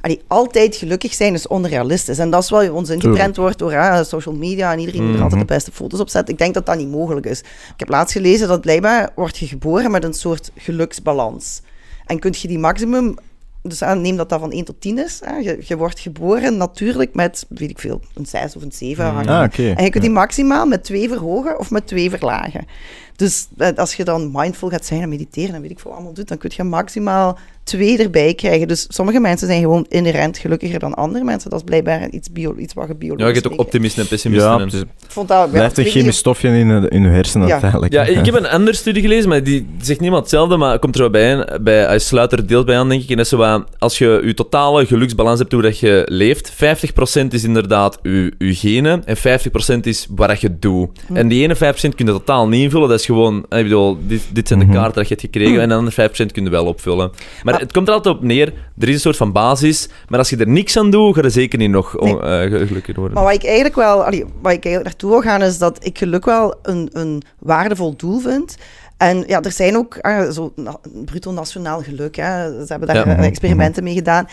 allee, 0.02 0.20
altijd 0.26 0.76
gelukkig 0.76 1.14
zijn 1.14 1.34
is 1.34 1.46
onrealistisch. 1.46 2.18
En 2.18 2.30
dat 2.30 2.42
is 2.42 2.50
wel 2.50 2.74
ons 2.74 2.90
ingeprent 2.90 3.36
wordt 3.36 3.58
door 3.58 3.72
hè, 3.72 4.04
social 4.04 4.34
media 4.34 4.72
en 4.72 4.78
iedereen 4.78 5.06
moet 5.06 5.16
er 5.16 5.22
altijd 5.22 5.40
de 5.40 5.54
beste 5.54 5.72
foto's 5.72 6.00
op 6.00 6.08
zetten. 6.08 6.32
Ik 6.32 6.40
denk 6.40 6.54
dat 6.54 6.66
dat 6.66 6.76
niet 6.76 6.90
mogelijk 6.90 7.26
is. 7.26 7.38
Ik 7.40 7.74
heb 7.76 7.88
laatst 7.88 8.12
gelezen 8.12 8.48
dat 8.48 8.60
blijkbaar 8.60 9.10
wordt 9.14 9.38
je 9.38 9.46
geboren 9.46 9.90
met 9.90 10.04
een 10.04 10.14
soort 10.14 10.50
geluksbalans. 10.56 11.60
En 12.06 12.18
kun 12.18 12.34
je 12.38 12.48
die 12.48 12.58
maximum... 12.58 13.14
Dus 13.64 13.80
neem 13.80 14.16
dat 14.16 14.28
dat 14.28 14.40
van 14.40 14.52
1 14.52 14.64
tot 14.64 14.80
10 14.80 14.98
is. 14.98 15.20
Hè. 15.24 15.36
Je, 15.36 15.58
je 15.60 15.76
wordt 15.76 15.98
geboren 15.98 16.56
natuurlijk 16.56 17.14
met, 17.14 17.46
weet 17.48 17.70
ik 17.70 17.78
veel, 17.78 18.00
een 18.14 18.26
6 18.26 18.56
of 18.56 18.62
een 18.62 18.72
7. 18.72 19.04
hangt 19.04 19.28
Ah, 19.28 19.40
er. 19.40 19.44
oké. 19.44 19.72
En 19.76 19.84
je 19.84 19.90
kunt 19.90 20.04
die 20.04 20.12
maximaal 20.12 20.66
met 20.66 20.84
twee 20.84 21.08
verhogen 21.08 21.58
of 21.58 21.70
met 21.70 21.86
twee 21.86 22.10
verlagen. 22.10 22.66
Dus 23.16 23.48
eh, 23.56 23.68
als 23.76 23.94
je 23.94 24.04
dan 24.04 24.30
mindful 24.32 24.68
gaat 24.68 24.86
zijn 24.86 25.02
en 25.02 25.08
mediteren 25.08 25.54
en 25.54 25.60
weet 25.60 25.70
ik 25.70 25.80
veel 25.80 25.92
allemaal 25.92 26.12
doet, 26.12 26.28
dan 26.28 26.38
kun 26.38 26.50
je 26.54 26.62
maximaal 26.62 27.38
twee 27.64 27.98
erbij 27.98 28.34
krijgen. 28.34 28.68
Dus 28.68 28.86
sommige 28.88 29.20
mensen 29.20 29.46
zijn 29.46 29.60
gewoon 29.60 29.86
inherent 29.88 30.38
gelukkiger 30.38 30.78
dan 30.78 30.94
andere 30.94 31.24
mensen. 31.24 31.50
Dat 31.50 31.58
is 31.58 31.64
blijkbaar 31.64 32.08
iets, 32.10 32.32
bio, 32.32 32.54
iets 32.56 32.74
wat 32.74 32.88
je 32.88 32.94
biologisch 32.94 33.22
Ja, 33.26 33.28
je 33.34 33.40
hebt 33.40 33.52
ook 33.52 33.60
optimisten 33.60 34.02
en 34.02 34.08
pessimisten. 34.08 34.48
ja, 34.50 34.58
en- 34.58 34.66
Ik 34.68 34.86
vond 35.08 35.28
dat... 35.28 35.50
blijft 35.50 35.78
een 35.78 35.84
chemisch 35.84 36.04
niet 36.04 36.14
stofje 36.14 36.48
in, 36.48 36.68
de- 36.80 36.88
in 36.88 37.02
je 37.02 37.08
hersenen 37.08 37.46
Ja. 37.46 37.52
uiteindelijk. 37.52 37.92
Ja, 37.92 38.02
ik 38.02 38.24
heb 38.26 38.34
een 38.34 38.48
andere 38.48 38.76
studie 38.76 39.02
gelezen, 39.02 39.28
maar 39.28 39.42
die 39.42 39.66
zegt 39.76 39.88
niet 39.88 39.98
helemaal 39.98 40.20
hetzelfde, 40.20 40.56
maar 40.56 40.78
komt 40.78 40.94
er 40.94 41.00
wel 41.00 41.10
bij, 41.10 41.58
bij 41.60 41.84
hij 41.84 41.98
sluit 41.98 42.32
er 42.32 42.46
deels 42.46 42.64
bij 42.64 42.76
aan, 42.78 42.88
denk 42.88 43.02
ik. 43.02 43.08
En 43.10 43.16
dat 43.16 43.24
is 43.24 43.30
zo 43.30 43.36
wat, 43.36 43.64
als 43.78 43.98
je 43.98 44.20
je 44.24 44.34
totale 44.34 44.86
geluksbalans 44.86 45.38
hebt 45.38 45.52
hoe 45.52 45.62
dat 45.62 45.78
je 45.78 46.02
leeft, 46.06 46.52
50% 46.52 46.54
is 47.30 47.44
inderdaad 47.44 47.98
je, 48.02 48.32
je 48.38 48.54
genen 48.54 49.02
en 49.06 49.16
50% 49.16 49.80
is 49.82 50.06
wat 50.10 50.40
je 50.40 50.58
doet. 50.58 51.00
En 51.12 51.28
die 51.28 51.42
ene 51.42 51.54
5% 51.56 51.58
kun 51.94 52.06
je 52.06 52.12
totaal 52.12 52.48
niet 52.48 52.62
invullen, 52.62 52.88
dat 52.88 52.98
is 52.98 53.06
gewoon, 53.06 53.44
eh, 53.48 53.58
ik 53.58 53.64
bedoel, 53.64 53.98
dit, 54.06 54.22
dit 54.32 54.48
zijn 54.48 54.58
de 54.58 54.64
Mhm. 54.64 54.74
kaarten 54.74 54.94
dat 54.94 55.08
je 55.08 55.14
hebt 55.14 55.26
gekregen 55.26 55.60
en 55.60 55.68
de 55.68 55.74
andere 55.74 55.94
5% 55.94 56.32
kun 56.32 56.44
je 56.44 56.50
wel 56.50 56.64
opvullen. 56.66 57.10
Maar 57.42 57.51
Maar- 57.52 57.60
het 57.60 57.72
komt 57.72 57.88
er 57.88 57.94
altijd 57.94 58.14
op 58.16 58.22
neer, 58.22 58.52
er 58.78 58.88
is 58.88 58.94
een 58.94 59.00
soort 59.00 59.16
van 59.16 59.32
basis, 59.32 59.88
maar 60.08 60.18
als 60.18 60.30
je 60.30 60.36
er 60.36 60.48
niks 60.48 60.76
aan 60.76 60.90
doet, 60.90 61.14
ga 61.14 61.22
je 61.22 61.30
zeker 61.30 61.58
niet 61.58 61.70
nog 61.70 61.96
on- 61.98 62.22
eh, 62.22 62.40
gelukkiger 62.40 62.94
worden. 62.94 63.12
Maar 63.14 63.24
wat 63.24 63.34
ik 63.34 63.44
eigenlijk 63.44 63.74
wel, 63.74 64.04
allee, 64.04 64.24
waar 64.42 64.52
ik 64.52 64.64
eigenlijk 64.64 64.84
naartoe 64.84 65.10
wil 65.10 65.20
gaan, 65.20 65.42
is 65.42 65.58
dat 65.58 65.84
ik 65.84 65.98
geluk 65.98 66.24
wel 66.24 66.54
een, 66.62 66.88
een 66.92 67.22
waardevol 67.38 67.96
doel 67.96 68.18
vind. 68.18 68.56
En 68.96 69.24
ja, 69.26 69.40
er 69.40 69.52
zijn 69.52 69.76
ook 69.76 69.98
ah, 70.00 70.30
zo 70.30 70.52
na- 70.56 70.80
bruto 71.04 71.32
nationaal 71.32 71.82
geluk. 71.82 72.16
Hè. 72.16 72.50
Ze 72.50 72.64
hebben 72.66 72.88
daar 72.88 72.96
Ja. 72.96 73.04
eh, 73.04 73.12
Mhm, 73.12 73.22
experimenten 73.22 73.84
mee 73.84 73.94
gedaan. 73.94 74.26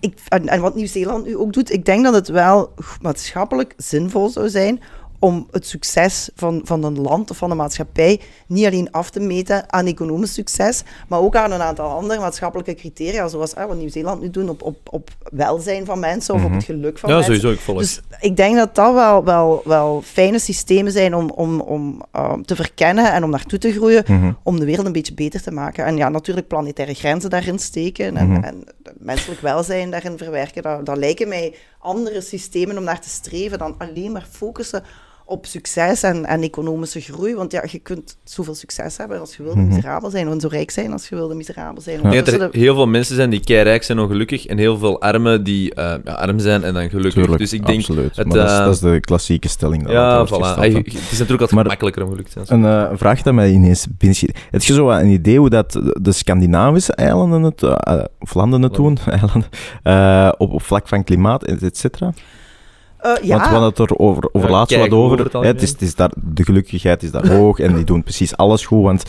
Ik, 0.00 0.18
en, 0.28 0.48
en 0.48 0.60
wat 0.60 0.74
Nieuw-Zeeland 0.74 1.26
nu 1.26 1.36
ook 1.36 1.52
doet, 1.52 1.72
ik 1.72 1.84
denk 1.84 2.04
dat 2.04 2.14
het 2.14 2.28
wel 2.28 2.72
maatschappelijk 3.00 3.74
zinvol 3.76 4.28
zou 4.28 4.48
zijn 4.48 4.80
om 5.18 5.46
het 5.50 5.66
succes 5.66 6.30
van, 6.34 6.60
van 6.64 6.84
een 6.84 7.00
land 7.00 7.30
of 7.30 7.36
van 7.36 7.50
een 7.50 7.56
maatschappij 7.56 8.20
niet 8.46 8.66
alleen 8.66 8.90
af 8.90 9.10
te 9.10 9.20
meten 9.20 9.72
aan 9.72 9.86
economisch 9.86 10.34
succes, 10.34 10.82
maar 11.08 11.20
ook 11.20 11.36
aan 11.36 11.52
een 11.52 11.62
aantal 11.62 11.88
andere 11.90 12.20
maatschappelijke 12.20 12.74
criteria, 12.74 13.28
zoals 13.28 13.52
wat 13.54 13.74
Nieuw-Zeeland 13.76 14.20
nu 14.20 14.30
doet 14.30 14.48
op, 14.48 14.62
op, 14.62 14.76
op 14.90 15.10
welzijn 15.32 15.84
van 15.84 15.98
mensen 15.98 16.34
of 16.34 16.44
op 16.44 16.52
het 16.52 16.64
geluk 16.64 16.98
van 16.98 17.10
ja, 17.10 17.16
mensen. 17.16 17.34
sowieso, 17.34 17.58
ik 17.58 17.64
volg. 17.64 17.78
Dus 17.78 18.00
ik 18.20 18.36
denk 18.36 18.56
dat 18.56 18.74
dat 18.74 18.94
wel, 18.94 19.24
wel, 19.24 19.62
wel 19.64 20.02
fijne 20.04 20.38
systemen 20.38 20.92
zijn 20.92 21.14
om, 21.14 21.30
om, 21.30 21.60
om 21.60 22.02
uh, 22.16 22.32
te 22.32 22.56
verkennen 22.56 23.12
en 23.12 23.24
om 23.24 23.30
naartoe 23.30 23.58
te 23.58 23.72
groeien, 23.72 24.04
Mhm. 24.06 24.32
om 24.42 24.58
de 24.58 24.64
wereld 24.64 24.86
een 24.86 24.92
beetje 24.92 25.14
beter 25.14 25.42
te 25.42 25.50
maken. 25.50 25.84
En 25.84 25.96
ja, 25.96 26.08
natuurlijk 26.08 26.48
planetaire 26.48 26.94
grenzen 26.94 27.30
daarin 27.30 27.58
steken 27.58 28.16
en, 28.16 28.30
Mhm. 28.30 28.42
en 28.44 28.64
menselijk 28.98 29.40
welzijn 29.40 29.90
daarin 29.90 30.18
verwerken. 30.18 30.62
Dat, 30.62 30.86
dat 30.86 30.96
lijken 30.96 31.28
mij 31.28 31.54
andere 31.86 32.20
systemen 32.20 32.78
om 32.78 32.84
naar 32.84 33.00
te 33.00 33.08
streven 33.08 33.58
dan 33.58 33.74
alleen 33.78 34.12
maar 34.12 34.26
focussen 34.30 34.84
op 35.28 35.46
succes 35.46 36.02
en, 36.02 36.24
en 36.24 36.42
economische 36.42 37.00
groei. 37.00 37.34
Want 37.34 37.52
ja, 37.52 37.62
je 37.70 37.78
kunt 37.78 38.16
zoveel 38.24 38.54
succes 38.54 38.96
hebben 38.96 39.20
als 39.20 39.36
je 39.36 39.42
wilde 39.42 39.58
Mhm. 39.60 39.68
miserabel 39.68 40.10
zijn, 40.10 40.28
en 40.28 40.40
zo 40.40 40.48
rijk 40.48 40.70
zijn 40.70 40.92
als 40.92 41.08
je 41.08 41.14
wilde 41.14 41.34
miserabel 41.34 41.82
zijn. 41.82 41.96
Dat 41.96 42.04
Ondertussen 42.04 42.42
er 42.42 42.48
heel 42.58 42.74
veel 42.74 42.86
mensen 42.86 43.14
zijn 43.16 43.30
die 43.30 43.40
keirijk 43.40 43.82
zijn 43.82 43.98
ongelukkig 43.98 44.46
en 44.46 44.58
heel 44.58 44.78
veel 44.78 45.00
armen 45.00 45.44
die 45.44 45.74
eh, 45.74 45.94
ja, 46.04 46.12
arm 46.12 46.38
zijn 46.38 46.64
en 46.64 46.74
dan 46.74 46.88
gelukkig. 46.88 47.12
Tuurlijk, 47.12 47.38
dus 47.38 47.52
ik 47.52 47.66
denk... 47.66 47.78
absoluut. 47.78 48.16
het, 48.16 48.26
maar 48.26 48.36
dat, 48.36 48.46
is, 48.50 48.52
eh, 48.58 48.64
dat 48.64 48.74
is 48.74 48.80
de 48.80 49.00
klassieke 49.00 49.48
stelling. 49.48 49.82
dat 49.82 49.92
Ja, 49.92 50.26
voilà. 50.26 50.28
gesteld, 50.28 50.74
Het 50.74 50.86
is 50.86 50.94
natuurlijk 51.18 51.28
altijd 51.30 51.50
Maar- 51.52 51.62
gemakkelijker 51.62 52.02
om 52.02 52.08
gelukkig 52.10 52.32
te 52.34 52.40
zijn. 52.44 52.64
Een 52.64 52.90
eh, 52.90 52.96
vraag 52.96 53.22
dat 53.22 53.34
mij 53.34 53.50
ineens 53.50 53.86
binnenschiet. 53.98 54.38
Heb 54.50 54.62
je 54.62 54.72
zo 54.74 54.84
wat 54.84 55.00
een 55.00 55.08
idee 55.10 55.38
hoe 55.38 55.50
dat 55.50 55.72
de 56.00 56.12
Scandinavische 56.12 56.92
eilanden 56.94 57.42
het, 57.42 57.62
of 58.18 58.34
landen 58.34 58.62
het 58.62 58.74
doen, 58.74 58.98
eilanden, 59.06 59.44
eh, 59.82 60.32
op, 60.38 60.52
op 60.52 60.62
vlak 60.62 60.88
van 60.88 61.04
klimaat, 61.04 61.44
et 61.44 61.76
cetera? 61.76 62.12
Eh, 63.14 63.24
ja, 63.24 63.36
Want 63.36 63.42
we 63.48 63.56
hadden 63.56 63.68
het 63.68 63.78
er 63.78 63.96
over, 63.96 64.28
over 64.32 64.48
Ja, 64.48 64.54
laatst 64.54 64.76
wat 64.76 64.90
over. 64.90 65.12
over 65.12 65.24
het 65.24 65.32
hè, 65.32 65.46
het 65.46 65.62
is, 65.62 65.70
het 65.70 65.82
is 65.82 65.94
daar, 65.94 66.10
de 66.14 66.44
gelukkigheid 66.44 67.02
is 67.02 67.10
daar 67.10 67.28
hoog 67.36 67.58
en 67.58 67.74
die 67.74 67.84
doen 67.84 68.02
precies 68.02 68.36
alles 68.36 68.66
goed. 68.66 68.82
Want 68.82 69.04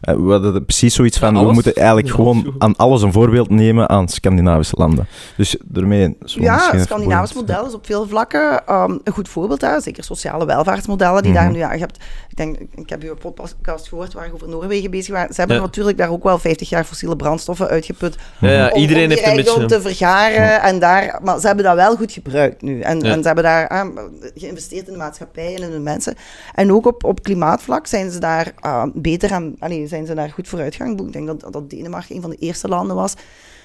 we 0.00 0.30
hadden 0.30 0.54
er 0.54 0.62
precies 0.62 0.94
zoiets 0.94 1.18
van, 1.18 1.34
Ja, 1.34 1.44
we 1.44 1.52
moeten 1.52 1.74
eigenlijk 1.74 2.06
Ja, 2.08 2.14
gewoon 2.14 2.44
goed. 2.44 2.54
aan 2.58 2.76
alles 2.76 3.02
een 3.02 3.12
voorbeeld 3.12 3.50
nemen 3.50 3.88
aan 3.88 4.08
Scandinavische 4.08 4.74
landen. 4.78 5.06
Dus 5.36 5.56
daarmee... 5.64 6.16
Ja, 6.24 6.68
het 6.72 6.82
Scandinavisch 6.82 7.32
model 7.34 7.66
is 7.66 7.74
op 7.74 7.86
veel 7.86 8.06
vlakken 8.08 8.66
ehm, 8.66 8.98
een 9.04 9.12
goed 9.12 9.28
voorbeeld. 9.28 9.60
Hè. 9.60 9.80
Zeker 9.80 10.04
sociale 10.04 10.46
welvaartsmodellen 10.46 11.22
die 11.22 11.32
daar 11.32 11.44
Mhm. 11.44 11.52
nu... 11.52 11.58
Ja, 11.58 11.72
je 11.72 11.78
hebt, 11.80 11.96
ik, 12.28 12.36
denk, 12.36 12.56
ik 12.74 12.88
heb 12.90 13.02
uw 13.02 13.14
podcast 13.14 13.88
gehoord 13.88 14.12
waar 14.12 14.26
je 14.26 14.32
over 14.34 14.48
Noorwegen 14.48 14.90
bezig 14.90 15.14
waren. 15.14 15.34
Ze 15.34 15.38
hebben 15.40 15.56
Ja. 15.58 15.62
natuurlijk 15.62 15.98
daar 15.98 16.10
ook 16.10 16.22
wel 16.22 16.38
50 16.38 16.68
jaar 16.68 16.84
fossiele 16.84 17.16
brandstoffen 17.16 17.68
uitgeput 17.68 18.16
Ja, 18.38 18.50
ja, 18.50 18.68
om, 18.68 18.80
iedereen 18.80 19.04
om 19.04 19.10
heeft 19.10 19.26
een 19.26 19.36
beetje... 19.36 19.66
te 19.66 19.80
vergaren. 19.80 20.62
En 20.62 20.78
daar, 20.78 21.18
maar 21.22 21.40
ze 21.40 21.46
hebben 21.46 21.64
dat 21.64 21.74
wel 21.74 21.96
goed 21.96 22.12
gebruikt 22.12 22.62
nu. 22.62 22.80
En, 22.80 23.00
Ja. 23.00 23.10
en 23.12 23.20
ze 23.20 23.26
hebben 23.26 23.44
daar 23.44 23.68
ah, 23.68 23.88
geïnvesteerd 24.34 24.86
in 24.86 24.92
de 24.92 24.98
maatschappij 24.98 25.54
en 25.56 25.62
in 25.62 25.70
de 25.70 25.78
mensen. 25.78 26.14
En 26.54 26.72
ook 26.72 26.86
op, 26.86 27.04
op 27.04 27.22
klimaatvlak 27.22 27.86
zijn 27.86 28.10
ze 28.10 28.18
daar 28.18 28.52
ah, 28.60 28.82
beter 28.94 29.32
aan... 29.32 29.54
Allee, 29.58 29.86
zijn 29.90 30.06
ze 30.06 30.14
daar 30.14 30.30
goed 30.30 30.48
vooruitgang. 30.48 31.00
Ik 31.00 31.12
denk 31.12 31.26
dat, 31.26 31.52
dat 31.52 31.70
Denemarken 31.70 32.14
een 32.16 32.20
van 32.20 32.30
de 32.30 32.36
eerste 32.36 32.68
landen 32.68 32.96
was 32.96 33.14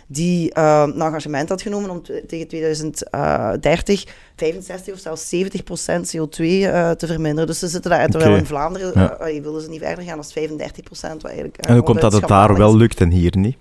die 0.07 0.53
eh, 0.53 0.83
een 0.85 1.01
engagement 1.01 1.49
had 1.49 1.61
genomen 1.61 1.89
om 1.89 2.03
te- 2.03 2.23
tegen 2.27 2.47
2030 2.47 4.05
65 4.35 4.93
of 4.93 4.99
zelfs 4.99 5.29
70 5.29 5.63
procent 5.63 6.15
CO2 6.17 6.41
eh, 6.45 6.91
te 6.91 7.07
verminderen. 7.07 7.47
Dus 7.47 7.59
ze 7.59 7.67
zitten 7.67 7.91
daar, 7.91 8.07
terwijl 8.09 8.35
in 8.35 8.45
Vlaanderen 8.45 8.91
Ja. 8.95 9.17
eh, 9.17 9.37
eh, 9.37 9.43
willen 9.43 9.61
ze 9.61 9.69
niet 9.69 9.81
verder 9.81 10.03
gaan 10.03 10.15
dan 10.15 10.25
35 10.25 10.83
procent. 10.83 11.21
Wat 11.21 11.31
eigenlijk, 11.31 11.57
eh, 11.57 11.69
En 11.69 11.75
hoe 11.75 11.83
komt 11.85 12.01
dat 12.01 12.13
het 12.13 12.27
daar 12.27 12.55
wel 12.57 12.77
lukt 12.77 13.01
en 13.01 13.11
hier 13.11 13.37
niet? 13.37 13.55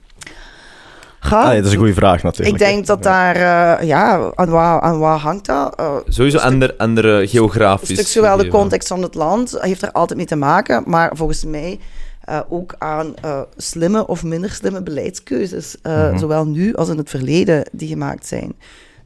Ga, 1.20 1.40
Ah, 1.42 1.48
ja, 1.48 1.54
dat 1.56 1.64
is 1.66 1.72
een 1.72 1.78
goede 1.78 1.94
vraag 1.94 2.22
natuurlijk. 2.22 2.50
ik 2.60 2.66
denk 2.66 2.86
dat 2.86 3.02
daar, 3.02 3.34
eh, 3.36 3.86
ja, 3.86 4.30
aan 4.34 4.48
wat, 4.50 4.80
aan 4.82 4.98
wat 4.98 5.18
hangt 5.20 5.46
dat? 5.46 5.74
Eh, 5.74 5.96
Sowieso 6.08 6.38
ander, 6.38 6.74
andere 6.76 7.08
een 7.20 7.28
geografisch. 7.28 7.88
stuk 7.88 8.06
zowel 8.06 8.36
de 8.36 8.48
context 8.48 8.88
van 8.88 9.02
het 9.02 9.14
land 9.14 9.56
heeft 9.60 9.82
er 9.82 9.92
altijd 9.92 10.18
mee 10.18 10.26
te 10.26 10.36
maken, 10.36 10.82
maar 10.86 11.10
volgens 11.16 11.44
mij 11.44 11.80
eh, 12.24 12.40
ook 12.48 12.74
aan 12.78 13.16
eh, 13.16 13.40
slimme 13.56 14.06
of 14.06 14.24
minder 14.24 14.50
slimme 14.50 14.82
beleidskeuzes, 14.82 15.80
eh, 15.82 16.08
Mhm. 16.08 16.18
zowel 16.18 16.46
nu 16.46 16.74
als 16.74 16.88
in 16.88 16.96
het 16.98 17.10
verleden, 17.10 17.68
die 17.72 17.88
gemaakt 17.88 18.26
zijn. 18.26 18.54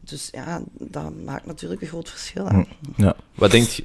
Dus 0.00 0.28
ja, 0.32 0.62
dat 0.78 1.12
maakt 1.24 1.46
natuurlijk 1.46 1.80
een 1.82 1.88
groot 1.88 2.10
verschil. 2.10 2.46
hè. 2.46 2.56
Mhm. 2.96 3.10
Wat 3.34 3.50
denkt 3.50 3.74
je... 3.74 3.84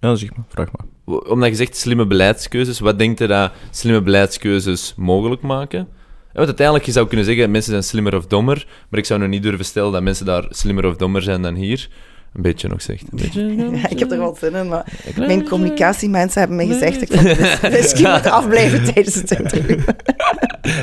Ja, 0.00 0.14
zeg 0.14 0.36
maar, 0.36 0.44
vraag 0.48 0.68
maar. 0.72 1.18
Omdat 1.28 1.48
je 1.48 1.54
zegt 1.54 1.76
slimme 1.76 2.06
beleidskeuzes, 2.06 2.78
wat 2.78 2.98
denkt 2.98 3.18
je 3.18 3.26
dat 3.26 3.52
slimme 3.70 4.02
beleidskeuzes 4.02 4.94
mogelijk 4.96 5.42
maken? 5.42 5.78
Ja, 5.78 6.42
want 6.42 6.46
uiteindelijk, 6.46 6.86
je 6.86 6.92
zou 6.92 7.06
kunnen 7.06 7.26
zeggen, 7.26 7.50
mensen 7.50 7.70
zijn 7.70 7.84
slimmer 7.84 8.16
of 8.16 8.26
dommer, 8.26 8.66
maar 8.90 8.98
ik 8.98 9.06
zou 9.06 9.20
nog 9.20 9.28
niet 9.28 9.42
durven 9.42 9.64
stellen 9.64 9.92
dat 9.92 10.02
mensen 10.02 10.26
daar 10.26 10.46
slimmer 10.50 10.86
of 10.86 10.96
dommer 10.96 11.22
zijn 11.22 11.42
dan 11.42 11.54
hier. 11.54 11.90
Een 12.36 12.42
beetje 12.42 12.68
nog 12.68 12.82
zegt. 12.82 13.02
Een 13.02 13.18
beetje, 13.22 13.76
Ja, 13.82 13.88
ik 13.88 13.98
heb 13.98 14.10
er 14.12 14.18
wel 14.18 14.36
zin 14.40 14.54
in, 14.54 14.68
maar 14.68 14.84
mijn 15.16 15.48
communicatiemensen 15.48 16.38
hebben 16.38 16.56
mij 16.56 16.66
gezegd 16.66 17.02
ik 17.02 17.12
van 17.12 17.24
wis- 17.24 17.60
whisky 17.60 18.02
moet 18.02 18.26
afblijven 18.30 18.84
tijdens 18.94 19.14
het 19.14 19.30
interview. 19.30 19.78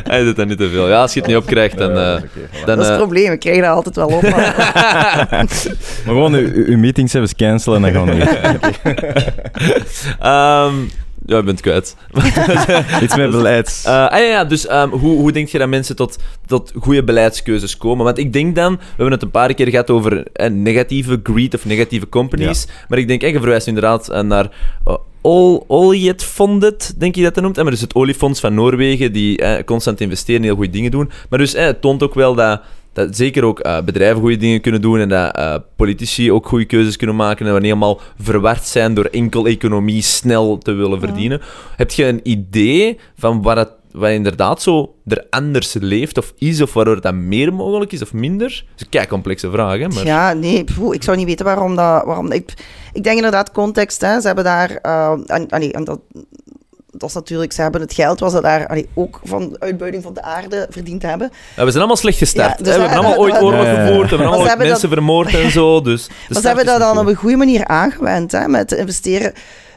Hij 0.04 0.24
doet 0.24 0.36
dat 0.36 0.47
niet 0.47 0.58
te 0.58 0.70
veel. 0.70 0.89
Ja, 0.89 1.01
als 1.01 1.14
je 1.14 1.20
het 1.20 1.28
niet 1.28 1.38
opkrijgt, 1.38 1.78
dan... 1.78 1.89
eh, 1.89 1.95
dan 1.95 2.22
Dat 2.66 2.78
is 2.78 2.84
het 2.84 2.91
eh, 2.91 2.97
probleem, 2.97 3.32
ik 3.32 3.39
krijg 3.39 3.60
dat 3.62 3.70
altijd 3.70 3.95
wel 3.95 4.08
op. 4.08 4.22
Maar... 4.22 4.56
Maar 6.06 6.14
gewoon 6.14 6.34
uw, 6.34 6.51
uw 6.66 6.78
meetings 6.78 7.14
even 7.14 7.36
cancelen 7.36 7.86
en 7.86 7.93
dan 7.93 8.06
gaan 8.08 8.18
we 8.18 8.26
weer. 8.84 9.34
Ehm, 10.20 10.74
Ja, 11.26 11.38
je 11.38 11.44
bent 11.44 11.62
kwijt. 11.62 11.96
Iets 13.04 13.16
met 13.16 13.32
beleid. 13.32 13.84
Eh, 13.86 13.92
ah, 14.08 14.20
ja, 14.20 14.26
ja, 14.26 14.46
dus 14.46 14.68
ehm, 14.68 14.90
hoe, 14.90 15.18
hoe 15.18 15.32
denk 15.32 15.48
je 15.48 15.58
dat 15.58 15.68
mensen 15.70 15.96
tot, 15.96 16.18
tot 16.46 16.72
goede 16.80 17.04
beleidskeuzes 17.04 17.78
komen? 17.78 18.06
Want 18.06 18.18
ik 18.18 18.34
denk 18.34 18.56
dan, 18.56 18.76
we 18.76 18.84
hebben 18.88 19.12
het 19.12 19.22
een 19.22 19.32
paar 19.32 19.54
keer 19.54 19.68
gehad 19.68 19.90
over 19.90 20.28
eh, 20.34 20.50
negatieve 20.50 21.20
greed 21.24 21.54
of 21.54 21.66
negatieve 21.66 22.10
companies, 22.10 22.68
maar 22.88 23.00
ik 23.00 23.08
denk, 23.08 23.22
eh, 23.22 23.32
je 23.32 23.40
verwijst 23.40 23.68
inderdaad 23.68 24.10
eh, 24.10 24.22
naar 24.22 24.50
uh, 24.88 24.96
All, 25.24 25.62
Oljet 25.68 26.94
denk 26.98 27.16
je 27.16 27.24
dat 27.24 27.34
dat 27.34 27.44
noemt? 27.44 27.58
Eh, 27.58 27.64
maar 27.64 27.72
dus 27.72 27.82
het 27.82 27.96
oliefonds 27.96 28.40
van 28.40 28.54
Noorwegen, 28.54 29.14
die 29.14 29.38
eh, 29.38 29.64
constant 29.64 30.02
investeren 30.02 30.42
en 30.42 30.48
heel 30.48 30.56
goede 30.56 30.72
dingen 30.72 30.92
doen. 30.92 31.12
Maar 31.30 31.40
dus 31.40 31.54
eh, 31.54 31.66
het 31.66 31.82
toont 31.82 32.04
ook 32.04 32.14
wel 32.14 32.36
dat, 32.36 32.62
dat 32.94 33.16
zeker 33.16 33.44
ook 33.44 33.60
eh, 33.60 33.82
bedrijven 33.82 34.22
goede 34.22 34.38
dingen 34.38 34.62
kunnen 34.62 34.82
doen 34.82 35.00
en 35.00 35.10
dat 35.10 35.36
eh, 35.36 35.56
politici 35.76 36.32
ook 36.32 36.48
goede 36.48 36.66
keuzes 36.66 36.98
kunnen 36.98 37.16
maken 37.16 37.48
en 37.48 37.54
we 37.54 37.60
niet 37.60 37.72
allemaal 37.72 38.02
verward 38.20 38.66
zijn 38.66 38.94
door 38.94 39.06
enkel 39.06 39.48
economie 39.48 40.02
snel 40.02 40.58
te 40.58 40.72
willen 40.72 41.00
verdienen. 41.00 41.41
Heb 41.76 41.91
je 41.91 42.06
een 42.06 42.20
idee 42.24 43.00
van 43.18 43.41
wat, 43.41 43.58
het, 43.58 43.72
wat 43.91 44.10
inderdaad 44.10 44.62
zo 44.62 44.96
er 45.06 45.26
anders 45.30 45.74
leeft 45.74 46.18
of 46.18 46.34
is, 46.38 46.62
of 46.62 46.74
waardoor 46.74 47.02
dat 47.02 47.14
meer 47.14 47.54
mogelijk 47.54 47.91
is 47.91 48.02
of 48.02 48.14
minder? 48.14 48.48
Dat 48.48 48.76
is 48.76 48.84
een 48.84 48.89
kei 48.89 49.08
complexe 49.08 49.52
vraag, 49.52 49.78
hè? 49.80 49.88
Maar... 49.88 50.06
Ja, 50.06 50.34
nee, 50.34 50.64
poeh, 50.64 50.96
ik 50.96 51.04
zou 51.04 51.18
niet 51.18 51.26
weten 51.26 51.46
waarom 51.46 51.76
dat... 51.76 52.06
Waarom, 52.06 52.32
ik, 52.32 52.54
ik 52.94 53.04
denk 53.04 53.16
inderdaad 53.16 53.52
context, 53.52 54.02
hè. 54.02 54.22
Ze 54.22 54.28
hebben 54.28 54.44
daar... 54.44 54.70
en, 55.26 55.48
en 55.48 55.84
dat, 55.84 56.00
dat 56.98 57.10
is 57.10 57.16
natuurlijk... 57.16 57.52
Ze 57.52 57.62
hebben 57.62 57.82
het 57.82 57.94
geld 57.94 58.20
wat 58.20 58.32
ze 58.32 58.41
daar 58.41 58.68
allee, 58.68 58.89
ook 58.94 59.20
van 59.24 59.50
de 59.50 59.60
uitbuiting 59.60 60.04
van 60.04 60.14
de 60.14 60.22
aarde 60.22 60.68
verdiend 60.70 61.02
hebben. 61.02 61.32
Ja, 61.56 61.64
we 61.64 61.70
zijn 61.70 61.78
allemaal 61.78 61.96
slecht 61.96 62.18
gestart. 62.18 62.58
Ja, 62.58 62.64
dus 62.64 62.76
we 62.76 62.82
hebben 62.82 62.98
allemaal 62.98 63.18
ooit 63.18 63.41
oorlog 63.44 63.66
gevoerd, 63.66 64.10
we 64.10 64.16
hebben 64.16 64.28
allemaal 64.28 64.48
ooit 64.48 64.58
mensen 64.58 64.89
vermoord 64.89 65.34
en 65.34 65.52
zo, 65.52 65.82
dus... 65.82 66.08
Maar 66.30 66.41
ze 66.41 66.48
hebben 66.48 66.66
dat 66.66 66.80
dan 66.80 66.98
op 66.98 67.08
een 67.08 67.16
goede 67.16 67.36
manier 67.36 67.66
aangewend, 67.66 68.32
hè, 68.32 68.48
met 68.48 68.68
te 68.68 68.78
investeren 68.78 69.34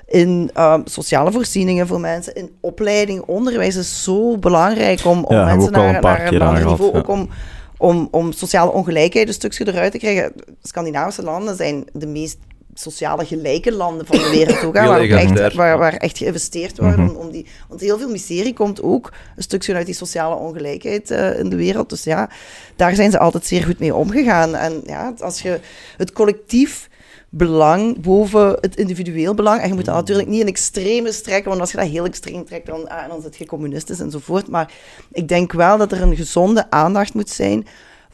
in 0.06 0.50
ehm, 0.54 0.80
sociale 0.84 1.32
voorzieningen 1.32 1.86
voor 1.86 2.00
mensen, 2.00 2.34
in 2.34 2.50
opleiding, 2.60 3.22
onderwijs 3.22 3.76
is 3.76 4.02
zo 4.02 4.38
belangrijk 4.38 5.04
om, 5.04 5.24
om 5.24 5.36
Ja, 5.36 5.44
mensen 5.44 5.68
ook 5.68 5.76
al 5.76 5.82
naar, 5.82 6.26
een 6.26 6.38
naar 6.38 6.48
ander 6.48 6.64
niveau, 6.64 6.92
ja. 6.92 6.98
ook 6.98 7.08
om, 7.08 7.28
om, 7.76 8.08
om 8.10 8.32
sociale 8.32 8.70
ongelijkheid 8.70 9.28
een 9.28 9.34
stukje 9.34 9.68
eruit 9.68 9.92
te 9.92 9.98
krijgen. 9.98 10.32
Scandinavische 10.62 11.22
landen 11.22 11.56
zijn 11.56 11.84
de 11.92 12.06
meest 12.06 12.38
sociale 12.78 13.24
gelijke 13.24 13.72
landen 13.72 14.06
van 14.06 14.18
de 14.18 14.30
wereld 14.30 14.64
ook, 14.64 14.74
hè, 14.74 14.80
Heel 14.80 14.90
waar, 14.90 15.02
ook 15.02 15.38
echt, 15.38 15.54
waar, 15.54 15.78
waar 15.78 15.94
echt 15.94 16.18
geïnvesteerd 16.18 16.78
wordt. 16.78 16.96
Mhm. 16.96 17.08
om, 17.08 17.16
om 17.16 17.30
die, 17.30 17.46
want 17.68 17.80
heel 17.80 17.98
veel 17.98 18.08
miserie 18.08 18.54
komt 18.54 18.82
ook 18.82 19.12
een 19.36 19.42
stukje 19.42 19.74
uit 19.74 19.86
die 19.86 19.94
sociale 19.94 20.34
ongelijkheid 20.34 21.10
eh, 21.10 21.38
in 21.38 21.48
de 21.48 21.56
wereld. 21.56 21.90
Dus 21.90 22.04
ja, 22.04 22.30
daar 22.76 22.94
zijn 22.94 23.10
ze 23.10 23.18
altijd 23.18 23.46
zeer 23.46 23.64
goed 23.64 23.78
mee 23.78 23.94
omgegaan. 23.94 24.54
En 24.54 24.80
ja, 24.84 25.14
als 25.18 25.42
je 25.42 25.60
het 25.96 26.12
collectief 26.12 26.88
belang 27.28 28.00
boven 28.00 28.56
het 28.60 28.76
individueel 28.76 29.34
belang. 29.34 29.60
En 29.60 29.68
je 29.68 29.74
moet 29.74 29.84
dat 29.84 29.94
natuurlijk 29.94 30.28
niet 30.28 30.40
in 30.40 30.46
extreme 30.46 31.12
strekken, 31.12 31.48
want 31.48 31.60
als 31.60 31.70
je 31.70 31.76
dat 31.76 31.86
heel 31.86 32.04
extreem 32.04 32.44
trekt, 32.44 32.66
dan, 32.66 32.88
ah, 32.88 33.08
dan 33.08 33.22
zit 33.22 33.36
je 33.36 33.46
communistisch 33.46 34.00
enzovoort. 34.00 34.48
Maar 34.48 34.72
ik 35.12 35.28
denk 35.28 35.52
wel 35.52 35.78
dat 35.78 35.92
er 35.92 36.02
een 36.02 36.16
gezonde 36.16 36.70
aandacht 36.70 37.14
moet 37.14 37.30
zijn 37.30 37.66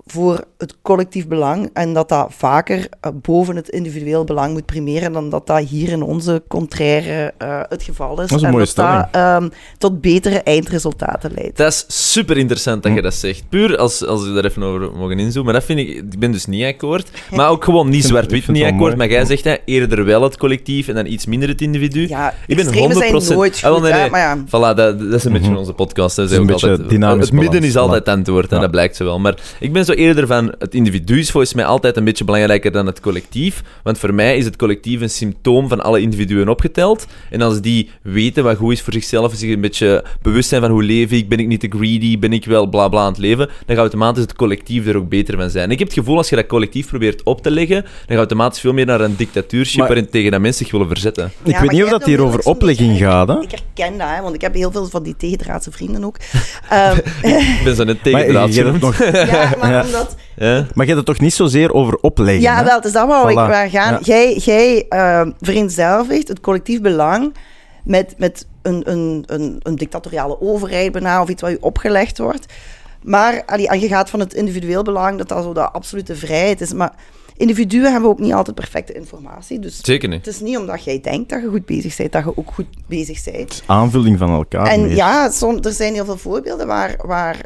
voor 0.07 0.45
het 0.59 0.75
collectief 0.83 1.27
belang 1.29 1.71
en 1.73 1.93
dat 1.93 2.09
dat 2.09 2.27
vaker 2.37 2.87
eh, 3.01 3.11
boven 3.23 3.57
het 3.57 3.69
individueel 3.69 4.25
belang 4.25 4.53
moet 4.53 4.67
primeren 4.67 5.13
dan 5.13 5.31
dat 5.31 5.47
dat 5.47 5.65
hier 5.69 5.89
in 5.89 6.03
onze 6.03 6.43
contraire 6.49 7.33
eh, 7.39 7.61
het 7.69 7.83
geval 7.83 8.11
is. 8.21 8.29
Dat 8.29 8.31
is 8.39 8.41
een 8.43 8.45
en 8.45 8.51
mooie 8.55 8.65
dat 8.75 8.77
dat 8.77 9.09
ehm, 9.11 9.49
tot 9.79 10.01
betere 10.01 10.39
eindresultaten 10.39 11.31
leidt. 11.35 11.57
Dat 11.57 11.73
is 11.73 11.85
super 12.13 12.37
interessant 12.37 12.83
dat 12.83 12.95
je 12.95 13.03
dat 13.03 13.15
zegt. 13.15 13.43
Puur 13.49 13.77
als, 13.77 14.07
als 14.07 14.25
we 14.27 14.33
daar 14.33 14.45
even 14.45 14.63
over 14.63 14.81
mogen 14.97 15.19
inzoomen. 15.19 15.45
Maar 15.45 15.61
dat 15.61 15.65
vind 15.65 15.79
ik, 15.79 15.89
ik 15.89 16.19
ben 16.19 16.33
dus 16.33 16.47
niet 16.47 16.65
akkoord. 16.65 17.11
Maar 17.31 17.49
ook 17.51 17.65
gewoon 17.65 17.89
niet 17.89 18.05
zwart-wit 18.05 18.49
niet 18.49 18.63
akkoord. 18.63 18.79
mooi. 18.81 18.97
Maar 18.97 19.11
jij 19.11 19.25
zegt 19.25 19.45
hè, 19.45 19.57
eerder 19.65 20.05
wel 20.05 20.23
het 20.23 20.37
collectief 20.37 20.89
en 20.89 20.95
dan 20.95 21.07
iets 21.07 21.27
minder 21.27 21.49
het 21.49 21.61
individu. 21.61 22.09
Ja, 22.09 22.35
ik 22.47 22.57
ben 22.57 22.65
100%. 22.67 22.69
extremen 22.69 23.23
zijn 23.23 23.39
nooit 23.39 23.61
Ah, 23.65 23.73
goed, 23.73 23.83
nee, 23.83 23.93
hè, 23.93 23.99
nee. 24.01 24.11
maar 24.11 24.21
ja. 24.21 24.39
Voilà, 24.47 24.77
dat, 24.77 24.77
dat 24.77 25.13
is 25.13 25.25
een 25.25 25.33
beetje 25.33 25.49
Mhm. 25.51 25.59
onze 25.59 25.73
podcast. 25.73 26.17
Hè. 26.17 26.27
Zij 26.29 26.37
is 26.39 26.43
een 26.45 26.53
altijd, 26.53 26.89
dynamisch 26.89 27.25
het 27.25 27.35
midden 27.35 27.63
is 27.63 27.77
altijd 27.77 28.09
antwoord 28.09 28.51
en 28.51 28.57
Ja. 28.57 28.63
dat 28.63 28.71
blijkt 28.71 28.97
zo 28.97 29.05
wel. 29.05 29.19
Maar 29.19 29.35
ik 29.61 29.73
ben 29.73 29.85
zo 29.85 29.92
eerder 29.95 30.27
van 30.27 30.55
het 30.59 30.75
individu 30.75 31.19
is 31.19 31.31
volgens 31.31 31.55
mij 31.55 31.65
altijd 31.65 31.97
een 31.97 32.05
beetje 32.05 32.25
belangrijker 32.25 32.73
dan 32.73 32.87
het 32.87 33.01
collectief. 33.01 33.63
Want 33.83 33.99
voor 33.99 34.15
mij 34.15 34.37
is 34.37 34.45
het 34.45 34.57
collectief 34.57 35.01
een 35.01 35.11
symptoom 35.11 35.69
van 35.69 35.81
alle 35.81 36.01
individuen 36.01 36.49
opgeteld. 36.49 37.07
En 37.31 37.41
als 37.43 37.61
die 37.61 37.91
weten 38.03 38.45
wat 38.45 38.57
goed 38.57 38.73
is 38.73 38.83
voor 38.83 38.93
zichzelf, 38.93 39.33
zich 39.35 39.51
een 39.51 39.61
beetje 39.61 40.05
bewust 40.23 40.49
zijn 40.49 40.61
van 40.61 40.71
hoe 40.71 40.83
leef 40.83 41.11
ik, 41.11 41.29
ben 41.29 41.39
ik 41.39 41.47
niet 41.47 41.61
te 41.61 41.69
greedy, 41.77 42.19
ben 42.19 42.33
ik 42.33 42.45
wel 42.45 42.67
bla 42.67 42.89
bla 42.89 43.01
aan 43.01 43.09
het 43.13 43.19
leven, 43.19 43.47
dan 43.47 43.55
gaat 43.67 43.79
automatisch 43.79 44.23
het 44.23 44.35
collectief 44.35 44.87
er 44.87 44.97
ook 44.97 45.09
beter 45.09 45.37
van 45.37 45.51
zijn. 45.51 45.65
En 45.65 45.71
ik 45.71 45.79
heb 45.79 45.89
het 45.89 45.97
gevoel 45.99 46.17
als 46.17 46.29
je 46.29 46.37
dat 46.37 46.47
collectief 46.47 46.87
probeert 46.89 47.23
op 47.23 47.43
te 47.43 47.51
leggen, 47.51 47.83
dan 47.83 47.91
ga 48.07 48.13
je 48.13 48.17
automatisch 48.17 48.61
veel 48.61 48.73
meer 48.73 48.87
naar 48.87 49.01
een 49.01 49.17
dictatuurschip 49.17 49.79
Maar- 49.79 49.89
waarin 49.89 50.09
tegen 50.11 50.31
dat 50.31 50.41
mensen 50.41 50.63
zich 50.65 50.73
willen 50.73 50.89
verzetten. 50.89 51.33
Ik 51.45 51.57
weet 51.57 51.71
niet 51.71 51.83
of 51.85 51.91
dat 51.91 52.05
hier 52.05 52.21
over 52.23 52.41
oplegging 52.41 52.99
gaat, 52.99 53.29
hè? 53.29 53.41
Ik 53.41 53.51
herken 53.51 53.99
dat, 53.99 54.09
hè, 54.09 54.23
want 54.23 54.35
ik 54.35 54.41
heb 54.41 54.55
heel 54.55 54.71
veel 54.73 54.87
van 54.87 55.03
die 55.03 55.17
tegendraadse 55.17 55.71
vrienden 55.71 56.05
ook. 56.05 56.17
Ehm, 56.69 56.97
Ik 57.57 57.61
ben 57.65 57.77
zo 57.77 57.85
net 57.85 57.95
Maar 57.95 58.03
tegen 58.03 58.29
draad 58.29 58.55
jij 58.55 58.65
hebt 58.65 58.77
genoemd. 58.77 58.99
nog- 58.99 59.27
ja, 59.31 59.55
maar 59.61 59.82
Ja. 59.87 59.99
omdat... 59.99 60.15
Ja? 60.37 60.67
Maar 60.75 60.87
je 60.87 60.93
hebt 60.93 60.97
het 60.97 61.07
toch 61.07 61.21
niet 61.21 61.35
zozeer 61.35 61.73
over 61.73 61.97
opleggen, 61.97 62.41
Ja, 62.43 62.57
hè? 62.57 62.65
wel, 62.65 62.77
het 62.77 62.85
is 62.85 62.93
dat 62.93 63.09
waar 63.09 63.31
ik 63.31 63.37
waar 63.37 63.71
gaan. 63.71 63.93
Ja. 63.93 63.99
Jij, 64.03 64.37
jij 64.37 64.87
ehm, 64.89 65.31
vereenzelvigt 65.41 66.29
het 66.29 66.41
collectief 66.41 66.81
belang 66.81 67.35
met, 67.85 68.15
met 68.19 68.47
een, 68.63 68.91
een, 68.91 69.25
een, 69.27 69.61
een 69.63 69.77
dictatoriale 69.77 70.41
overheid 70.41 70.93
bijna, 70.93 71.23
of 71.23 71.29
iets 71.29 71.43
wat 71.43 71.51
je 71.51 71.63
opgelegd 71.63 72.19
wordt. 72.19 72.47
Maar 73.03 73.43
allee, 73.47 73.69
en 73.69 73.81
je 73.81 73.89
gaat 73.89 74.11
van 74.11 74.21
het 74.21 74.35
individueel 74.35 74.83
belang, 74.83 75.19
dat 75.19 75.29
dat 75.29 75.43
zo 75.43 75.53
de 75.53 75.71
absolute 75.71 76.17
vrijheid 76.17 76.61
is. 76.61 76.73
Maar 76.73 76.93
individuen 77.37 77.93
hebben 77.93 78.11
ook 78.11 78.19
niet 78.19 78.33
altijd 78.33 78.57
perfecte 78.57 78.93
informatie. 78.93 79.59
Dus 79.59 79.79
Zeker 79.83 80.09
niet. 80.09 80.25
het 80.25 80.35
is 80.35 80.41
niet 80.41 80.57
omdat 80.59 80.85
jij 80.85 81.01
denkt 81.01 81.29
dat 81.29 81.43
je 81.43 81.49
goed 81.49 81.67
bezig 81.67 81.97
bent, 81.97 82.13
dat 82.13 82.25
je 82.25 82.37
ook 82.37 82.51
goed 82.55 82.67
bezig 82.87 83.25
bent. 83.25 83.37
Het 83.37 83.53
is 83.53 83.63
aanvulling 83.67 84.19
van 84.19 84.31
elkaar. 84.31 84.67
En 84.67 84.83
meer. 84.83 84.97
ja, 84.97 85.31
som, 85.31 85.59
er 85.63 85.73
zijn 85.73 85.95
heel 85.95 86.05
veel 86.05 86.17
voorbeelden 86.17 86.67
waar, 86.67 86.97
waar 87.07 87.37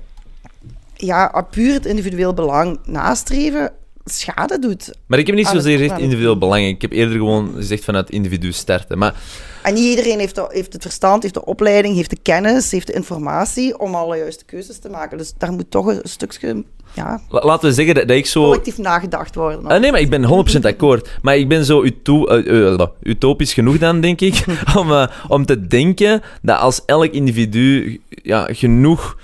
ja, 0.96 1.46
puur 1.50 1.72
het 1.72 1.86
individueel 1.86 2.34
belang 2.34 2.78
nastreven 2.84 3.72
schade 4.04 4.58
doet. 4.58 4.90
Maar 5.06 5.18
ik 5.18 5.26
heb 5.26 5.36
niet 5.36 5.46
zozeer 5.46 5.78
gezegd 5.78 6.00
individueel 6.00 6.38
belang. 6.38 6.66
Ik 6.66 6.82
heb 6.82 6.92
eerder 6.92 7.16
gewoon 7.16 7.52
gezegd 7.56 7.84
van 7.84 7.94
het 7.94 8.10
individu 8.10 8.52
starten. 8.52 8.98
Maar 8.98 9.14
En 9.62 9.74
niet 9.74 9.84
iedereen 9.84 10.18
heeft, 10.18 10.34
de- 10.34 10.46
heeft 10.48 10.72
het 10.72 10.82
verstand, 10.82 11.22
heeft 11.22 11.34
de 11.34 11.44
opleiding, 11.44 11.94
heeft 11.96 12.10
de 12.10 12.18
kennis, 12.22 12.70
heeft 12.70 12.86
de 12.86 12.92
informatie 12.92 13.78
om 13.78 13.94
alle 13.94 14.16
juiste 14.16 14.44
keuzes 14.44 14.78
te 14.78 14.88
maken. 14.88 15.18
Dus 15.18 15.32
daar 15.38 15.52
moet 15.52 15.70
toch 15.70 15.86
een 15.86 16.00
stukje 16.02 16.64
ja, 16.92 17.20
la- 17.28 17.44
laten 17.44 17.68
we 17.68 17.74
zeggen 17.74 17.94
dat, 17.94 18.08
dat 18.08 18.16
ik 18.16 18.26
zo... 18.26 18.42
collectief 18.42 18.78
nagedacht 18.78 19.34
worden. 19.34 19.66
Ah, 19.66 19.80
nee, 19.80 19.90
maar 19.90 20.00
ik 20.00 20.10
ben 20.10 20.46
100% 20.58 20.60
akkoord. 20.60 21.18
Maar 21.22 21.36
ik 21.36 21.48
ben 21.48 21.64
zo 21.64 21.82
uto 21.84 22.26
eh, 22.26 22.72
eh, 22.72 22.86
utopisch 23.02 23.52
genoeg 23.54 23.78
dan, 23.78 24.00
denk 24.00 24.20
ik, 24.20 24.44
om, 24.78 24.90
eh, 24.92 25.06
om 25.28 25.46
te 25.46 25.66
denken 25.66 26.22
dat 26.42 26.58
als 26.58 26.82
elk 26.86 27.12
individu 27.12 28.00
ja, 28.08 28.48
genoeg 28.52 29.16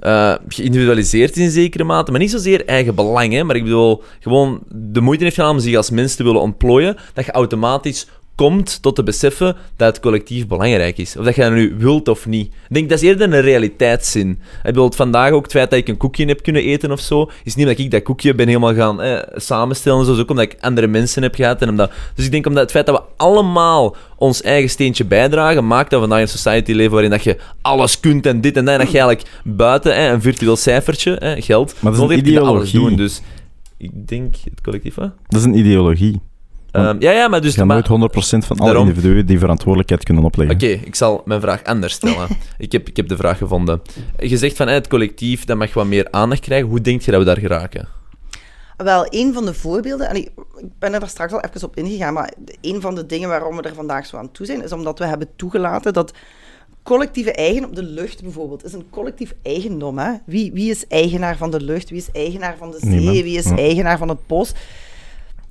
eh, 0.00 0.34
geïndividualiseerd 0.48 1.36
is 1.36 1.42
in 1.42 1.50
zekere 1.50 1.84
mate, 1.84 2.10
maar 2.10 2.20
niet 2.20 2.30
zozeer 2.30 2.66
eigen 2.66 2.94
belang, 2.94 3.42
maar 3.42 3.56
ik 3.56 3.62
bedoel, 3.62 4.02
gewoon 4.20 4.62
de 4.68 5.00
moeite 5.00 5.24
heeft 5.24 5.36
gedaan 5.36 5.50
om 5.50 5.58
zich 5.58 5.76
als 5.76 5.90
mens 5.90 6.14
te 6.14 6.22
willen 6.22 6.40
ontplooien, 6.40 6.96
dat 7.14 7.24
je 7.24 7.32
automatisch 7.32 8.06
komt 8.34 8.82
tot 8.82 8.94
te 8.94 9.02
beseffen 9.02 9.56
dat 9.76 9.88
het 9.88 10.00
collectief 10.00 10.46
belangrijk 10.46 10.98
is. 10.98 11.16
Of 11.16 11.24
dat 11.24 11.34
je 11.34 11.42
dat 11.42 11.52
nu 11.52 11.74
wilt 11.78 12.08
of 12.08 12.26
niet. 12.26 12.46
Ik 12.46 12.74
denk, 12.74 12.88
dat 12.88 13.02
is 13.02 13.08
eerder 13.08 13.32
een 13.32 13.40
realiteitszin. 13.40 14.30
Ik 14.30 14.38
bedoel, 14.62 14.90
vandaag 14.92 15.30
ook 15.32 15.42
het 15.42 15.52
feit 15.52 15.70
dat 15.70 15.78
ik 15.78 15.88
een 15.88 15.96
koekje 15.96 16.26
heb 16.26 16.42
kunnen 16.42 16.62
eten 16.62 16.92
of 16.92 17.00
zo, 17.00 17.30
is 17.44 17.54
niet 17.54 17.66
dat 17.66 17.78
ik 17.78 17.90
dat 17.90 18.02
koekje 18.02 18.34
ben 18.34 18.46
helemaal 18.46 18.74
gaan 18.74 19.02
eh, 19.02 19.18
samenstellen 19.34 19.98
en 19.98 20.04
zo, 20.04 20.12
is 20.12 20.18
ook 20.18 20.30
omdat 20.30 20.44
ik 20.44 20.56
andere 20.60 20.86
mensen 20.86 21.22
heb 21.22 21.34
gehad. 21.34 21.62
En 21.62 21.68
omdat, 21.68 21.92
dus 22.14 22.24
ik 22.24 22.30
denk 22.30 22.46
omdat 22.46 22.62
het 22.62 22.70
feit 22.70 22.86
dat 22.86 22.96
we 22.96 23.24
allemaal 23.24 23.96
ons 24.16 24.42
eigen 24.42 24.70
steentje 24.70 25.04
bijdragen, 25.04 25.66
maakt 25.66 25.90
dat 25.90 26.00
we 26.00 26.06
vandaag 26.06 26.24
een 26.24 26.38
society 26.38 26.72
leven 26.72 26.92
waarin 26.92 27.10
dat 27.10 27.24
je 27.24 27.36
alles 27.60 28.00
kunt 28.00 28.26
en 28.26 28.40
dit 28.40 28.56
en 28.56 28.64
dat, 28.64 28.74
en 28.74 28.80
dat 28.80 28.90
je 28.90 28.98
eigenlijk 28.98 29.28
buiten 29.44 29.94
eh, 29.94 30.06
een 30.06 30.22
virtueel 30.22 30.56
cijfertje, 30.56 31.18
eh, 31.18 31.42
geld, 31.42 31.74
Maar 31.80 31.92
dat 31.92 32.10
is 32.10 32.16
een 32.16 32.24
je 32.24 32.40
alles 32.40 32.72
ideologie. 32.72 32.80
doen. 32.80 32.96
Dus 32.96 33.22
ik 33.76 34.08
denk, 34.08 34.34
het 34.44 34.60
collectief, 34.60 34.94
hè? 34.94 35.06
Dat 35.28 35.40
is 35.40 35.44
een 35.44 35.58
ideologie. 35.58 36.20
Ehm, 36.72 36.96
ja, 36.98 37.10
ja, 37.10 37.28
maar 37.28 37.40
dus... 37.40 37.54
Je 37.54 37.64
nooit 37.64 37.88
100% 37.88 37.90
van 37.90 38.56
alle 38.58 38.66
Daarom- 38.70 38.88
individuen 38.88 39.26
die 39.26 39.38
verantwoordelijkheid 39.38 40.04
kunnen 40.04 40.24
opleggen. 40.24 40.54
Oké, 40.56 40.66
ik 40.66 40.94
zal 40.94 41.22
mijn 41.24 41.40
vraag 41.40 41.64
anders 41.64 41.92
stellen. 41.94 42.28
ik, 42.58 42.72
heb, 42.72 42.88
ik 42.88 42.96
heb 42.96 43.08
de 43.08 43.16
vraag 43.16 43.38
gevonden. 43.38 43.82
Je 44.18 44.36
zegt 44.36 44.56
van 44.56 44.68
het 44.68 44.88
collectief, 44.88 45.44
dat 45.44 45.56
mag 45.56 45.74
wat 45.74 45.86
meer 45.86 46.08
aandacht 46.10 46.40
krijgen. 46.40 46.68
Hoe 46.68 46.80
denk 46.80 47.00
je 47.02 47.10
dat 47.10 47.20
we 47.20 47.26
daar 47.26 47.38
geraken? 47.38 47.88
Wel, 48.76 49.06
een 49.08 49.32
van 49.34 49.44
de 49.44 49.54
voorbeelden, 49.54 50.08
en 50.08 50.16
ik, 50.16 50.30
ik 50.56 50.66
ben 50.78 50.94
er 50.94 51.00
daar 51.00 51.08
straks 51.08 51.32
al 51.32 51.40
even 51.40 51.64
op 51.68 51.76
ingegaan, 51.76 52.12
maar 52.14 52.32
een 52.60 52.80
van 52.80 52.94
de 52.94 53.06
dingen 53.06 53.28
waarom 53.28 53.56
we 53.56 53.62
er 53.62 53.74
vandaag 53.74 54.06
zo 54.06 54.16
aan 54.16 54.30
toe 54.32 54.46
zijn, 54.46 54.62
is 54.62 54.72
omdat 54.72 54.98
we 54.98 55.04
hebben 55.04 55.28
toegelaten 55.36 55.92
dat 55.92 56.12
collectieve 56.82 57.32
eigendom, 57.32 57.74
de 57.74 57.82
lucht 57.82 58.22
bijvoorbeeld, 58.22 58.64
is 58.64 58.72
een 58.72 58.86
collectief 58.90 59.34
eigendom. 59.42 59.98
Hè? 59.98 60.10
Wie, 60.26 60.52
wie 60.52 60.70
is 60.70 60.86
eigenaar 60.86 61.36
van 61.36 61.50
de 61.50 61.60
lucht? 61.60 61.90
Wie 61.90 61.98
is 61.98 62.08
eigenaar 62.12 62.56
van 62.58 62.70
de 62.70 62.78
zee? 62.80 62.90
Niemand. 62.90 63.16
Wie 63.22 63.38
is 63.38 63.44
Ja. 63.48 63.56
eigenaar 63.56 63.98
van 63.98 64.08
het 64.08 64.26
bos? 64.26 64.52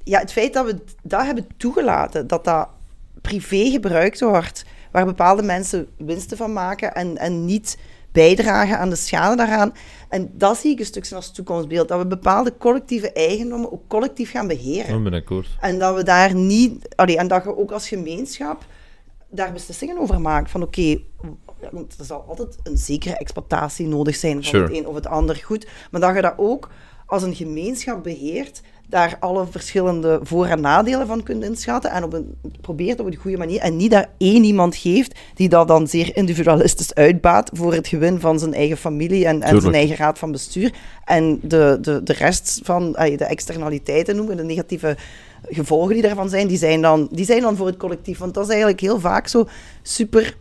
Ja, 0.10 0.20
het 0.20 0.32
feit 0.32 0.53
dat 0.53 0.66
we 0.66 0.76
dat 1.03 1.26
hebben 1.26 1.47
toegelaten, 1.57 2.28
dat 2.28 2.43
dat 2.43 2.68
privé 3.22 3.70
gebruikt 3.70 4.20
wordt, 4.20 4.66
waar 4.91 5.05
bepaalde 5.05 5.43
mensen 5.43 5.88
winsten 5.97 6.38
van 6.38 6.53
maken 6.53 6.93
en, 6.93 7.18
en 7.18 7.45
niet 7.45 7.78
bijdragen 8.12 8.80
aan 8.80 8.89
de 8.89 8.95
schade 8.95 9.36
daaraan. 9.36 9.74
En 10.10 10.32
dat 10.34 10.57
zie 10.57 10.72
ik 10.72 10.80
een 10.80 10.86
stukje 10.86 11.16
als 11.16 11.32
toekomstbeeld, 11.32 11.88
dat 11.88 11.99
we 11.99 12.07
bepaalde 12.07 12.57
collectieve 12.57 13.12
eigendommen 13.12 13.72
ook 13.72 13.88
collectief 13.88 14.32
gaan 14.32 14.47
beheren. 14.47 14.95
Ik 14.97 15.03
ben 15.03 15.14
akkoord. 15.14 15.57
En 15.60 15.80
dat 15.80 15.95
we 15.95 16.03
daar 16.03 16.36
niet, 16.36 16.95
allee, 16.95 17.18
en 17.18 17.28
dat 17.28 17.43
je 17.43 17.57
ook 17.57 17.72
als 17.72 17.88
gemeenschap 17.88 18.66
daar 19.30 19.53
beslissingen 19.53 19.97
over 19.97 20.22
maakt. 20.22 20.51
Van 20.51 20.62
oké, 20.62 20.97
ja, 21.62 21.70
want 21.72 21.99
er 21.99 22.05
zal 22.05 22.26
altijd 22.28 22.57
een 22.64 22.78
zekere 22.78 23.18
exploitatie 23.18 23.88
nodig 23.88 24.16
zijn 24.16 24.34
van 24.34 24.43
Sure. 24.43 24.64
het 24.64 24.74
een 24.74 24.88
of 24.88 24.95
het 24.95 25.07
ander 25.07 25.36
goed. 25.36 25.68
Maar 25.91 26.01
dat 26.01 26.16
je 26.16 26.22
dat 26.22 26.34
ook 26.38 26.70
als 27.05 27.24
een 27.24 27.36
gemeenschap 27.36 28.03
beheert, 28.03 28.62
daar 28.90 29.18
alle 29.20 29.46
verschillende 29.50 30.20
voor- 30.24 30.46
en 30.46 30.62
nadelen 30.62 31.08
van 31.08 31.24
kunt 31.24 31.44
inschatten 31.44 31.92
en 31.92 32.04
op 32.04 32.14
een, 32.14 32.36
probeert 32.62 33.00
op 33.00 33.06
een 33.06 33.16
goede 33.16 33.38
manier. 33.38 33.60
En 33.60 33.78
niet 33.78 33.92
dat 33.92 34.08
één 34.18 34.44
iemand 34.44 34.76
geeft 34.76 35.20
die 35.34 35.50
dat 35.50 35.68
dan 35.68 35.88
zeer 35.88 36.16
individualistisch 36.16 36.94
uitbaat 36.94 37.50
voor 37.54 37.74
het 37.74 37.88
gewin 37.88 38.20
van 38.20 38.40
zijn 38.40 38.54
eigen 38.54 38.78
familie 38.78 39.26
en, 39.26 39.42
en 39.42 39.62
zijn 39.62 39.74
eigen 39.74 39.96
raad 39.96 40.20
van 40.20 40.32
bestuur. 40.32 40.74
En 41.06 41.40
de, 41.42 41.78
de, 41.82 42.04
de 42.04 42.14
rest 42.14 42.60
van 42.64 42.92
de 42.92 43.26
externaliteiten 43.26 44.16
noemen, 44.16 44.38
de 44.38 44.44
negatieve 44.44 44.98
gevolgen 45.48 45.94
die 45.94 46.04
daarvan 46.04 46.30
zijn, 46.30 46.48
die 46.48 46.58
zijn, 46.58 46.82
dan, 46.82 47.08
die 47.12 47.26
zijn 47.26 47.42
dan 47.42 47.56
voor 47.56 47.68
het 47.68 47.78
collectief. 47.78 48.18
Want 48.18 48.34
dat 48.34 48.44
is 48.44 48.50
eigenlijk 48.50 48.80
heel 48.80 49.00
vaak 49.00 49.28
zo 49.28 49.48
super 49.82 50.36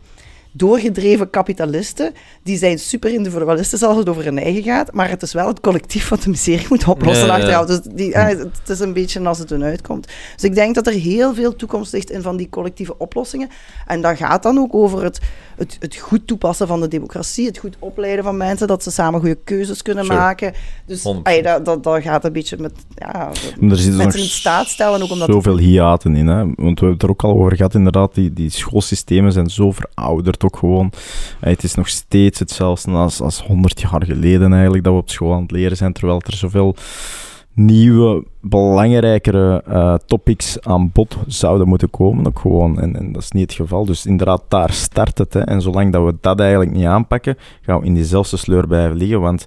doorgedreven 0.51 1.29
kapitalisten, 1.29 2.13
die 2.43 2.57
zijn 2.57 2.79
super 2.79 3.13
individualistisch 3.13 3.83
als 3.83 3.97
het 3.97 4.09
over 4.09 4.23
hun 4.23 4.39
eigen 4.39 4.63
gaat, 4.63 4.93
maar 4.93 5.09
het 5.09 5.21
is 5.21 5.33
wel 5.33 5.47
het 5.47 5.59
collectief 5.59 6.09
wat 6.09 6.21
de 6.21 6.29
miserie 6.29 6.65
moet 6.69 6.87
oplossen 6.87 7.27
Ja, 7.27 7.35
ja. 7.35 7.39
achteraf. 7.39 7.65
Dus 7.65 7.79
die, 7.93 8.09
ja, 8.09 8.27
het 8.27 8.69
is 8.69 8.79
een 8.79 8.93
beetje 8.93 9.19
als 9.19 9.39
het 9.39 9.49
hun 9.49 9.63
uitkomt. 9.63 10.07
Dus 10.33 10.43
ik 10.43 10.55
denk 10.55 10.75
dat 10.75 10.87
er 10.87 10.93
heel 10.93 11.33
veel 11.33 11.55
toekomst 11.55 11.93
ligt 11.93 12.09
in 12.09 12.21
van 12.21 12.37
die 12.37 12.49
collectieve 12.49 12.97
oplossingen. 12.97 13.49
En 13.85 14.01
dat 14.01 14.17
gaat 14.17 14.43
dan 14.43 14.57
ook 14.57 14.75
over 14.75 15.03
het, 15.03 15.19
het, 15.59 15.77
het 15.79 15.95
goed 15.95 16.27
toepassen 16.27 16.67
van 16.67 16.81
de 16.81 16.87
democratie, 16.87 17.45
het 17.45 17.57
goed 17.57 17.75
opleiden 17.79 18.23
van 18.23 18.37
mensen, 18.37 18.67
dat 18.67 18.83
ze 18.83 18.91
samen 18.91 19.19
goede 19.19 19.37
keuzes 19.43 19.81
kunnen 19.81 20.05
Sure. 20.05 20.17
maken. 20.17 20.53
Dus 20.85 21.13
100%. 21.17 21.21
ay, 21.23 21.41
dat, 21.41 21.65
dat, 21.65 21.83
dat 21.83 22.01
gaat 22.01 22.25
een 22.25 22.31
beetje 22.31 22.57
met 22.57 22.73
ja, 22.95 23.31
er 23.31 23.95
mensen 23.95 24.19
in 24.19 24.25
staat 24.25 24.67
stellen 24.67 25.01
ook 25.01 25.11
om 25.11 25.17
dat 25.19 25.27
te 25.27 25.33
zoveel 25.33 25.57
hiaten 25.57 26.15
in. 26.15 26.27
Hè? 26.27 26.37
Want 26.37 26.55
we 26.55 26.63
hebben 26.65 26.91
het 26.91 27.03
er 27.03 27.09
ook 27.09 27.23
al 27.23 27.33
over 27.33 27.55
gehad, 27.55 27.73
inderdaad. 27.73 28.13
Die, 28.13 28.33
die 28.33 28.49
schoolsystemen 28.49 29.31
zijn 29.31 29.49
zo 29.49 29.71
verouderd 29.71 30.43
ook 30.43 30.57
gewoon. 30.57 30.91
Het 31.39 31.63
is 31.63 31.75
nog 31.75 31.87
steeds 31.87 32.39
hetzelfde 32.39 32.91
als, 32.91 33.21
als 33.21 33.41
100 33.41 33.81
jaar 33.81 34.05
geleden 34.05 34.53
eigenlijk 34.53 34.83
dat 34.83 34.93
we 34.93 34.99
op 34.99 35.09
school 35.09 35.33
aan 35.33 35.41
het 35.41 35.51
leren 35.51 35.77
zijn. 35.77 35.93
Terwijl 35.93 36.21
er 36.25 36.37
zoveel 36.37 36.75
nieuwe, 37.59 38.23
belangrijkere 38.41 39.63
eh, 39.65 39.93
topics 40.05 40.61
aan 40.61 40.89
bod 40.93 41.17
zouden 41.27 41.67
moeten 41.67 41.89
komen. 41.89 42.27
Ook 42.27 42.39
gewoon. 42.39 42.79
En, 42.79 42.95
en 42.95 43.11
dat 43.11 43.21
is 43.21 43.31
niet 43.31 43.43
het 43.43 43.53
geval. 43.53 43.85
Dus 43.85 44.05
inderdaad, 44.05 44.43
daar 44.47 44.71
start 44.71 45.17
het. 45.17 45.33
Hè. 45.33 45.39
En 45.39 45.61
zolang 45.61 45.91
dat 45.91 46.05
we 46.05 46.15
dat 46.21 46.39
eigenlijk 46.39 46.71
niet 46.71 46.85
aanpakken, 46.85 47.37
gaan 47.61 47.79
we 47.79 47.85
in 47.85 47.93
diezelfde 47.93 48.37
sleur 48.37 48.67
blijven 48.67 48.97
liggen. 48.97 49.21
Want 49.21 49.45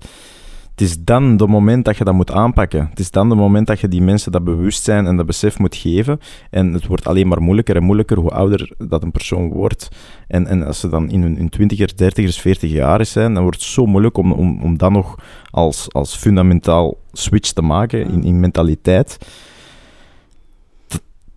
het 0.72 0.80
is 0.80 0.98
dan 0.98 1.36
de 1.36 1.46
moment 1.46 1.84
dat 1.84 1.96
je 1.96 2.04
dat 2.04 2.14
moet 2.14 2.30
aanpakken. 2.30 2.86
Het 2.90 2.98
is 2.98 3.10
dan 3.10 3.28
de 3.28 3.34
moment 3.34 3.66
dat 3.66 3.80
je 3.80 3.88
die 3.88 4.02
mensen 4.02 4.32
dat 4.32 4.44
bewustzijn 4.44 5.06
en 5.06 5.16
dat 5.16 5.26
besef 5.26 5.58
moet 5.58 5.76
geven. 5.76 6.18
En 6.50 6.72
het 6.72 6.86
wordt 6.86 7.06
alleen 7.06 7.28
maar 7.28 7.42
moeilijker 7.42 7.76
en 7.76 7.82
moeilijker 7.82 8.18
hoe 8.18 8.30
ouder 8.30 8.74
dat 8.78 9.02
een 9.02 9.10
persoon 9.10 9.48
wordt. 9.48 9.88
En, 10.26 10.46
en 10.46 10.66
als 10.66 10.80
ze 10.80 10.88
dan 10.88 11.10
in 11.10 11.22
hun, 11.22 11.52
20ers, 11.60 11.94
30ers, 12.02 12.40
40 12.40 12.70
jaar 12.70 13.06
zijn, 13.06 13.34
dan 13.34 13.42
wordt 13.42 13.58
het 13.58 13.66
zo 13.66 13.86
moeilijk 13.86 14.16
om, 14.16 14.32
om, 14.32 14.62
om 14.62 14.76
dat 14.76 14.90
nog 14.90 15.14
als, 15.50 15.92
als 15.92 16.16
fundamentaal 16.16 16.96
switch 17.12 17.50
te 17.52 17.62
maken 17.62 18.10
in, 18.10 18.24
in 18.24 18.40
mentaliteit. 18.40 19.18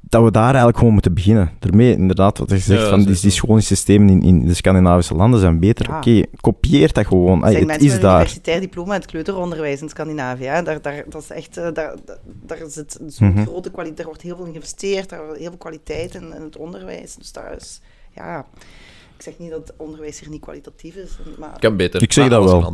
Dat- 0.09 0.23
we 0.23 0.31
daar 0.31 0.47
eigenlijk 0.47 0.77
gewoon 0.77 0.93
moeten 0.93 1.13
beginnen. 1.13 1.51
Daarmee, 1.59 1.91
inderdaad, 1.95 2.37
wat 2.37 2.49
je 2.49 2.57
zegt, 2.57 2.81
Ja, 2.81 2.89
van 2.89 3.03
die, 3.03 3.19
die 3.19 3.31
schoolsystemen 3.31 4.09
in, 4.09 4.21
in 4.21 4.45
de 4.45 4.53
Scandinavische 4.53 5.15
landen 5.15 5.39
zijn 5.39 5.59
beter. 5.59 5.89
Ja. 5.89 5.97
Oké, 5.97 6.23
kopieer 6.41 6.93
dat 6.93 7.07
gewoon. 7.07 7.43
Ay, 7.43 7.49
het 7.53 7.59
is 7.61 7.65
met 7.67 7.81
een 7.93 7.99
daar. 8.01 8.13
universitair 8.19 8.59
diploma 8.59 8.93
in 8.93 8.99
het 9.01 9.09
kleuteronderwijs 9.09 9.81
in 9.81 9.89
Scandinavië. 9.89 10.45
hè. 10.45 10.63
Daar, 10.63 10.81
daar, 10.81 11.03
dat 11.09 11.21
is 11.21 11.29
echt, 11.29 11.57
eh, 11.57 11.63
daar, 11.63 11.73
daar, 12.05 12.17
daar 12.25 12.57
zit 12.67 12.99
zo'n 13.07 13.27
Mhm. 13.27 13.41
grote 13.45 13.71
kwaliteit, 13.71 13.99
er 13.99 14.05
wordt 14.05 14.21
heel 14.21 14.35
veel 14.35 14.45
geïnvesteerd, 14.45 15.11
er 15.11 15.23
wordt 15.25 15.39
heel 15.39 15.49
veel 15.49 15.57
kwaliteit 15.57 16.15
in, 16.15 16.33
in 16.35 16.41
het 16.41 16.57
onderwijs. 16.57 17.15
Dus 17.15 17.31
daar 17.31 17.55
is, 17.57 17.81
ja, 18.15 18.45
ik 19.17 19.23
zeg 19.23 19.33
niet 19.37 19.49
dat 19.49 19.59
het 19.59 19.73
onderwijs 19.77 20.19
hier 20.19 20.29
niet 20.29 20.41
kwalitatief 20.41 20.95
is, 20.95 21.09
maar 21.37 21.59
Kan 21.59 21.77
beter. 21.77 22.01
Ik 22.01 22.13
zeg 22.13 22.29
Maar 22.29 22.39
dat 22.39 22.51
wel. 22.51 22.61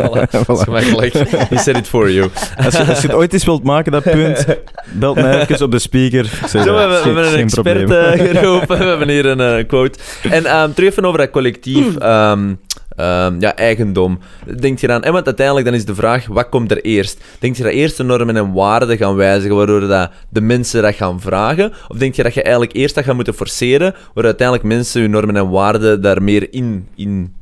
voilà. 0.00 0.30
Dat 0.30 0.48
is 0.48 0.62
gemakkelijk. 0.62 1.14
He 1.48 1.58
said 1.58 1.76
it 1.76 1.88
for 1.88 2.10
you. 2.10 2.30
Als 2.56 2.76
je, 2.76 2.84
als 2.84 3.00
je 3.00 3.06
het 3.06 3.16
ooit 3.16 3.32
eens 3.32 3.44
wilt 3.44 3.62
maken, 3.62 3.92
dat 3.92 4.02
punt, 4.02 4.46
belt 4.92 5.16
mij 5.16 5.40
even 5.40 5.64
op 5.64 5.70
de 5.70 5.78
speaker. 5.78 6.24
Zo, 6.48 6.58
we 6.58 6.70
hebben, 6.70 6.88
we 6.88 7.04
hebben 7.04 7.24
een 7.24 7.30
geen 7.30 7.40
expert 7.40 7.90
eh, 7.90 8.38
geroepen. 8.40 8.78
We 8.78 8.84
hebben 8.84 9.08
hier 9.08 9.26
een 9.26 9.40
eh, 9.40 9.66
quote. 9.66 9.98
En 10.22 10.44
ehm, 10.44 10.72
terug 10.72 10.90
even 10.90 11.04
over 11.04 11.18
dat 11.18 11.30
collectief 11.30 11.96
ehm, 11.96 12.54
ehm, 12.98 13.40
ja, 13.40 13.56
eigendom. 13.56 14.18
Denk 14.60 14.78
je 14.78 14.86
dan, 14.86 15.02
en 15.02 15.12
want 15.12 15.26
uiteindelijk 15.26 15.66
dan 15.66 15.74
is 15.74 15.84
de 15.84 15.94
vraag, 15.94 16.26
wat 16.26 16.48
komt 16.48 16.70
er 16.70 16.84
eerst? 16.84 17.20
Denk 17.38 17.56
je 17.56 17.62
dat 17.62 17.72
eerst 17.72 17.96
de 17.96 18.02
normen 18.02 18.36
en 18.36 18.52
waarden 18.52 18.96
gaan 18.96 19.14
wijzigen, 19.16 19.56
waardoor 19.56 19.80
dat 19.88 20.10
de 20.28 20.40
mensen 20.40 20.82
dat 20.82 20.94
gaan 20.94 21.20
vragen? 21.20 21.72
Of 21.88 21.96
denk 21.96 22.14
je 22.14 22.22
dat 22.22 22.34
je 22.34 22.42
eigenlijk 22.42 22.74
eerst 22.74 22.94
dat 22.94 23.04
gaat 23.04 23.14
moeten 23.14 23.34
forceren, 23.34 23.94
waar 24.14 24.24
uiteindelijk 24.24 24.66
mensen 24.66 25.00
hun 25.00 25.10
normen 25.10 25.36
en 25.36 25.48
waarden 25.50 26.02
daar 26.02 26.22
meer 26.22 26.52
in... 26.52 26.88
in 26.94 27.32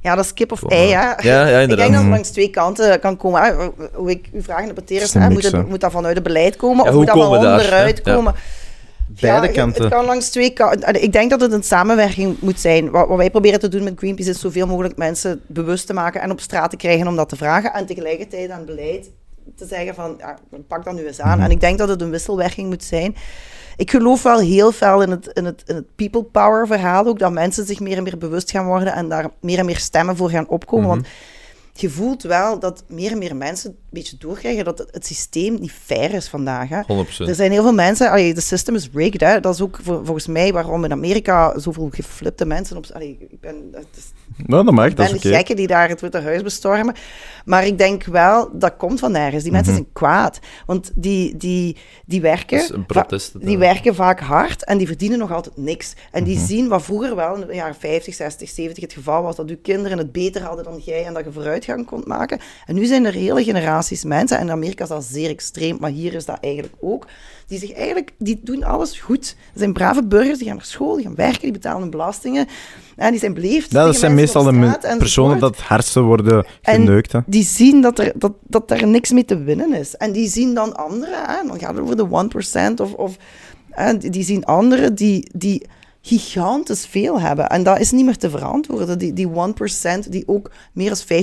ja, 0.00 0.14
dat 0.14 0.24
is 0.24 0.34
kip 0.34 0.52
of 0.52 0.64
ei. 0.68 0.80
Hè. 0.92 0.92
Ja, 0.92 1.16
ja, 1.22 1.46
ik 1.46 1.68
denk 1.68 1.68
dat 1.70 1.78
het 1.78 2.00
Mhm. 2.00 2.08
langs 2.10 2.30
twee 2.30 2.48
kanten 2.48 3.00
kan 3.00 3.16
komen. 3.16 3.42
hè. 3.42 3.52
Hoe 3.94 4.10
ik 4.10 4.28
uw 4.32 4.42
vraag 4.42 4.60
interpreteer 4.60 4.96
Het 5.00 5.04
is, 5.08 5.14
is 5.14 5.14
een 5.14 5.22
hè, 5.22 5.28
mix, 5.28 5.42
moet, 5.42 5.52
het- 5.52 5.68
moet 5.68 5.80
dat 5.80 5.92
vanuit 5.92 6.14
het 6.14 6.24
beleid 6.24 6.56
komen 6.56 6.84
Ja, 6.84 6.90
of 6.90 6.96
hoe 6.96 7.04
moet 7.04 7.14
dat 7.14 7.16
van 7.16 7.36
onderuit 7.36 8.00
komen? 8.02 8.34
Beide 9.20 9.46
ja, 9.46 9.52
kanten. 9.52 9.82
Het 9.82 9.92
kan 9.92 10.04
langs 10.04 10.30
twee 10.30 10.50
kanten. 10.50 11.02
Ik 11.02 11.12
denk 11.12 11.30
dat 11.30 11.40
het 11.40 11.52
een 11.52 11.62
samenwerking 11.62 12.40
moet 12.40 12.60
zijn. 12.60 12.90
Wat, 12.90 13.08
wat 13.08 13.16
wij 13.16 13.30
proberen 13.30 13.60
te 13.60 13.68
doen 13.68 13.84
met 13.84 13.94
Greenpeace 13.96 14.30
is 14.30 14.40
zoveel 14.40 14.66
mogelijk 14.66 14.96
mensen 14.96 15.40
bewust 15.46 15.86
te 15.86 15.92
maken 15.92 16.20
en 16.20 16.30
op 16.30 16.40
straat 16.40 16.70
te 16.70 16.76
krijgen 16.76 17.06
om 17.06 17.16
dat 17.16 17.28
te 17.28 17.36
vragen. 17.36 17.72
En 17.72 17.86
tegelijkertijd 17.86 18.50
aan 18.50 18.64
beleid 18.64 19.10
te 19.56 19.66
zeggen 19.66 19.94
van, 19.94 20.14
ja, 20.18 20.38
pak 20.68 20.84
dat 20.84 20.94
nu 20.94 21.06
eens 21.06 21.20
aan. 21.20 21.36
Mhm. 21.36 21.44
En 21.46 21.50
ik 21.50 21.60
denk 21.60 21.78
dat 21.78 21.88
het 21.88 22.00
een 22.00 22.10
wisselwerking 22.10 22.68
moet 22.68 22.84
zijn. 22.84 23.16
Ik 23.76 23.90
geloof 23.90 24.22
wel 24.22 24.38
heel 24.38 24.72
fel 24.72 25.02
in 25.02 25.10
het, 25.10 25.26
in, 25.26 25.44
het, 25.44 25.62
in 25.66 25.74
het 25.74 25.94
people 25.94 26.22
power 26.22 26.66
verhaal 26.66 27.06
ook, 27.06 27.18
dat 27.18 27.32
mensen 27.32 27.66
zich 27.66 27.80
meer 27.80 27.96
en 27.96 28.02
meer 28.02 28.18
bewust 28.18 28.50
gaan 28.50 28.66
worden 28.66 28.92
en 28.92 29.08
daar 29.08 29.30
meer 29.40 29.58
en 29.58 29.66
meer 29.66 29.78
stemmen 29.78 30.16
voor 30.16 30.30
gaan 30.30 30.48
opkomen. 30.48 30.86
Mhm. 30.86 30.94
Want 30.94 31.06
je 31.76 31.90
voelt 31.90 32.22
wel 32.22 32.58
dat 32.58 32.84
meer 32.88 33.10
en 33.10 33.18
meer 33.18 33.36
mensen 33.36 33.70
een 33.70 33.76
beetje 33.90 34.16
doorkrijgen 34.16 34.64
dat 34.64 34.78
het, 34.78 34.88
het 34.90 35.06
systeem 35.06 35.60
niet 35.60 35.72
fair 35.72 36.14
is 36.14 36.28
vandaag. 36.28 36.68
Hè. 36.68 36.82
100%. 36.82 36.86
Er 37.28 37.34
zijn 37.34 37.50
heel 37.50 37.62
veel 37.62 37.72
mensen, 37.74 38.10
allee, 38.10 38.34
de 38.34 38.40
system 38.40 38.74
is 38.74 38.88
rigged. 38.92 39.20
Hè. 39.20 39.40
Dat 39.40 39.54
is 39.54 39.60
ook 39.60 39.78
vol- 39.82 40.04
volgens 40.04 40.26
mij 40.26 40.52
waarom 40.52 40.84
in 40.84 40.92
Amerika 40.92 41.58
zoveel 41.58 41.88
geflipte 41.92 42.44
mensen 42.46 42.76
op. 42.76 42.86
Allee, 42.92 43.16
ik 43.30 43.40
ben, 43.40 43.68
het 43.72 43.86
is, 43.96 44.04
Nou, 44.36 44.64
dat 44.64 44.74
mag, 44.74 44.86
ik 44.86 44.96
dat 44.96 45.06
is 45.06 45.20
de 45.20 45.28
oké. 45.28 45.36
gekken 45.36 45.56
die 45.56 45.66
daar 45.66 45.88
het 45.88 46.00
Witte 46.00 46.20
Huis 46.20 46.42
bestormen. 46.42 46.94
Maar 47.44 47.66
ik 47.66 47.78
denk 47.78 48.04
wel, 48.04 48.50
dat 48.52 48.76
komt 48.76 49.00
van 49.00 49.12
nergens. 49.12 49.42
Die 49.42 49.52
mensen 49.52 49.72
Mhm. 49.72 49.80
zijn 49.82 49.92
kwaad. 49.94 50.38
Want 50.66 50.90
die, 50.94 51.36
die, 51.36 51.76
die 52.06 52.20
werken... 52.20 52.84
Protest. 52.86 53.40
die 53.46 53.58
werken 53.58 53.94
vaak 53.94 54.20
hard 54.20 54.64
en 54.64 54.78
die 54.78 54.86
verdienen 54.86 55.18
nog 55.18 55.32
altijd 55.32 55.56
niks. 55.56 55.92
En 56.10 56.24
die 56.24 56.36
Mhm. 56.36 56.46
zien 56.46 56.68
wat 56.68 56.82
vroeger 56.82 57.16
wel 57.16 57.34
in 57.34 57.46
de 57.46 57.54
jaren 57.54 57.74
50, 57.74 58.14
60, 58.14 58.48
70 58.48 58.82
het 58.82 58.92
geval 58.92 59.22
was, 59.22 59.36
dat 59.36 59.48
uw 59.50 59.58
kinderen 59.62 59.98
het 59.98 60.12
beter 60.12 60.42
hadden 60.42 60.64
dan 60.64 60.80
jij 60.84 61.04
en 61.06 61.14
dat 61.14 61.24
je 61.24 61.32
vooruitgang 61.32 61.86
kon 61.86 62.02
maken. 62.06 62.38
En 62.66 62.74
nu 62.74 62.84
zijn 62.84 63.04
er 63.04 63.12
hele 63.12 63.44
generaties 63.44 64.04
mensen, 64.04 64.38
en 64.38 64.44
in 64.46 64.50
Amerika 64.52 64.82
is 64.82 64.88
dat 64.88 65.04
zeer 65.04 65.30
extreem, 65.30 65.76
maar 65.80 65.90
hier 65.90 66.14
is 66.14 66.24
dat 66.24 66.38
eigenlijk 66.40 66.74
ook, 66.80 67.06
die 67.46 67.58
zich 67.58 67.72
eigenlijk, 67.72 68.10
die 68.18 68.40
doen 68.42 68.64
alles 68.64 69.00
goed. 69.00 69.20
Dat 69.20 69.58
zijn 69.62 69.72
brave 69.72 70.04
burgers, 70.04 70.38
die 70.38 70.46
gaan 70.46 70.56
naar 70.56 70.64
school, 70.64 70.94
die 70.94 71.04
gaan 71.04 71.14
werken, 71.14 71.40
die 71.40 71.52
betalen 71.52 71.80
hun 71.80 71.90
belastingen. 71.90 72.46
En 72.96 73.10
die 73.10 73.20
zijn 73.20 73.34
beleefd. 73.34 73.72
Ja, 73.72 73.84
dat 73.84 73.96
zijn 73.96 74.14
meestal 74.14 74.42
de 74.42 74.76
personen 74.98 75.38
dat 75.38 75.56
het 75.56 75.64
hardste 75.64 76.00
worden 76.00 76.46
En 76.62 76.74
geneukt. 76.74 77.12
hè. 77.12 77.20
Die 77.26 77.44
zien 77.44 77.80
dat 77.80 77.98
er, 77.98 78.12
dat, 78.14 78.32
dat 78.42 78.70
er 78.70 78.86
niks 78.86 79.12
mee 79.12 79.24
te 79.24 79.38
winnen 79.42 79.72
is. 79.74 79.96
En 79.96 80.12
die 80.12 80.28
zien 80.28 80.54
dan 80.54 80.76
anderen, 80.76 81.18
hè, 81.26 81.46
dan 81.48 81.58
gaat 81.58 81.74
het 81.74 81.80
over 81.80 81.96
de 81.96 82.70
1% 82.72 82.80
of, 82.82 82.92
of 82.92 83.16
die, 83.98 84.10
die 84.10 84.24
zien 84.24 84.44
anderen 84.44 84.94
die, 84.94 85.30
die 85.32 85.66
gigantisch 86.06 86.86
veel 86.86 87.20
hebben. 87.20 87.48
En 87.48 87.62
dat 87.62 87.80
is 87.80 87.90
niet 87.90 88.04
meer 88.04 88.16
te 88.16 88.30
verantwoorden. 88.30 88.98
Die, 88.98 89.12
die 89.12 89.28
1% 89.28 90.08
die 90.08 90.28
ook 90.28 90.50
meer 90.72 90.88
dan 90.88 91.22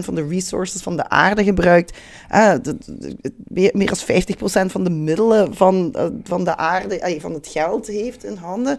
50% 0.00 0.04
van 0.04 0.14
de 0.14 0.26
resources 0.26 0.82
van 0.82 0.96
de 0.96 1.08
aarde 1.08 1.44
gebruikt. 1.44 1.98
meer, 3.48 3.70
meer 3.72 3.86
dan 3.86 4.66
50% 4.68 4.70
van 4.70 4.84
de 4.84 4.90
middelen 4.90 5.54
van, 5.54 5.94
eh, 5.94 6.06
van 6.24 6.44
de 6.44 6.56
aarde, 6.56 6.98
eh, 6.98 7.20
van 7.20 7.32
het 7.32 7.46
geld 7.46 7.86
heeft 7.86 8.24
in 8.24 8.36
handen. 8.36 8.78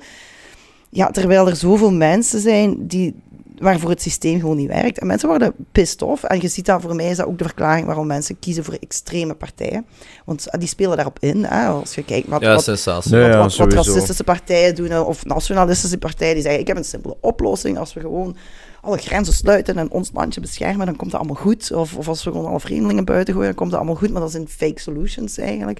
Ja, 0.90 1.12
terwijl 1.12 1.48
er 1.48 1.56
zoveel 1.56 1.92
mensen 1.92 2.40
zijn 2.40 2.88
die, 2.88 3.16
waarvoor 3.62 3.90
het 3.90 4.02
systeem 4.02 4.40
gewoon 4.40 4.58
niet 4.58 4.68
werkt. 4.68 5.00
En 5.00 5.08
mensen 5.08 5.28
worden 5.30 5.54
pissed 5.72 6.02
off. 6.02 6.24
En 6.24 6.42
je 6.42 6.48
ziet 6.48 6.66
dat, 6.66 6.82
voor 6.82 6.96
mij 6.96 7.10
is 7.10 7.18
dat 7.18 7.26
ook 7.26 7.38
de 7.38 7.44
verklaring 7.44 7.86
waarom 7.86 8.08
mensen 8.08 8.40
kiezen 8.40 8.64
voor 8.64 8.78
extreme 8.80 9.34
partijen. 9.34 9.86
Want 10.26 10.48
eh, 10.48 10.60
die 10.60 10.68
spelen 10.68 10.96
daarop 10.96 11.18
in. 11.20 11.44
Hè. 11.44 11.68
Als 11.68 11.96
je 11.96 12.04
kijkt 12.04 12.28
wat, 12.28 12.42
Ja, 12.42 12.56
wat, 12.56 12.66
wat, 12.66 13.04
ja, 13.04 13.28
wat, 13.28 13.38
wat 13.38 13.52
sowieso. 13.52 13.76
racistische 13.76 14.24
partijen 14.24 14.76
doen, 14.76 14.90
eh, 14.90 15.08
of 15.08 15.26
nationalistische 15.26 15.98
partijen, 15.98 16.34
die 16.34 16.44
zeggen, 16.44 16.62
ik 16.62 16.68
heb 16.68 16.78
een 16.78 16.86
simpele 16.86 17.18
oplossing. 17.20 17.78
Als 17.78 17.94
we 17.94 18.00
gewoon 18.00 18.36
alle 18.82 18.98
grenzen 18.98 19.34
sluiten 19.34 19.78
en 19.78 19.92
ons 19.92 20.10
landje 20.14 20.42
beschermen, 20.42 20.86
dan 20.86 20.96
komt 20.96 21.12
dat 21.12 21.20
allemaal 21.20 21.42
goed. 21.42 21.72
Of, 21.72 21.96
of 21.96 22.08
als 22.08 22.24
we 22.24 22.32
gewoon 22.32 22.46
alle 22.46 22.60
vreemdelingen 22.60 23.06
buiten 23.06 23.34
gooien, 23.34 23.50
dan 23.50 23.58
komt 23.58 23.70
dat 23.72 23.80
allemaal 23.80 23.98
goed. 23.98 24.12
Maar 24.12 24.22
dat 24.22 24.32
zijn 24.32 24.48
fake 24.48 24.80
solutions 24.80 25.38
eigenlijk. 25.38 25.80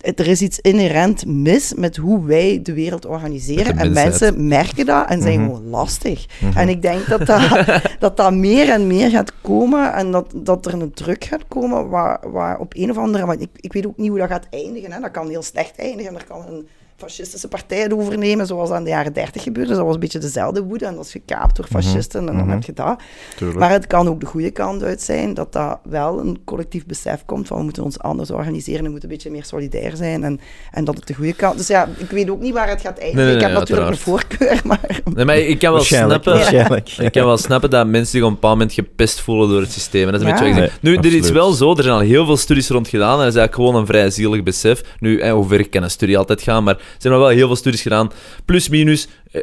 Er 0.00 0.26
is 0.26 0.42
iets 0.42 0.58
inherent 0.60 1.26
mis 1.26 1.74
met 1.74 1.96
hoe 1.96 2.24
wij 2.26 2.60
de 2.62 2.72
wereld 2.74 3.06
organiseren. 3.06 3.76
De 3.76 3.82
En 3.82 3.92
mensen 3.92 4.46
merken 4.46 4.86
dat 4.86 5.08
en 5.08 5.22
zijn 5.22 5.40
Mhm. 5.40 5.48
gewoon 5.50 5.68
lastig. 5.68 6.26
En 6.54 6.68
ik 6.68 6.82
denk 6.82 7.06
dat 7.06 7.26
dat, 7.26 7.42
dat 7.98 8.16
dat 8.16 8.34
meer 8.34 8.68
en 8.70 8.86
meer 8.86 9.10
gaat 9.10 9.32
komen 9.40 9.92
en 9.92 10.10
dat, 10.10 10.32
dat 10.36 10.66
er 10.66 10.72
een 10.72 10.92
druk 10.92 11.24
gaat 11.24 11.48
komen 11.48 11.88
waar, 11.88 12.30
waar 12.30 12.58
op 12.58 12.72
een 12.76 12.90
of 12.90 12.98
andere 12.98 13.26
manier... 13.26 13.42
Ik, 13.42 13.50
ik 13.60 13.72
weet 13.72 13.86
ook 13.86 13.96
niet 13.96 14.08
hoe 14.08 14.18
dat 14.18 14.28
gaat 14.28 14.46
eindigen. 14.50 14.92
Hè. 14.92 15.00
Dat 15.00 15.10
kan 15.10 15.28
heel 15.28 15.42
slecht 15.42 15.78
eindigen. 15.78 16.14
Er 16.14 16.24
kan 16.24 16.44
een 16.46 16.66
fascistische 16.96 17.48
partijen 17.48 17.92
overnemen, 17.92 18.46
zoals 18.46 18.70
aan 18.70 18.84
de 18.84 18.90
jaren 18.90 19.12
30 19.12 19.42
gebeurde. 19.42 19.68
Dus 19.68 19.76
dat 19.76 19.86
was 19.86 19.94
een 19.94 20.00
beetje 20.00 20.18
dezelfde 20.18 20.62
woede. 20.62 20.86
En 20.86 20.94
dat 20.94 21.04
is 21.04 21.10
gekaapt 21.10 21.56
door 21.56 21.66
fascisten 21.66 22.20
en 22.20 22.26
dan 22.26 22.36
mhm. 22.36 22.48
heb 22.48 22.62
je 22.62 22.72
dat. 22.72 23.00
Tuurlijk. 23.36 23.58
Maar 23.58 23.70
het 23.70 23.86
kan 23.86 24.08
ook 24.08 24.20
de 24.20 24.26
goede 24.26 24.50
kant 24.50 24.82
uit 24.82 25.02
zijn, 25.02 25.34
dat 25.34 25.52
dat 25.52 25.78
wel 25.82 26.20
een 26.20 26.38
collectief 26.44 26.86
besef 26.86 27.24
komt 27.24 27.46
van 27.46 27.56
we 27.56 27.62
moeten 27.62 27.82
ons 27.82 27.98
anders 27.98 28.30
organiseren, 28.30 28.84
we 28.84 28.90
moeten 28.90 29.08
een 29.08 29.14
beetje 29.14 29.30
meer 29.30 29.44
solidair 29.44 29.96
zijn 29.96 30.24
en, 30.24 30.40
en 30.70 30.84
dat 30.84 30.96
het 30.96 31.06
de 31.06 31.14
goede 31.14 31.32
kant... 31.32 31.56
Dus 31.56 31.66
ja, 31.66 31.88
ik 31.96 32.10
weet 32.10 32.30
ook 32.30 32.40
niet 32.40 32.54
waar 32.54 32.68
het 32.68 32.80
gaat 32.80 32.98
eindigen. 32.98 33.16
Nee, 33.16 33.26
nee, 33.26 33.34
ik 33.34 33.40
heb 33.48 33.52
natuurlijk 33.52 33.88
een 33.88 33.96
voorkeur, 33.96 34.60
maar... 34.64 35.00
Nee, 35.14 35.24
maar 35.24 35.38
ik 35.38 35.58
kan 35.58 35.72
wel 35.72 35.82
snappen... 35.82 36.34
Ik 36.96 37.12
kan 37.12 37.24
wel 37.24 37.38
snappen 37.38 37.70
dat 37.70 37.86
mensen 37.86 38.10
zich 38.10 38.20
op 38.22 38.28
een 38.28 38.34
bepaald 38.34 38.58
moment 38.58 38.72
gepest 38.72 39.20
voelen 39.20 39.48
door 39.48 39.60
het 39.60 39.72
systeem. 39.72 40.06
En 40.06 40.12
dat 40.12 40.20
is 40.20 40.26
een 40.26 40.32
Ja. 40.32 40.40
beetje 40.40 40.54
wat 40.54 40.64
ik 40.64 40.70
zeg. 40.70 40.82
Nee, 40.82 40.92
Nu, 40.92 40.98
er 40.98 41.06
is 41.06 41.14
absoluut. 41.14 41.32
wel 41.32 41.52
zo, 41.52 41.76
er 41.76 41.82
zijn 41.82 41.94
al 41.94 42.00
heel 42.00 42.26
veel 42.26 42.36
studies 42.36 42.68
rond 42.68 42.88
gedaan. 42.88 43.12
En 43.12 43.24
dat 43.24 43.34
is 43.34 43.34
eigenlijk 43.34 43.54
gewoon 43.54 43.74
een 43.74 43.86
vrij 43.86 44.10
zielig 44.10 44.42
besef. 44.42 44.82
Nu, 45.00 45.28
hoe 45.28 45.46
ver 45.46 45.68
kan 45.68 45.82
een 45.82 45.90
studie 45.90 46.18
altijd 46.18 46.42
gaan, 46.42 46.64
maar 46.64 46.78
zijn 46.98 47.12
al 47.12 47.18
wel 47.18 47.28
heel 47.28 47.46
veel 47.46 47.56
studies 47.56 47.82
gedaan. 47.82 48.10
Plus, 48.44 48.68
minus, 48.68 49.08
eh, 49.32 49.42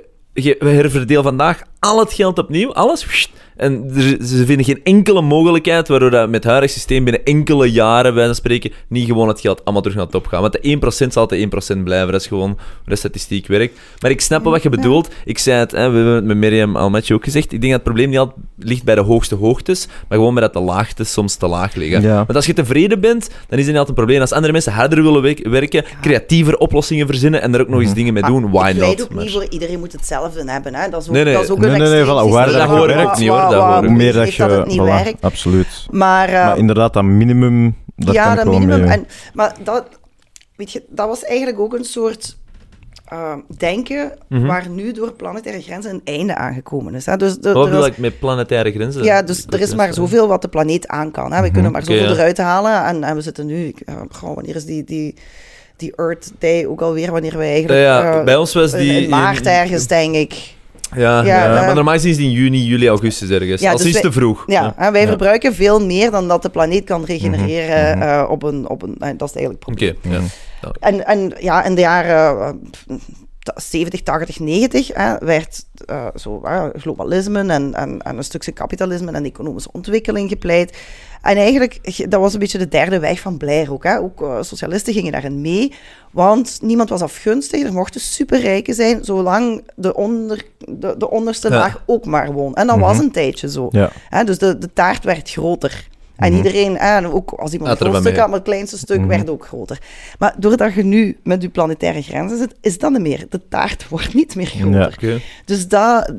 we 0.59 0.69
herverdelen 0.69 1.23
vandaag 1.23 1.61
al 1.79 1.99
het 1.99 2.13
geld 2.13 2.37
opnieuw, 2.37 2.73
alles. 2.73 3.29
En 3.57 3.91
er, 3.95 4.25
ze 4.25 4.45
vinden 4.45 4.65
geen 4.65 4.79
enkele 4.83 5.21
mogelijkheid 5.21 5.87
waardoor 5.87 6.09
dat 6.09 6.25
met 6.29 6.43
het 6.43 6.51
huidig 6.51 6.69
systeem 6.69 7.03
binnen 7.03 7.23
enkele 7.23 7.71
jaren, 7.71 8.13
van 8.13 8.35
spreken, 8.35 8.71
niet 8.87 9.07
gewoon 9.07 9.27
het 9.27 9.39
geld 9.41 9.61
allemaal 9.63 9.81
terug 9.81 9.97
naar 9.97 10.05
de 10.05 10.11
top 10.11 10.27
gaat. 10.27 10.41
Want 10.41 10.53
de 10.61 11.05
1% 11.07 11.07
zal 11.11 11.27
de 11.27 11.47
1% 11.77 11.83
blijven. 11.83 12.11
Dat 12.11 12.21
is 12.21 12.27
gewoon 12.27 12.49
hoe 12.49 12.57
de 12.85 12.95
statistiek 12.95 13.47
werkt. 13.47 13.79
Maar 13.99 14.11
ik 14.11 14.21
snap 14.21 14.43
wel 14.43 14.51
wat 14.51 14.63
je 14.63 14.69
bedoelt. 14.69 15.09
Ik 15.25 15.37
zei 15.37 15.59
het, 15.59 15.71
hè, 15.71 15.89
we 15.89 15.95
hebben 15.95 16.13
het 16.15 16.23
met 16.25 16.37
Miriam 16.37 16.75
Almatje 16.75 17.13
ook 17.13 17.23
gezegd. 17.23 17.51
Ik 17.51 17.61
denk 17.61 17.63
dat 17.63 17.71
het 17.73 17.83
probleem 17.83 18.09
niet 18.09 18.17
altijd 18.19 18.37
ligt 18.57 18.83
bij 18.83 18.95
de 18.95 19.01
hoogste 19.01 19.35
hoogtes, 19.35 19.87
maar 20.07 20.17
gewoon 20.17 20.33
bij 20.33 20.43
dat 20.43 20.53
de 20.53 20.59
laagtes 20.59 21.11
soms 21.11 21.35
te 21.35 21.47
laag 21.47 21.75
liggen. 21.75 22.01
Ja. 22.01 22.15
Want 22.15 22.35
als 22.35 22.45
je 22.45 22.53
tevreden 22.53 22.99
bent, 22.99 23.29
dan 23.49 23.59
is 23.59 23.65
dat 23.65 23.65
niet 23.65 23.67
altijd 23.67 23.87
een 23.87 23.93
probleem. 23.93 24.21
Als 24.21 24.31
andere 24.31 24.51
mensen 24.51 24.71
harder 24.73 25.03
willen 25.03 25.21
we- 25.21 25.49
werken, 25.49 25.85
creatiever 26.01 26.57
oplossingen 26.57 27.07
verzinnen 27.07 27.41
en 27.41 27.53
er 27.53 27.61
ook 27.61 27.67
nog 27.67 27.81
eens 27.81 27.93
dingen 27.93 28.13
mee 28.13 28.23
doen, 28.23 28.51
why 28.51 28.69
ik 28.69 28.75
not? 28.75 29.01
ook 29.01 29.13
Maar- 29.13 29.23
niet 29.23 29.33
voor 29.33 29.45
iedereen 29.49 29.79
moet 29.79 29.91
hetzelfde 29.91 30.51
hebben. 30.51 30.75
Hè. 30.75 30.89
Dat 30.89 31.01
is 31.01 31.07
ook, 31.07 31.13
Nee, 31.13 31.23
nee. 31.23 31.33
dat 31.33 31.43
is 31.43 31.49
ook 31.49 31.57
Nee, 31.57 31.69
een 31.69 31.77
nee, 31.77 31.87
nee, 31.89 31.97
extreem 31.99 32.27
voilà, 32.27 32.31
waar 32.31 32.51
dat 32.51 32.61
hoor 32.67 32.89
ik 32.89 32.97
ook 33.07 33.17
niet, 33.17 33.27
hoor, 33.29 33.42
waar- 33.49 33.51
dat 33.59 33.61
waar 33.69 33.83
Hoe 33.85 33.93
meer 33.95 34.13
dat 34.13 34.33
je... 34.33 34.47
dat 34.47 34.57
het 34.57 34.67
niet 34.67 34.79
voilà, 34.79 35.03
werkt. 35.03 35.21
absoluut. 35.21 35.85
Maar, 35.91 36.27
eh, 36.29 36.33
maar 36.45 36.57
inderdaad, 36.57 36.93
dat 36.93 37.03
minimum, 37.03 37.75
daar 37.95 38.13
ja, 38.13 38.25
kan 38.35 38.45
dat 38.45 38.53
minimum. 38.59 38.81
mee... 38.81 38.89
En, 38.89 39.07
maar 39.33 39.55
dat, 39.63 39.85
weet 40.55 40.71
je, 40.71 40.83
dat 40.89 41.07
was 41.07 41.23
eigenlijk 41.23 41.59
ook 41.59 41.73
een 41.73 41.83
soort 41.85 42.37
eh, 43.07 43.33
denken 43.57 44.11
Mhm. 44.29 44.45
waar 44.45 44.69
nu 44.69 44.91
door 44.91 45.11
planetaire 45.11 45.61
grenzen 45.61 45.91
een 45.91 46.01
einde 46.03 46.35
aangekomen 46.35 46.95
is. 46.95 47.05
Hè. 47.05 47.17
Dus 47.17 47.37
de, 47.37 47.51
Wat 47.53 47.65
er 47.65 47.71
bedoel 47.71 47.85
ik 47.85 47.97
met 47.97 48.19
planetaire 48.19 48.71
grenzen? 48.71 49.03
ja, 49.03 49.21
dus 49.21 49.45
er 49.49 49.59
is 49.61 49.75
maar 49.75 49.93
zoveel 49.93 50.27
wat 50.27 50.41
de 50.41 50.47
planeet 50.47 50.87
aan 50.87 51.11
kan. 51.11 51.31
Hè. 51.33 51.41
We 51.41 51.51
kunnen 51.51 51.71
maar 51.71 51.81
Oké, 51.81 51.91
zoveel 51.91 52.07
ja. 52.09 52.13
eruit 52.15 52.37
halen. 52.37 52.85
En, 52.85 53.03
en 53.03 53.15
we 53.15 53.21
zitten 53.21 53.45
nu... 53.45 53.65
ik- 53.65 53.83
goh, 54.11 54.35
wanneer 54.35 54.55
is 54.55 54.65
die, 54.65 54.83
die, 54.83 55.15
die 55.77 55.95
Earth 55.95 56.31
Day 56.39 56.65
ook 56.65 56.81
alweer? 56.81 57.11
Wanneer 57.11 57.37
we 57.37 57.43
eigenlijk... 57.43 57.79
Ja, 57.81 58.13
ja, 58.15 58.23
bij 58.23 58.35
ons 58.35 58.53
was 58.53 58.71
die... 58.71 59.01
in 59.03 59.09
maart 59.09 59.45
ergens, 59.45 59.87
denk 59.87 60.15
ik. 60.15 60.53
Ja, 60.95 61.23
Ja, 61.25 61.45
ja, 61.55 61.65
maar 61.65 61.75
normaal 61.75 61.93
is 61.93 62.01
die 62.01 62.19
in 62.19 62.31
juni, 62.31 62.63
juli, 62.63 62.87
augustus 62.87 63.29
ergens. 63.29 63.61
Ja, 63.61 63.71
Als 63.71 63.81
dus 63.81 63.95
is 63.95 64.01
te 64.01 64.11
vroeg. 64.11 64.43
Ja, 64.47 64.75
wij 64.91 65.07
verbruiken 65.07 65.53
veel 65.53 65.85
meer 65.85 66.11
dan 66.11 66.27
dat 66.27 66.41
de 66.41 66.49
planeet 66.49 66.83
kan 66.83 67.05
regenereren 67.05 67.97
Mhm, 67.97 68.07
eh, 68.07 68.25
op 68.29 68.43
een... 68.43 68.69
Op 68.69 68.81
een 68.81 68.95
dat 69.17 69.29
is 69.29 69.35
eigenlijk 69.35 69.65
het 69.65 69.73
Oké, 69.75 69.93
probleem. 69.93 70.21
ja. 70.61 70.71
En, 70.79 71.05
en 71.05 71.33
ja, 71.39 71.63
in 71.63 71.75
de 71.75 71.81
jaren 71.81 72.37
eh, 72.87 72.95
70, 73.55 74.01
80, 74.03 74.39
90 74.39 74.87
hè, 74.93 75.17
werd 75.17 75.65
eh, 75.85 76.07
zo, 76.15 76.41
eh, 76.43 76.65
globalisme 76.73 77.39
en, 77.39 77.73
en, 77.73 78.01
en 78.01 78.17
een 78.17 78.23
stukje 78.23 78.51
kapitalisme 78.51 79.11
en 79.11 79.25
economische 79.25 79.71
ontwikkeling 79.71 80.29
gepleit. 80.29 80.77
En 81.21 81.37
eigenlijk, 81.37 81.79
ge- 81.81 82.07
dat 82.07 82.19
was 82.19 82.33
een 82.33 82.39
beetje 82.39 82.57
de 82.57 82.67
derde 82.67 82.99
weg 82.99 83.19
van 83.19 83.37
Blair 83.37 83.71
ook. 83.71 83.83
Hè. 83.83 83.99
Ook 83.99 84.21
eh, 84.21 84.37
socialisten 84.41 84.93
gingen 84.93 85.11
daarin 85.11 85.41
mee, 85.41 85.73
want 86.11 86.59
niemand 86.61 86.89
was 86.89 87.01
afgunstig. 87.01 87.63
Er 87.63 87.73
mochten 87.73 88.01
superrijken 88.01 88.73
zijn, 88.73 89.03
zolang 89.03 89.63
de, 89.75 89.95
onder, 89.95 90.45
de, 90.57 90.95
de 90.97 91.09
onderste 91.09 91.49
Ja. 91.49 91.55
laag 91.57 91.83
ook 91.85 92.05
maar 92.05 92.31
won. 92.31 92.55
En 92.55 92.67
dat 92.67 92.79
was 92.79 92.99
een 92.99 93.11
tijdje 93.11 93.49
zo. 93.49 93.67
Ja. 93.71 93.91
Hè, 94.09 94.23
dus 94.23 94.37
de, 94.37 94.57
de 94.57 94.73
taart 94.73 95.03
werd 95.03 95.29
groter. 95.29 95.87
En 96.23 96.29
Mhm. 96.33 96.45
iedereen, 96.45 96.77
hè, 96.77 96.95
en 96.95 97.07
ook 97.07 97.31
als 97.31 97.53
iemand 97.53 97.71
een 97.71 97.77
groot 97.77 98.01
stuk 98.01 98.17
had, 98.17 98.25
maar 98.27 98.35
het 98.35 98.43
kleinste 98.47 98.77
stuk 98.77 98.99
Mhm. 98.99 99.07
werd 99.07 99.29
ook 99.29 99.45
groter. 99.45 99.81
Maar 100.19 100.33
doordat 100.37 100.73
je 100.73 100.83
nu 100.83 101.17
met 101.23 101.41
je 101.41 101.49
planetaire 101.49 102.01
grenzen 102.01 102.37
zit, 102.37 102.55
is 102.61 102.77
dat 102.77 102.91
niet 102.91 103.01
meer. 103.01 103.25
De 103.29 103.41
taart 103.49 103.87
wordt 103.89 104.13
niet 104.13 104.35
meer 104.35 104.45
groter. 104.45 104.95
Ja. 104.99 105.17
Dus 105.45 105.67
dat, 105.67 106.13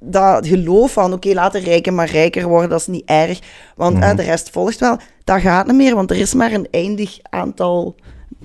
dat 0.00 0.46
geloof 0.46 0.92
van, 0.92 1.12
oké, 1.12 1.32
laat 1.32 1.52
de 1.52 1.58
rijken 1.58 1.94
maar 1.94 2.10
rijker 2.10 2.48
worden, 2.48 2.70
dat 2.70 2.80
is 2.80 2.86
niet 2.86 3.02
erg, 3.06 3.38
want 3.76 3.96
Mhm. 3.98 4.16
de 4.16 4.22
rest 4.22 4.50
volgt 4.50 4.80
wel, 4.80 4.96
dat 5.24 5.40
gaat 5.40 5.66
niet 5.66 5.76
meer, 5.76 5.94
want 5.94 6.10
er 6.10 6.16
is 6.16 6.34
maar 6.34 6.52
een 6.52 6.68
eindig 6.70 7.18
aantal... 7.30 7.94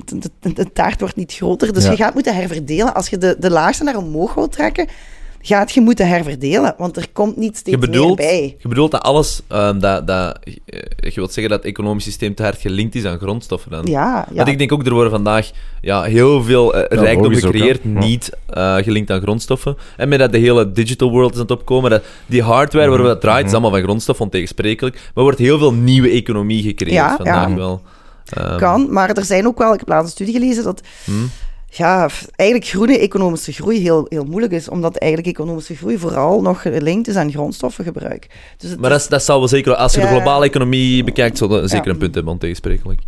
De, 0.05 0.17
de- 0.39 0.53
de 0.53 0.71
taart 0.71 0.99
wordt 0.99 1.15
niet 1.15 1.33
groter, 1.33 1.73
dus 1.73 1.83
Ja. 1.83 1.91
je 1.91 1.95
gaat 1.97 2.13
moeten 2.13 2.35
herverdelen. 2.35 2.93
Als 2.93 3.09
je 3.09 3.17
de, 3.17 3.35
de 3.39 3.49
laagste 3.51 3.83
naar 3.83 3.97
omhoog 3.97 4.33
wilt 4.33 4.51
trekken, 4.51 4.87
gaat 5.41 5.71
je 5.71 5.81
moeten 5.81 6.07
herverdelen, 6.07 6.75
want 6.77 6.97
er 6.97 7.05
komt 7.13 7.37
niet 7.37 7.57
steeds 7.57 7.75
Je 7.81 7.85
bedoelt, 7.87 8.17
meer 8.17 8.27
bij. 8.27 8.55
je 8.59 8.67
bedoelt 8.67 8.91
dat 8.91 9.01
alles, 9.01 9.41
ehm, 9.47 9.79
dat, 9.79 10.07
dat, 10.07 10.39
eh, 10.65 10.79
je 10.99 11.11
wilt 11.15 11.33
zeggen 11.33 11.49
dat 11.53 11.63
het 11.63 11.71
economisch 11.71 12.03
systeem 12.03 12.35
te 12.35 12.43
hard 12.43 12.57
gelinkt 12.61 12.95
is 12.95 13.05
aan 13.05 13.17
grondstoffen 13.17 13.71
dan? 13.71 13.85
Ja, 13.85 14.25
ja. 14.29 14.35
Want 14.35 14.47
ik 14.47 14.57
denk 14.57 14.71
ook, 14.71 14.85
er 14.85 14.93
worden 14.93 15.11
vandaag 15.11 15.51
ja, 15.81 16.03
heel 16.03 16.43
veel 16.43 16.75
eh, 16.75 16.97
rijkdom 17.03 17.33
ook, 17.33 17.39
gecreëerd, 17.39 17.83
niet 17.83 18.29
eh, 18.49 18.75
gelinkt 18.75 19.11
aan 19.11 19.21
grondstoffen. 19.21 19.77
En 19.97 20.09
met 20.09 20.19
dat 20.19 20.31
de 20.31 20.37
hele 20.37 20.71
digital 20.71 21.09
world 21.09 21.29
is 21.33 21.35
aan 21.35 21.41
het 21.41 21.51
opkomen, 21.51 21.89
dat 21.89 22.03
die 22.25 22.41
hardware 22.43 22.87
Mhm. 22.87 22.95
waar 22.95 23.05
we 23.05 23.13
dat 23.13 23.21
draait, 23.21 23.45
is 23.45 23.51
allemaal 23.51 23.71
van 23.71 23.81
grondstof, 23.81 24.21
ontegensprekelijk. 24.21 24.95
Maar 24.95 25.11
er 25.15 25.21
wordt 25.23 25.37
heel 25.39 25.57
veel 25.57 25.73
nieuwe 25.73 26.09
economie 26.09 26.63
gecreëerd 26.63 26.93
Ja, 26.95 27.15
vandaag 27.15 27.49
ja. 27.49 27.55
wel. 27.55 27.81
Ehm, 28.29 28.57
kan, 28.57 28.93
maar 28.93 29.09
er 29.09 29.25
zijn 29.25 29.47
ook 29.47 29.57
wel, 29.57 29.73
ik 29.73 29.79
heb 29.79 29.87
laatst 29.87 30.05
een 30.05 30.11
studie 30.11 30.33
gelezen, 30.33 30.63
dat 30.63 30.81
Hmm. 31.05 31.29
Ja, 31.69 32.09
eigenlijk 32.35 32.69
groene 32.69 32.97
economische 32.99 33.51
groei 33.51 33.79
heel, 33.81 34.05
heel 34.09 34.23
moeilijk 34.25 34.53
is, 34.53 34.69
omdat 34.69 34.97
eigenlijk 34.97 35.31
economische 35.37 35.75
groei 35.75 35.97
vooral 35.97 36.41
nog 36.41 36.61
gelinkt 36.61 37.07
is 37.07 37.15
aan 37.15 37.31
grondstoffengebruik. 37.31 38.27
Dus, 38.57 38.75
Maar 38.75 38.89
dat, 38.89 38.99
is- 38.99 39.07
dat 39.07 39.23
zal 39.23 39.39
wel 39.39 39.47
zeker, 39.47 39.75
als 39.75 39.93
je 39.93 40.01
de 40.01 40.07
globale 40.07 40.45
economie 40.45 41.03
bekijkt, 41.03 41.37
zal 41.37 41.47
dat 41.47 41.69
zeker 41.69 41.85
Ja. 41.85 41.91
een 41.91 41.97
punt 41.97 42.15
hebben, 42.15 42.33
ontegensprekelijk. 42.33 43.01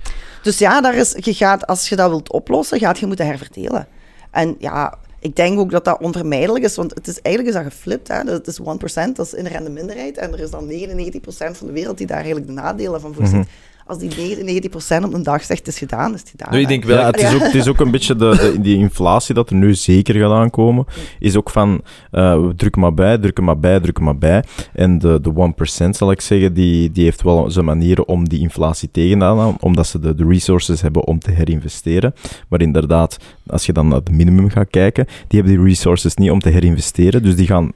dus 0.44 0.58
ja, 0.58 0.82
daar 0.82 0.96
is, 0.96 1.16
je 1.20 1.34
gaat, 1.34 1.68
als 1.68 1.90
je 1.90 1.96
dat 1.96 2.10
wilt 2.10 2.32
oplossen, 2.32 2.80
gaat 2.80 3.00
je 3.00 3.06
moeten 3.06 3.26
herverdelen. 3.26 3.88
En 4.32 4.56
ja, 4.60 4.98
ik 5.20 5.36
denk 5.36 5.60
ook 5.60 5.72
dat 5.72 5.86
dat 5.86 6.00
onvermijdelijk 6.02 6.66
is, 6.66 6.76
want 6.76 6.94
het 6.94 7.08
is, 7.08 7.22
eigenlijk 7.22 7.56
is 7.56 7.64
dat 7.64 7.74
geflipt. 7.74 8.08
Hè? 8.08 8.24
Dat 8.24 8.48
is 8.48 8.60
1%, 8.60 9.16
dat 9.16 9.26
is 9.26 9.34
inherente 9.34 9.70
minderheid. 9.70 10.18
En 10.18 10.34
er 10.34 10.40
is 10.40 10.50
dan 10.50 10.68
99% 10.68 11.58
van 11.58 11.68
de 11.68 11.74
wereld 11.74 11.98
die 11.98 12.08
daar 12.08 12.18
eigenlijk 12.18 12.48
de 12.48 12.54
nadelen 12.54 13.02
van 13.02 13.14
voorziet. 13.14 13.46
Als 13.92 14.00
die 14.00 14.38
99% 14.70 15.04
op 15.04 15.14
een 15.14 15.24
dag 15.24 15.44
zegt, 15.44 15.60
het 15.60 15.68
is 15.68 15.78
gedaan, 15.78 16.14
is 16.14 16.20
het 16.20 16.30
gedaan. 16.30 16.54
Nu, 16.54 16.60
ik 16.60 16.68
denk 16.68 16.84
wel... 16.84 16.98
Ja, 16.98 17.06
het 17.06 17.22
is, 17.22 17.34
ook, 17.34 17.42
het 17.42 17.56
is 17.56 17.68
ook 17.68 17.80
een 17.80 17.92
beetje 17.92 18.16
de, 18.16 18.30
de- 18.54 18.62
die 18.62 18.78
inflatie 18.78 19.36
dat 19.36 19.50
er 19.50 19.56
nu 19.56 19.74
zeker 19.76 20.16
gaat 20.16 20.32
aankomen. 20.32 20.86
Is 21.20 21.36
ook 21.36 21.50
van 21.50 21.82
eh, 22.12 22.42
we 22.42 22.54
drukken 22.56 22.82
maar 22.82 22.94
bij, 22.94 23.18
drukken 23.18 23.44
maar 23.44 23.60
bij, 23.60 23.80
drukken 23.80 24.04
maar 24.04 24.18
bij. 24.18 24.44
En 24.74 25.00
de, 25.00 25.20
de 25.22 25.54
1% 25.86 25.90
zal 25.90 26.12
ik 26.12 26.22
zeggen, 26.22 26.54
die, 26.54 26.92
die 26.92 27.04
heeft 27.04 27.22
wel 27.22 27.52
zijn 27.52 27.66
manieren 27.66 28.08
om 28.08 28.30
die 28.30 28.40
inflatie 28.40 28.90
tegen 28.92 29.20
te 29.20 29.26
gaan, 29.26 29.58
omdat 29.60 29.88
ze 29.88 30.00
de, 30.00 30.16
de 30.16 30.26
resources 30.28 30.82
hebben 30.82 31.08
om 31.08 31.20
te 31.20 31.32
herinvesteren. 31.32 32.14
Maar 32.48 32.62
inderdaad, 32.62 33.18
als 33.48 33.66
je 33.66 33.74
dan 33.74 33.88
naar 33.88 33.98
het 34.00 34.12
minimum 34.12 34.50
gaat 34.50 34.70
kijken, 34.70 35.06
die 35.28 35.40
hebben 35.40 35.58
die 35.58 35.66
resources 35.68 36.16
niet 36.16 36.32
om 36.32 36.40
te 36.40 36.50
herinvesteren. 36.50 37.24
Dus 37.24 37.36
die 37.36 37.48
gaan 37.48 37.72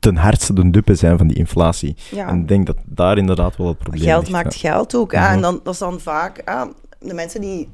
ten 0.00 0.16
hardste 0.16 0.52
de 0.52 0.70
dupe 0.70 0.94
zijn 0.94 1.18
van 1.18 1.26
die 1.26 1.36
inflatie. 1.36 1.96
Ja. 2.10 2.28
En 2.28 2.40
ik 2.40 2.48
denk 2.48 2.66
dat 2.66 2.76
daar 2.84 3.18
inderdaad 3.18 3.56
wel 3.56 3.68
het 3.68 3.78
probleem 3.78 4.02
Geld 4.04 4.20
ligt, 4.20 4.32
maakt 4.32 4.60
ja. 4.60 4.70
geld 4.70 4.94
ook. 4.94 5.12
Hè? 5.12 5.20
Mhm. 5.20 5.32
En 5.32 5.40
dan, 5.40 5.60
dat 5.62 5.72
is 5.72 5.78
dan 5.80 6.00
vaak 6.00 6.42
ah, 6.44 6.68
de 6.98 7.14
mensen 7.14 7.40
die 7.40 7.68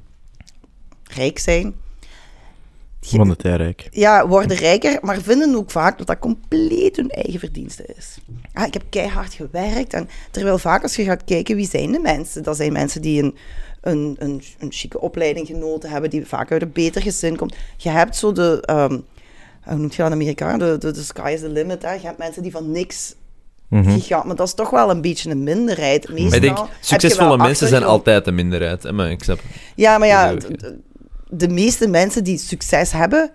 rijk 1.02 1.38
zijn, 1.38 1.74
die- 3.00 3.18
Monetair 3.18 3.56
rijk. 3.56 3.88
ja, 3.90 4.28
worden 4.28 4.56
rijker, 4.56 4.98
maar 5.02 5.20
vinden 5.20 5.54
ook 5.54 5.70
vaak 5.70 5.98
dat 5.98 6.06
dat 6.06 6.18
compleet 6.18 6.96
hun 6.96 7.10
eigen 7.10 7.38
verdienste 7.40 7.86
is. 7.96 8.18
Ah, 8.52 8.66
ik 8.66 8.72
heb 8.72 8.82
keihard 8.90 9.34
gewerkt. 9.34 9.92
En 9.94 10.08
terwijl 10.30 10.58
vaak 10.58 10.82
als 10.82 10.96
je 10.96 11.04
gaat 11.04 11.24
kijken, 11.24 11.56
wie 11.56 11.68
zijn 11.68 11.92
de 11.92 11.98
mensen? 11.98 12.42
Dat 12.42 12.56
zijn 12.56 12.72
mensen 12.72 13.02
die 13.02 13.22
een, 13.22 13.34
een, 13.80 14.16
een, 14.18 14.42
een 14.58 14.72
chique 14.72 15.00
opleiding 15.00 15.46
genoten 15.46 15.90
hebben, 15.90 16.10
die 16.10 16.26
vaak 16.26 16.52
uit 16.52 16.62
een 16.62 16.72
beter 16.72 17.02
gezin 17.02 17.36
komt. 17.36 17.54
Je 17.76 17.88
hebt 17.88 18.16
zo 18.16 18.32
de, 18.32 18.60
ehm, 18.64 18.98
hoe 19.66 19.76
noemt 19.76 19.94
je 19.94 20.02
dat 20.02 20.06
in 20.06 20.12
Amerika? 20.12 20.56
De, 20.56 20.76
de, 20.78 20.90
de 20.90 21.02
sky 21.02 21.30
is 21.34 21.40
the 21.40 21.48
limit. 21.48 21.82
Hè? 21.82 21.92
Je 21.92 22.06
hebt 22.06 22.18
mensen 22.18 22.42
die 22.42 22.50
van 22.50 22.70
niks 22.70 23.14
gigant, 23.70 24.24
maar 24.24 24.36
dat 24.36 24.46
is 24.46 24.54
toch 24.54 24.70
wel 24.70 24.90
een 24.90 25.00
beetje 25.00 25.30
een 25.30 25.42
minderheid. 25.42 26.08
Meestal 26.08 26.28
Maar 26.28 26.34
ik 26.34 26.42
denk, 26.42 26.58
succesvolle 26.80 27.36
mensen 27.36 27.68
zijn 27.68 27.84
altijd 27.84 28.24
de 28.24 28.32
minderheid. 28.32 28.82
Hè, 28.82 28.92
maar 28.92 29.10
ik 29.10 29.22
snap. 29.22 29.40
Ja, 29.74 29.98
maar 29.98 30.08
ja, 30.08 30.34
de 31.28 31.48
meeste 31.48 31.88
mensen 31.88 32.24
die 32.24 32.38
succes 32.38 32.92
hebben, 32.92 33.30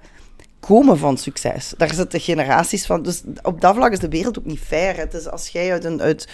komen 0.60 0.98
van 0.98 1.18
succes. 1.18 1.74
Daar 1.78 1.94
zitten 1.94 2.20
generaties 2.20 2.86
van. 2.86 3.02
Dus 3.02 3.22
op 3.42 3.62
dat 3.62 3.76
vlak 3.76 3.92
is 3.92 4.00
de 4.00 4.10
wereld 4.10 4.40
ook 4.40 4.46
niet 4.46 4.60
fair. 4.60 4.98
Het 4.98 5.14
is 5.14 5.30
als 5.30 5.48
jij 5.48 5.72
uit 5.72 5.86
een, 5.86 6.02
uit, 6.02 6.28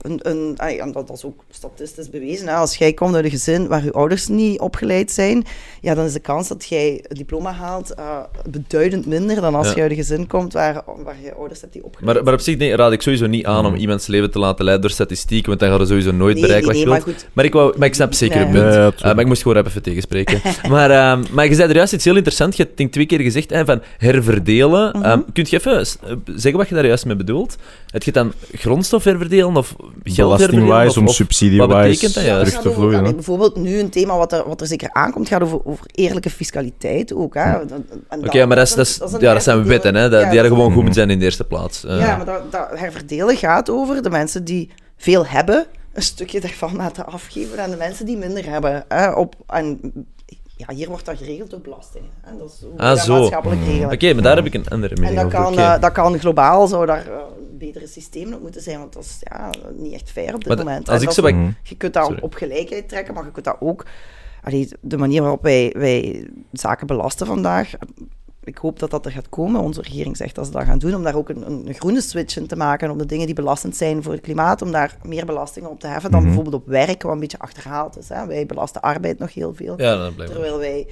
een, 0.00 0.18
een, 0.22 0.54
ah, 0.56 0.70
ja, 0.74 0.86
dat, 0.86 1.10
is 1.10 1.24
ook 1.24 1.44
statistisch 1.50 2.10
bewezen. 2.10 2.48
Hè. 2.48 2.54
Als 2.54 2.76
jij 2.76 2.92
komt 2.92 3.14
uit 3.14 3.24
een 3.24 3.30
gezin 3.30 3.66
waar 3.68 3.84
je 3.84 3.92
ouders 3.92 4.26
niet 4.28 4.60
opgeleid 4.60 5.10
zijn, 5.10 5.44
ja, 5.80 5.94
dan 5.94 6.04
is 6.04 6.12
de 6.12 6.20
kans 6.20 6.48
dat 6.48 6.66
jij 6.68 7.04
een 7.08 7.16
diploma 7.16 7.52
haalt 7.52 7.94
eh, 7.94 8.18
beduidend 8.50 9.06
minder 9.06 9.40
dan 9.40 9.54
als 9.54 9.68
Ja. 9.68 9.74
je 9.74 9.80
uit 9.82 9.90
een 9.90 9.96
gezin 9.96 10.26
komt 10.26 10.52
waar, 10.52 10.82
waar 11.04 11.16
je 11.22 11.34
ouders 11.34 11.60
hebt 11.60 11.72
die 11.72 11.84
opgeleid 11.84 12.14
Maar, 12.14 12.24
maar 12.24 12.32
op 12.34 12.40
zich 12.40 12.56
denk- 12.56 12.74
raad 12.74 12.92
ik 12.92 13.02
sowieso 13.02 13.26
niet 13.26 13.46
aan 13.46 13.64
om 13.66 13.72
Mhm. 13.72 13.80
iemands 13.80 14.06
leven 14.06 14.30
te 14.30 14.38
laten 14.38 14.64
leiden 14.64 14.86
door 14.86 14.94
statistieken, 14.96 15.48
want 15.48 15.60
dan 15.60 15.70
gaat 15.70 15.80
er 15.80 15.86
sowieso 15.86 16.10
nooit 16.12 16.34
Nee, 16.34 16.42
bereiken 16.42 16.72
nee, 16.72 16.84
wat 16.84 16.94
je 16.94 16.96
maar 16.98 17.04
wilt. 17.04 17.18
goed. 17.22 17.28
Maar 17.32 17.44
ik, 17.44 17.52
wou, 17.52 17.78
maar 17.78 17.88
ik 17.88 17.94
snap 17.94 18.12
zeker 18.12 18.36
Nee. 18.36 18.62
het 18.62 18.72
punt. 18.90 18.94
Eh, 19.00 19.02
maar 19.02 19.18
ik 19.20 19.26
moest 19.26 19.42
gewoon 19.42 19.66
even 19.66 19.82
tegenspreken. 19.82 20.40
maar, 20.70 20.90
ehm, 20.90 21.24
maar 21.32 21.46
je 21.46 21.54
zei 21.54 21.68
er 21.68 21.76
juist 21.76 21.92
iets 21.92 22.04
heel 22.04 22.16
interessants. 22.16 22.56
Je 22.56 22.68
hebt 22.76 22.92
twee 22.92 23.06
keer 23.06 23.20
gezegd 23.20 23.50
hè, 23.50 23.64
van 23.64 23.82
herverdelen. 23.98 24.92
Ehm, 24.92 25.20
kunt 25.32 25.50
je 25.50 25.56
even 25.56 25.78
eh, 25.80 25.86
zeggen 26.24 26.56
wat 26.56 26.68
je 26.68 26.74
daar 26.74 26.86
juist 26.86 27.06
mee 27.06 27.16
bedoelt? 27.16 27.56
Het 27.90 28.04
je 28.04 28.12
dan 28.12 28.32
grondstof 28.52 29.04
herverdelen 29.04 29.56
of 29.56 29.74
Belastingwijs, 30.02 30.96
om 30.96 31.08
subsidiewijs 31.08 31.98
terug 31.98 32.60
te 32.60 32.72
vloeien. 32.72 33.02
bijvoorbeeld 33.14 33.56
nu 33.56 33.78
een 33.78 33.90
thema 33.90 34.16
wat 34.16 34.32
er, 34.32 34.48
wat 34.48 34.60
er 34.60 34.66
zeker 34.66 34.88
aankomt, 34.92 35.28
gaat 35.28 35.42
over, 35.42 35.60
over 35.64 35.86
eerlijke 35.92 36.30
fiscaliteit 36.30 37.14
ook. 37.14 37.34
hè. 37.34 37.54
Oké, 37.56 37.66
dat- 38.38 38.46
maar 38.46 38.56
dat, 38.56 38.66
is, 38.66 38.74
dat, 38.74 38.86
is, 38.86 38.98
dat 38.98 39.08
is 39.08 39.14
een 39.14 39.20
ja, 39.20 39.32
dat 39.32 39.42
zijn 39.42 39.64
wetten, 39.64 39.94
hè, 39.94 40.00
herverdelen. 40.00 40.10
dat, 40.10 40.22
Ja, 40.22 40.30
die 40.30 40.38
er 40.40 40.46
gewoon 40.56 40.66
goed 40.66 40.74
moeten 40.74 40.94
zijn 40.94 41.10
in 41.10 41.18
de 41.18 41.24
eerste 41.24 41.44
plaats. 41.44 41.84
Eh, 41.84 41.98
Ja, 41.98 42.16
maar 42.16 42.26
dat, 42.26 42.52
dat 42.52 42.68
herverdelen 42.74 43.36
gaat 43.36 43.70
over 43.70 44.02
de 44.02 44.10
mensen 44.10 44.44
die 44.44 44.70
veel 44.96 45.26
hebben, 45.26 45.66
een 45.92 46.02
stukje 46.02 46.40
daarvan 46.40 46.76
laten 46.76 47.06
afgeven 47.06 47.62
aan 47.62 47.70
de 47.70 47.76
mensen 47.76 48.06
die 48.06 48.16
minder 48.16 48.48
hebben. 48.50 48.84
Hè, 48.88 49.10
op, 49.10 49.34
en, 49.46 49.80
ja, 50.66 50.74
hier 50.74 50.88
wordt 50.88 51.04
dat 51.04 51.16
geregeld 51.18 51.50
door 51.50 51.60
belasting. 51.60 52.04
Hè. 52.20 52.36
Dat 52.38 52.48
is 52.52 52.60
hoe 52.60 52.78
Ah, 52.78 52.88
dat 52.88 52.98
zo. 52.98 53.18
maatschappelijk 53.18 53.60
regelen. 53.64 53.92
Oké, 53.92 54.12
maar 54.14 54.22
daar 54.22 54.36
heb 54.36 54.46
ik 54.46 54.54
een 54.54 54.68
andere 54.68 54.94
En 54.94 55.00
mening 55.00 55.16
dat 55.20 55.26
over. 55.40 55.54
kan, 55.54 55.58
eh, 55.64 55.80
dat 55.80 55.92
kan 55.92 56.18
globaal, 56.18 56.66
zou 56.66 56.86
daar 56.86 57.06
eh, 57.06 57.12
een 57.50 57.58
betere 57.58 57.86
systeem 57.86 58.32
op 58.32 58.42
moeten 58.42 58.60
zijn, 58.62 58.78
want 58.78 58.92
dat 58.92 59.02
is 59.04 59.16
ja, 59.20 59.50
niet 59.76 59.92
echt 59.92 60.10
fair 60.10 60.34
op 60.34 60.44
dit 60.44 60.48
Maar 60.56 60.64
moment. 60.64 60.88
als 60.88 60.96
En 60.96 61.00
ik 61.08 61.14
dat 61.14 61.14
zo 61.14 61.30
Mhm. 61.32 61.50
je 61.62 61.76
kunt 61.76 61.94
dat 61.94 62.04
Sorry. 62.06 62.20
op 62.22 62.34
gelijkheid 62.34 62.88
trekken, 62.88 63.14
maar 63.14 63.24
je 63.24 63.30
kunt 63.30 63.44
dat 63.44 63.56
ook... 63.60 63.86
Allee, 64.42 64.68
de 64.80 64.96
manier 64.98 65.20
waarop 65.22 65.42
wij, 65.42 65.74
wij 65.78 66.28
zaken 66.52 66.86
belasten 66.86 67.26
vandaag, 67.26 67.72
ik 68.44 68.58
hoop 68.58 68.78
dat 68.78 68.90
dat 68.90 69.06
er 69.06 69.12
gaat 69.12 69.28
komen. 69.28 69.60
Onze 69.60 69.82
regering 69.82 70.16
zegt 70.16 70.34
dat 70.34 70.46
ze 70.46 70.52
dat 70.52 70.64
gaan 70.64 70.78
doen, 70.78 70.94
om 70.94 71.02
daar 71.02 71.14
ook 71.14 71.28
een, 71.28 71.50
een 71.50 71.74
groene 71.74 72.00
switch 72.00 72.36
in 72.36 72.46
te 72.46 72.56
maken, 72.56 72.90
om 72.90 72.98
de 72.98 73.06
dingen 73.06 73.26
die 73.26 73.34
belastend 73.34 73.76
zijn 73.76 74.02
voor 74.02 74.12
het 74.12 74.20
klimaat, 74.20 74.62
om 74.62 74.72
daar 74.72 74.96
meer 75.02 75.26
belastingen 75.26 75.70
op 75.70 75.80
te 75.80 75.86
heffen 75.86 76.10
dan 76.10 76.20
Mhm. 76.20 76.28
bijvoorbeeld 76.28 76.62
op 76.62 76.68
werk, 76.68 77.02
wat 77.02 77.12
een 77.12 77.20
beetje 77.20 77.38
achterhaald 77.38 77.98
is. 77.98 78.08
Hè. 78.08 78.26
Wij 78.26 78.46
belasten 78.46 78.80
arbeid 78.80 79.18
nog 79.18 79.34
heel 79.34 79.54
veel, 79.54 79.74
Ja, 79.80 80.10
terwijl 80.16 80.58
wij 80.58 80.86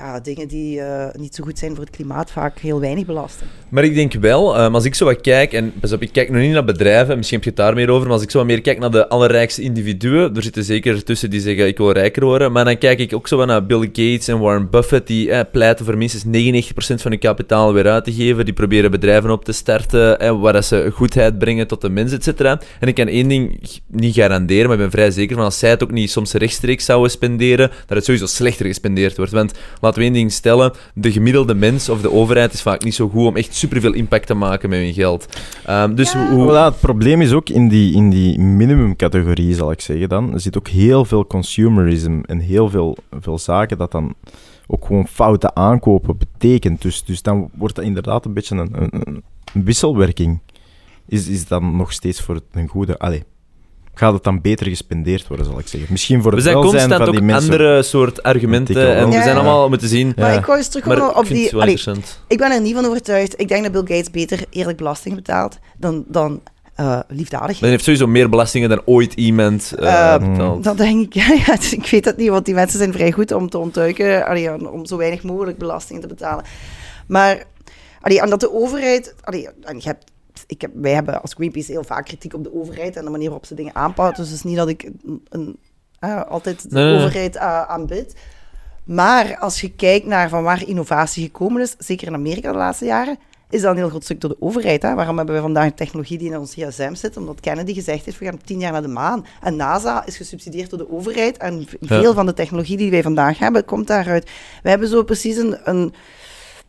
ja, 0.00 0.20
dingen 0.20 0.48
die 0.48 0.80
eh, 0.80 1.14
niet 1.20 1.34
zo 1.34 1.44
goed 1.44 1.58
zijn 1.58 1.74
voor 1.74 1.84
het 1.84 1.96
klimaat 1.96 2.30
vaak 2.30 2.58
heel 2.58 2.80
weinig 2.80 3.06
belasten. 3.06 3.46
Maar 3.68 3.84
ik 3.84 3.94
denk 3.94 4.12
wel, 4.12 4.56
ehm, 4.56 4.74
als 4.74 4.84
ik 4.84 4.94
zo 4.94 5.04
wat 5.04 5.20
kijk, 5.20 5.52
en 5.52 5.72
pas 5.80 5.92
ik 5.92 6.12
kijk 6.12 6.30
nog 6.30 6.40
niet 6.40 6.52
naar 6.52 6.64
bedrijven, 6.64 7.16
misschien 7.16 7.36
heb 7.36 7.46
je 7.46 7.54
het 7.54 7.66
daar 7.66 7.74
meer 7.74 7.90
over, 7.90 8.02
maar 8.02 8.12
als 8.12 8.22
ik 8.22 8.30
zo 8.30 8.38
wat 8.38 8.46
meer 8.46 8.60
kijk 8.60 8.78
naar 8.78 8.90
de 8.90 9.08
allerrijkste 9.08 9.62
individuen, 9.62 10.36
er 10.36 10.42
zitten 10.42 10.64
zeker 10.64 11.04
tussen 11.04 11.30
die 11.30 11.40
zeggen 11.40 11.66
ik 11.66 11.78
wil 11.78 11.92
rijker 11.92 12.24
worden, 12.24 12.52
maar 12.52 12.64
dan 12.64 12.78
kijk 12.78 12.98
ik 12.98 13.14
ook 13.14 13.28
zo 13.28 13.36
wat 13.36 13.46
naar 13.46 13.66
Bill 13.66 13.80
Gates 13.80 14.28
en 14.28 14.38
Warren 14.38 14.70
Buffett, 14.70 15.06
die 15.06 15.30
eh, 15.30 15.40
pleiten 15.52 15.84
voor 15.84 15.96
minstens 15.96 16.24
99% 16.24 17.00
van 17.02 17.10
hun 17.10 17.20
kapitaal 17.20 17.72
weer 17.72 17.88
uit 17.88 18.04
te 18.04 18.12
geven, 18.12 18.44
die 18.44 18.54
proberen 18.54 18.90
bedrijven 18.90 19.30
op 19.30 19.44
te 19.44 19.52
starten, 19.52 20.20
eh, 20.20 20.40
waar 20.40 20.64
ze 20.64 20.90
goedheid 20.92 21.38
brengen 21.38 21.66
tot 21.66 21.80
de 21.80 21.90
mens, 21.90 22.12
et 22.12 22.24
cetera. 22.24 22.60
En 22.80 22.88
ik 22.88 22.94
kan 22.94 23.06
één 23.06 23.28
ding 23.28 23.60
niet 23.86 24.14
garanderen, 24.14 24.64
maar 24.64 24.74
ik 24.74 24.82
ben 24.82 24.90
vrij 24.90 25.10
zeker 25.10 25.36
van 25.36 25.44
als 25.44 25.58
zij 25.58 25.70
het 25.70 25.82
ook 25.82 25.90
niet 25.90 26.10
soms 26.10 26.32
rechtstreeks 26.32 26.84
zouden 26.84 27.10
spenderen, 27.10 27.68
dat 27.68 27.96
het 27.96 28.04
sowieso 28.04 28.26
slechter 28.26 28.66
gespendeerd 28.66 29.16
wordt. 29.16 29.32
Want 29.32 29.52
laten 29.90 30.02
we 30.08 30.08
één 30.14 30.18
ding 30.28 30.32
stellen, 30.32 30.72
de 30.94 31.12
gemiddelde 31.12 31.54
mens 31.54 31.88
of 31.88 32.00
de 32.00 32.12
overheid 32.12 32.52
is 32.52 32.62
vaak 32.62 32.84
niet 32.84 32.94
zo 32.94 33.08
goed 33.08 33.26
om 33.26 33.36
echt 33.36 33.54
superveel 33.54 33.92
impact 33.92 34.26
te 34.26 34.34
maken 34.34 34.68
met 34.68 34.78
hun 34.78 34.92
geld. 34.92 35.26
Ehm, 35.66 35.94
dus 35.94 36.12
Ja. 36.12 36.30
hoe... 36.30 36.48
Voilà, 36.48 36.72
het 36.72 36.80
probleem 36.80 37.20
is 37.20 37.32
ook 37.32 37.48
in 37.48 37.68
die, 37.68 37.94
in 37.94 38.10
die 38.10 38.38
minimumcategorie, 38.38 39.54
zal 39.54 39.70
ik 39.70 39.80
zeggen 39.80 40.08
dan. 40.08 40.32
Er 40.32 40.40
zit 40.40 40.58
ook 40.58 40.68
heel 40.68 41.04
veel 41.04 41.26
consumerism 41.26 42.20
en 42.26 42.38
heel 42.38 42.68
veel, 42.68 42.96
veel 43.20 43.38
zaken 43.38 43.78
dat 43.78 43.92
dan 43.92 44.14
ook 44.66 44.86
gewoon 44.86 45.08
foute 45.08 45.54
aankopen 45.54 46.16
betekent. 46.18 46.82
Dus, 46.82 47.04
dus 47.04 47.22
dan 47.22 47.50
wordt 47.54 47.74
dat 47.74 47.84
inderdaad 47.84 48.24
een 48.24 48.32
beetje 48.32 48.56
een, 48.56 48.70
een, 48.72 48.90
een 49.54 49.64
wisselwerking. 49.64 50.38
Is, 51.06 51.28
is 51.28 51.46
dan 51.46 51.76
nog 51.76 51.92
steeds 51.92 52.20
voor 52.20 52.40
een 52.52 52.68
goede... 52.68 52.98
Allee, 52.98 53.22
gaat 53.94 54.12
het 54.12 54.24
dan 54.24 54.40
beter 54.40 54.66
gespendeerd 54.66 55.26
worden, 55.28 55.46
zal 55.46 55.58
ik 55.58 55.66
zeggen. 55.68 55.88
Misschien 55.92 56.22
voor 56.22 56.30
We 56.30 56.36
het 56.36 56.46
zijn 56.46 56.58
welzijn 56.60 56.80
constant 56.88 57.02
van 57.02 57.12
die 57.12 57.20
ook 57.20 57.26
mensen. 57.30 57.50
andere 57.52 57.82
soort 57.82 58.22
argumenten 58.22 58.96
en 58.96 59.08
we 59.08 59.14
Ja, 59.14 59.22
zijn 59.22 59.34
ja. 59.34 59.40
allemaal 59.42 59.68
moeten 59.68 59.88
zien. 59.88 60.12
Maar 60.16 60.32
Ja. 60.32 60.38
ik 60.38 60.44
wou 60.44 60.58
eens 60.58 60.68
Maar 60.74 60.82
terugkomen 60.82 61.10
ik 61.12 61.18
op 61.18 61.26
vind 61.26 61.38
het 61.38 61.38
die... 61.38 61.50
wel 61.50 61.60
allee, 61.60 61.74
interessant. 61.74 62.20
ik 62.28 62.38
ben 62.38 62.50
er 62.52 62.60
niet 62.60 62.74
van 62.74 62.84
overtuigd. 62.86 63.40
Ik 63.40 63.48
denk 63.48 63.62
dat 63.62 63.72
Bill 63.72 63.96
Gates 63.96 64.10
beter 64.10 64.44
eerlijk 64.50 64.76
belasting 64.78 65.14
betaalt 65.14 65.58
dan, 65.78 66.04
dan 66.08 66.40
eh, 66.74 66.98
liefdadigheid. 67.08 67.60
Men 67.60 67.70
heeft 67.70 67.84
sowieso 67.84 68.06
meer 68.06 68.28
belastingen 68.28 68.68
dan 68.68 68.82
ooit 68.84 69.14
iemand 69.14 69.72
eh, 69.78 70.14
Eh, 70.14 70.30
betaald. 70.30 70.64
Dat 70.64 70.76
denk 70.76 71.04
ik, 71.06 71.14
ja, 71.22 71.32
ja, 71.46 71.54
ik 71.70 71.86
weet 71.90 72.04
dat 72.04 72.16
niet, 72.16 72.28
want 72.28 72.44
die 72.44 72.54
mensen 72.54 72.78
zijn 72.78 72.92
vrij 72.92 73.12
goed 73.12 73.32
om 73.32 73.48
te 73.50 73.58
ontduiken, 73.58 74.26
allee, 74.26 74.70
om 74.72 74.86
zo 74.86 74.96
weinig 74.96 75.22
mogelijk 75.22 75.58
belastingen 75.58 76.02
te 76.02 76.08
betalen. 76.08 76.44
Maar, 77.08 77.44
allee, 78.00 78.20
en 78.20 78.30
dat 78.30 78.40
de 78.40 78.52
overheid, 78.52 79.14
allee, 79.20 79.48
en 79.62 79.76
je 79.76 79.82
hebt, 79.88 80.09
ik 80.50 80.60
heb, 80.60 80.70
wij 80.74 80.92
hebben 80.92 81.22
als 81.22 81.34
Greenpeace 81.34 81.72
heel 81.72 81.84
vaak 81.84 82.04
kritiek 82.04 82.34
op 82.34 82.44
de 82.44 82.54
overheid 82.54 82.96
en 82.96 83.04
de 83.04 83.10
manier 83.10 83.28
waarop 83.28 83.46
ze 83.46 83.54
dingen 83.54 83.74
aanpakken, 83.74 84.16
dus 84.22 84.26
het 84.30 84.36
is 84.36 84.44
niet 84.44 84.56
dat 84.56 84.68
ik 84.68 84.82
een, 85.04 85.22
een, 85.28 85.56
eh, 85.98 86.22
altijd 86.24 86.70
de 86.70 86.74
Nee, 86.76 86.94
overheid 86.96 87.36
eh, 87.36 87.62
aanbid. 87.62 88.14
Maar 88.84 89.36
als 89.38 89.60
je 89.60 89.70
kijkt 89.72 90.06
naar 90.06 90.28
van 90.28 90.42
waar 90.42 90.68
innovatie 90.68 91.24
gekomen 91.24 91.62
is, 91.62 91.74
zeker 91.78 92.06
in 92.06 92.14
Amerika 92.14 92.52
de 92.52 92.58
laatste 92.58 92.84
jaren, 92.84 93.18
is 93.50 93.60
dat 93.60 93.70
een 93.70 93.76
heel 93.76 93.88
groot 93.88 94.04
stuk 94.04 94.20
door 94.20 94.30
de 94.30 94.36
overheid. 94.40 94.82
Hè? 94.82 94.94
Waarom 94.94 95.16
hebben 95.16 95.34
we 95.34 95.40
vandaag 95.40 95.64
een 95.64 95.74
technologie 95.74 96.18
die 96.18 96.30
in 96.30 96.38
ons 96.38 96.54
gsm 96.54 96.94
zit? 96.94 97.16
Omdat 97.16 97.40
Kennedy 97.40 97.74
gezegd 97.74 98.04
heeft, 98.04 98.18
we 98.18 98.24
gaan 98.24 98.40
tien 98.44 98.58
jaar 98.58 98.72
naar 98.72 98.82
de 98.82 98.88
maan. 98.88 99.26
En 99.42 99.56
NASA 99.56 100.06
is 100.06 100.16
gesubsidieerd 100.16 100.70
door 100.70 100.78
de 100.78 100.90
overheid. 100.92 101.36
En 101.36 101.58
Ja. 101.58 101.66
veel 102.00 102.14
van 102.14 102.26
de 102.26 102.34
technologie 102.34 102.76
die 102.76 102.90
wij 102.90 103.02
vandaag 103.02 103.38
hebben, 103.38 103.64
komt 103.64 103.86
daaruit. 103.86 104.30
We 104.62 104.68
hebben 104.68 104.88
zo 104.88 105.02
precies 105.02 105.36
een, 105.36 105.56
een, 105.64 105.92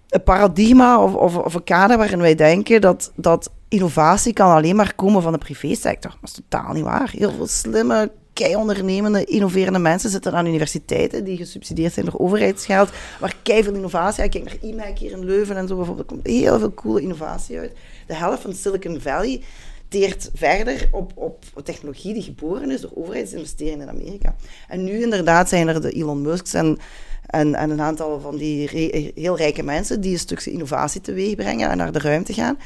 een 0.10 0.24
paradigma 0.24 1.04
of, 1.04 1.14
of, 1.14 1.38
of 1.38 1.54
een 1.54 1.64
kader 1.64 1.98
waarin 1.98 2.20
wij 2.22 2.36
denken 2.36 2.82
dat, 2.82 3.12
dat 3.16 3.52
innovatie 3.72 4.34
kan 4.34 4.52
alleen 4.52 4.76
maar 4.76 4.96
komen 4.96 5.22
van 5.22 5.32
de 5.32 5.38
privésector. 5.38 6.12
Dat 6.22 6.30
is 6.30 6.36
totaal 6.36 6.74
niet 6.74 6.84
waar. 6.84 7.12
Heel 7.16 7.32
veel 7.32 7.48
slimme, 7.48 8.12
kei-ondernemende, 8.34 9.26
innoverende 9.26 9.80
mensen 9.80 10.10
zitten 10.10 10.34
aan 10.34 10.46
universiteiten 10.46 11.24
die 11.24 11.38
gesubsidieerd 11.38 11.94
zijn 11.94 12.06
door 12.06 12.20
overheidsgeld, 12.20 12.90
waar 13.20 13.36
veel 13.44 13.74
innovatie 13.74 14.22
uit. 14.22 14.32
Kijk 14.32 14.44
naar 14.44 14.70
IMEC 14.70 14.98
hier 14.98 15.12
in 15.12 15.26
Leuven 15.26 15.56
en 15.56 15.68
zo 15.68 15.76
bijvoorbeeld. 15.76 16.10
Er 16.10 16.16
komt 16.16 16.28
heel 16.28 16.60
veel 16.60 16.74
coole 16.74 17.02
innovatie 17.02 17.60
uit. 17.60 17.72
De 18.08 18.14
helft 18.14 18.42
van 18.42 18.54
Silicon 18.54 19.02
Valley 19.02 19.42
teert 19.88 20.30
verder 20.34 20.90
op, 20.92 21.12
op 21.16 21.44
technologie 21.64 22.14
die 22.14 22.24
geboren 22.24 22.72
is 22.72 22.82
door 22.82 22.92
overheidsinvesteringen 22.94 23.88
in 23.88 23.96
Amerika. 23.96 24.36
En 24.68 24.84
nu 24.84 25.02
inderdaad 25.02 25.50
zijn 25.50 25.68
er 25.68 25.82
de 25.82 25.92
Elon 25.92 26.22
Musks 26.22 26.54
en, 26.54 26.78
en, 27.26 27.56
en 27.56 27.70
een 27.70 27.82
aantal 27.82 28.20
van 28.20 28.38
die 28.38 28.70
heel 29.16 29.38
rijke 29.38 29.64
mensen 29.64 30.02
die 30.02 30.12
een 30.12 30.20
stukje 30.20 30.52
innovatie 30.52 31.02
teweeg 31.02 31.36
brengen 31.36 31.70
en 31.70 31.78
naar 31.78 31.92
de 31.92 32.00
ruimte 32.00 32.34
gaan. 32.34 32.58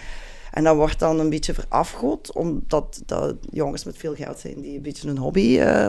En 0.56 0.64
dat 0.64 0.76
wordt 0.76 0.99
dan 0.99 1.19
een 1.19 1.30
beetje 1.30 1.53
verafgod, 1.53 2.34
omdat 2.34 3.02
dat 3.06 3.36
jongens 3.49 3.84
met 3.84 3.98
veel 3.98 4.15
geld 4.15 4.40
zijn 4.40 4.61
die 4.61 4.76
een 4.76 4.82
beetje 4.82 5.10
een 5.10 5.18
hobby, 5.18 5.60
eh, 5.60 5.88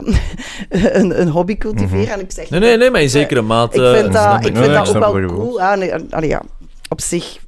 een, 1.01 1.21
een 1.21 1.29
hobby 1.29 1.57
cultiveren. 1.57 2.13
En 2.13 2.21
ik 2.21 2.33
zeg 2.33 2.51
Nee, 2.51 2.61
nee, 2.61 2.77
nee, 2.77 2.91
maar 2.91 3.03
in 3.03 3.09
zekere 3.09 3.43
mate... 3.43 3.83
ik 3.83 4.01
vind 4.01 4.13
dat, 4.13 4.47
ik. 4.47 4.57
vind 4.57 4.73
dat 4.73 4.89
ik 4.89 4.95
ook 4.95 5.15
wel 5.15 5.27
cool. 5.27 5.59
Ja, 5.59 5.75
nee, 5.75 5.91
en- 5.91 6.11
allee, 6.11 6.29
ja, 6.29 6.43
op 6.89 7.01
zich 7.01 7.39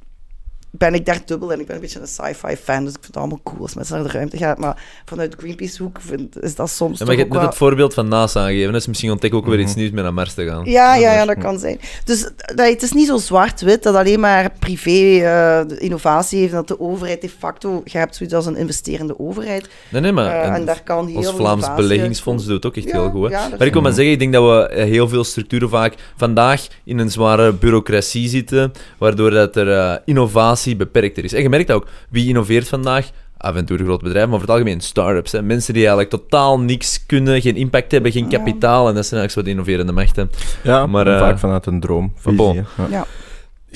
ben 0.79 0.93
ik 0.93 1.05
daar 1.05 1.21
dubbel 1.25 1.51
en 1.53 1.59
ik 1.59 1.65
ben 1.65 1.75
een 1.75 1.81
beetje 1.81 1.99
een 1.99 2.07
sci-fi 2.07 2.55
fan, 2.55 2.83
dus 2.83 2.93
ik 2.93 2.99
vind 2.99 3.05
het 3.07 3.17
allemaal 3.17 3.39
cool 3.43 3.61
als 3.61 3.73
mensen 3.73 3.95
naar 3.95 4.03
de 4.03 4.11
ruimte 4.11 4.37
gaan. 4.37 4.55
Maar 4.59 4.83
vanuit 5.05 5.35
Greenpeace 5.37 5.83
hoek 5.83 5.97
vind, 6.01 6.41
is 6.43 6.55
dat 6.55 6.69
soms 6.69 6.91
Ja, 6.91 6.97
toch 6.97 7.07
maar 7.07 7.15
je 7.15 7.21
hebt 7.21 7.31
net 7.33 7.39
wel... 7.41 7.49
het 7.49 7.57
voorbeeld 7.59 7.93
van 7.93 8.07
NASA 8.07 8.41
aangegeven, 8.41 8.73
dus 8.73 8.87
misschien 8.87 9.11
ontdek 9.11 9.31
ik 9.31 9.37
ook 9.37 9.45
weer 9.45 9.59
iets 9.59 9.71
Mhm. 9.71 9.79
nieuws 9.79 9.91
met 9.91 10.03
naar 10.03 10.13
Mars 10.13 10.33
te 10.33 10.45
gaan. 10.45 10.65
Ja, 10.65 10.95
ja, 10.95 11.13
ja, 11.13 11.25
dat 11.25 11.37
kan 11.37 11.59
zijn. 11.59 11.79
Dus 12.05 12.21
dat, 12.55 12.67
het 12.67 12.81
is 12.83 12.91
niet 12.91 13.07
zo 13.07 13.17
zwart-wit 13.17 13.83
dat 13.83 13.95
alleen 13.95 14.19
maar 14.19 14.51
privé 14.59 14.89
eh, 14.89 15.67
de 15.67 15.77
innovatie 15.79 16.39
heeft 16.39 16.51
en 16.51 16.57
dat 16.57 16.67
de 16.67 16.79
overheid 16.79 17.21
de 17.21 17.29
facto... 17.29 17.81
Je 17.85 17.97
hebt 17.97 18.15
zoiets 18.15 18.35
als 18.35 18.45
een 18.45 18.55
investerende 18.57 19.19
overheid 19.19 19.69
Nee, 19.89 20.01
nee, 20.01 20.11
maar... 20.11 20.25
eh, 20.41 20.47
en 20.47 20.53
en 20.53 20.65
daar 20.65 20.83
kan 20.83 21.07
heel 21.07 21.17
ons 21.17 21.27
Vlaams 21.29 21.53
innovatie 21.63 21.83
beleggingsfonds 21.87 22.45
doet 22.45 22.65
ook 22.65 22.75
echt 22.75 22.85
Ja, 22.87 23.01
heel 23.01 23.09
goed. 23.09 23.29
Hè? 23.29 23.35
ja, 23.37 23.47
maar 23.57 23.67
ik 23.67 23.73
wil 23.73 23.81
maar 23.81 23.89
is- 23.91 23.95
zeggen, 23.97 24.13
ik 24.13 24.19
denk 24.19 24.33
dat 24.33 24.43
we 24.43 24.81
heel 24.81 25.07
veel 25.07 25.23
structuren 25.23 25.69
vaak 25.69 25.93
vandaag 26.17 26.67
in 26.83 26.97
een 26.99 27.11
zware 27.11 27.53
bureaucratie 27.53 28.29
zitten, 28.29 28.71
waardoor 28.97 29.29
dat 29.31 29.55
er 29.55 29.71
eh, 29.77 29.95
innovatie 30.05 30.68
beperkter 30.75 31.23
is. 31.23 31.33
En 31.33 31.41
je 31.41 31.49
merkt 31.49 31.67
dat 31.67 31.75
ook, 31.75 31.87
wie 32.09 32.27
innoveert 32.27 32.67
vandaag? 32.67 33.09
Af 33.37 33.55
en 33.55 33.65
toe 33.65 33.77
de 33.77 33.83
grote 33.83 34.03
bedrijven, 34.03 34.29
maar 34.29 34.39
voor 34.39 34.47
het 34.47 34.57
algemeen 34.57 34.81
start-ups. 34.81 35.31
Hè? 35.31 35.41
Mensen 35.41 35.73
die 35.73 35.81
eigenlijk 35.87 36.11
totaal 36.11 36.59
niks 36.59 37.05
kunnen, 37.05 37.41
geen 37.41 37.55
impact 37.55 37.91
hebben, 37.91 38.11
geen 38.11 38.29
kapitaal. 38.29 38.87
En 38.89 38.95
dat 38.95 39.05
zijn 39.05 39.19
eigenlijk 39.19 39.31
zo 39.31 39.41
de 39.41 39.49
innoverende 39.49 39.91
machten. 39.91 40.31
Ja, 40.63 40.85
Maar, 40.85 40.89
maar 41.05 41.07
eh, 41.15 41.19
vaak 41.19 41.39
vanuit 41.39 41.65
een 41.65 41.79
droom. 41.79 42.13
van 42.15 42.35
bon. 42.35 42.53
visie. 42.53 42.67
Ja. 42.89 43.05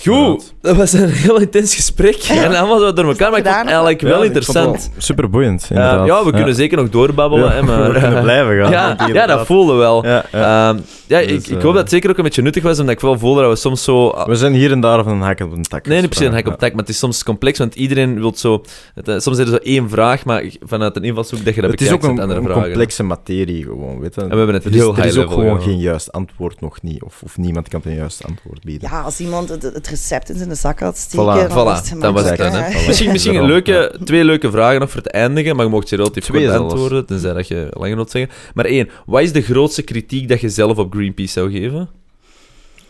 Goed, 0.01 0.53
dat 0.61 0.75
was 0.75 0.93
een 0.93 1.09
heel 1.09 1.39
intens 1.39 1.75
gesprek. 1.75 2.15
En 2.15 2.55
allemaal 2.55 2.79
zo 2.79 2.93
door 2.93 3.05
elkaar, 3.05 3.29
maar 3.29 3.39
ik 3.39 3.45
vond 3.45 3.57
het 3.57 3.65
eigenlijk 3.67 4.01
wel 4.01 4.23
interessant. 4.23 4.89
Super 4.97 5.29
boeiend. 5.29 5.67
Eh, 5.69 5.77
ja, 6.05 6.25
we 6.25 6.31
kunnen 6.31 6.55
zeker 6.55 6.77
nog 6.77 6.89
doorbabbelen. 6.89 7.51
hè, 7.51 7.61
maar, 7.61 7.83
we 7.93 7.99
kunnen 7.99 8.21
blijven 8.23 8.65
gaan. 8.65 9.13
ja, 9.13 9.25
dat 9.25 9.45
voelde 9.45 9.73
wel. 9.73 10.05
Ja, 10.05 10.25
ja. 10.31 10.69
Ehm, 10.69 10.79
ja, 11.07 11.19
ik, 11.19 11.27
Dus, 11.27 11.47
ik 11.47 11.57
eh, 11.57 11.63
hoop 11.63 11.73
dat 11.73 11.81
het 11.81 11.89
zeker 11.89 12.09
ook 12.09 12.17
een 12.17 12.23
beetje 12.23 12.41
nuttig 12.41 12.63
was, 12.63 12.79
omdat 12.79 12.95
ik 12.95 13.01
wel 13.01 13.19
voelde 13.19 13.41
dat 13.41 13.49
we 13.49 13.55
soms 13.55 13.83
zo... 13.83 14.23
We 14.25 14.35
zijn 14.35 14.53
hier 14.53 14.71
en 14.71 14.79
daar 14.79 15.03
van 15.03 15.13
een 15.13 15.21
hak 15.21 15.39
op 15.39 15.51
een 15.51 15.63
tak. 15.63 15.85
Nee, 15.87 15.99
niet 15.99 16.09
per 16.09 16.17
se 16.17 16.25
een 16.25 16.33
hak 16.33 16.45
op 16.45 16.51
Ja. 16.51 16.57
tak, 16.57 16.71
maar 16.71 16.79
het 16.81 16.89
is 16.89 16.97
soms 16.97 17.23
complex, 17.23 17.57
want 17.57 17.75
iedereen 17.75 18.19
wil 18.19 18.33
zo... 18.35 18.63
Het, 18.95 19.07
eh, 19.07 19.19
soms 19.19 19.37
is 19.37 19.43
er 19.43 19.51
zo 19.51 19.55
één 19.55 19.89
vraag, 19.89 20.25
maar 20.25 20.43
vanuit 20.61 20.95
een 20.95 21.03
invalshoek 21.03 21.45
dat 21.45 21.55
je 21.55 21.61
dat 21.61 21.71
Het 21.71 21.81
is 21.81 21.87
bekijkt 21.87 22.03
ook 22.05 22.09
een, 22.09 22.15
met 22.15 22.23
andere 22.23 22.39
een 22.41 22.45
vragen. 22.45 22.63
complexe 22.63 23.03
materie 23.03 23.63
gewoon, 23.63 23.99
weet 23.99 24.15
je. 24.15 24.21
we 24.21 24.35
hebben 24.35 24.53
het 24.55 24.65
er 24.65 24.71
is, 24.71 24.77
heel 24.77 24.97
er 24.97 25.05
is 25.05 25.17
ook 25.17 25.31
gewoon 25.31 25.61
geen 25.61 25.79
juist 25.79 26.11
antwoord 26.11 26.61
nog 26.61 26.81
niet. 26.81 27.03
Of, 27.03 27.21
of 27.23 27.37
niemand 27.37 27.67
kan 27.67 27.81
een 27.83 27.95
juist 27.95 28.23
antwoord 28.25 28.63
bieden. 28.63 28.89
Ja, 28.91 29.01
als 29.01 29.19
iemand 29.19 29.57
het, 29.85 29.91
recept 29.91 30.29
in 30.29 30.37
zijn 30.37 30.55
zak 30.55 30.79
had 30.79 30.97
steken, 30.97 31.49
Voilà. 31.49 31.53
dat 31.99 32.13
was 32.13 32.29
het 32.29 32.37
dan. 32.37 32.53
Hè. 32.53 32.85
Misschien, 32.87 33.11
misschien 33.11 33.35
een 33.35 33.45
leuke, 33.45 33.99
twee 34.03 34.23
leuke 34.23 34.51
vragen 34.51 34.79
nog 34.79 34.89
voor 34.91 35.01
het 35.01 35.11
eindigen, 35.11 35.55
maar 35.55 35.65
je 35.65 35.71
mocht 35.71 35.89
je 35.89 35.95
relatief 35.95 36.25
Twee 36.25 36.47
kort 36.47 36.59
antwoorden, 36.59 37.05
tenzij 37.05 37.33
dat 37.33 37.47
je 37.47 37.67
langer 37.71 37.95
wilt 37.95 38.11
zeggen. 38.11 38.31
Maar 38.53 38.65
één, 38.65 38.89
wat 39.05 39.21
is 39.21 39.31
de 39.33 39.41
grootste 39.41 39.81
kritiek 39.81 40.27
dat 40.29 40.41
je 40.41 40.49
zelf 40.49 40.77
op 40.77 40.93
Greenpeace 40.93 41.31
zou 41.31 41.51
geven? 41.51 41.89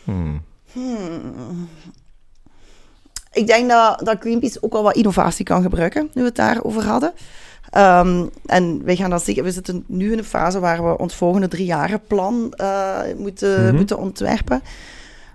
Hmm. 0.03 0.41
Hmm. 0.72 1.68
Ik 3.32 3.48
denk 3.48 3.70
dat, 3.70 3.99
dat 4.03 4.18
Greenpeace 4.20 4.57
ook 4.61 4.74
wel 4.74 4.84
wat 4.84 4.95
innovatie 4.95 5.45
kan 5.45 5.61
gebruiken, 5.61 6.02
nu 6.14 6.22
we 6.22 6.28
het 6.28 6.36
daarover 6.36 6.84
hadden. 6.84 7.14
Ehm, 7.70 8.26
en 8.45 8.82
wij 8.84 8.95
gaan 8.95 9.10
dat 9.10 9.24
zeker, 9.24 9.44
we 9.44 9.52
zitten 9.52 9.84
nu 9.88 10.11
in 10.11 10.18
een 10.18 10.24
fase 10.24 10.60
waar 10.60 10.86
we 10.86 10.98
ons 10.98 11.15
volgende 11.15 11.48
drie 11.48 11.65
jaren 11.65 12.02
plan 12.07 12.53
eh, 12.56 12.99
moeten, 13.18 13.65
Mhm. 13.65 13.76
moeten 13.76 13.98
ontwerpen. 13.98 14.61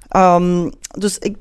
Ehm, 0.08 0.70
dus 0.98 1.18
ik, 1.18 1.36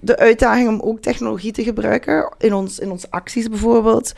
de 0.00 0.16
uitdaging 0.16 0.68
om 0.68 0.80
ook 0.80 1.00
technologie 1.00 1.52
te 1.52 1.62
gebruiken 1.62 2.34
in, 2.38 2.54
ons, 2.54 2.78
in 2.78 2.90
onze 2.90 3.10
acties 3.10 3.48
bijvoorbeeld. 3.48 4.12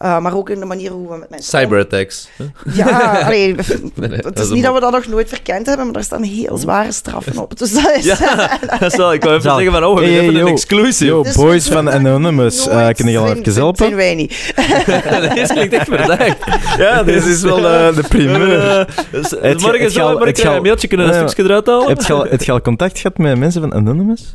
Eh, 0.00 0.18
maar 0.18 0.36
ook 0.36 0.50
in 0.50 0.60
de 0.60 0.66
manier 0.66 0.90
hoe 0.90 1.08
we 1.10 1.16
met 1.16 1.30
mensen 1.30 1.58
Cyberattacks. 1.58 2.28
Ja, 2.72 2.88
allee, 3.26 3.54
Nee, 3.54 4.08
nee, 4.08 4.10
het 4.10 4.22
dat 4.22 4.38
is 4.38 4.44
is 4.44 4.50
niet 4.50 4.64
dat 4.64 4.74
we 4.74 4.80
dat 4.80 4.92
nog 4.92 5.06
nooit 5.06 5.28
verkend 5.28 5.66
hebben, 5.66 5.86
maar 5.86 5.94
er 5.94 6.02
staan 6.02 6.22
heel 6.22 6.56
zware 6.56 6.92
straffen 6.92 7.38
op. 7.38 7.58
Dus 7.58 7.72
dat 7.72 7.96
is... 7.96 8.04
Ja, 8.04 8.18
dat 8.78 8.82
is 8.92 8.96
wel, 8.96 9.12
ik 9.12 9.22
wou 9.22 9.36
even 9.36 9.50
zeggen 9.52 9.72
van, 9.72 9.84
oh, 9.84 9.98
we 9.98 10.04
Hey, 10.04 10.12
hebben 10.12 10.32
hey, 10.32 10.40
een 10.42 10.46
yo. 10.48 10.52
exclusive. 10.52 11.04
Yo, 11.04 11.22
Dus 11.22 11.34
boys 11.36 11.68
van 11.68 11.90
Anonymous, 11.90 12.68
eh 12.68 12.74
Nooit 12.76 12.96
kunnen 12.96 13.12
jullie 13.14 13.36
even 13.40 13.52
helpen? 13.54 13.84
zijn 13.84 13.96
wij 13.96 14.14
niet. 14.14 14.52
Deze 15.34 15.52
klinkt 15.52 15.74
echt 15.74 15.88
verdacht. 15.88 16.36
Ja, 16.78 17.02
dit 17.02 17.24
is 17.24 17.42
wel 17.42 17.68
eh, 17.68 17.94
de 17.94 18.02
primeur. 18.08 18.86
Dus, 19.10 19.30
morgen 19.62 19.90
zou 19.90 20.26
je 20.28 20.44
een 20.46 20.62
mailtje 20.62 20.88
kunnen 20.88 21.08
een 21.22 21.28
stukje 21.28 21.44
eruit 21.44 21.66
halen. 21.66 21.88
Heb 21.88 22.00
je, 22.02 22.12
al, 22.12 22.24
heb 22.24 22.42
je 22.42 22.52
al 22.52 22.60
contact 22.60 22.98
gehad 22.98 23.18
met 23.18 23.38
mensen 23.38 23.60
van 23.60 23.72
Anonymous? 23.72 24.34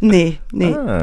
Nee, 0.00 0.40
nee. 0.50 0.74
Ah. 0.74 1.00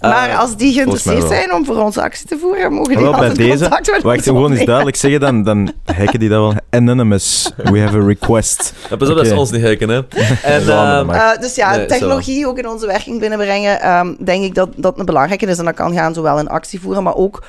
Maar 0.00 0.28
Eh, 0.28 0.38
als 0.38 0.56
die 0.56 0.72
geïnteresseerd 0.72 1.28
zijn 1.28 1.52
om 1.52 1.64
voor 1.64 1.76
onze 1.76 2.02
actie 2.02 2.26
te 2.26 2.38
voeren, 2.38 2.72
mogen 2.88 3.34
die 3.34 3.34
bij 3.36 3.46
deze, 3.46 3.68
contact 3.68 4.02
Wacht, 4.02 4.22
gewoon 4.22 4.52
eens 4.52 4.64
duidelijk 4.64 4.96
zeggen, 4.96 5.20
dan, 5.20 5.42
dan 5.42 5.72
hacken 5.84 6.18
die 6.18 6.28
dat 6.28 6.38
wel. 6.38 6.54
Anonymous, 6.70 7.52
we 7.56 7.80
have 7.80 7.96
a 7.96 8.06
request. 8.06 8.72
Ja, 8.90 8.96
pas 8.96 9.08
op 9.08 9.16
dat 9.16 9.26
Oké. 9.26 9.36
ons 9.36 9.50
niet 9.50 9.62
hacken, 9.62 9.88
hè. 9.88 9.96
En, 10.42 10.68
ehm, 10.68 11.10
Eh, 11.10 11.38
dus 11.40 11.54
ja, 11.54 11.76
Nee, 11.76 11.86
technologie 11.86 12.46
ook 12.46 12.58
in 12.58 12.68
onze 12.68 12.86
werking 12.86 13.20
binnenbrengen, 13.20 13.80
ehm, 13.80 14.14
denk 14.24 14.44
ik 14.44 14.54
dat 14.54 14.68
dat 14.76 14.98
een 14.98 15.04
belangrijke 15.04 15.46
is. 15.46 15.58
En 15.58 15.64
dat 15.64 15.74
kan 15.74 15.94
gaan 15.94 16.14
zowel 16.14 16.38
in 16.38 16.48
actie 16.48 16.80
voeren, 16.80 17.02
maar 17.02 17.14
ook 17.16 17.42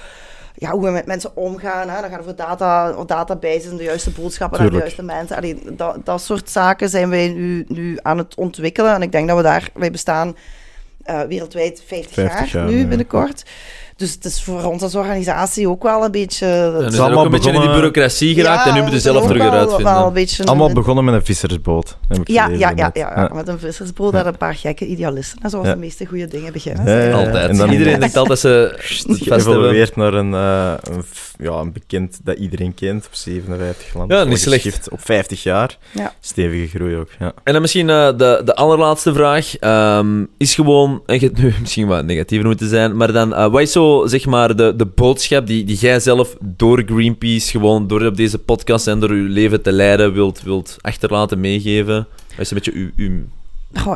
ja, 0.57 0.72
hoe 0.72 0.84
we 0.84 0.91
met 0.91 1.06
mensen 1.06 1.36
omgaan. 1.36 1.90
Hè. 1.90 2.02
Dan 2.02 2.10
gaat 2.10 2.12
het 2.12 2.20
over 2.20 2.36
data, 2.36 2.95
databases, 3.06 3.78
de 3.78 3.84
juiste 3.84 4.10
boodschappen 4.10 4.60
naar 4.60 4.70
de 4.70 4.78
juiste 4.78 5.03
mensen. 5.03 5.36
Allee, 5.36 5.62
dat, 5.72 5.98
dat 6.03 6.22
soort 6.22 6.49
zaken 6.49 6.90
zijn 6.90 7.10
wij 7.10 7.28
nu, 7.28 7.66
nu 7.68 7.98
aan 8.02 8.18
het 8.18 8.36
ontwikkelen. 8.36 8.94
En 8.94 9.02
ik 9.02 9.12
denk 9.12 9.28
dat 9.28 9.38
we 9.38 9.44
daar, 9.44 9.70
wij 9.74 9.91
bestaan 9.91 10.36
eh, 11.03 11.22
wereldwijd 11.22 11.84
50, 11.86 12.14
50 12.14 12.52
jaar, 12.52 12.66
nu 12.66 12.80
ja. 12.80 12.86
Dus 13.97 14.11
het 14.13 14.26
is 14.26 14.43
voor 14.43 14.63
ons 14.63 14.81
als 14.81 14.95
organisatie 14.95 15.69
ook 15.69 15.84
wel 15.84 16.03
een 16.03 16.11
beetje... 16.11 16.45
we 16.77 16.85
is 16.85 16.99
allemaal 16.99 17.26
een 17.26 17.31
beetje 17.31 17.51
in 17.51 17.59
die 17.59 17.69
bureaucratie 17.69 18.34
geraakt 18.35 18.67
en 18.67 18.73
nu 18.73 18.81
moeten 18.81 19.01
zelf 19.01 19.26
terug 19.27 19.41
eruit 19.41 19.69
Wel 19.69 19.77
een 19.80 19.85
vinden. 19.85 20.13
beetje 20.13 20.43
Allemaal 20.45 20.67
een- 20.67 20.73
begonnen 20.73 21.03
met 21.05 21.13
een 21.13 21.26
vissersboot. 21.26 21.97
heb 22.07 22.17
ik 22.22 22.27
Ja, 22.27 22.43
gelezen 22.43 22.67
ja, 22.67 22.73
ja, 22.76 22.85
het- 22.85 22.97
ja, 22.97 23.11
ja, 23.15 23.30
met 23.34 23.47
een 23.47 23.59
vissersboot 23.59 24.13
en 24.13 24.27
een 24.27 24.38
paar 24.38 24.55
gekke 24.55 24.85
idealisten. 24.85 25.39
Ja. 25.51 25.61
de 25.61 25.76
meeste 25.76 26.05
goede 26.05 26.27
dingen 26.27 26.53
beginnen. 26.53 26.85
Ja, 26.85 26.97
ja, 26.97 27.03
ja. 27.09 27.13
Altijd. 27.26 27.49
En 27.49 27.57
dan 27.57 27.69
Iedereen 27.72 27.99
denkt 27.99 28.17
altijd 28.17 28.27
dat 28.27 28.39
ze 28.39 28.76
het 29.07 29.17
geëvolueerd 29.22 29.95
naar 29.95 30.13
een, 30.13 30.34
eh, 30.34 30.73
een, 30.84 31.03
ja, 31.38 31.51
een 31.51 31.73
bekend 31.73 32.19
dat 32.23 32.38
iedereen 32.38 32.73
kent 32.73 33.05
op 33.05 33.13
57 33.15 33.93
landen. 33.93 34.17
Ja, 34.17 34.23
niet 34.23 34.39
slecht. 34.39 34.89
Op 34.89 34.99
50 35.03 35.43
jaar. 35.43 35.77
Ja. 35.91 36.13
Stevige 36.19 36.67
groei 36.77 36.95
ook. 36.95 37.09
Ja. 37.19 37.31
En 37.43 37.53
dan 37.53 37.61
misschien 37.61 37.89
eh, 37.89 38.07
de, 38.17 38.41
de 38.45 38.55
allerlaatste 38.55 39.13
vraag. 39.13 39.57
ehm, 39.57 40.23
is 40.38 40.55
gewoon, 40.55 41.01
en 41.05 41.13
je 41.19 41.26
hebt 41.26 41.38
nu 41.38 41.53
misschien 41.61 41.88
wat 41.88 42.05
negatiever 42.05 42.47
moeten 42.47 42.69
zijn, 42.69 42.97
maar 42.97 43.11
dan, 43.13 43.34
eh, 43.35 43.47
wat 43.51 43.61
is 43.61 43.72
zo, 43.72 43.84
zeg 44.06 44.26
maar, 44.26 44.56
de, 44.56 44.76
de 44.76 44.86
boodschap 44.86 45.48
die, 45.48 45.64
die 45.64 45.78
jij 45.78 45.99
zelf 45.99 46.36
door 46.40 46.84
Greenpeace, 46.86 47.49
gewoon 47.49 47.88
door 47.88 48.06
op 48.06 48.16
deze 48.16 48.38
podcast 48.38 48.88
en 48.88 48.99
door 48.99 49.16
je 49.16 49.22
leven 49.22 49.62
te 49.62 49.72
leiden, 49.72 50.14
wilt, 50.14 50.41
wilt 50.41 50.78
achterlaten, 50.82 51.40
meegeven? 51.40 52.07
Wat 52.30 52.40
is 52.40 52.52
een 52.52 52.57
beetje 52.57 52.74
uw... 52.74 52.90
uw... 52.95 53.22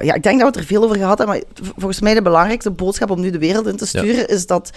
Ja, 0.02 0.14
ik 0.14 0.24
denk 0.24 0.40
dat 0.40 0.40
we 0.40 0.46
het 0.46 0.56
er 0.56 0.64
veel 0.76 0.84
over 0.84 0.98
gehad 0.98 1.18
hebben, 1.18 1.36
maar 1.36 1.64
volgens 1.78 2.00
mij 2.00 2.14
de 2.14 2.22
belangrijkste 2.22 2.72
boodschap 2.72 3.10
om 3.10 3.20
nu 3.20 3.30
de 3.30 3.40
wereld 3.40 3.68
in 3.68 3.78
te 3.78 3.86
sturen 3.86 4.28
is 4.28 4.46
dat, 4.46 4.72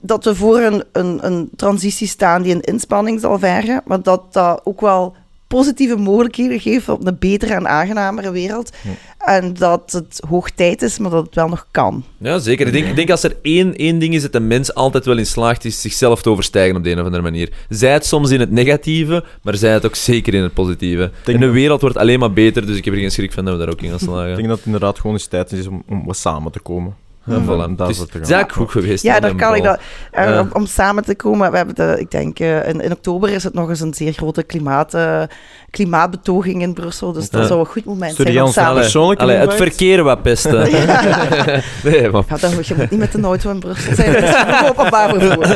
dat 0.00 0.24
we 0.24 0.34
voor 0.34 0.58
een, 0.58 0.84
een, 0.92 1.26
een 1.26 1.50
transitie 1.56 2.06
staan 2.06 2.42
die 2.42 2.54
een 2.54 2.60
inspanning 2.60 3.20
zal 3.20 3.38
vergen, 3.38 3.82
maar 3.84 4.02
dat 4.02 4.32
dat 4.32 4.60
ook 4.64 4.80
wel 4.80 5.14
positieve 5.56 5.96
mogelijkheden 5.96 6.60
geeft 6.60 6.88
op 6.88 7.06
een 7.06 7.16
betere 7.18 7.54
en 7.54 7.68
aangenamere 7.68 8.30
wereld. 8.30 8.70
En 9.18 9.54
dat 9.54 9.92
het 9.92 10.22
hoog 10.28 10.50
tijd 10.50 10.82
is, 10.82 10.98
maar 10.98 11.10
dat 11.10 11.24
het 11.24 11.34
wel 11.34 11.48
nog 11.48 11.66
kan. 11.70 12.04
Ja, 12.18 12.38
zeker. 12.38 12.66
Ik 12.66 12.72
denk, 12.72 12.86
ik 12.86 12.96
denk 12.96 13.10
als 13.10 13.22
er 13.22 13.36
één, 13.42 13.76
één 13.76 13.98
ding 13.98 14.14
is 14.14 14.22
dat 14.22 14.34
een 14.34 14.46
mens 14.46 14.74
altijd 14.74 15.04
wel 15.04 15.18
in 15.18 15.26
slaagt, 15.26 15.64
is 15.64 15.80
zichzelf 15.80 16.22
te 16.22 16.30
overstijgen 16.30 16.76
op 16.76 16.84
de 16.84 16.90
een 16.90 16.98
of 16.98 17.04
andere 17.04 17.22
manier. 17.22 17.52
Zij 17.68 17.92
het 17.92 18.06
soms 18.06 18.30
in 18.30 18.40
het 18.40 18.50
negatieve, 18.50 19.24
maar 19.42 19.56
zij 19.56 19.72
het 19.72 19.86
ook 19.86 19.94
zeker 19.94 20.34
in 20.34 20.42
het 20.42 20.54
positieve. 20.54 21.10
denk 21.24 21.40
en 21.40 21.46
de 21.46 21.52
wereld 21.52 21.80
wordt 21.80 21.96
alleen 21.96 22.18
maar 22.18 22.32
beter, 22.32 22.66
dus 22.66 22.76
ik 22.76 22.84
heb 22.84 22.94
er 22.94 23.00
geen 23.00 23.10
schrik 23.10 23.32
van 23.32 23.44
dat 23.44 23.54
we 23.54 23.60
daar 23.60 23.72
ook 23.72 23.82
in 23.82 23.90
gaan 23.90 23.98
slagen. 24.08 24.30
Ik 24.30 24.36
denk 24.36 24.48
dat 24.48 24.56
het 24.56 24.66
inderdaad 24.66 24.98
gewoon 24.98 25.12
eens 25.12 25.26
tijd 25.26 25.52
is 25.52 25.66
om, 25.66 25.82
om 25.88 26.06
wat 26.06 26.16
samen 26.16 26.52
te 26.52 26.60
komen. 26.60 26.96
Ja, 27.24 27.34
En 27.34 27.44
voilà. 27.44 27.48
om 27.48 27.74
Het 27.78 27.88
is, 27.88 27.98
het 27.98 28.28
is 28.28 28.42
goed 28.52 28.70
geweest. 28.70 29.02
Ja, 29.02 29.20
daar 29.20 29.34
kan 29.34 29.54
ik 29.54 29.62
dat. 29.62 29.80
eh, 30.10 30.38
om, 30.40 30.48
om 30.52 30.66
samen 30.66 31.04
te 31.04 31.14
komen. 31.14 31.50
We 31.50 31.56
hebben 31.56 31.74
de, 31.74 31.96
ik 31.98 32.10
denk, 32.10 32.38
eh, 32.38 32.68
in, 32.68 32.80
in 32.80 32.92
oktober 32.92 33.30
is 33.30 33.44
het 33.44 33.54
nog 33.54 33.68
eens 33.68 33.80
een 33.80 33.94
zeer 33.94 34.12
grote 34.12 34.42
klimaat, 34.42 34.94
eh, 34.94 35.22
klimaatbetoging 35.70 36.62
in 36.62 36.72
Brussel. 36.72 37.12
Dus 37.12 37.30
dat 37.30 37.46
zou 37.46 37.60
een 37.60 37.66
goed 37.66 37.84
moment 37.84 38.16
zijn 38.16 38.42
om 38.42 38.50
samen... 38.52 38.80
persoonlijk 38.80 39.20
Allee, 39.20 39.36
het 39.36 39.54
verkeer 39.54 40.02
wat 40.02 40.22
pesten. 40.22 40.58
nee, 41.84 42.10
maar 42.10 42.22
Ja, 42.28 42.36
dan, 42.40 42.50
je 42.62 42.74
moet 42.76 42.90
niet 42.90 43.00
met 43.00 43.12
de 43.12 43.20
auto 43.22 43.50
in 43.50 43.58
Brussel 43.58 43.94
zijn. 43.94 44.12
Dat 44.12 44.22
is 44.22 44.34
openbaar 44.70 45.08
vervoer. 45.08 45.46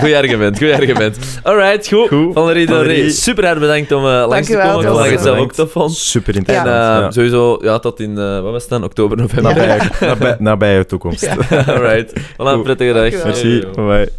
Goed 0.00 0.14
argument, 0.14 0.58
goed 0.58 0.72
argument. 0.72 1.18
Alright, 1.42 1.88
goed. 1.88 2.08
Goed. 2.08 2.34
Valerie 2.34 2.66
Valerie. 2.68 3.10
super 3.10 3.46
hard 3.46 3.58
bedankt 3.58 3.92
om 3.92 4.06
eh, 4.06 4.24
langs 4.28 4.48
te 4.48 4.52
komen. 4.56 4.80
Ik 4.80 4.86
vond 4.86 4.96
dat 4.98 5.10
het 5.10 5.20
zelf 5.20 5.38
ook 5.38 5.52
tof 5.52 5.72
vond. 5.72 5.92
Super 5.94 6.32
En 6.34 6.38
interessant. 6.38 6.76
ja. 6.76 7.10
sowieso, 7.10 7.58
ja, 7.62 7.78
tot 7.78 8.00
in, 8.00 8.18
eh, 8.18 8.40
wat 8.40 8.52
was 8.52 8.60
het 8.62 8.70
dan? 8.70 8.84
Oktober, 8.84 9.16
november. 9.16 9.54
Nabij, 10.00 10.36
nabij, 10.38 10.69
nabije 10.70 10.84
toekomst. 10.84 11.22
Ja. 11.22 11.36
Alright. 11.74 12.12
Voilà, 12.38 12.64
prettige 12.64 12.92
dag. 12.92 13.12
Merci. 13.24 13.62
Bye. 13.76 14.10